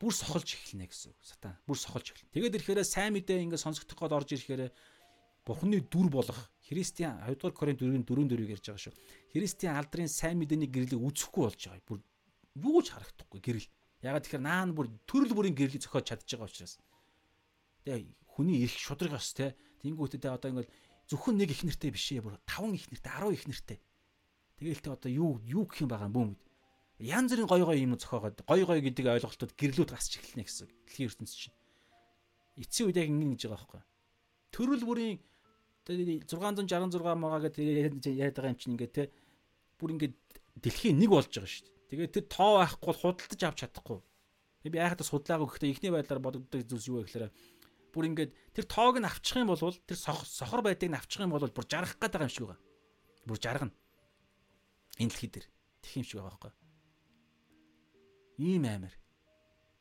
[0.00, 1.20] бүр сохолж эхэлнэ гэсэн үг.
[1.20, 2.32] Сатан бүр сохолж эхэлнэ.
[2.32, 4.72] Тэгээд ирэхээр сайн мэдээ ингээд сонсогдох гээд орж ирэхээр
[5.44, 6.38] Бурхны дүр болох
[6.68, 8.94] Христийн 2 дугаар Коринт 4-ийн 4-4-ийг ярьж байгаа шүү.
[9.32, 11.82] Христийн алдрын сайн мэдээний гэрлийг үзэхгүй болж байгаа.
[11.88, 12.00] Бүр
[12.60, 13.68] юу ч харагдахгүй гэрэл.
[14.04, 16.74] Ягаад тэгэхээр наан бүр төрөл бүрийн гэрлийг зохиож чадж байгаа учраас.
[17.84, 20.72] Тэгээ хүний эрх шудрагаас те тэнгуүтээ одоо ингээл
[21.08, 23.78] зөвхөн нэг их нэртэй биш ээ бүр 5 их нэртэй 10 их нэртэй.
[24.60, 26.30] Тэгээл тэ одоо юу юу гэх юм байгаа юм бүүм.
[27.00, 30.68] Янз бүрийн гой гой юм зохиогоод гой гой гэдэг ойлголтууд гэрлүүд гасч эхэлнэ гэсэн.
[30.84, 31.56] Дэлхийн ертөнц чинь.
[32.60, 33.82] Эцсийн үед яг ингэ гэж байгаа байхгүй.
[34.52, 35.16] Төрөл бүрийн
[35.86, 39.10] 666 мага гэдэг яриад байгаа юм чинь ингээд те
[39.80, 40.14] бүр ингээд
[40.60, 41.88] дэлхийн нэг болж байгаа шүү дээ.
[41.90, 43.98] Тэгээд тэр тоо байхгүй бол худалдаж авч чадахгүй.
[44.68, 47.32] Би яахад судлаагүй гэхдээ ихний байдлаар бодогддог зүйлс юу вэ гэхээр
[47.90, 51.48] бүр ингээд тэр тоог нь авчих юм бол тэр сохор байдгийг нь авчих юм бол
[51.48, 52.60] бүр жаргах гээд байгаа юм шиг байгаа.
[53.24, 53.74] Бүр жаргана.
[55.00, 55.46] Энэ дэлхий дээр
[55.80, 56.52] тэх юм шиг байгаа байхгүй.
[58.44, 58.94] Ийм аймаар.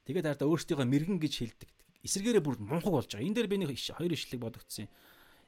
[0.07, 1.69] Тэгээд хараа өөрсдийгөө мэрэгэн гэж хэлдэг.
[2.07, 3.27] Эсэргээрээ бүр мунхаг болж байгаа.
[3.27, 4.91] Энэ дээр би нэг хоёр ишлэг бодогдсон юм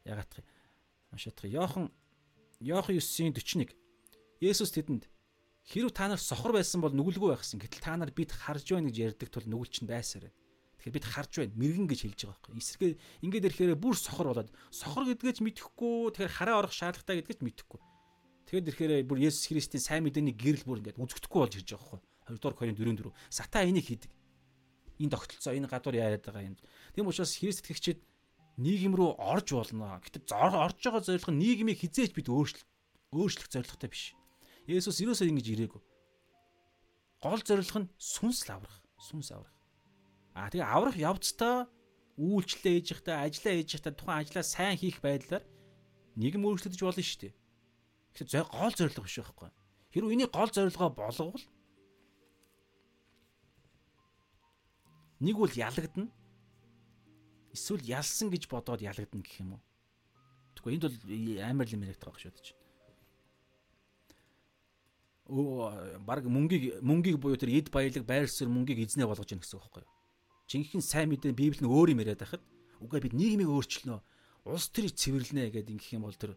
[0.06, 0.48] ягаадах юм.
[1.12, 1.46] Уншаадах.
[1.52, 1.86] Йохан
[2.62, 3.74] Йохан 9-ийн 41.
[4.42, 5.10] Есүс тэдэнд
[5.66, 7.62] хэрв та нар сохор байсан бол нүгэлгүй байхсан.
[7.62, 10.38] Гэтэл та нар бид харж байна гэж ярьдаг тул нүгэл чинь байсаар байна.
[10.82, 11.54] Тэгэхээр бид харж байна.
[11.58, 12.58] Мэргэн гэж хэлж байгаа байхгүй.
[12.58, 16.14] Эсрэгээ ингээд ирэхээр бүр сохор болоод сохор гэдгээ ч мэдэхгүй.
[16.18, 17.80] Тэгэхээр хараа орох шаардлагатай гэдгээ ч мэдэхгүй.
[18.50, 22.02] Тэгэхээр ирэхээр бүр Есүс Христийн сайн мэдээний гэрэл бүр ингээд үзэгдэхгүй болж ирж байгаа байхгүй.
[22.34, 23.14] 2 дугаар Коринт 4-4.
[23.30, 24.12] Сатан энийг хийдэг.
[24.98, 26.58] Энэ тогтолцоо энэ гадуур яриад байгаа юм.
[26.94, 28.02] Тийм учраас Христ итгэгчид
[28.62, 29.98] нийгэм рүү орж болно.
[30.06, 32.66] Гэтэ орж байгаа зорилго нь нийгмийг хизээч бид өөрчлөх
[33.12, 34.14] өөрчлөх зорилготой биш.
[34.70, 35.82] Есүс ерөөсөө ингэж ирээгүй.
[37.26, 39.58] Гол зорилго нь сүнс аврах, сүнс аврах.
[40.38, 41.68] Аа тэгээ аврах явцдаа
[42.22, 45.44] үйлчлээ ээж ихтэй, ажиллаа ээж ихтэй тухайн ажлаа сайн хийх байдлаар
[46.16, 47.34] нийгэм өөрчлөгдөж болно шүү дээ.
[48.16, 49.50] Тэгэхээр гол зорилго биш байхгүй.
[49.92, 51.46] Хэрвээ энийг гол зорилгоо болговол
[55.20, 56.10] нэг бол ялагдана
[57.52, 59.62] Эсвэл ялсан гэж бодоод ялагдана гэх юм уу?
[60.56, 60.98] Тэгвэл энд бол
[61.44, 62.56] амар л юм яриад байгаа шүү дээ.
[65.32, 65.72] Оо
[66.04, 69.64] баг мөнгийг мөнгийг буюу тэр эд баялаг байр суурь мөнгийг эзнээ болгож яах гэсэн үг
[69.68, 69.92] байхгүй юу?
[70.48, 72.44] Жинхэнэ сайн мэдээ Библи нь өөр юм яриад байхад
[72.84, 74.00] үгүй бид нийгмийг өөрчлөнө.
[74.48, 76.36] Улс төрийг цэвэрлэнэ гэдэг ингэх юм бол тэр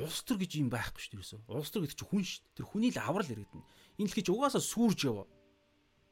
[0.00, 1.52] улс төр гэж юм байхгүй шүү дээ.
[1.52, 2.56] Улс төр гэдэг чинь хүн шүү дээ.
[2.56, 3.68] Тэр хүний л аврал яригдана.
[4.00, 5.26] Энэ л гэж угаасаа сүрж яваа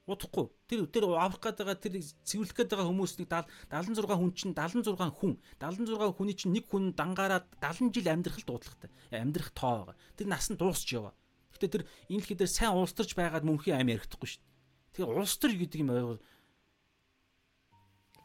[0.06, 0.50] удахгүй.
[0.66, 1.94] Тэр тэр авах гээд байгаа тэр
[2.26, 7.46] цэвэрлэх гээд байгаа хүмүүсийг 76 хүн чинь 76 хүн 76 хүний чинь нэг хүн дангаараа
[7.62, 8.90] 70 жил амьдрахад дуудлагатай.
[9.14, 9.96] Амьдрах тоо байгаа.
[10.18, 11.14] Тэр нас нь дуусч яваа.
[11.54, 14.50] Гэтэ тэр энэ дэлхий дээр сайн улс төрч байгаад мөнхийн аим ярихдаггүй шүү дээ.
[14.98, 16.22] Тэгэхээр улс төр гэдэг юм байгаад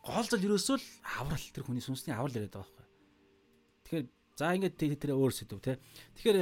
[0.02, 0.88] гол зал ерөөсөө л
[1.22, 2.88] аврал тэр хүний сүнсний аврал яриад байгаа байхгүй.
[3.86, 5.78] Тэгэхээр за ингээд тэр өөр сэдв те.
[6.18, 6.38] Тэгэхээр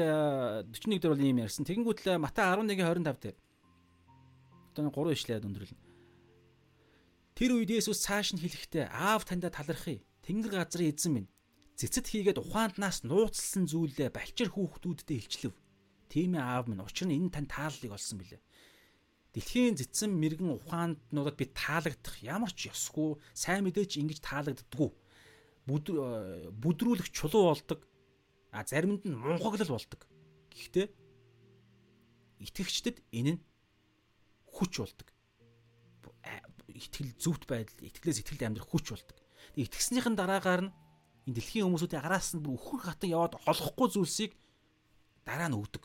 [0.72, 1.68] 41 дээр бол ийм ярьсан.
[1.68, 3.36] Тэгэнгүүт л Матай 11:25 дээр
[4.76, 5.80] Одоо 3 ишлээд өндөрлөн.
[7.36, 10.04] Тэр үед Есүс цааш нь хэлэхдээ аав таньда талархъя.
[10.28, 11.32] Тэнгэр газрын эзэн минь.
[11.80, 15.56] Цэцэд хийгээд ухаанднаас нууцлсан зүйлээ балчир хүүхдүүддээ илчлэв.
[16.12, 16.84] Тийм ээ аав минь.
[16.84, 18.44] Учир нь энэ тань тааллыг олсон билээ.
[19.36, 24.92] Дэлхийн цэцэн мэрэгэн ухаанднуудад би таалагдах ямар ч ёсгүй сайн мэдээч ингэж таалагддггүй.
[25.68, 27.84] Бүдрүүлэх чулуу болдог.
[28.56, 30.08] А заримд нь мунхаглал болдог.
[30.56, 30.88] Гэхдээ
[32.48, 33.44] итгэгчдэд энэ нь
[34.56, 35.08] хүч болдог.
[36.72, 39.18] Итгэл зүвт байдал, итгэлээс итгэлд амьдрах хүч болдог.
[39.60, 40.72] Итгэснийхэн дараагаар нь
[41.28, 44.32] энэ дэлхийн хүмүүсүүдийн араас нь өхөр хатан яваад олохгүй зүйлсийг
[45.28, 45.84] дараа нь өгдөг.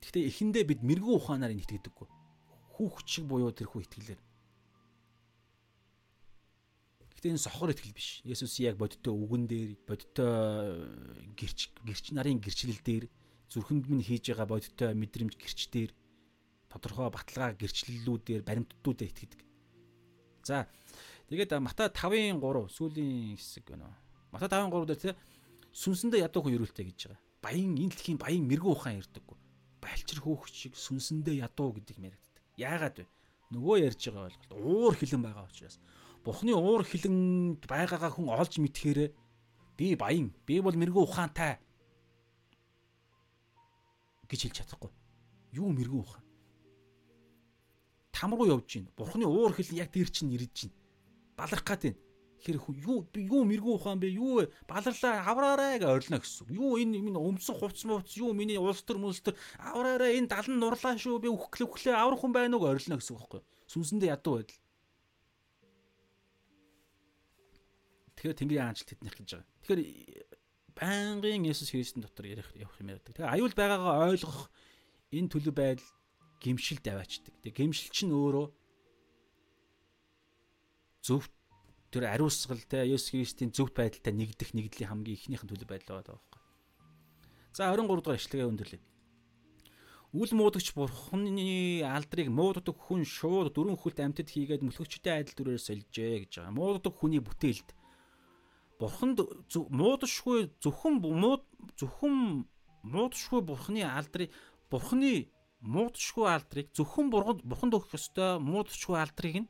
[0.00, 2.08] Гэхдээ эхэндээ бид мэрэгүү ухаанаар энэ итгэдэггүй.
[2.78, 4.20] Хүүхд шиг буюу тэрхүү итгэлээр.
[7.10, 8.22] Гэхдээ энэ сохор итгэл биш.
[8.22, 10.86] Есүс яг бодиттой үгэн дээр, бодиттой
[11.34, 13.10] гэрч гэрч нарын гэрчлэл дээр
[13.50, 15.90] зүрхэнд минь хийж байгаа бодиттой мэдрэмж гэрч дээр
[16.70, 19.40] тодорхой баталгаа гэрчлэлүүдээр баримтдуудаар итгэдэг.
[20.42, 20.66] За
[21.30, 23.94] тэгээд Матай 5-ын 3 сүүлийн хэсэг байна.
[24.34, 25.10] Матай 5-ын 3 дээр те
[25.72, 27.22] сүнсэндээ ядуу хүн өрөөлтэй гэж байгаа.
[27.42, 29.38] Баян энэ дэлхийн баян мэрэгүү ухаан ярьдаггүй.
[29.82, 32.42] Балчир хөөх шиг сүнсэндээ ядуу гэдэг мэрэгддэг.
[32.58, 33.06] Яагаад вэ?
[33.54, 35.78] Нөгөө ярьж байгаа ойлголт уур хилэн байгаа учраас.
[36.26, 39.14] Бухны уур хилэн байгаагаа хүн олж мэдхээр
[39.78, 41.62] би баян, би бол мэрэгүү ухаантай
[44.28, 44.90] гэж хэлж чадахгүй.
[45.52, 46.24] Юу мэрэгэн ухаан.
[48.12, 48.88] Там руу явж гин.
[48.96, 50.72] Бурхны уур хил яг дээр чинь ирж гин.
[51.36, 52.00] Баларх гад байна.
[52.44, 54.08] Хэр юу юу мэрэгэн ухаан бэ?
[54.12, 54.46] Юу?
[54.68, 56.48] Баларлаа авраарай гэж орилно гэсэн.
[56.52, 60.60] Юу энэ минь өмсөн хувц мувц юу миний улс төр мөлс төр авраарай энэ далан
[60.60, 61.20] нурлаа шүү.
[61.20, 63.40] Би үхглээ үхлээ аврах хүн байна уу гэж орилно гэсэн байхгүй.
[63.66, 64.60] Сүнсэндээ ядуу байдал.
[68.16, 69.48] Тэгэхээр Тэнгэрийн аанчлалт тэднийх гэж байгаа.
[69.60, 69.80] Тэгэхээр
[70.76, 73.16] байнгын Есүс Христийн дотор ярих явах юм яриадаг.
[73.16, 74.52] Тэгээ аюул байгаагаа ойлгох
[75.10, 75.88] энэ төлөв байдал
[76.44, 77.34] гимшилд аваачдаг.
[77.40, 78.46] Тэгээ гимшил чинь өөрөө
[81.00, 81.24] зөв
[81.88, 86.20] тэр ариусгал те Есүс Христийн зөвхт байдалтай нэгдэх нэгдлийн хамгийн ихнийх нь төлөв байдал байгаа
[86.20, 86.40] байхгүй.
[87.56, 88.82] За 23 дугаар ишлэгээ өндөрлөе.
[90.16, 96.28] Үл муудагч бурхны алдрыг мууддаг хүн шууд дөрвөн хүлт амьтад хийгээд мөлхөгчтэй адил дүрээр сольжээ
[96.28, 96.56] гэж байгаа.
[96.56, 97.68] Мууддаг хүний бүтээлд
[98.80, 99.18] бурханд
[99.52, 101.44] муудашгүй зөвхөн мууд
[101.80, 102.44] зөвхөн
[102.84, 104.30] муудашгүй бурхны алдрыг
[104.70, 105.30] бурхны
[105.64, 109.48] муудашгүй алдрыг зөвхөн бурханд өгөх ёстой муудашгүй алдрыг нь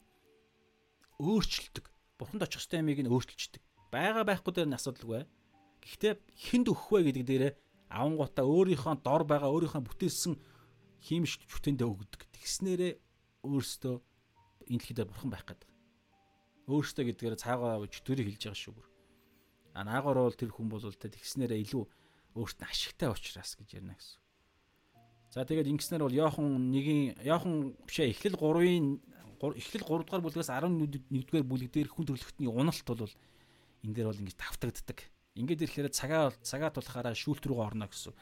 [1.18, 1.90] өөрчилдөг.
[2.18, 3.62] Бурханд очих ёстой ямиг нь өөрчилчдөг.
[3.92, 5.24] Бага байхгүй дээр нь асуудалгүй.
[5.82, 6.12] Гэхдээ
[6.48, 7.52] хүнд өгөх вэ гэдэг дээрээ
[7.90, 10.34] авангуудаа өөрийнхөө дор байгаа өөрийнхөө бүтээсэн
[11.00, 12.20] хиймш бүтэндээ өгдөг.
[12.34, 12.92] Тэгснээрээ
[13.44, 13.94] өөрөөсөө
[14.70, 15.68] энэ дэлхийд бурхан байх гэдэг.
[16.66, 18.95] Өөрөөсөө гэдгээр цаагаа чөтгөрийг хэлж байгаа шүү бүр.
[19.76, 21.84] А наагоор бол тэр хүн бол тэ тэгснээрээ илүү
[22.40, 24.20] өөрт нь ашигтай учраас гэж ярина гэсэн.
[25.36, 29.04] За тэгээд ингэснээр бол Йохан 1-ийн Йохан бишээ эхлэл 3-ын
[29.36, 33.04] эхлэл 3 дугаар бүлгээс 11-р бүлэг дээр хүн төрөлхтний уналт бол
[33.84, 34.98] энэ дээр бол ингэж тавтагддаг.
[35.36, 38.16] Ингээд ирэхээр цагаа цагаа тулахаараа шүүлт рүү орно гэсэн.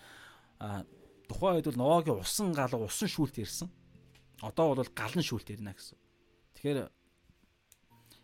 [0.58, 0.82] А
[1.30, 3.70] тухайн үед бол Ноагийн усан гал усан шүүлт ирсэн.
[4.42, 5.98] Одоо бол галан шүүлт ирнэ гэсэн.
[6.58, 6.90] Тэгэхээр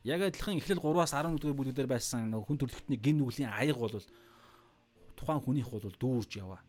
[0.05, 3.93] яг адилхан эхлэл 3-аас 11-р бүлэг дээр байсан хүн төрөлхтний гин нүглийн аяг бол
[5.17, 6.65] тухайн хүнийх бол дүүрж яваа.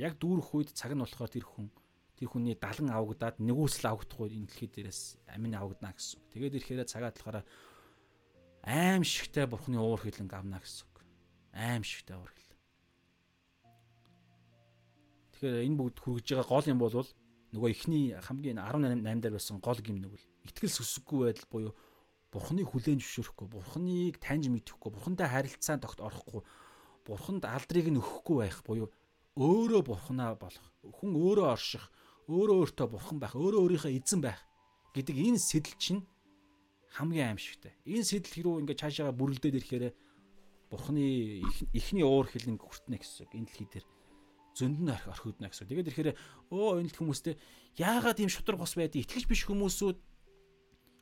[0.00, 1.68] Яг дүүрэх үед цаг нь болохоор тэр хүн
[2.16, 6.20] тэр хүний далан авагдаад нэгүсэл авагдахгүй энэ дэлхий дээрээс амин авагдана гэсэн.
[6.32, 7.44] Тэгээд ирэхээр цагаа талахаараа
[8.64, 10.88] аим шигтэй бурхны уур хилэн авна гэсэн.
[11.52, 12.52] Аим шигтэй уур хил.
[15.36, 16.96] Тэгэхээр энэ бүгд хүргэж байгаа гол юм бол
[17.52, 21.72] нөгөө ихний хамгийн 18 дээр байсан гол гимнэг бол итгэл сүсэггүй байдал буюу
[22.30, 26.42] бурхны хүлээн зөвшөөрөхгүй, бурхныг таньж мэдэхгүй, бурхантай харилцаанд огт орохгүй,
[27.02, 28.88] бурханд алдрыг нь өгөхгүй байх буюу
[29.34, 31.84] өөрөө бурхнаа болох, хүн өөрөө орших,
[32.30, 34.38] өөрөө өөртөө бурхан байх, өөрөө өөрийнхөө эзэн байх
[34.94, 36.02] гэдэг энэ сэтэл чинь
[36.94, 37.74] хамгийн аимшигтай.
[37.86, 39.84] Энэ сэтэл рүү ингээд цаашаага бүрлдээд ирэхээр
[40.70, 41.42] бурханы
[41.74, 43.34] ихний уур хилэн хүртнэ гэсэн үг.
[43.34, 43.86] Энэ дэлхий дээр
[44.54, 45.66] зөнд нь орхигдно гэсэн.
[45.70, 46.10] Тэгээд ирэхээр
[46.50, 47.34] өө энэ хүмүүстэй
[47.78, 49.98] яагаад ийм шудраг бос байдгийг итгэж биш хүмүүсүүд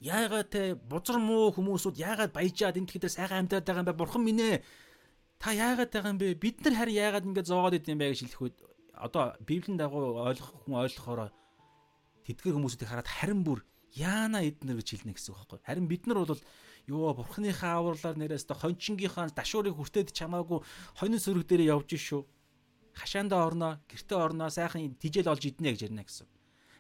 [0.00, 3.98] яагаад те бузар муу хүмүүсүүд яагаад баяжаад энэ дээр сайхан амьдардаг байгаа юм бэ?
[3.98, 4.62] Бурхан минь ээ.
[5.38, 6.38] Та яагаад байгаа юм бэ?
[6.38, 8.56] Бид нар харин яагаад ингэж зоогоод идэм бэ гэж хэлэх үед
[8.94, 11.30] одоо библийн дагуу ойлгох хүн ойлгохоор
[12.26, 13.62] тэдгэр хүмүүсүүдийг хараад харин бүр
[13.94, 15.58] яана эднэр гэж хэлнэ гэсэн үг байхгүй.
[15.66, 16.42] Харин бид нар бол
[16.86, 20.62] ёо бурхныхаа авралаар нэрээс та хончингийнхаа дашуурыг хүртээд чамаагүй
[20.98, 22.22] хонин сөрөг дээр явж шүү.
[22.98, 26.26] Хашаандаа орноо, гэртээ орноо, сайхан тижэл олж иднэ гэж ярина гэсэн.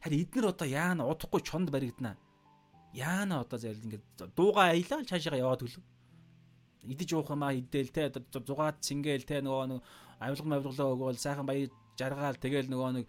[0.02, 2.18] Харин эднэр одоо яана удахгүй чонд баригдана.
[2.94, 5.84] Яана одоо зарил ингээд дууга аялал цаашаа яваад өглөө.
[6.88, 9.80] Идэж уух юмаа идэл те зугаад цингээл те нөгөө нэг
[10.18, 13.06] авилга мавилгалаа өгөөл сайхан баяр жаргаал тэгэл нөгөө нэг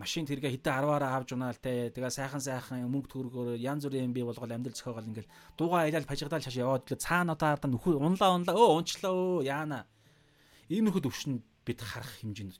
[0.00, 4.14] машин тэргээ хитэ 10-аараа авч унаал те тэгээ сайхан сайхан мөнгө төгрөгөөр янз бүрийн юм
[4.16, 8.00] бий болгоод амьдрал зохиогоол ингээл дуугаа аялал пажигдаал шаш яваад л цаана одоо ардаа нөхөр
[8.00, 9.84] унлаа унлаа өө унчлаа өө яана.
[10.72, 12.56] Иймэрхүү төвшин бид харах хэмжээнд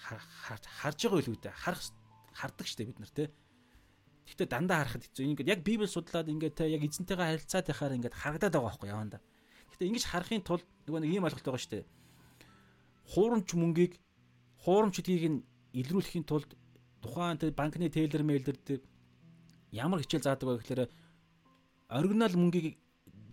[0.00, 1.84] харж байгаа үл үүдээ харах
[2.32, 3.28] хардаг штэ бид нар те
[4.26, 5.24] Гэхдээ дандаа харахад хэцүү.
[5.32, 9.18] Ингээд яг Библи судлаад ингээд те яг эзэнтэйгээ харилцаад байхаар ингээд харагдаад байгаа байхгүй яванда.
[9.72, 11.84] Гэхдээ ингэж харахын тулд нөгөө нэг ийм ойлголт байгаа шүү дээ.
[13.12, 13.92] Хуурамч мөнгийг
[14.62, 15.38] хуурамчдгийг нь
[15.74, 16.50] илрүүлэхийн тулд
[17.02, 18.82] тухайн тэр банкны тейлер мэйлдэр дээр
[19.74, 20.82] ямар хичээл заадаг вэ гэхээр
[21.90, 22.78] оригинал мөнгийг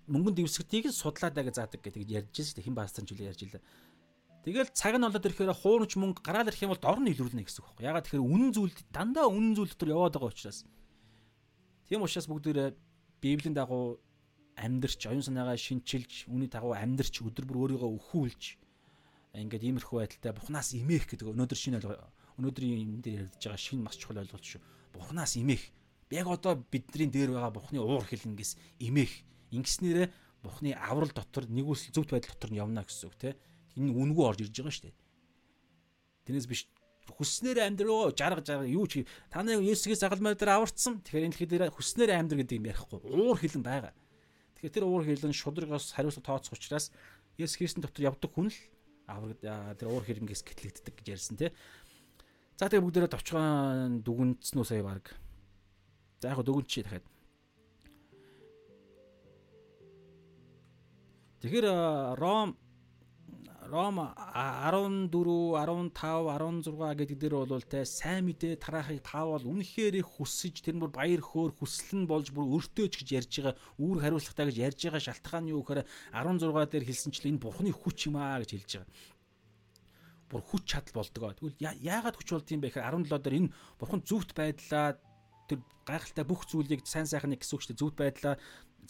[0.09, 2.65] мөнгөнд дэвсгдгийг судлаад байгаа заадаг гэдэг ярьж байсан шүү дээ.
[2.65, 3.61] Хэн баасан ч үл ярьж илаа.
[4.41, 7.61] Тэгэл цаг нь болоод ирэхээр хуурамч мөнгө гараал ирэх юм бол дор нь илрүүлнэ гэсэн
[7.61, 7.89] үг байна.
[7.93, 10.59] Ягаад тэгэхээр үнэн зүйл дандаа үнэн зүйл дотор яваад байгаа учраас.
[11.89, 12.77] Тийм учраас бүгдээрээ
[13.17, 13.97] Библийн дагуу
[14.53, 18.43] амьдрч, оюун санаагаа шинчилж, үүний дагуу амьдрч, өдөр бүр өөрийгөө өхүүлж
[19.33, 21.81] ингээд иймэрхүү байдалтай Бурханаас имэх гэдэг өнөөдөр шинэ
[22.39, 24.61] өнөөдрийн юм дээр ярьж байгаа шинэ маш чухал ойлголт шүү.
[24.93, 25.61] Бурханаас имэх.
[26.09, 29.11] Яг одоо бидний дээр байгаа Бурханы уур хилэнгээс имэх.
[29.53, 30.07] Ингэснээрээ
[30.41, 33.37] Бурханы аврал дотор нэгүсэл зөвхт байдал дотор нь явна гэсэн үг те.
[33.77, 34.97] Энэ үнгүй орж ирж байгаа шүү дээ.
[36.25, 36.61] Тэрнээс биш
[37.15, 41.01] хүснээр амьдроо жарга жарга юу ч та нарын Есүсээс загалмай дээр аварцсан.
[41.01, 42.99] Тэгэхээр энэ дэлхий дээр хүснээр амьдр гэдэг юм ярихгүй.
[43.09, 43.93] Уур хилэн байгаа.
[44.59, 46.91] Тэгэхээр тэр уур хилэн шудрагаас хариуцлага тооцох учраас
[47.39, 48.57] Есүс Христийн дотор явдаг хүн л
[49.09, 51.49] авраг тэр уур хэрэгнгээс гэтлэгддэг гэж ярьсан тий.
[52.59, 55.15] За тэгээ бүгдээрээ товчхон дүгнцсэн үү сая баг.
[56.19, 57.07] За яг дүгнч чи дахиад.
[61.39, 62.59] Тэгэхээр Ром
[63.69, 70.65] Ром 14, 15, 16 гэдэг дээр бол те сайн мэдээ тараахыг таавал үнэхээр их хүсэж
[70.65, 74.57] тэр бүр баяр хөөр хүсэл нь болж бүр өртөөч гэж ярьж байгаа үүр хариуцлагатай гэж
[74.57, 75.85] ярьж байгаа шалтгаан нь юу гэхээр
[76.17, 78.89] 16 дээр хэлсэнчлэн энэ бурхны хүч юм аа гэж хэлж байгаа
[80.29, 81.21] бүр хүч чадал болдог.
[81.37, 84.97] Тэгвэл яагаад хүч болд юм бэ гэхээр 17 дээр энэ бурхан зүвт байдлаа
[85.49, 87.81] тэр гайхалтай бүх зүйлийг сайн сайхан нэг гэсэн үг шүү дээ.
[87.81, 88.35] Зөвхт байдлаа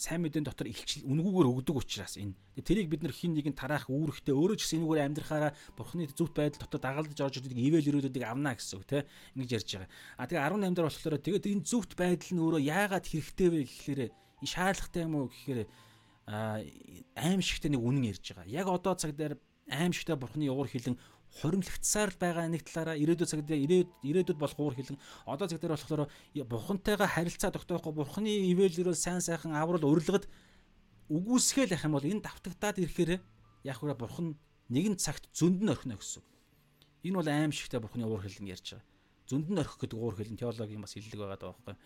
[0.00, 2.32] сайн мэдэн дотор илчил үнгүүгээр өгдөг учраас энэ.
[2.64, 6.64] Тэрийг бид нар хин нэгэн тараах үүрэгтэй өөрөө ч гэсэн энэгээр амьдрахаараа бурхны зөвхт байдал
[6.64, 9.04] дотор дагалдаж орж ирдэг ивэл өрөөдүүдийг авна гэсэн үг те.
[9.36, 9.92] Ингэж ярьж байгаа.
[10.16, 14.00] А тэгээ 18 дээр болохоор тэгээд энэ зөвхт байдал нь өөрөө яагаад хэрэгтэй вэ гэхээр
[14.08, 15.60] энэ шаардлагатай юм уу гэхээр
[17.20, 18.48] аимшигтай нэг үнэн ярьж байгаа.
[18.48, 19.36] Яг одоо цаг дээр
[19.68, 20.96] аимшигтай бурхны уур хилэн
[21.38, 24.98] хуримлагдсаар байгаа нэг талаараа ирээдүйд цаг дээр ирээдүйд болох уур хилэн
[25.30, 30.26] одоо цаг дээр болохоор бурхантайгаа харилцаа тогтоохгүй бурхны ивэлэрөө сайн сайхан аврал урилгад
[31.10, 33.22] үгүйсгээл ах юм бол энэ давтагдаад ирэхээр
[33.66, 34.34] яг хүрээ бурхан
[34.70, 36.22] нэгэн цагт зөнд нь орхино гэсэн.
[37.06, 38.86] Энэ бол аим шигтэй бурхны уур хилэн ярьж байгаа.
[39.26, 41.76] Зөнд нь орхих гэдэг уур хилэн теологийн бас хэллэг байгаа даа байхгүй.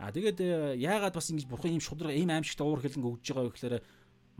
[0.00, 0.48] А тэгээд э,
[0.80, 3.76] яагаад бас ингэж бурхан ийм шудраг ийм аим шигтэй уур хилэн өгж байгаа вэ гэхээр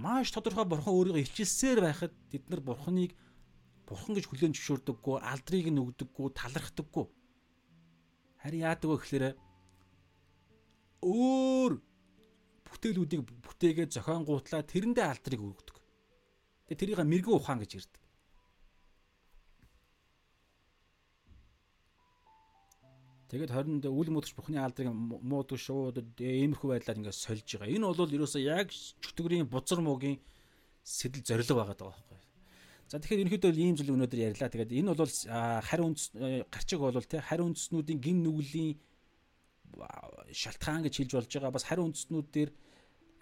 [0.00, 3.12] маш тодорхой бурхан өөрийгөө илчилсээр байхад бид нар бурханыг
[3.86, 7.06] бурхан гэж хүлээн зөвшөөрдөггүй, алдрыг нь өгдөггүй, талархдаггүй.
[8.42, 9.24] Харин яадаг вэ гэхээр
[11.02, 11.72] өөр
[12.66, 15.76] бүтээлүүдийг бүтээгээд зохион гуутлаа тэрэндээ алдрыг өгдөг.
[16.66, 18.02] Тэгээ тэрийг мэрэгэн ухаан гэж ирдэг.
[23.32, 27.72] Тэгээд 20-нд үл мөдөж бухны алдрыг муудаг шууд иймэрхүү байдлаар ингээд сольж байгаа.
[27.72, 30.20] Энэ бол ерөөсөө яг чөтгөрийн бузар муугийн
[30.84, 32.31] сэтэл зориг байгаа даа байхгүй.
[32.92, 34.52] За тэгэхээр ерөнхийдөө ийм зүйл өнөөдөр ярьлаа.
[34.52, 38.76] Тэгээд энэ бол харь үндэс э, гарчиг бол тий харь үндэснүүдийн гин нүглийн
[40.28, 41.56] шалтгаан гэж хэлж болж байгаа.
[41.56, 42.52] Бас харь үндэснүүд дээр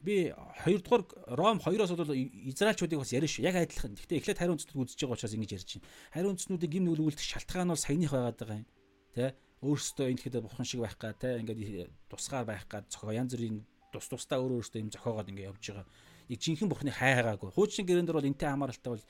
[0.03, 0.35] би
[0.67, 2.11] хоёрдугаар Ром 2-оос бол
[2.51, 3.47] Израильчуудыг бас ярина шүү.
[3.47, 3.95] Яг адилхан.
[3.95, 5.87] Гэхдээ эхлээд харь үндэснүүд үзэж байгаа учраас ингэж ярьж байна.
[6.19, 8.69] Харь үндэснүүдийн гин нүгэл үлдэх шалтгаан бол саяных байгаад байгаа юм.
[9.15, 13.39] Тэ өөрөөсөө энэ хэд бухан шиг байх гад те ингээд тусгаар байх гад зохио янз
[13.39, 13.63] бүрийн
[13.95, 15.87] тус тусдаа өөр өөрөөсөө юм зохиогоод ингээд явж байгаа.
[16.27, 17.55] Яг жинхэнэ бухны хайгаагүй.
[17.55, 19.05] Хуучин гэрэн дээр бол энтэй хамааралтай бол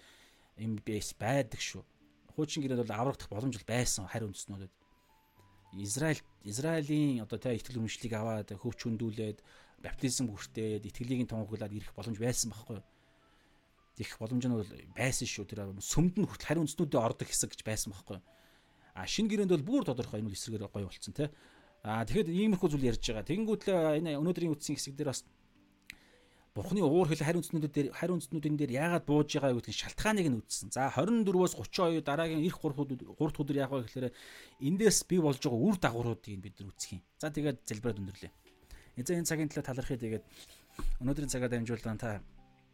[0.85, 1.83] бэс байдаг шүү.
[2.37, 4.73] Хуучин гэрээнд бол аврагдах боломж байсан харь үндэснүүдэд.
[5.81, 9.39] Израиль Израилийн одоо тэ итгэл үнэмшлийг аваад хөвч хөндүүлээд
[9.81, 12.87] баптизм бүртээд итгэлийг тунхаглаад ирэх боломж байсан байхгүй юу?
[14.01, 15.45] Ирэх боломж нь бол байсан шүү.
[15.47, 18.25] Тэр сүмд нь хүртэл харь үндэснүүдэд ордог хэсэг гэж байсан байхгүй юу?
[18.95, 21.29] А шинэ гэрээнд бол бүр тодорхой энэ эсрэгээр гоё болцсон тий.
[21.87, 23.29] А тэгэхэд иймэрхүү зүйл ярьж байгаа.
[23.31, 25.25] Тэгэнгүүтлээ энэ өнөөдрийн үтсийн хэсэг дээр бас
[26.51, 30.39] Бурхны уур хэл харь үндснүүдэд дээр харь үндснүүдэн дээр яагаад бууж байгаа гэдгийг шалтгааныг нь
[30.43, 30.75] үзсэн.
[30.75, 32.75] За 24-өөс 32 дараагийн эх 3
[33.07, 34.11] 3 өдөр яг байгаа гэхээр
[34.59, 37.03] эндээс бий болж байгаа үр дагавруудыг бид нар үзэх юм.
[37.23, 38.33] За тэгээд залбираад өндөрлөө.
[38.99, 40.25] Эзэн энэ цагийн төлөө талархъя тэгээд
[40.99, 42.19] өнөөдрийн цагаар дамжуулан та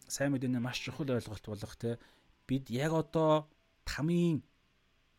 [0.08, 2.00] сайн мэдээний маш чухал ойлголт болох те
[2.48, 3.44] бид яг одоо
[3.84, 4.40] тамийн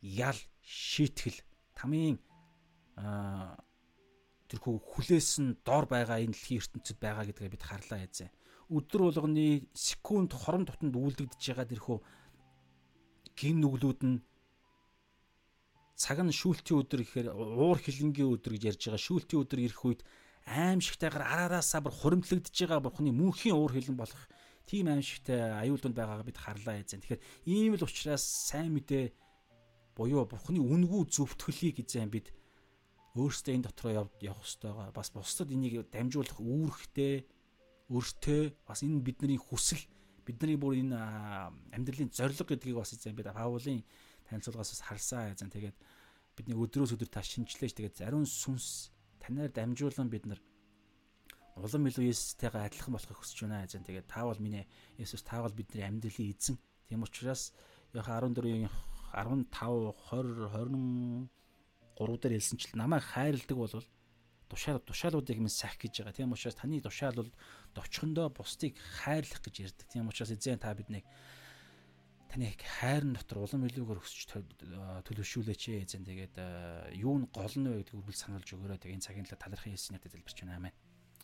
[0.01, 1.45] ял шийтгэл
[1.77, 2.17] тамийн
[4.49, 8.31] тэрхүү хүлээс нь дор байгаа энэ дэлхийн ертөнцид байгаа гэдгээ бид харлаа эзэн
[8.69, 11.97] өдөр болгоны секунд хорон тутанд үйлдэгдэж байгаа тэрхүү
[13.37, 14.17] гин нүглүүд нь
[15.97, 20.01] цаг нь шүүлтийн өдөр гэхээр уур хилэнгийн өдөр гэж ярьж байгаа шүүлтийн өдөр ирэх үед
[20.45, 24.23] аимшигтайгаар араараасаа бүр хуримтлагдж байгаа бурхны мөнхийн уур хилэн болох
[24.69, 27.01] тийм аимшигтай аюулд байгаагаа бид харлаа эзэн.
[27.01, 29.15] Тэгэхээр ийм л учраас сайн мэдээ
[29.95, 32.29] буюу бурхны үнгүү зөвтгөлийг эзэн бид
[33.17, 34.71] өөрсдөө энэ дотроо явах хэрэгтэй.
[34.93, 37.25] Бас бусдад энийг дамжуулах үүрэгтэй
[37.87, 39.79] өртөө бас энэ бидний хүсэл
[40.27, 40.99] бидний бүр энэ
[41.71, 43.83] амьдралын зорилго гэдгийг бас эзэн бид Паулын
[44.27, 45.31] танилцуулгаас бас харсан.
[45.31, 45.77] Эзэн тэгээд
[46.35, 48.91] бидний өдрөөс өдөр та шинжилээж тэгээд зариун сүнс
[49.23, 50.43] танаар дамжуулан бид нар
[51.55, 53.63] улам илүү Есүстэйгээ адилхан болохыг хүсэж байна.
[53.63, 54.67] Эзэн тэгээд та бол миний
[54.99, 56.59] Есүс та бол бидний амьдралын эзэн.
[56.91, 57.55] Тийм учраас
[57.95, 58.67] Иохан 14-ийн
[59.15, 61.31] 15 20
[61.97, 63.73] 23 дээр хэлсэнчлэн намайг хайрладаг бол
[64.49, 66.13] тушаал тушаалуудыг минь сах гэж байгаа.
[66.13, 67.31] Тийм учраас таны тушаал бол
[67.77, 68.73] довчхондоо бусдыг
[69.05, 69.87] хайрлах гэж ярьдаг.
[69.87, 71.05] Тийм учраас эзэн та биднийг
[72.27, 76.03] таны хайрын дотор улам илүүгээр өсч төлөвшүүлээч эзэн.
[76.03, 76.35] Тэгээд
[76.99, 78.79] юу нь гол нь вэ гэдгийг үргэлж сануулж өгөөрэй.
[78.81, 80.59] Тэгээд энэ цагийн талаар талархын Есүс надад залбирч байна.
[80.59, 80.75] Амен.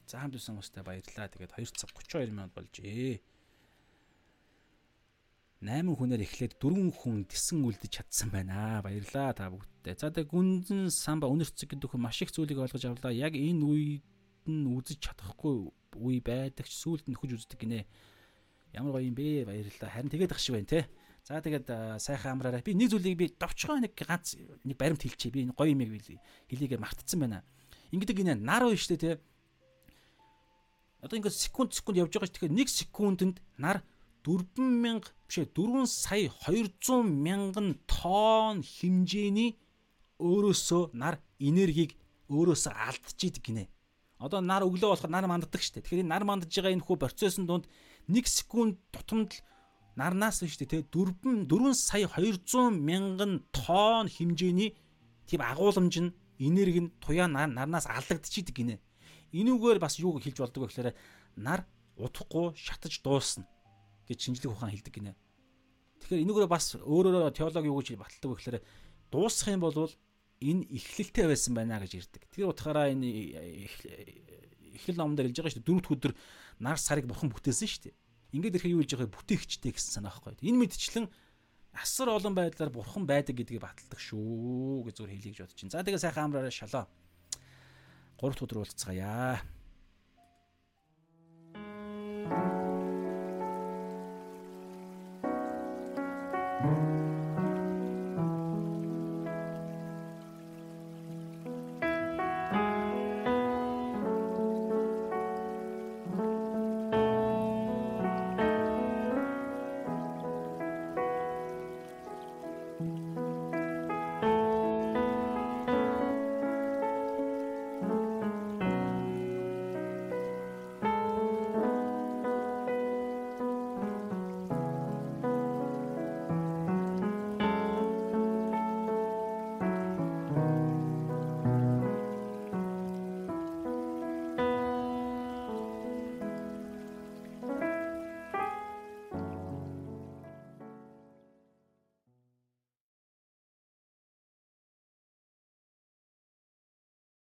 [0.07, 1.27] За хамт үсэн хүмүүстэй баярлалаа.
[1.27, 3.19] Тэгээд 2 цаг 32 минут болжээ.
[5.63, 8.83] 8 хүнээр эхлээд 4 хүн тэсэн үлдэж чадсан байна.
[8.83, 9.95] Баярлалаа та бүгдтэй.
[9.95, 13.15] За тэг гүнзэн самба өнөрцөг гэдэг хүн маш их зүйлийг олгож авлаа.
[13.15, 14.03] Яг энэ үед
[14.47, 17.85] нь үзэж чадахгүй үе байдаг ч сүулт нөхөж үздэг гинэ.
[18.73, 19.45] Ямар гоё юм бэ?
[19.45, 19.91] Баярлалаа.
[19.93, 20.89] Харин тэгээд ах шиг байна те.
[21.23, 22.65] За тэгээд сайхан амраарай.
[22.65, 25.31] Би нэг зүйлийг би довчгоо нэг ганц нэг баримт хэлчихье.
[25.31, 25.81] Би гоё юм
[26.49, 27.43] хэлийгээ мартцсан байна.
[27.93, 29.21] Ингэдэг гинэ нар уу штэ те.
[31.03, 32.35] Одоо ингээд секунд секунд явж байгаа ш.
[32.35, 33.83] Тэгэхээр 1 секундэд нар
[34.23, 39.59] 4000 бишээ 4 сая 200 мянган тонн хэмжээний
[40.19, 41.99] өөрөөсөө нар энергийг
[42.31, 43.63] өөрөөсөө алдчихийдэг гинэ.
[44.23, 45.83] Одоо нар өглөө болохоор нар манддаг штэ.
[45.83, 47.67] Тэгэхээр нар мандаж байгаа энэ хүү процессын дунд
[48.07, 49.43] 1 секунд тутамд
[49.99, 54.79] нарнаас нь штэ тэ 4 4 сая 200 мянган тонн хэмжээний
[55.27, 58.75] тийм агуулмж нь энерги нь туяа нарнаас алдагдчихийдэг гинэ.
[59.35, 60.95] Энүүгээр бас юу хэлж болдог вэ гэхээр
[61.43, 61.67] нар
[61.99, 63.43] удахгүй шатаж дуусна
[64.07, 65.13] гэж шинжлэх ухаан хэлдэг гинэ.
[65.99, 68.57] Тэгэхээр энүүгээр бас өөрөөрөө теологи юу гэж баталдаг вэ гэхээр
[69.11, 69.91] дуусах юм бол
[70.43, 72.27] энэ эхлэлтэй байсан байна гэж ирдэг.
[72.35, 73.07] Тэр утгаараа энэ
[74.75, 75.69] эхлэл номдэр хэлж байгаа шүү дээ.
[75.71, 76.13] Дөрөвд өдөр
[76.59, 77.95] нар сарыг бурхан бүтээсэн шүү дээ.
[78.35, 80.43] Ингээд ирэхэд юу хэлж байгаа бүтээгчтэй гэсэн санаа байхгүй.
[80.43, 81.07] Энэ мэдчлэн
[81.73, 85.73] асар олон байдлаар бурхан байдаг гэдгийг баталдаг шүү гэж зүгээр хэлье гэж бодож байна.
[85.73, 86.85] За тэгээ сайхан амраараа шалаа.
[88.19, 89.41] 3 өдөр уулзцаая.